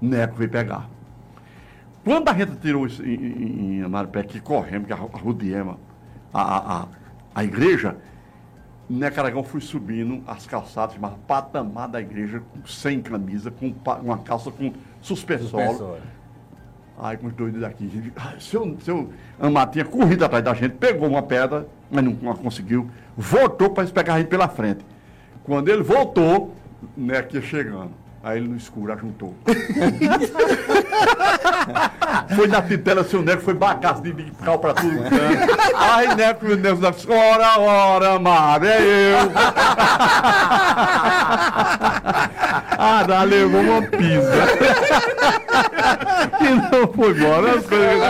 Neco 0.00 0.36
veio 0.36 0.48
pegar. 0.48 0.88
Quando 2.02 2.26
a 2.30 2.32
gente 2.32 2.56
tirou 2.56 2.86
isso 2.86 3.04
em, 3.04 3.76
em, 3.76 3.82
Amarupé, 3.82 4.22
que 4.22 4.40
corremos, 4.40 4.86
que 4.86 4.94
a 4.94 4.96
rodeamos 4.96 5.76
a, 6.32 6.40
a, 6.40 6.82
a, 6.82 6.86
a 7.34 7.44
igreja, 7.44 7.98
Necaragão 8.88 9.44
fui 9.44 9.60
subindo 9.60 10.22
as 10.26 10.46
calçadas, 10.46 10.94
chamava 10.94 11.18
patamar 11.26 11.88
da 11.88 12.00
igreja, 12.00 12.42
sem 12.64 13.02
camisa, 13.02 13.50
com 13.50 13.74
uma 14.02 14.16
calça 14.16 14.50
com 14.50 14.72
suspensório. 15.02 15.68
Suspensório. 15.68 16.15
Aí 16.98 17.16
com 17.18 17.26
os 17.26 17.34
dois 17.34 17.52
daqui, 17.54 18.12
seu, 18.40 18.76
seu 18.80 19.10
Amar 19.38 19.68
tinha 19.68 19.84
corrido 19.84 20.24
atrás 20.24 20.42
da 20.42 20.54
gente, 20.54 20.72
pegou 20.76 21.08
uma 21.08 21.22
pedra, 21.22 21.68
mas 21.90 22.02
não, 22.02 22.16
não 22.22 22.34
conseguiu, 22.34 22.90
voltou 23.14 23.68
para 23.68 23.86
pegar 23.86 24.14
a 24.14 24.18
gente 24.18 24.28
pela 24.28 24.48
frente. 24.48 24.84
Quando 25.44 25.68
ele 25.68 25.82
voltou, 25.82 26.54
né, 26.96 27.18
aqui 27.18 27.42
chegando. 27.42 27.90
Aí 28.22 28.38
ele 28.38 28.48
no 28.48 28.56
escuro 28.56 28.92
ajuntou. 28.92 29.36
foi 32.34 32.48
na 32.48 32.60
titela, 32.60 33.04
seu 33.04 33.22
Neco 33.22 33.42
foi 33.42 33.54
bagaço 33.54 34.02
de, 34.02 34.12
de 34.12 34.32
cal 34.42 34.58
pra 34.58 34.74
tudo. 34.74 34.96
canto. 34.96 35.14
Aí 35.76 36.12
Neco, 36.16 36.44
meu 36.44 36.56
Deus, 36.56 36.80
ora, 37.08 37.60
ora, 37.60 38.18
mar, 38.18 38.60
é 38.64 38.80
eu. 38.80 39.30
ah, 42.78 43.04
dá, 43.06 43.22
levou 43.22 43.60
uma 43.60 43.82
pisa. 43.82 44.32
e 46.40 46.74
não 46.76 46.92
foi 46.92 47.10
embora. 47.10 47.58
As 47.58 47.66
coisas... 47.66 48.00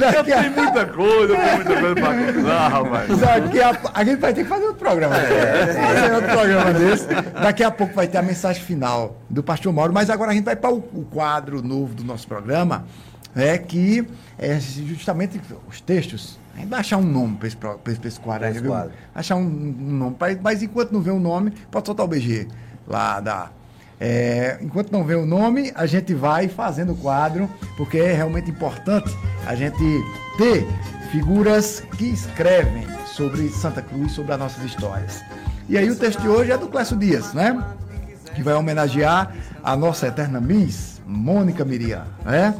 Daqui 0.00 0.30
Eu 0.30 0.38
a- 0.38 0.42
tenho 0.42 0.52
muita 0.56 0.86
coisa, 0.86 1.36
tem 1.36 1.54
muita 1.56 1.80
coisa 1.80 1.94
pra 1.94 2.32
contar, 2.32 2.68
rapaz. 2.68 3.18
Daqui 3.18 3.60
a, 3.60 3.78
a 3.94 4.04
gente 4.04 4.20
vai 4.20 4.34
ter 4.34 4.42
que 4.42 4.48
fazer 4.48 4.64
outro 4.64 4.78
programa. 4.78 5.14
Fazer 5.16 6.14
outro 6.14 6.30
programa 6.30 6.72
desse. 6.72 7.06
Daqui 7.42 7.62
a 7.64 7.70
pouco 7.70 7.94
vai 7.94 8.06
ter 8.06 8.18
a 8.18 8.22
mensagem 8.22 8.62
final 8.62 9.16
do 9.28 9.42
pastor 9.42 9.72
Mauro, 9.72 9.92
mas 9.92 10.10
agora 10.10 10.30
a 10.30 10.34
gente 10.34 10.44
vai 10.44 10.56
para 10.56 10.70
o, 10.72 10.78
o 10.78 11.06
quadro 11.10 11.62
novo 11.62 11.94
do 11.94 12.04
nosso 12.04 12.26
programa, 12.26 12.84
é 13.34 13.58
que 13.58 14.06
é 14.38 14.58
justamente 14.60 15.40
os 15.68 15.80
textos. 15.80 16.38
A 16.54 16.60
gente 16.60 16.68
vai 16.68 16.80
achar 16.80 16.98
um 16.98 17.02
nome 17.02 17.36
para 17.36 17.48
esse, 17.48 17.56
pra 17.56 17.74
esse, 17.88 17.98
pra 18.00 18.08
esse 18.08 18.20
quadro 18.20 18.46
aí, 18.46 18.52
Esse 18.52 18.62
quadro. 18.62 18.92
Achar 19.14 19.34
um, 19.36 19.40
um 19.40 19.92
nome. 19.92 20.14
pra- 20.16 20.36
mas 20.40 20.62
enquanto 20.62 20.92
não 20.92 21.00
vê 21.00 21.10
o 21.10 21.18
nome, 21.18 21.50
pode 21.70 21.84
soltar 21.86 22.06
o 22.06 22.08
BG 22.08 22.46
lá 22.86 23.18
da. 23.20 23.48
É, 24.00 24.58
enquanto 24.60 24.90
não 24.90 25.04
vê 25.04 25.14
o 25.14 25.24
nome, 25.24 25.72
a 25.74 25.86
gente 25.86 26.14
vai 26.14 26.48
fazendo 26.48 26.92
o 26.92 26.96
quadro, 26.96 27.48
porque 27.76 27.98
é 27.98 28.12
realmente 28.12 28.50
importante 28.50 29.16
a 29.46 29.54
gente 29.54 29.82
ter 30.36 30.66
figuras 31.10 31.82
que 31.96 32.06
escrevem 32.06 32.86
sobre 33.06 33.48
Santa 33.48 33.80
Cruz, 33.80 34.12
sobre 34.12 34.32
as 34.32 34.38
nossas 34.38 34.64
histórias. 34.64 35.22
E 35.68 35.78
aí 35.78 35.88
o 35.88 35.96
texto 35.96 36.20
de 36.20 36.28
hoje 36.28 36.50
é 36.50 36.58
do 36.58 36.68
Clécio 36.68 36.96
Dias, 36.96 37.32
né? 37.32 37.64
Que 38.34 38.42
vai 38.42 38.54
homenagear 38.54 39.32
a 39.62 39.76
nossa 39.76 40.08
eterna 40.08 40.40
Miss, 40.40 41.00
Mônica 41.06 41.64
Miriam, 41.64 42.04
né? 42.24 42.54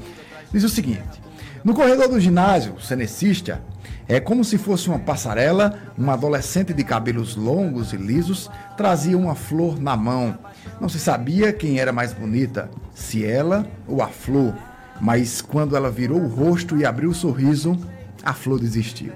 Diz 0.53 0.63
o 0.63 0.69
seguinte: 0.69 1.21
No 1.65 1.75
corredor 1.75 2.09
do 2.09 2.21
ginásio, 2.21 2.81
cenecista, 2.81 3.61
é 4.07 4.21
como 4.21 4.45
se 4.45 4.57
fosse 4.57 4.89
uma 4.89 4.99
passarela, 4.99 5.79
uma 5.97 6.13
adolescente 6.13 6.73
de 6.73 6.85
cabelos 6.85 7.37
longos 7.37 7.93
e 7.93 7.97
lisos 7.97 8.51
trazia 8.77 9.17
uma 9.17 9.35
flor 9.35 9.81
na 9.81 9.97
mão. 9.97 10.39
Não 10.81 10.89
se 10.89 10.99
sabia 10.99 11.53
quem 11.53 11.79
era 11.79 11.93
mais 11.93 12.13
bonita, 12.13 12.71
se 12.95 13.25
ela 13.25 13.67
ou 13.87 14.03
a 14.03 14.09
flor, 14.09 14.55
mas 15.01 15.41
quando 15.41 15.77
ela 15.77 15.91
virou 15.91 16.21
o 16.21 16.29
rosto 16.29 16.77
e 16.77 16.85
abriu 16.85 17.11
o 17.11 17.15
sorriso, 17.15 17.79
a 18.23 18.33
flor 18.33 18.61
desistiu. 18.61 19.13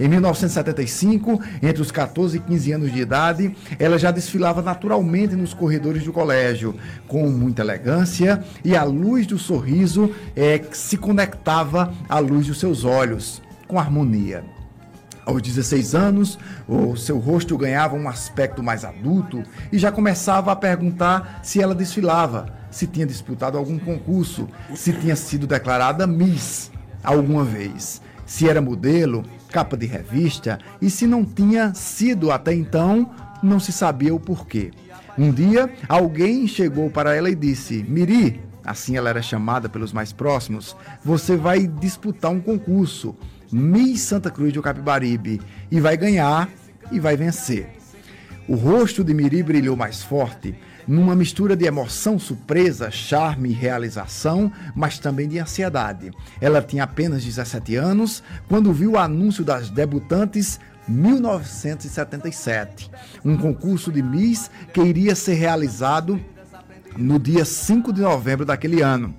Em 0.00 0.08
1975, 0.08 1.38
entre 1.62 1.82
os 1.82 1.90
14 1.90 2.38
e 2.38 2.40
15 2.40 2.72
anos 2.72 2.92
de 2.92 3.00
idade, 3.00 3.54
ela 3.78 3.98
já 3.98 4.10
desfilava 4.10 4.62
naturalmente 4.62 5.36
nos 5.36 5.52
corredores 5.52 6.04
do 6.04 6.12
colégio, 6.12 6.74
com 7.06 7.28
muita 7.28 7.60
elegância, 7.60 8.42
e 8.64 8.74
a 8.74 8.82
luz 8.82 9.26
do 9.26 9.38
sorriso 9.38 10.10
é, 10.34 10.62
se 10.72 10.96
conectava 10.96 11.92
à 12.08 12.18
luz 12.18 12.46
dos 12.46 12.58
seus 12.58 12.82
olhos, 12.82 13.42
com 13.68 13.78
harmonia. 13.78 14.42
Aos 15.24 15.42
16 15.42 15.94
anos, 15.94 16.38
o 16.66 16.96
seu 16.96 17.18
rosto 17.18 17.56
ganhava 17.56 17.94
um 17.94 18.08
aspecto 18.08 18.62
mais 18.62 18.84
adulto 18.84 19.42
e 19.70 19.78
já 19.78 19.92
começava 19.92 20.50
a 20.50 20.56
perguntar 20.56 21.40
se 21.42 21.60
ela 21.60 21.74
desfilava, 21.74 22.46
se 22.70 22.86
tinha 22.86 23.06
disputado 23.06 23.58
algum 23.58 23.78
concurso, 23.78 24.48
se 24.74 24.92
tinha 24.92 25.16
sido 25.16 25.46
declarada 25.46 26.06
Miss 26.06 26.70
alguma 27.02 27.44
vez, 27.44 28.00
se 28.24 28.48
era 28.48 28.60
modelo, 28.60 29.24
capa 29.50 29.76
de 29.76 29.86
revista 29.86 30.58
e 30.80 30.88
se 30.88 31.06
não 31.06 31.24
tinha 31.24 31.74
sido 31.74 32.30
até 32.30 32.54
então, 32.54 33.10
não 33.42 33.58
se 33.58 33.72
sabia 33.72 34.14
o 34.14 34.20
porquê. 34.20 34.70
Um 35.18 35.32
dia, 35.32 35.70
alguém 35.88 36.46
chegou 36.46 36.88
para 36.90 37.14
ela 37.14 37.28
e 37.28 37.34
disse: 37.34 37.84
Miri, 37.88 38.40
assim 38.64 38.96
ela 38.96 39.10
era 39.10 39.20
chamada 39.20 39.68
pelos 39.68 39.92
mais 39.92 40.12
próximos, 40.12 40.76
você 41.04 41.36
vai 41.36 41.66
disputar 41.66 42.30
um 42.30 42.40
concurso, 42.40 43.16
Miss 43.52 44.02
Santa 44.02 44.30
Cruz 44.30 44.52
do 44.52 44.62
Capibaribe, 44.62 45.40
e 45.70 45.80
vai 45.80 45.96
ganhar 45.96 46.48
e 46.90 47.00
vai 47.00 47.16
vencer. 47.16 47.68
O 48.48 48.54
rosto 48.54 49.04
de 49.04 49.12
Miri 49.14 49.42
brilhou 49.42 49.76
mais 49.76 50.02
forte, 50.02 50.54
numa 50.86 51.14
mistura 51.14 51.54
de 51.54 51.66
emoção 51.66 52.18
surpresa, 52.18 52.90
charme 52.90 53.50
e 53.50 53.52
realização, 53.52 54.50
mas 54.74 54.98
também 54.98 55.28
de 55.28 55.38
ansiedade. 55.38 56.10
Ela 56.40 56.60
tinha 56.60 56.82
apenas 56.82 57.24
17 57.24 57.76
anos 57.76 58.24
quando 58.48 58.72
viu 58.72 58.92
o 58.92 58.98
anúncio 58.98 59.44
das 59.44 59.70
debutantes 59.70 60.58
1977, 60.88 62.90
um 63.24 63.36
concurso 63.36 63.92
de 63.92 64.02
Miss 64.02 64.50
que 64.74 64.80
iria 64.80 65.14
ser 65.14 65.34
realizado 65.34 66.20
no 66.96 67.20
dia 67.20 67.44
5 67.44 67.92
de 67.92 68.00
novembro 68.00 68.44
daquele 68.44 68.82
ano. 68.82 69.14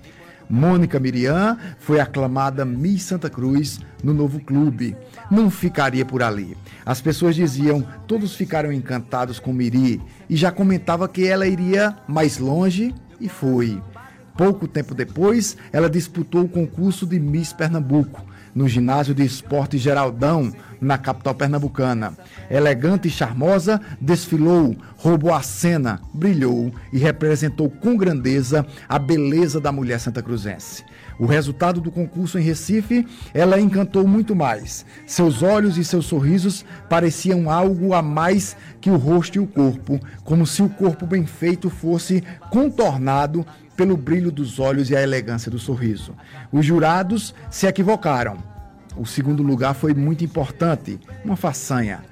Mônica 0.52 1.00
Miriam 1.00 1.58
foi 1.80 2.02
aclamada 2.02 2.66
Miss 2.66 3.04
Santa 3.04 3.30
Cruz 3.30 3.80
no 4.04 4.14
novo 4.14 4.38
clube. 4.42 4.98
Não 5.32 5.50
ficaria 5.50 6.06
por 6.06 6.22
ali. 6.22 6.58
As 6.86 7.00
pessoas 7.00 7.36
diziam, 7.36 7.82
todos 8.06 8.36
ficaram 8.36 8.70
encantados 8.70 9.40
com 9.40 9.54
Miri 9.54 10.02
e 10.30 10.36
já 10.36 10.52
comentava 10.52 11.08
que 11.08 11.26
ela 11.26 11.48
iria 11.48 11.96
mais 12.06 12.38
longe 12.38 12.94
e 13.18 13.30
foi. 13.30 13.82
Pouco 14.38 14.68
tempo 14.68 14.94
depois, 14.94 15.56
ela 15.72 15.90
disputou 15.90 16.44
o 16.44 16.50
concurso 16.50 17.06
de 17.06 17.18
Miss 17.18 17.54
Pernambuco 17.54 18.31
no 18.54 18.68
ginásio 18.68 19.14
de 19.14 19.24
esporte 19.24 19.78
Geraldão, 19.78 20.52
na 20.80 20.98
capital 20.98 21.36
pernambucana. 21.36 22.14
Elegante 22.50 23.08
e 23.08 23.12
charmosa, 23.12 23.80
desfilou, 24.00 24.76
roubou 24.98 25.34
a 25.34 25.42
cena, 25.42 26.02
brilhou 26.14 26.74
e 26.92 26.98
representou 26.98 27.70
com 27.70 27.96
grandeza 27.96 28.66
a 28.90 28.98
beleza 28.98 29.60
da 29.60 29.72
mulher 29.72 30.00
santacruzense. 30.00 30.84
O 31.20 31.28
resultado 31.28 31.80
do 31.80 31.92
concurso 31.92 32.40
em 32.40 32.42
Recife, 32.42 33.06
ela 33.32 33.60
encantou 33.60 34.08
muito 34.08 34.36
mais. 34.36 34.84
Seus 35.06 35.44
olhos 35.44 35.78
e 35.78 35.84
seus 35.84 36.08
sorrisos 36.08 36.66
pareciam 36.90 37.48
algo 37.48 37.94
a 37.94 38.02
mais 38.02 38.58
que 38.80 38.90
o 38.90 38.98
rosto 38.98 39.36
e 39.36 39.40
o 39.40 39.46
corpo, 39.46 40.00
como 40.24 40.48
se 40.48 40.64
o 40.64 40.70
corpo 40.70 41.06
bem 41.06 41.28
feito 41.28 41.70
fosse 41.70 42.24
contornado 42.50 43.46
pelo 43.82 43.98
brilho 43.98 44.32
dos 44.32 44.60
olhos 44.60 44.92
e 44.92 44.96
a 44.96 45.02
elegância 45.02 45.50
do 45.50 45.58
sorriso. 45.58 46.14
Os 46.52 46.64
jurados 46.64 47.34
se 47.50 47.66
equivocaram. 47.66 48.38
O 48.96 49.08
segundo 49.08 49.42
lugar 49.42 49.74
foi 49.74 49.92
muito 49.92 50.24
importante, 50.24 51.00
uma 51.26 51.36
façanha, 51.36 52.04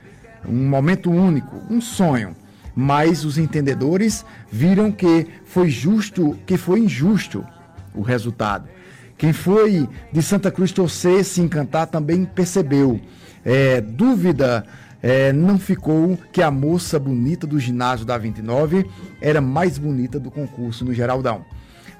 um 0.43 0.67
momento 0.67 1.11
único, 1.11 1.61
um 1.69 1.79
sonho. 1.79 2.35
Mas 2.75 3.23
os 3.23 3.37
entendedores 3.37 4.25
viram 4.51 4.91
que 4.91 5.27
foi 5.45 5.69
justo, 5.69 6.39
que 6.43 6.57
foi 6.57 6.79
injusto 6.79 7.45
o 7.93 8.01
resultado. 8.01 8.67
Quem 9.15 9.31
foi 9.31 9.87
de 10.11 10.23
Santa 10.23 10.49
Cruz 10.49 10.71
torcer, 10.71 11.23
se 11.23 11.39
encantar, 11.39 11.85
também 11.85 12.25
percebeu. 12.25 12.99
É, 13.45 13.79
dúvida 13.79 14.65
é, 15.03 15.31
não 15.31 15.59
ficou 15.59 16.17
que 16.33 16.41
a 16.41 16.49
moça 16.49 16.97
bonita 16.97 17.45
do 17.45 17.59
ginásio 17.59 18.07
da 18.07 18.17
29 18.17 18.89
era 19.21 19.39
mais 19.39 19.77
bonita 19.77 20.19
do 20.19 20.31
concurso 20.31 20.83
no 20.83 20.95
Geraldão. 20.95 21.45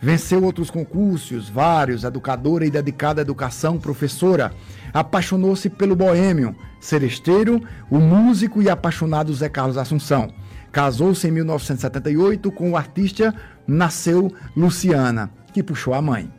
Venceu 0.01 0.43
outros 0.43 0.69
concursos, 0.69 1.49
vários, 1.49 2.03
educadora 2.03 2.65
e 2.65 2.71
dedicada 2.71 3.21
à 3.21 3.23
educação, 3.23 3.77
professora. 3.77 4.53
Apaixonou-se 4.93 5.69
pelo 5.69 5.95
boêmio, 5.95 6.55
seresteiro, 6.79 7.61
o 7.89 7.99
músico 7.99 8.61
e 8.61 8.69
apaixonado 8.69 9.33
Zé 9.33 9.49
Carlos 9.49 9.77
Assunção. 9.77 10.33
Casou-se 10.71 11.27
em 11.27 11.31
1978 11.31 12.51
com 12.51 12.71
o 12.71 12.77
artista 12.77 13.33
Nasceu 13.67 14.33
Luciana, 14.55 15.29
que 15.53 15.61
puxou 15.61 15.93
a 15.93 16.01
mãe. 16.01 16.31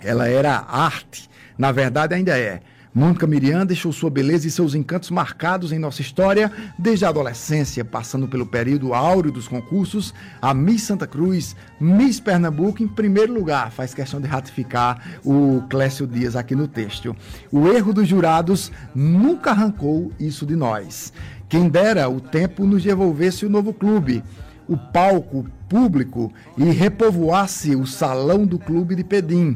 Ela 0.00 0.28
era 0.28 0.64
arte, 0.68 1.28
na 1.58 1.72
verdade 1.72 2.14
ainda 2.14 2.38
é. 2.38 2.60
Mônica 2.96 3.26
Miriam 3.26 3.66
deixou 3.66 3.92
sua 3.92 4.08
beleza 4.08 4.48
e 4.48 4.50
seus 4.50 4.74
encantos 4.74 5.10
marcados 5.10 5.70
em 5.70 5.78
nossa 5.78 6.00
história 6.00 6.50
desde 6.78 7.04
a 7.04 7.10
adolescência, 7.10 7.84
passando 7.84 8.26
pelo 8.26 8.46
período 8.46 8.94
áureo 8.94 9.30
dos 9.30 9.46
concursos, 9.46 10.14
a 10.40 10.54
Miss 10.54 10.84
Santa 10.84 11.06
Cruz, 11.06 11.54
Miss 11.78 12.18
Pernambuco 12.18 12.82
em 12.82 12.88
primeiro 12.88 13.34
lugar, 13.34 13.70
faz 13.70 13.92
questão 13.92 14.18
de 14.18 14.26
ratificar 14.26 15.20
o 15.22 15.62
Clécio 15.68 16.06
Dias 16.06 16.36
aqui 16.36 16.54
no 16.54 16.66
texto. 16.66 17.14
O 17.52 17.68
erro 17.68 17.92
dos 17.92 18.08
jurados 18.08 18.72
nunca 18.94 19.50
arrancou 19.50 20.10
isso 20.18 20.46
de 20.46 20.56
nós. 20.56 21.12
Quem 21.50 21.68
dera 21.68 22.08
o 22.08 22.18
tempo 22.18 22.64
nos 22.64 22.82
devolvesse 22.82 23.44
o 23.44 23.50
novo 23.50 23.74
clube, 23.74 24.24
o 24.66 24.74
palco 24.74 25.44
público 25.68 26.32
e 26.56 26.64
repovoasse 26.64 27.76
o 27.76 27.86
salão 27.86 28.46
do 28.46 28.58
clube 28.58 28.94
de 28.94 29.04
Pedim 29.04 29.54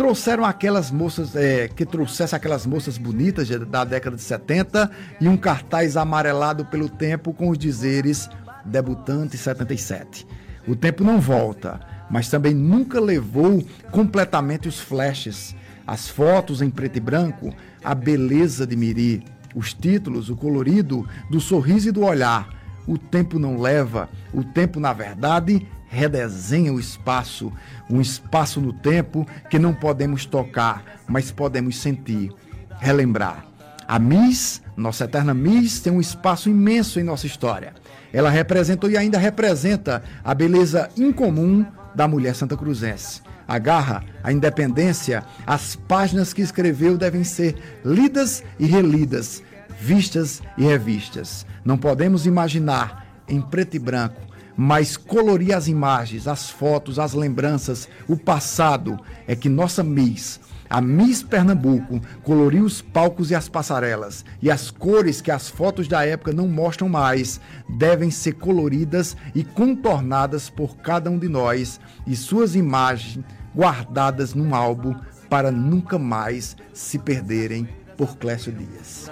trouxeram 0.00 0.46
aquelas 0.46 0.90
moças, 0.90 1.36
é, 1.36 1.68
que 1.68 1.84
trouxesse 1.84 2.34
aquelas 2.34 2.64
moças 2.64 2.96
bonitas 2.96 3.50
da 3.50 3.84
década 3.84 4.16
de 4.16 4.22
70 4.22 4.90
e 5.20 5.28
um 5.28 5.36
cartaz 5.36 5.94
amarelado 5.94 6.64
pelo 6.64 6.88
tempo 6.88 7.34
com 7.34 7.50
os 7.50 7.58
dizeres 7.58 8.26
debutante 8.64 9.36
77. 9.36 10.26
O 10.66 10.74
tempo 10.74 11.04
não 11.04 11.20
volta. 11.20 11.78
mas 12.10 12.30
também 12.30 12.54
nunca 12.54 12.98
levou 12.98 13.62
completamente 13.90 14.66
os 14.66 14.80
flashes, 14.80 15.54
as 15.86 16.08
fotos 16.08 16.62
em 16.62 16.70
preto 16.70 16.96
e 16.96 17.00
branco, 17.00 17.54
a 17.84 17.94
beleza 17.94 18.66
de 18.66 18.76
Miri, 18.76 19.22
os 19.54 19.74
títulos, 19.74 20.30
o 20.30 20.34
colorido, 20.34 21.06
do 21.30 21.40
sorriso 21.40 21.90
e 21.90 21.92
do 21.92 22.04
olhar. 22.04 22.48
O 22.86 22.96
tempo 22.96 23.38
não 23.38 23.60
leva, 23.60 24.08
o 24.32 24.42
tempo, 24.42 24.80
na 24.80 24.94
verdade, 24.94 25.68
redesenha 25.90 26.72
o 26.72 26.78
espaço, 26.78 27.52
um 27.90 28.00
espaço 28.00 28.60
no 28.60 28.72
tempo 28.72 29.26
que 29.50 29.58
não 29.58 29.74
podemos 29.74 30.24
tocar, 30.24 31.02
mas 31.06 31.32
podemos 31.32 31.78
sentir, 31.78 32.32
relembrar. 32.78 33.44
A 33.86 33.98
Miss, 33.98 34.62
nossa 34.76 35.04
eterna 35.04 35.34
Miss, 35.34 35.80
tem 35.80 35.92
um 35.92 36.00
espaço 36.00 36.48
imenso 36.48 37.00
em 37.00 37.02
nossa 37.02 37.26
história. 37.26 37.74
Ela 38.12 38.30
representou 38.30 38.88
e 38.88 38.96
ainda 38.96 39.18
representa 39.18 40.02
a 40.22 40.32
beleza 40.32 40.88
incomum 40.96 41.66
da 41.92 42.06
mulher 42.06 42.36
santa 42.36 42.56
cruzense. 42.56 43.20
A 43.48 43.58
garra, 43.58 44.04
a 44.22 44.32
independência, 44.32 45.24
as 45.44 45.74
páginas 45.74 46.32
que 46.32 46.40
escreveu 46.40 46.96
devem 46.96 47.24
ser 47.24 47.56
lidas 47.84 48.44
e 48.60 48.66
relidas, 48.66 49.42
vistas 49.80 50.40
e 50.56 50.62
revistas. 50.62 51.44
Não 51.64 51.76
podemos 51.76 52.26
imaginar 52.26 53.22
em 53.26 53.40
preto 53.40 53.74
e 53.74 53.80
branco, 53.80 54.20
mas 54.62 54.94
colorir 54.94 55.56
as 55.56 55.68
imagens, 55.68 56.28
as 56.28 56.50
fotos, 56.50 56.98
as 56.98 57.14
lembranças, 57.14 57.88
o 58.06 58.14
passado 58.14 59.00
é 59.26 59.34
que 59.34 59.48
nossa 59.48 59.82
Miss 59.82 60.38
a 60.68 60.82
Miss 60.82 61.22
Pernambuco 61.22 61.98
coloriu 62.22 62.64
os 62.64 62.82
palcos 62.82 63.30
e 63.30 63.34
as 63.34 63.48
passarelas, 63.48 64.22
e 64.40 64.50
as 64.50 64.70
cores 64.70 65.22
que 65.22 65.30
as 65.30 65.48
fotos 65.48 65.88
da 65.88 66.04
época 66.04 66.30
não 66.30 66.46
mostram 66.46 66.90
mais 66.90 67.40
devem 67.70 68.10
ser 68.10 68.34
coloridas 68.34 69.16
e 69.34 69.42
contornadas 69.42 70.50
por 70.50 70.76
cada 70.76 71.10
um 71.10 71.18
de 71.18 71.28
nós 71.28 71.80
e 72.06 72.14
suas 72.14 72.54
imagens 72.54 73.24
guardadas 73.56 74.34
num 74.34 74.54
álbum 74.54 74.94
para 75.30 75.50
nunca 75.50 75.98
mais 75.98 76.54
se 76.74 76.98
perderem 76.98 77.66
por 77.96 78.18
Clécio 78.18 78.52
Dias. 78.52 79.10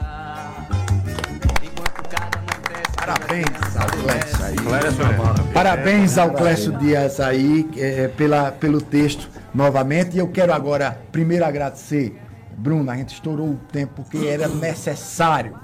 Parabéns 3.08 3.48
ao 3.74 3.86
Clécio 3.86 4.44
aí. 4.44 4.56
Parabéns 5.54 6.18
ao 6.18 6.30
Clécio 6.32 6.72
Dias 6.76 7.18
aí 7.18 7.66
é, 7.78 8.08
pela, 8.08 8.52
pelo 8.52 8.82
texto 8.82 9.30
novamente. 9.54 10.16
E 10.16 10.18
eu 10.18 10.28
quero 10.28 10.52
agora 10.52 11.00
primeiro 11.10 11.42
agradecer, 11.42 12.14
Bruno, 12.58 12.90
a 12.90 12.96
gente 12.96 13.14
estourou 13.14 13.48
o 13.48 13.60
tempo 13.72 14.02
porque 14.02 14.26
era 14.26 14.46
necessário. 14.46 15.58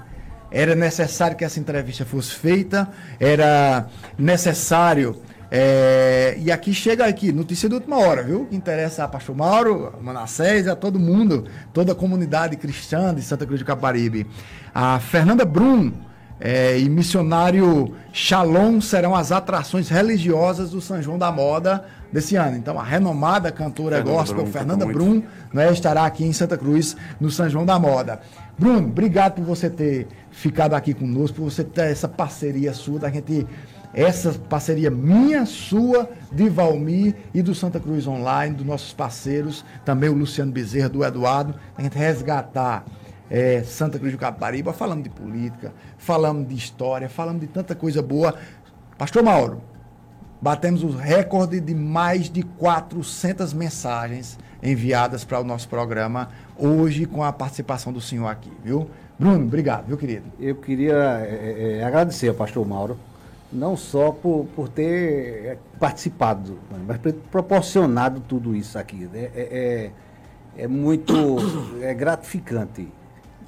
Era 0.49 0.73
necessário 0.73 1.37
que 1.37 1.45
essa 1.45 1.59
entrevista 1.59 2.03
fosse 2.03 2.31
feita, 2.31 2.89
era 3.19 3.85
necessário. 4.17 5.21
É, 5.51 6.35
e 6.39 6.51
aqui 6.51 6.73
chega 6.73 7.05
aqui, 7.05 7.31
notícia 7.31 7.69
de 7.69 7.75
última 7.75 7.97
hora, 7.97 8.23
viu? 8.23 8.47
Que 8.47 8.55
interessa 8.55 9.03
a 9.03 9.07
Pastor 9.07 9.35
Mauro, 9.35 9.93
a 9.95 10.01
Manassés, 10.01 10.67
a 10.67 10.75
todo 10.75 10.99
mundo, 10.99 11.45
toda 11.71 11.91
a 11.91 11.95
comunidade 11.95 12.57
cristã 12.57 13.13
de 13.13 13.21
Santa 13.21 13.45
Cruz 13.45 13.59
de 13.59 13.65
Caparibe. 13.65 14.25
A 14.73 14.99
Fernanda 14.99 15.45
Brum 15.45 15.93
é, 16.39 16.77
e 16.79 16.89
missionário 16.89 17.95
Shalom 18.11 18.81
serão 18.81 19.15
as 19.15 19.31
atrações 19.31 19.89
religiosas 19.89 20.71
do 20.71 20.81
São 20.81 21.01
João 21.01 21.17
da 21.17 21.31
Moda 21.31 21.85
desse 22.11 22.35
ano. 22.35 22.57
Então, 22.57 22.79
a 22.79 22.83
renomada 22.83 23.51
cantora 23.51 23.97
Fernanda 23.97 24.17
gospel 24.17 24.43
Brum, 24.43 24.51
Fernanda 24.51 24.85
Brum 24.85 25.23
né, 25.53 25.71
estará 25.71 26.05
aqui 26.05 26.25
em 26.25 26.33
Santa 26.33 26.57
Cruz, 26.57 26.95
no 27.19 27.31
São 27.31 27.49
João 27.49 27.65
da 27.65 27.79
Moda. 27.79 28.19
Bruno, 28.57 28.87
obrigado 28.87 29.35
por 29.35 29.43
você 29.43 29.69
ter 29.69 30.07
ficado 30.31 30.73
aqui 30.75 30.93
conosco, 30.93 31.37
por 31.37 31.51
você 31.51 31.63
ter 31.63 31.91
essa 31.91 32.07
parceria 32.07 32.73
sua, 32.73 32.99
da 32.99 33.09
gente 33.09 33.45
essa 33.93 34.33
parceria 34.33 34.91
minha, 34.91 35.45
sua, 35.45 36.09
de 36.29 36.49
Valmir 36.49 37.15
e 37.33 37.41
do 37.41 37.55
Santa 37.55 37.79
Cruz 37.79 38.05
Online, 38.05 38.53
dos 38.53 38.65
nossos 38.65 38.93
parceiros, 38.93 39.63
também 39.85 40.09
o 40.09 40.13
Luciano 40.13 40.51
Bezerra, 40.51 40.89
do 40.89 41.03
Eduardo, 41.03 41.55
a 41.77 41.81
gente 41.81 41.97
resgatar 41.97 42.83
é, 43.29 43.63
Santa 43.63 43.97
Cruz 43.97 44.11
do 44.11 44.17
Capariba, 44.17 44.73
falamos 44.73 45.03
de 45.03 45.09
política, 45.09 45.73
falamos 45.97 46.47
de 46.47 46.55
história, 46.55 47.09
falamos 47.09 47.41
de 47.41 47.47
tanta 47.47 47.75
coisa 47.75 48.01
boa. 48.01 48.35
Pastor 48.97 49.23
Mauro, 49.23 49.61
batemos 50.41 50.83
o 50.83 50.89
recorde 50.89 51.59
de 51.59 51.73
mais 51.73 52.29
de 52.29 52.43
400 52.43 53.53
mensagens 53.53 54.37
enviadas 54.61 55.23
para 55.23 55.39
o 55.39 55.43
nosso 55.43 55.67
programa 55.67 56.29
hoje 56.57 57.05
com 57.05 57.23
a 57.23 57.31
participação 57.31 57.91
do 57.91 58.01
senhor 58.01 58.27
aqui, 58.27 58.51
viu? 58.63 58.89
Bruno, 59.17 59.45
obrigado, 59.45 59.87
viu, 59.87 59.97
querido? 59.97 60.25
Eu 60.39 60.55
queria 60.55 60.93
é, 61.23 61.77
é, 61.79 61.83
agradecer 61.83 62.27
ao 62.27 62.35
pastor 62.35 62.67
Mauro, 62.67 62.97
não 63.51 63.77
só 63.77 64.11
por, 64.11 64.45
por 64.55 64.67
ter 64.67 65.57
participado, 65.79 66.59
mas 66.85 66.97
por 66.97 67.11
ter 67.11 67.19
proporcionado 67.31 68.19
tudo 68.19 68.55
isso 68.55 68.77
aqui. 68.77 69.09
É, 69.13 69.17
é, 69.17 69.91
é, 70.57 70.63
é 70.63 70.67
muito 70.67 71.13
é 71.81 71.93
gratificante 71.93 72.87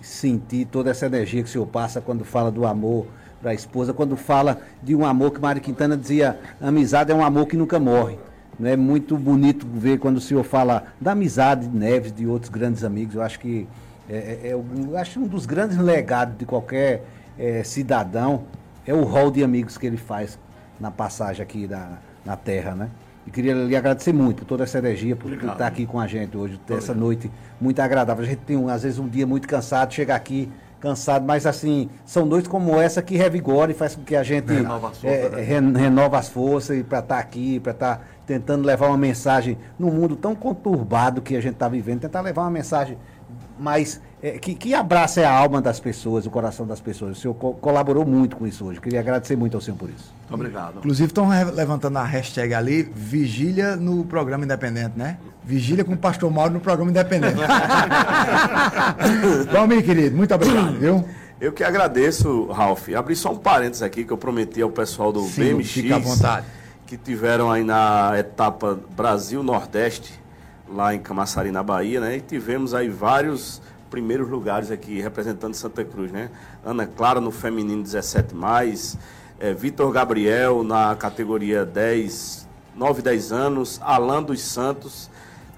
sentir 0.08 0.66
toda 0.66 0.90
essa 0.90 1.06
energia 1.06 1.44
que 1.44 1.50
o 1.50 1.52
senhor 1.52 1.68
passa 1.68 2.02
quando 2.02 2.24
fala 2.24 2.52
do 2.52 2.66
amor 2.66 3.06
para 3.42 3.52
a 3.52 3.54
esposa, 3.54 3.94
quando 3.94 4.16
fala 4.16 4.60
de 4.82 4.96
um 4.96 5.06
amor 5.06 5.32
que 5.32 5.40
Mário 5.40 5.62
Quintana 5.62 5.96
dizia, 5.96 6.40
amizade 6.60 7.12
é 7.12 7.16
um 7.16 7.24
amor 7.24 7.48
que 7.48 7.56
nunca 7.56 7.80
morre. 7.80 8.18
É 8.64 8.76
muito 8.76 9.16
bonito 9.18 9.68
ver 9.68 10.00
quando 10.00 10.18
o 10.18 10.22
senhor 10.22 10.44
fala 10.44 10.86
da 11.00 11.12
amizade 11.12 11.68
de 11.68 11.78
Neves, 11.78 12.12
de 12.12 12.26
outros 12.26 12.50
grandes 12.50 12.84
amigos. 12.84 13.14
Eu 13.14 13.22
acho 13.22 13.40
que 13.40 13.68
é, 14.10 14.16
é, 14.16 14.96
é 14.96 15.00
acho 15.00 15.20
um 15.20 15.28
dos 15.28 15.46
grandes 15.46 15.78
legados 15.78 16.36
de 16.38 16.46
qualquer 16.46 17.04
é, 17.38 17.64
cidadão 17.64 18.46
é 18.86 18.94
o 18.94 19.04
rol 19.04 19.30
de 19.30 19.44
amigos 19.44 19.78
que 19.78 19.86
ele 19.86 19.98
faz 19.98 20.40
na 20.80 20.90
passagem 20.90 21.44
aqui 21.44 21.68
da, 21.68 22.00
na 22.26 22.36
Terra, 22.36 22.74
né? 22.74 22.90
E 23.28 23.32
queria 23.32 23.54
lhe 23.54 23.76
agradecer 23.76 24.14
muito 24.14 24.38
por 24.38 24.46
toda 24.46 24.64
essa 24.64 24.78
energia, 24.78 25.14
por 25.14 25.26
Obrigado. 25.26 25.52
estar 25.52 25.68
aqui 25.68 25.86
com 25.86 26.00
a 26.00 26.08
gente 26.08 26.38
hoje, 26.38 26.58
ter 26.66 26.76
essa 26.76 26.94
noite 26.94 27.30
muito 27.60 27.78
agradável. 27.82 28.24
A 28.24 28.28
gente 28.28 28.40
tem, 28.40 28.56
um, 28.56 28.70
às 28.70 28.84
vezes, 28.84 28.98
um 28.98 29.08
dia 29.08 29.28
muito 29.28 29.48
cansado, 29.50 29.94
chega 29.94 30.16
aqui 30.16 30.50
cansado, 30.80 31.26
mas 31.26 31.46
assim, 31.46 31.90
são 32.06 32.26
noites 32.26 32.48
como 32.48 32.80
essa 32.80 33.02
que 33.02 33.18
revigora 33.18 33.72
e 33.72 33.74
faz 33.74 33.96
com 33.96 34.04
que 34.04 34.16
a 34.16 34.24
gente 34.24 34.54
renova 34.54 34.90
as 34.90 35.00
forças, 35.00 35.34
é, 35.34 35.62
né? 35.62 35.80
renova 35.80 36.18
as 36.20 36.30
forças 36.30 36.84
para 36.84 37.00
estar 37.00 37.20
aqui, 37.20 37.60
para 37.60 37.72
estar 37.72 38.08
tentando 38.26 38.66
levar 38.66 38.88
uma 38.88 38.98
mensagem 38.98 39.58
no 39.78 39.92
mundo 39.92 40.16
tão 40.16 40.36
conturbado 40.36 41.22
que 41.22 41.36
a 41.36 41.42
gente 41.42 41.54
está 41.54 41.68
vivendo, 41.68 42.02
tentar 42.02 42.22
levar 42.22 42.44
uma 42.44 42.52
mensagem 42.52 42.98
mais 43.60 44.00
é, 44.22 44.38
que, 44.40 44.56
que 44.56 44.74
abraça 44.74 45.28
a 45.28 45.32
alma 45.32 45.62
das 45.62 45.80
pessoas, 45.80 46.26
o 46.26 46.32
coração 46.32 46.66
das 46.66 46.80
pessoas. 46.80 47.18
O 47.18 47.22
senhor 47.22 47.34
co 47.36 47.54
colaborou 47.54 48.06
muito 48.06 48.36
com 48.36 48.48
isso 48.48 48.66
hoje. 48.66 48.82
Queria 48.82 49.00
agradecer 49.00 49.36
muito 49.36 49.56
ao 49.56 49.62
senhor 49.62 49.78
por 49.78 49.90
isso. 49.90 50.12
Muito 50.22 50.34
obrigado. 50.34 50.80
Inclusive 50.80 51.08
estão 51.08 51.30
levantando 51.54 51.98
a 51.98 52.04
hashtag 52.04 52.56
ali, 52.56 52.82
vigília 52.82 53.76
no 53.76 54.04
programa 54.06 54.44
independente, 54.44 54.98
né? 54.98 55.20
Vigília 55.44 55.86
com 55.86 55.94
o 55.94 55.98
pastor 55.98 56.32
Mauro 56.32 56.54
no 56.54 56.60
programa 56.60 56.90
independente. 56.90 57.38
Bom, 59.54 59.68
meu 59.68 59.84
querido, 59.84 60.18
muito 60.18 60.34
obrigado, 60.34 60.80
viu? 60.80 61.06
Eu 61.40 61.54
que 61.54 61.64
agradeço, 61.64 62.48
Ralf. 62.48 62.90
Abri 62.90 63.16
só 63.16 63.32
um 63.32 63.38
parênteses 63.38 63.84
aqui 63.84 64.04
que 64.04 64.12
eu 64.12 64.18
prometi 64.18 64.64
ao 64.64 64.72
pessoal 64.72 65.14
do 65.14 65.22
Sim, 65.22 65.54
BMX. 65.54 65.72
Fica 65.72 65.96
à 65.96 66.00
vontade. 66.00 66.48
Que 66.88 66.98
tiveram 66.98 67.52
aí 67.52 67.64
na 67.64 68.14
etapa 68.18 68.80
Brasil-Nordeste, 68.96 70.20
lá 70.68 70.96
em 70.96 71.00
Camaçari, 71.00 71.52
na 71.52 71.62
Bahia, 71.62 72.02
né? 72.02 72.18
E 72.18 72.22
tivemos 72.22 72.74
aí 72.74 72.90
vários 72.90 73.62
primeiros 73.90 74.30
lugares 74.30 74.72
aqui 74.72 75.02
representando 75.02 75.54
Santa 75.54 75.84
Cruz, 75.84 76.12
né? 76.12 76.30
Ana 76.64 76.86
Clara 76.86 77.22
no 77.22 77.32
feminino 77.32 77.84
17 77.84 78.36
mais, 78.36 78.98
é, 79.40 79.54
Vitor 79.54 79.92
Gabriel 79.92 80.64
na 80.64 80.96
categoria 80.96 81.66
10, 81.66 82.48
9 82.76 83.02
10 83.02 83.32
anos, 83.32 83.80
Alan 83.84 84.24
dos 84.24 84.42
Santos 84.42 85.10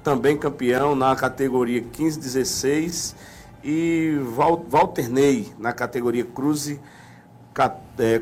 também 0.03 0.37
campeão 0.37 0.95
na 0.95 1.15
categoria 1.15 1.81
15 1.81 2.19
16 2.19 3.15
e 3.63 4.17
Val, 4.35 4.65
Walter 4.67 5.09
Ney 5.09 5.51
na 5.57 5.73
categoria 5.73 6.23
Cruze 6.23 6.79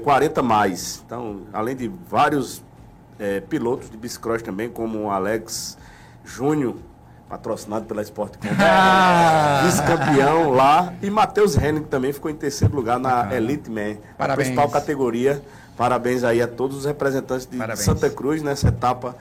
40 0.04 0.42
mais. 0.42 1.04
Então, 1.06 1.42
além 1.54 1.76
de 1.76 1.88
vários 2.10 2.64
é, 3.20 3.40
pilotos 3.40 3.90
de 3.90 3.98
bicicross 3.98 4.42
também, 4.42 4.68
como 4.68 5.04
o 5.04 5.12
Alex 5.12 5.78
Júnior 6.26 6.76
patrocinado 7.30 7.86
pela 7.86 8.02
Sport 8.02 8.36
ah. 8.60 9.64
vice-campeão 9.66 10.52
lá. 10.52 10.94
E 11.02 11.10
Matheus 11.10 11.58
Henning 11.58 11.84
também 11.84 12.14
ficou 12.14 12.32
em 12.32 12.36
terceiro 12.36 12.76
lugar 12.76 13.00
na 13.00 13.36
Elite 13.36 13.70
Man, 13.70 13.98
a 14.18 14.36
principal 14.36 14.70
categoria. 14.70 15.42
Parabéns 15.76 16.24
aí 16.24 16.42
a 16.42 16.48
todos 16.48 16.78
os 16.78 16.86
representantes 16.86 17.46
de 17.46 17.58
Parabéns. 17.58 17.86
Santa 17.86 18.10
Cruz 18.10 18.42
nessa 18.42 18.70
etapa 18.70 19.16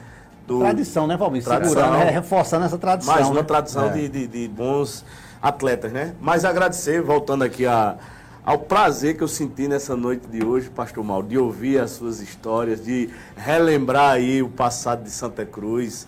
do. 0.47 0.61
Tradição, 0.61 1.07
né, 1.07 1.17
Valmir? 1.17 1.43
Segurando, 1.43 1.99
né? 1.99 2.11
reforçando 2.11 2.65
essa 2.65 2.79
tradição. 2.79 3.15
Mais 3.15 3.27
uma 3.27 3.41
né? 3.41 3.43
tradição 3.43 3.87
é. 3.87 3.91
de, 3.91 4.09
de, 4.09 4.27
de, 4.27 4.49
bons 4.49 5.05
atletas, 5.43 5.93
né? 5.93 6.15
Mas 6.21 6.45
agradecer, 6.47 7.03
voltando 7.03 7.45
aqui 7.45 7.67
a, 7.67 7.97
ao 8.45 8.59
prazer 8.59 9.17
que 9.19 9.23
eu 9.23 9.29
senti 9.29 9.69
nessa 9.69 9.95
noite 9.95 10.27
de 10.29 10.45
hoje, 10.45 10.71
Pastor 10.71 11.05
Mauro, 11.05 11.27
de 11.27 11.37
ouvir 11.37 11.79
as 11.79 11.91
suas 11.91 12.21
histórias, 12.21 12.83
de 12.83 13.11
relembrar 13.37 14.13
aí 14.13 14.43
o 14.43 14.49
passado 14.49 15.03
de 15.03 15.11
Santa 15.11 15.45
Cruz 15.45 16.07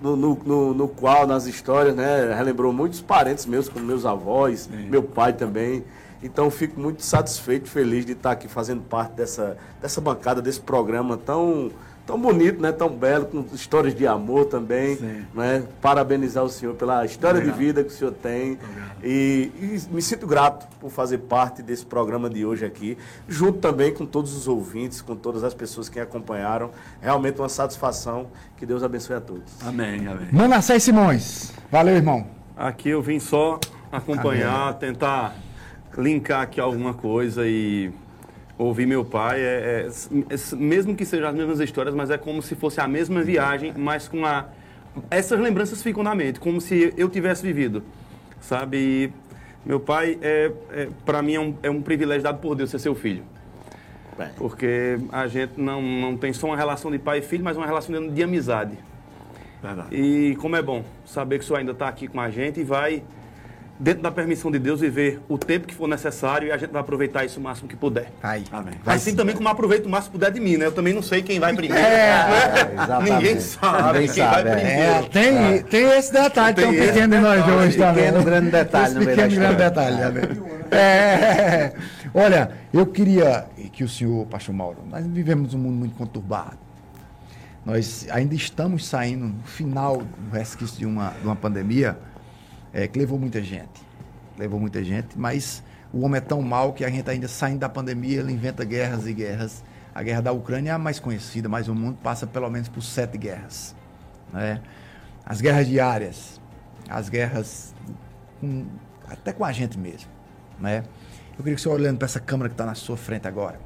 no, 0.00 0.16
no, 0.16 0.74
no, 0.74 0.88
qual, 0.88 1.26
nas 1.26 1.46
histórias, 1.46 1.94
né, 1.94 2.34
relembrou 2.34 2.72
muitos 2.72 3.00
parentes 3.00 3.46
meus, 3.46 3.68
como 3.68 3.84
meus 3.84 4.06
avós, 4.06 4.68
Sim. 4.70 4.88
meu 4.88 5.02
pai 5.02 5.32
também. 5.32 5.84
Então 6.22 6.50
fico 6.50 6.78
muito 6.78 7.02
satisfeito, 7.02 7.68
feliz 7.68 8.04
de 8.04 8.12
estar 8.12 8.32
aqui 8.32 8.46
fazendo 8.46 8.82
parte 8.82 9.12
dessa, 9.12 9.56
dessa 9.80 10.00
bancada, 10.00 10.42
desse 10.42 10.60
programa 10.60 11.16
tão, 11.16 11.70
tão 12.06 12.20
bonito, 12.20 12.60
né? 12.60 12.72
Tão 12.72 12.88
belo, 12.88 13.26
com 13.26 13.44
histórias 13.52 13.94
de 13.94 14.06
amor 14.06 14.46
também. 14.46 14.96
Sim. 14.96 15.24
Né? 15.34 15.64
Parabenizar 15.80 16.44
o 16.44 16.48
senhor 16.48 16.74
pela 16.74 17.04
história 17.04 17.38
Obrigado. 17.38 17.58
de 17.58 17.64
vida 17.64 17.84
que 17.84 17.90
o 17.90 17.92
senhor 17.92 18.12
tem. 18.12 18.58
E, 19.02 19.50
e 19.60 19.94
me 19.94 20.02
sinto 20.02 20.26
grato 20.26 20.66
por 20.78 20.90
fazer 20.90 21.18
parte 21.18 21.62
desse 21.62 21.86
programa 21.86 22.28
de 22.28 22.44
hoje 22.44 22.64
aqui, 22.64 22.98
junto 23.28 23.58
também 23.58 23.94
com 23.94 24.04
todos 24.04 24.34
os 24.36 24.46
ouvintes, 24.48 25.00
com 25.00 25.16
todas 25.16 25.44
as 25.44 25.54
pessoas 25.54 25.88
que 25.88 26.00
acompanharam. 26.00 26.70
Realmente 27.00 27.40
uma 27.40 27.48
satisfação. 27.48 28.26
Que 28.56 28.66
Deus 28.66 28.82
abençoe 28.82 29.16
a 29.16 29.20
todos. 29.20 29.52
Amém, 29.64 30.06
amém. 30.06 30.28
Manassés 30.32 30.82
Simões. 30.82 31.52
Valeu, 31.70 31.96
irmão. 31.96 32.26
Aqui 32.56 32.90
eu 32.90 33.00
vim 33.00 33.18
só 33.18 33.58
acompanhar, 33.90 34.74
tentar 34.74 35.34
linkar 35.96 36.42
aqui 36.42 36.60
alguma 36.60 36.94
coisa 36.94 37.46
e 37.46 37.90
ouvir 38.62 38.86
meu 38.86 39.04
pai. 39.04 39.40
É, 39.40 39.88
é- 39.88 40.34
é- 40.34 40.56
mesmo 40.56 40.94
que 40.94 41.04
sejam 41.04 41.28
as 41.28 41.34
mesmas 41.34 41.60
histórias, 41.60 41.94
mas 41.94 42.10
é 42.10 42.18
como 42.18 42.42
se 42.42 42.54
fosse 42.54 42.80
a 42.80 42.86
mesma 42.86 43.22
viagem, 43.22 43.72
mas 43.76 44.06
com 44.06 44.24
a. 44.24 44.46
Essas 45.10 45.38
lembranças 45.38 45.82
ficam 45.82 46.02
na 46.02 46.14
mente, 46.14 46.40
como 46.40 46.60
se 46.60 46.92
eu 46.96 47.08
tivesse 47.08 47.42
vivido, 47.42 47.82
sabe? 48.40 48.76
E 48.76 49.12
meu 49.64 49.78
pai, 49.78 50.18
é, 50.20 50.50
é, 50.72 50.88
para 51.04 51.22
mim, 51.22 51.34
é 51.34 51.40
um, 51.40 51.54
é 51.62 51.70
um 51.70 51.80
privilégio 51.80 52.22
dado 52.24 52.40
por 52.40 52.54
Deus 52.54 52.70
ser 52.70 52.78
seu 52.78 52.94
filho. 52.94 53.22
Porque 54.36 54.98
a 55.10 55.26
gente 55.26 55.52
não, 55.56 55.80
não 55.80 56.16
tem 56.16 56.32
só 56.32 56.48
uma 56.48 56.56
relação 56.56 56.90
de 56.90 56.98
pai 56.98 57.20
e 57.20 57.22
filho, 57.22 57.42
mas 57.42 57.56
uma 57.56 57.64
relação 57.64 57.94
de, 57.98 58.10
de 58.10 58.22
amizade. 58.22 58.76
Verdade. 59.62 59.94
E 59.94 60.36
como 60.36 60.56
é 60.56 60.62
bom 60.62 60.84
saber 61.06 61.38
que 61.38 61.44
o 61.44 61.46
senhor 61.46 61.60
ainda 61.60 61.72
está 61.72 61.88
aqui 61.88 62.06
com 62.06 62.20
a 62.20 62.28
gente 62.28 62.60
e 62.60 62.64
vai, 62.64 63.02
dentro 63.80 64.02
da 64.02 64.10
permissão 64.10 64.50
de 64.50 64.58
Deus, 64.58 64.80
viver 64.80 65.20
o 65.26 65.38
tempo 65.38 65.66
que 65.66 65.74
for 65.74 65.88
necessário 65.88 66.48
e 66.48 66.52
a 66.52 66.56
gente 66.58 66.70
vai 66.70 66.82
aproveitar 66.82 67.24
isso 67.24 67.40
o 67.40 67.42
máximo 67.42 67.66
que 67.66 67.74
puder. 67.74 68.12
Aí. 68.22 68.44
Amém. 68.52 68.74
Assim 68.84 69.16
também 69.16 69.34
como 69.34 69.48
aproveito 69.48 69.86
o 69.86 69.88
máximo 69.88 70.12
que 70.12 70.18
puder 70.18 70.30
de 70.30 70.38
mim, 70.38 70.58
né? 70.58 70.66
Eu 70.66 70.72
também 70.72 70.92
não 70.92 71.00
sei 71.02 71.22
quem 71.22 71.40
vai 71.40 71.54
primeiro. 71.54 71.82
É, 71.82 71.90
né? 71.90 72.72
exatamente. 72.74 73.12
Ninguém 73.12 73.40
sabe 73.40 73.82
Ninguém 73.98 74.14
quem 74.14 74.24
sabe, 74.24 74.42
vai 74.50 74.52
é. 74.52 74.56
primeiro. 74.56 74.92
É, 74.92 75.02
tem, 75.08 75.62
tem 75.62 75.98
esse 75.98 76.12
detalhe 76.12 76.54
Tem 76.54 76.64
tão 76.66 76.74
esse 76.74 76.86
pequeno 76.92 77.16
de 77.16 77.20
nós 77.22 77.36
detalhe, 77.38 77.56
dois 77.56 77.76
também. 77.76 78.04
pequeno, 78.04 78.24
grande 78.24 78.50
detalhe 78.50 78.96
Esse 78.96 79.06
pequeno 79.06 79.34
grande 79.34 79.56
detalhe. 79.56 79.96
né? 79.96 80.22
É, 80.70 81.72
olha, 82.14 82.50
eu 82.72 82.86
queria 82.86 83.46
que 83.72 83.82
o 83.82 83.88
senhor, 83.88 84.26
pastor 84.26 84.54
Mauro, 84.54 84.78
nós 84.90 85.06
vivemos 85.06 85.54
um 85.54 85.58
mundo 85.58 85.74
muito 85.76 85.96
conturbado. 85.96 86.58
Nós 87.64 88.06
ainda 88.10 88.34
estamos 88.34 88.86
saindo 88.86 89.26
no 89.26 89.42
final 89.44 89.98
do 89.98 90.30
resquício 90.36 90.78
de 90.78 90.86
uma, 90.86 91.10
de 91.20 91.26
uma 91.26 91.36
pandemia 91.36 91.96
é, 92.72 92.86
que 92.88 92.98
levou 92.98 93.18
muita 93.18 93.42
gente. 93.42 93.80
Levou 94.38 94.58
muita 94.58 94.82
gente, 94.82 95.18
mas 95.18 95.62
o 95.92 96.00
homem 96.00 96.18
é 96.18 96.20
tão 96.20 96.40
mau 96.40 96.72
que 96.72 96.84
a 96.84 96.90
gente 96.90 97.08
ainda 97.10 97.28
saindo 97.28 97.60
da 97.60 97.68
pandemia, 97.68 98.20
ele 98.20 98.32
inventa 98.32 98.64
guerras 98.64 99.06
e 99.06 99.12
guerras. 99.12 99.62
A 99.94 100.02
guerra 100.02 100.22
da 100.22 100.32
Ucrânia 100.32 100.70
é 100.70 100.72
a 100.72 100.78
mais 100.78 101.00
conhecida, 101.00 101.48
mas 101.48 101.68
o 101.68 101.74
mundo 101.74 101.98
passa 102.02 102.26
pelo 102.26 102.48
menos 102.48 102.68
por 102.68 102.82
sete 102.82 103.18
guerras. 103.18 103.74
Né? 104.32 104.60
As 105.26 105.40
guerras 105.40 105.66
diárias, 105.66 106.40
as 106.88 107.08
guerras 107.08 107.74
com- 108.40 108.66
até 109.08 109.32
com 109.32 109.44
a 109.44 109.52
gente 109.52 109.76
mesmo. 109.78 110.08
Né? 110.58 110.84
Eu 111.32 111.38
queria 111.38 111.54
que 111.54 111.60
o 111.60 111.62
senhor, 111.62 111.74
olhando 111.74 111.98
para 111.98 112.06
essa 112.06 112.20
câmera 112.20 112.48
que 112.48 112.54
está 112.54 112.64
na 112.64 112.74
sua 112.74 112.96
frente 112.96 113.26
agora, 113.26 113.60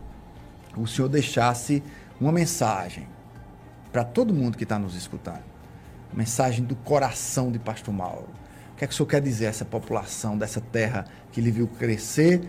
o 0.76 0.86
senhor 0.86 1.09
deixasse 1.09 1.82
uma 2.20 2.32
mensagem 2.32 3.06
para 3.93 4.02
todo 4.02 4.32
mundo 4.32 4.56
que 4.56 4.64
está 4.64 4.78
nos 4.78 4.94
escutando. 4.97 5.43
Mensagem 6.12 6.64
do 6.64 6.74
coração 6.74 7.52
de 7.52 7.59
Pastor 7.59 7.93
Mauro. 7.93 8.28
O 8.74 8.76
que 8.76 8.84
é 8.84 8.88
que 8.88 8.92
o 8.92 8.96
senhor 8.96 9.06
quer 9.06 9.20
dizer 9.20 9.46
a 9.46 9.51
essa 9.51 9.64
população 9.64 10.36
dessa 10.36 10.60
terra 10.60 11.06
que 11.30 11.40
lhe 11.40 11.51
viu 11.51 11.68
crescer 11.68 12.40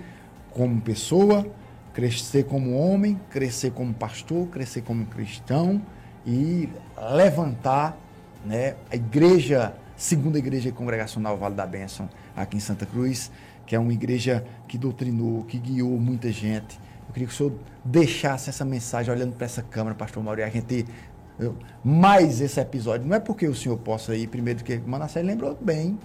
como 0.50 0.82
pessoa, 0.82 1.46
crescer 1.94 2.46
como 2.46 2.76
homem, 2.76 3.20
crescer 3.30 3.72
como 3.72 3.94
pastor, 3.94 4.48
crescer 4.48 4.82
como 4.82 5.06
cristão 5.06 5.80
e 6.26 6.68
levantar 7.14 7.96
né, 8.44 8.76
a 8.90 8.96
igreja, 8.96 9.76
segunda 9.96 10.40
igreja 10.40 10.72
congregacional 10.72 11.38
Vale 11.38 11.54
da 11.54 11.66
Bênção, 11.66 12.10
aqui 12.36 12.58
em 12.58 12.60
Santa 12.60 12.88
Cruz, 12.88 13.32
que 13.66 13.76
é 13.76 13.80
uma 13.80 13.94
igreja 13.94 14.44
que 14.68 14.80
doutrinou, 14.80 15.44
que 15.44 15.60
guiou 15.60 16.00
muita 16.00 16.32
gente. 16.32 16.80
Eu 17.08 17.14
queria 17.14 17.28
que 17.28 17.34
o 17.34 17.38
senhor 17.38 17.54
deixasse 17.84 18.50
essa 18.50 18.66
mensagem 18.66 19.14
olhando 19.14 19.36
para 19.36 19.46
essa 19.46 19.62
câmera, 19.62 19.96
pastor 19.96 20.24
Mauro, 20.24 20.40
e 20.40 20.44
a 20.44 20.50
gente 20.50 20.88
mais 21.84 22.42
esse 22.42 22.60
episódio. 22.60 23.08
Não 23.08 23.16
é 23.16 23.20
porque 23.20 23.48
o 23.48 23.56
senhor 23.56 23.78
possa 23.78 24.16
ir 24.16 24.28
primeiro 24.28 24.60
do 24.60 24.66
que 24.66 24.78
Manassés 24.78 25.26
lembrou 25.26 25.56
bem. 25.60 26.00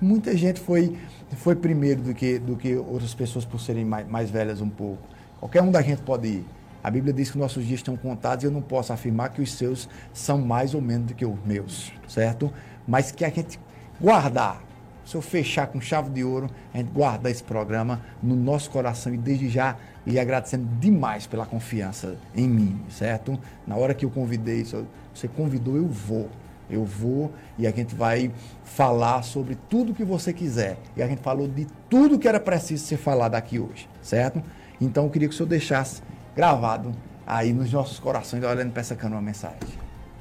Muita 0.00 0.36
gente 0.36 0.60
foi, 0.60 0.96
foi 1.38 1.56
primeiro 1.56 2.00
do 2.00 2.14
que, 2.14 2.38
do 2.38 2.56
que 2.56 2.76
outras 2.76 3.14
pessoas 3.14 3.44
por 3.44 3.60
serem 3.60 3.84
mais, 3.84 4.08
mais 4.08 4.30
velhas 4.30 4.60
um 4.60 4.68
pouco. 4.68 5.02
Qualquer 5.40 5.60
um 5.62 5.72
da 5.72 5.82
gente 5.82 6.02
pode 6.02 6.28
ir. 6.28 6.46
A 6.82 6.90
Bíblia 6.90 7.12
diz 7.12 7.30
que 7.32 7.38
nossos 7.38 7.66
dias 7.66 7.80
estão 7.80 7.96
contados 7.96 8.44
e 8.44 8.46
eu 8.46 8.50
não 8.50 8.62
posso 8.62 8.92
afirmar 8.92 9.30
que 9.30 9.42
os 9.42 9.52
seus 9.52 9.88
são 10.12 10.38
mais 10.38 10.72
ou 10.72 10.80
menos 10.80 11.08
do 11.08 11.14
que 11.14 11.26
os 11.26 11.36
meus, 11.44 11.92
certo? 12.06 12.52
Mas 12.86 13.10
que 13.10 13.24
a 13.24 13.28
gente 13.28 13.58
guardar, 14.00 14.62
se 15.04 15.16
eu 15.16 15.20
fechar 15.20 15.66
com 15.66 15.80
chave 15.80 16.10
de 16.10 16.22
ouro, 16.22 16.48
a 16.72 16.78
gente 16.78 16.92
guardar 16.92 17.32
esse 17.32 17.42
programa 17.42 18.00
no 18.22 18.36
nosso 18.36 18.70
coração 18.70 19.12
e 19.12 19.16
desde 19.16 19.48
já 19.48 19.76
lhe 20.06 20.18
agradecendo 20.18 20.68
demais 20.78 21.26
pela 21.26 21.44
confiança 21.44 22.16
em 22.34 22.48
mim, 22.48 22.80
certo? 22.88 23.38
Na 23.66 23.74
hora 23.74 23.92
que 23.92 24.04
eu 24.04 24.10
convidei, 24.10 24.64
você 24.64 25.26
convidou, 25.26 25.76
eu 25.76 25.88
vou. 25.88 26.30
Eu 26.70 26.84
vou 26.84 27.32
e 27.56 27.66
a 27.66 27.70
gente 27.70 27.94
vai 27.94 28.30
falar 28.64 29.22
sobre 29.22 29.56
tudo 29.68 29.94
que 29.94 30.04
você 30.04 30.32
quiser. 30.32 30.78
E 30.96 31.02
a 31.02 31.08
gente 31.08 31.22
falou 31.22 31.48
de 31.48 31.66
tudo 31.88 32.18
que 32.18 32.28
era 32.28 32.38
preciso 32.38 32.84
ser 32.84 32.96
falado 32.96 33.34
aqui 33.34 33.58
hoje, 33.58 33.88
certo? 34.02 34.42
Então 34.80 35.04
eu 35.04 35.10
queria 35.10 35.28
que 35.28 35.34
o 35.34 35.36
senhor 35.36 35.48
deixasse 35.48 36.02
gravado 36.36 36.92
aí 37.26 37.52
nos 37.52 37.72
nossos 37.72 37.98
corações, 37.98 38.42
olhando 38.44 38.72
para 38.72 38.80
essa 38.80 38.96
uma 39.06 39.20
mensagem. 39.20 39.58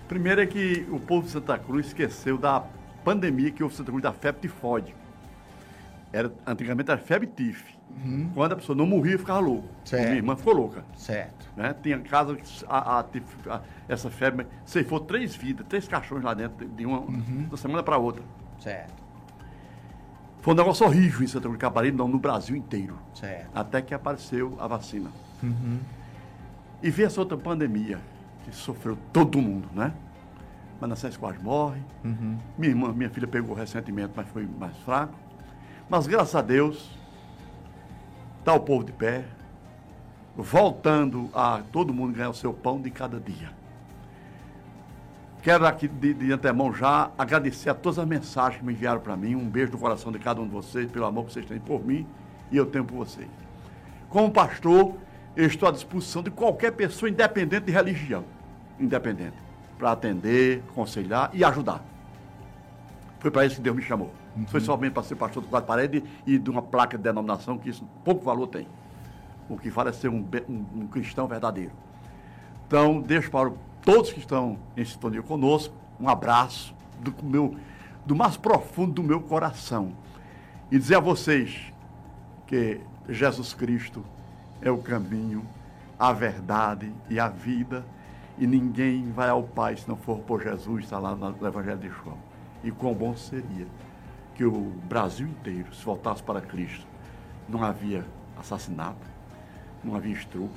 Primeiro 0.07 0.41
é 0.41 0.45
que 0.45 0.88
o 0.91 0.99
povo 0.99 1.26
de 1.26 1.32
Santa 1.32 1.57
Cruz 1.60 1.88
esqueceu 1.88 2.38
da 2.38 2.64
pandemia 3.03 3.52
que 3.52 3.61
houve 3.61 3.76
em 3.76 3.78
Santa 3.78 3.91
Cruz 3.91 4.03
da 4.03 4.14
febre 4.14 4.41
tifoide. 4.41 4.95
Era, 6.11 6.32
antigamente 6.45 6.90
era 6.90 6.99
febre 6.99 7.28
tif. 7.28 7.77
Quando 8.34 8.51
a 8.53 8.55
pessoa 8.55 8.76
não 8.76 8.85
morria, 8.85 9.18
ficava 9.18 9.39
louco. 9.39 9.68
Certo. 9.84 10.03
Minha 10.05 10.15
irmã 10.18 10.35
ficou 10.35 10.53
louca. 10.53 10.84
Certo. 10.95 11.49
Né? 11.55 11.76
Tinha 11.81 11.99
casa 11.99 12.35
que 12.35 12.65
a, 12.68 12.77
a, 12.77 12.99
a- 12.99 13.61
essa 13.89 14.09
febre 14.09 14.45
ceifou 14.65 14.99
três 14.99 15.35
vidas, 15.35 15.65
três 15.68 15.88
cachorros 15.88 16.23
lá 16.23 16.34
dentro, 16.34 16.68
de 16.68 16.85
uma, 16.85 17.01
de 17.09 17.59
semana 17.59 17.81
para 17.81 17.97
outra. 17.97 18.23
Certo. 18.59 18.93
Foi 20.41 20.53
um 20.53 20.57
negócio 20.57 20.85
horrível 20.85 21.23
em 21.23 21.27
Santa 21.27 21.43
Cruz 21.43 21.55
de 21.57 21.61
Caparibe, 21.61 21.97
não, 21.97 22.07
no 22.07 22.19
Brasil 22.19 22.55
inteiro. 22.55 22.97
Certo. 23.14 23.49
Até 23.53 23.81
que 23.81 23.93
apareceu 23.93 24.55
a 24.59 24.68
vacina. 24.68 25.09
E 26.81 26.89
veio 26.91 27.07
essa 27.07 27.19
outra 27.19 27.38
pandemia, 27.38 27.99
que 28.45 28.55
sofreu 28.55 28.97
todo 29.11 29.41
mundo, 29.41 29.68
né? 29.73 29.91
Manassés 30.80 31.18
quase 31.18 31.39
morre. 31.39 31.81
Minha 32.03 32.69
irmã, 32.69 32.93
minha 32.93 33.09
filha 33.09 33.27
pegou 33.27 33.55
recentemente, 33.55 34.11
mas 34.15 34.27
foi 34.30 34.47
mais 34.59 34.77
fraco. 34.77 35.14
Mas 35.89 36.05
graças 36.05 36.35
a 36.35 36.41
Deus, 36.41 36.97
está 38.48 38.56
o 38.56 38.61
povo 38.61 38.86
de 38.86 38.94
pé, 38.94 39.26
voltando 40.34 41.30
a 41.34 41.61
todo 41.69 41.94
mundo 41.94 42.14
ganhar 42.14 42.30
o 42.30 42.34
seu 42.34 42.53
pão 42.53 42.80
de 42.80 42.90
cada 42.90 43.19
dia. 43.19 43.49
Quero 45.44 45.68
aqui 45.68 45.86
de, 45.86 46.14
de 46.14 46.32
antemão 46.32 46.74
já 46.74 47.11
agradecer 47.18 47.69
a 47.69 47.74
todas 47.74 47.99
as 47.99 48.07
mensagens 48.07 48.61
que 48.61 48.65
me 48.65 48.72
enviaram 48.72 49.02
para 49.02 49.18
mim. 49.18 49.36
Um 49.36 49.49
beijo 49.49 49.74
do 49.74 49.78
coração 49.78 50.14
de 50.14 50.19
cada 50.19 50.40
um 50.40 50.45
de 50.45 50.52
vocês, 50.52 50.90
pelo 50.90 51.06
amor 51.06 51.26
que 51.26 51.34
vocês 51.34 51.45
têm 51.45 51.60
por 51.60 51.86
mim 51.86 52.07
e 52.49 52.56
eu 52.56 52.65
tenho 52.65 52.86
por 52.86 52.95
vocês. 52.95 53.28
Como 54.07 54.32
pastor, 54.32 54.95
eu 55.36 55.45
estou 55.45 55.68
à 55.68 55.72
disposição 55.74 56.24
de 56.24 56.32
qualquer 56.32 56.72
pessoa, 56.72 57.10
independente 57.10 57.65
de 57.65 57.74
religião, 57.74 58.24
independente, 58.80 59.36
para 59.78 59.91
atender, 59.91 60.64
aconselhar 60.69 61.32
e 61.34 61.44
ajudar. 61.44 61.84
Foi 63.19 63.30
para 63.30 63.45
isso 63.45 63.57
que 63.57 63.61
Deus 63.61 63.76
me 63.76 63.82
chamou. 63.82 64.14
Não 64.38 64.45
Foi 64.47 64.59
somente 64.59 64.93
para 64.93 65.03
ser 65.03 65.15
pastor 65.15 65.41
do 65.41 65.49
quatro 65.49 65.68
paredes 65.68 66.03
e 66.26 66.38
de 66.38 66.49
uma 66.49 66.61
placa 66.61 66.97
de 66.97 67.03
denominação, 67.03 67.57
que 67.57 67.69
isso 67.69 67.88
pouco 68.03 68.23
valor 68.23 68.47
tem. 68.47 68.68
O 69.49 69.57
que 69.57 69.69
vale 69.69 69.89
é 69.89 69.93
ser 69.93 70.09
um, 70.09 70.26
um- 70.49 70.65
um 70.81 70.88
cristão 70.88 71.27
verdadeiro. 71.27 71.72
Então, 72.68 73.01
deixo 73.01 73.31
para 73.31 73.51
todos 73.81 74.11
que 74.11 74.19
estão 74.19 74.57
em 74.76 74.84
sintonia 74.84 75.22
conosco 75.23 75.73
um 75.99 76.07
abraço 76.09 76.76
do, 76.99 77.14
meu, 77.23 77.55
do 78.05 78.15
mais 78.15 78.35
profundo 78.38 78.93
do 78.93 79.03
meu 79.03 79.22
coração. 79.22 79.93
E 80.69 80.77
dizer 80.77 80.95
a 80.95 80.99
vocês 80.99 81.73
que 82.45 82.81
Jesus 83.07 83.53
Cristo 83.53 84.03
é 84.61 84.69
o 84.69 84.77
caminho, 84.77 85.45
a 85.97 86.11
verdade 86.11 86.91
e 87.09 87.19
a 87.19 87.30
vida. 87.30 87.85
E 88.38 88.45
ninguém 88.45 89.09
vai 89.11 89.30
ao 89.30 89.41
Pai 89.41 89.77
se 89.77 89.88
não 89.88 89.95
for 89.95 90.19
por 90.19 90.43
Jesus, 90.43 90.84
está 90.84 90.99
lá 90.99 91.15
no 91.15 91.47
Evangelho 91.47 91.80
de 91.80 91.89
João. 91.89 92.18
E 92.64 92.69
quão 92.69 92.93
bom 92.93 93.15
seria 93.15 93.65
que 94.38 94.45
o 94.45 94.72
Brasil 94.88 95.27
inteiro 95.27 95.73
se 95.73 95.84
voltasse 95.84 96.22
para 96.22 96.39
Cristo. 96.39 96.85
Não 97.49 97.64
havia 97.64 98.05
assassinato, 98.39 99.05
não 99.84 99.95
havia 99.95 100.14
estupro, 100.14 100.51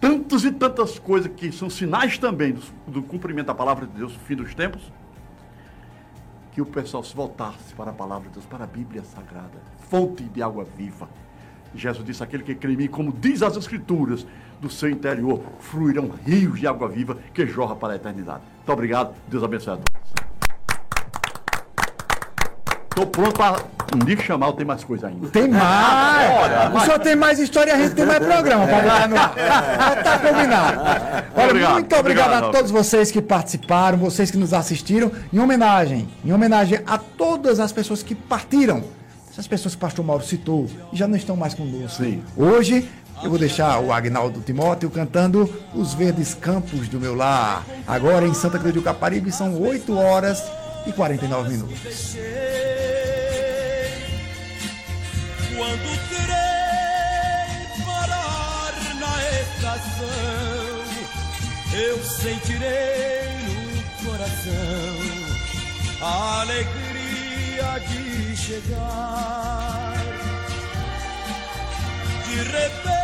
tantas 0.00 0.42
e 0.42 0.50
tantas 0.50 0.98
coisas 0.98 1.30
que 1.32 1.52
são 1.52 1.70
sinais 1.70 2.18
também 2.18 2.52
do, 2.52 2.62
do 2.88 3.02
cumprimento 3.02 3.46
da 3.46 3.54
palavra 3.54 3.86
de 3.86 3.92
Deus 3.92 4.12
no 4.12 4.18
fim 4.18 4.34
dos 4.34 4.52
tempos, 4.52 4.82
que 6.52 6.60
o 6.60 6.66
pessoal 6.66 7.04
se 7.04 7.14
voltasse 7.14 7.72
para 7.74 7.92
a 7.92 7.94
palavra 7.94 8.28
de 8.28 8.34
Deus, 8.34 8.46
para 8.46 8.64
a 8.64 8.66
Bíblia 8.66 9.04
Sagrada, 9.04 9.62
fonte 9.88 10.24
de 10.24 10.42
água 10.42 10.64
viva. 10.76 11.08
Jesus 11.72 12.04
disse: 12.04 12.22
aquele 12.22 12.42
que 12.42 12.54
crê 12.54 12.72
em 12.72 12.76
mim, 12.76 12.88
como 12.88 13.12
diz 13.12 13.42
as 13.42 13.56
Escrituras, 13.56 14.26
do 14.60 14.68
seu 14.68 14.90
interior 14.90 15.40
fluirão 15.60 16.10
rios 16.26 16.58
de 16.58 16.66
água 16.66 16.88
viva 16.88 17.16
que 17.32 17.46
jorra 17.46 17.76
para 17.76 17.92
a 17.92 17.96
eternidade. 17.96 18.42
Muito 18.56 18.72
obrigado, 18.72 19.14
Deus 19.28 19.44
abençoe 19.44 19.74
a 19.74 19.76
todos. 19.76 20.27
Estou 22.98 23.06
pronto 23.06 23.34
para 23.34 24.04
dia 24.04 24.16
que 24.16 24.24
chamar, 24.24 24.52
tem 24.54 24.66
mais 24.66 24.82
coisa 24.82 25.06
ainda. 25.06 25.28
Tem 25.28 25.46
mais! 25.46 26.74
o 26.74 26.80
senhor 26.80 26.98
tem 26.98 27.14
mais 27.14 27.38
história, 27.38 27.72
a 27.72 27.78
gente 27.78 27.94
tem 27.94 28.04
mais 28.04 28.18
programa 28.18 28.66
para 28.66 28.82
botar 28.82 29.08
no 29.08 29.16
ar. 29.16 30.02
Tá 30.02 30.18
combinado. 30.18 30.80
Olha, 31.36 31.44
Obrigado. 31.46 31.72
muito 31.74 31.96
obrigado, 31.96 32.26
Obrigado, 32.26 32.48
a 32.48 32.50
todos 32.50 32.72
vocês 32.72 33.12
que 33.12 33.22
participaram, 33.22 33.98
vocês 33.98 34.32
que 34.32 34.36
nos 34.36 34.52
assistiram, 34.52 35.12
em 35.32 35.38
homenagem, 35.38 36.08
em 36.24 36.32
homenagem 36.32 36.80
a 36.84 36.98
todas 36.98 37.60
as 37.60 37.70
pessoas 37.70 38.02
que 38.02 38.16
partiram. 38.16 38.82
Essas 39.30 39.46
pessoas 39.46 39.76
que 39.76 39.78
o 39.78 39.80
pastor 39.80 40.04
Mauro 40.04 40.24
citou 40.24 40.66
e 40.92 40.96
já 40.96 41.06
não 41.06 41.16
estão 41.16 41.36
mais 41.36 41.54
conosco. 41.54 42.02
Sim. 42.02 42.20
Hoje 42.36 42.88
eu 43.22 43.30
vou 43.30 43.38
deixar 43.38 43.78
o 43.78 43.92
Agnaldo 43.92 44.40
Timóteo 44.40 44.90
cantando 44.90 45.48
Os 45.72 45.94
Verdes 45.94 46.34
Campos 46.34 46.88
do 46.88 46.98
Meu 46.98 47.14
Lar. 47.14 47.64
Agora 47.86 48.26
em 48.26 48.34
Santa 48.34 48.58
Cruz 48.58 48.74
do 48.74 48.82
Caparibe 48.82 49.30
são 49.30 49.60
8 49.60 49.96
horas 49.96 50.42
e 50.88 50.92
49 50.92 51.50
minutos. 51.50 52.16
Quando 55.56 56.08
terei 56.08 57.84
parar 57.84 58.72
na 59.00 59.14
estação, 59.42 60.84
eu 61.74 62.02
sentirei 62.04 63.28
no 63.44 64.10
coração 64.10 64.98
a 66.00 66.40
alegria 66.40 67.78
de 67.88 68.36
chegar, 68.36 69.94
de 72.24 72.36
rever 72.36 72.98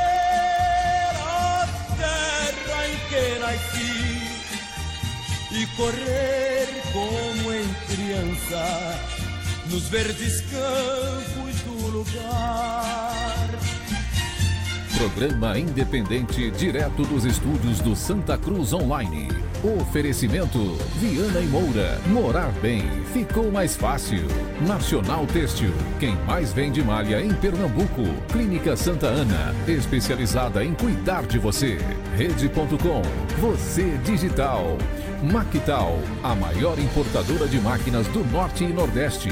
a 1.23 1.69
terra 1.99 2.89
em 2.89 2.97
que 3.09 3.39
nasci 3.41 4.14
e 5.57 5.67
correr 5.77 6.69
como 6.93 7.53
em 7.53 7.69
criança 7.89 9.01
nos 9.71 9.89
verdes 9.89 10.41
campos 10.43 11.61
do 11.63 11.87
lugar. 11.91 13.49
Programa 14.97 15.59
independente 15.59 16.51
direto 16.53 17.03
dos 17.05 17.25
estúdios 17.25 17.81
do 17.81 17.95
Santa 17.95 18.39
Cruz 18.39 18.73
Online. 18.73 19.29
Oferecimento 19.81 20.59
Viana 21.01 21.41
e 21.41 21.47
Moura. 21.47 22.01
Morar 22.07 22.51
bem 22.61 22.83
ficou 23.13 23.51
mais 23.51 23.77
fácil. 23.77 24.27
Nacional 24.67 25.27
Têxtil. 25.27 25.73
Quem 26.01 26.17
mais 26.27 26.53
vende 26.53 26.83
malha 26.83 27.21
em 27.21 27.33
Pernambuco. 27.35 28.03
Clínica 28.33 28.77
Santa 28.77 29.07
Ana. 29.07 29.55
Especializada 29.67 30.65
em 30.65 30.75
cuidar 30.75 31.27
de 31.27 31.39
você. 31.39 31.79
Rede.com. 32.17 33.03
Você 33.41 33.99
digital. 34.05 34.79
Mactal, 35.33 35.99
a 36.23 36.35
maior 36.35 36.79
importadora 36.79 37.49
de 37.49 37.59
máquinas 37.59 38.07
do 38.09 38.23
Norte 38.25 38.65
e 38.65 38.69
Nordeste. 38.69 39.31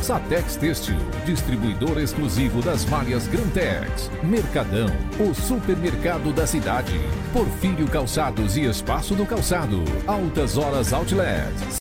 Satex 0.00 0.54
Têxtil, 0.54 0.96
distribuidor 1.26 1.98
exclusivo 1.98 2.62
das 2.62 2.84
malhas 2.84 3.26
Grantex. 3.26 4.08
Mercadão, 4.22 4.86
o 5.18 5.34
supermercado 5.34 6.32
da 6.32 6.46
cidade. 6.46 7.00
Porfírio 7.32 7.88
Calçados 7.88 8.56
e 8.56 8.62
Espaço 8.62 9.16
do 9.16 9.26
Calçado. 9.26 9.82
Altas 10.06 10.56
Horas 10.56 10.92
Outlet. 10.92 11.52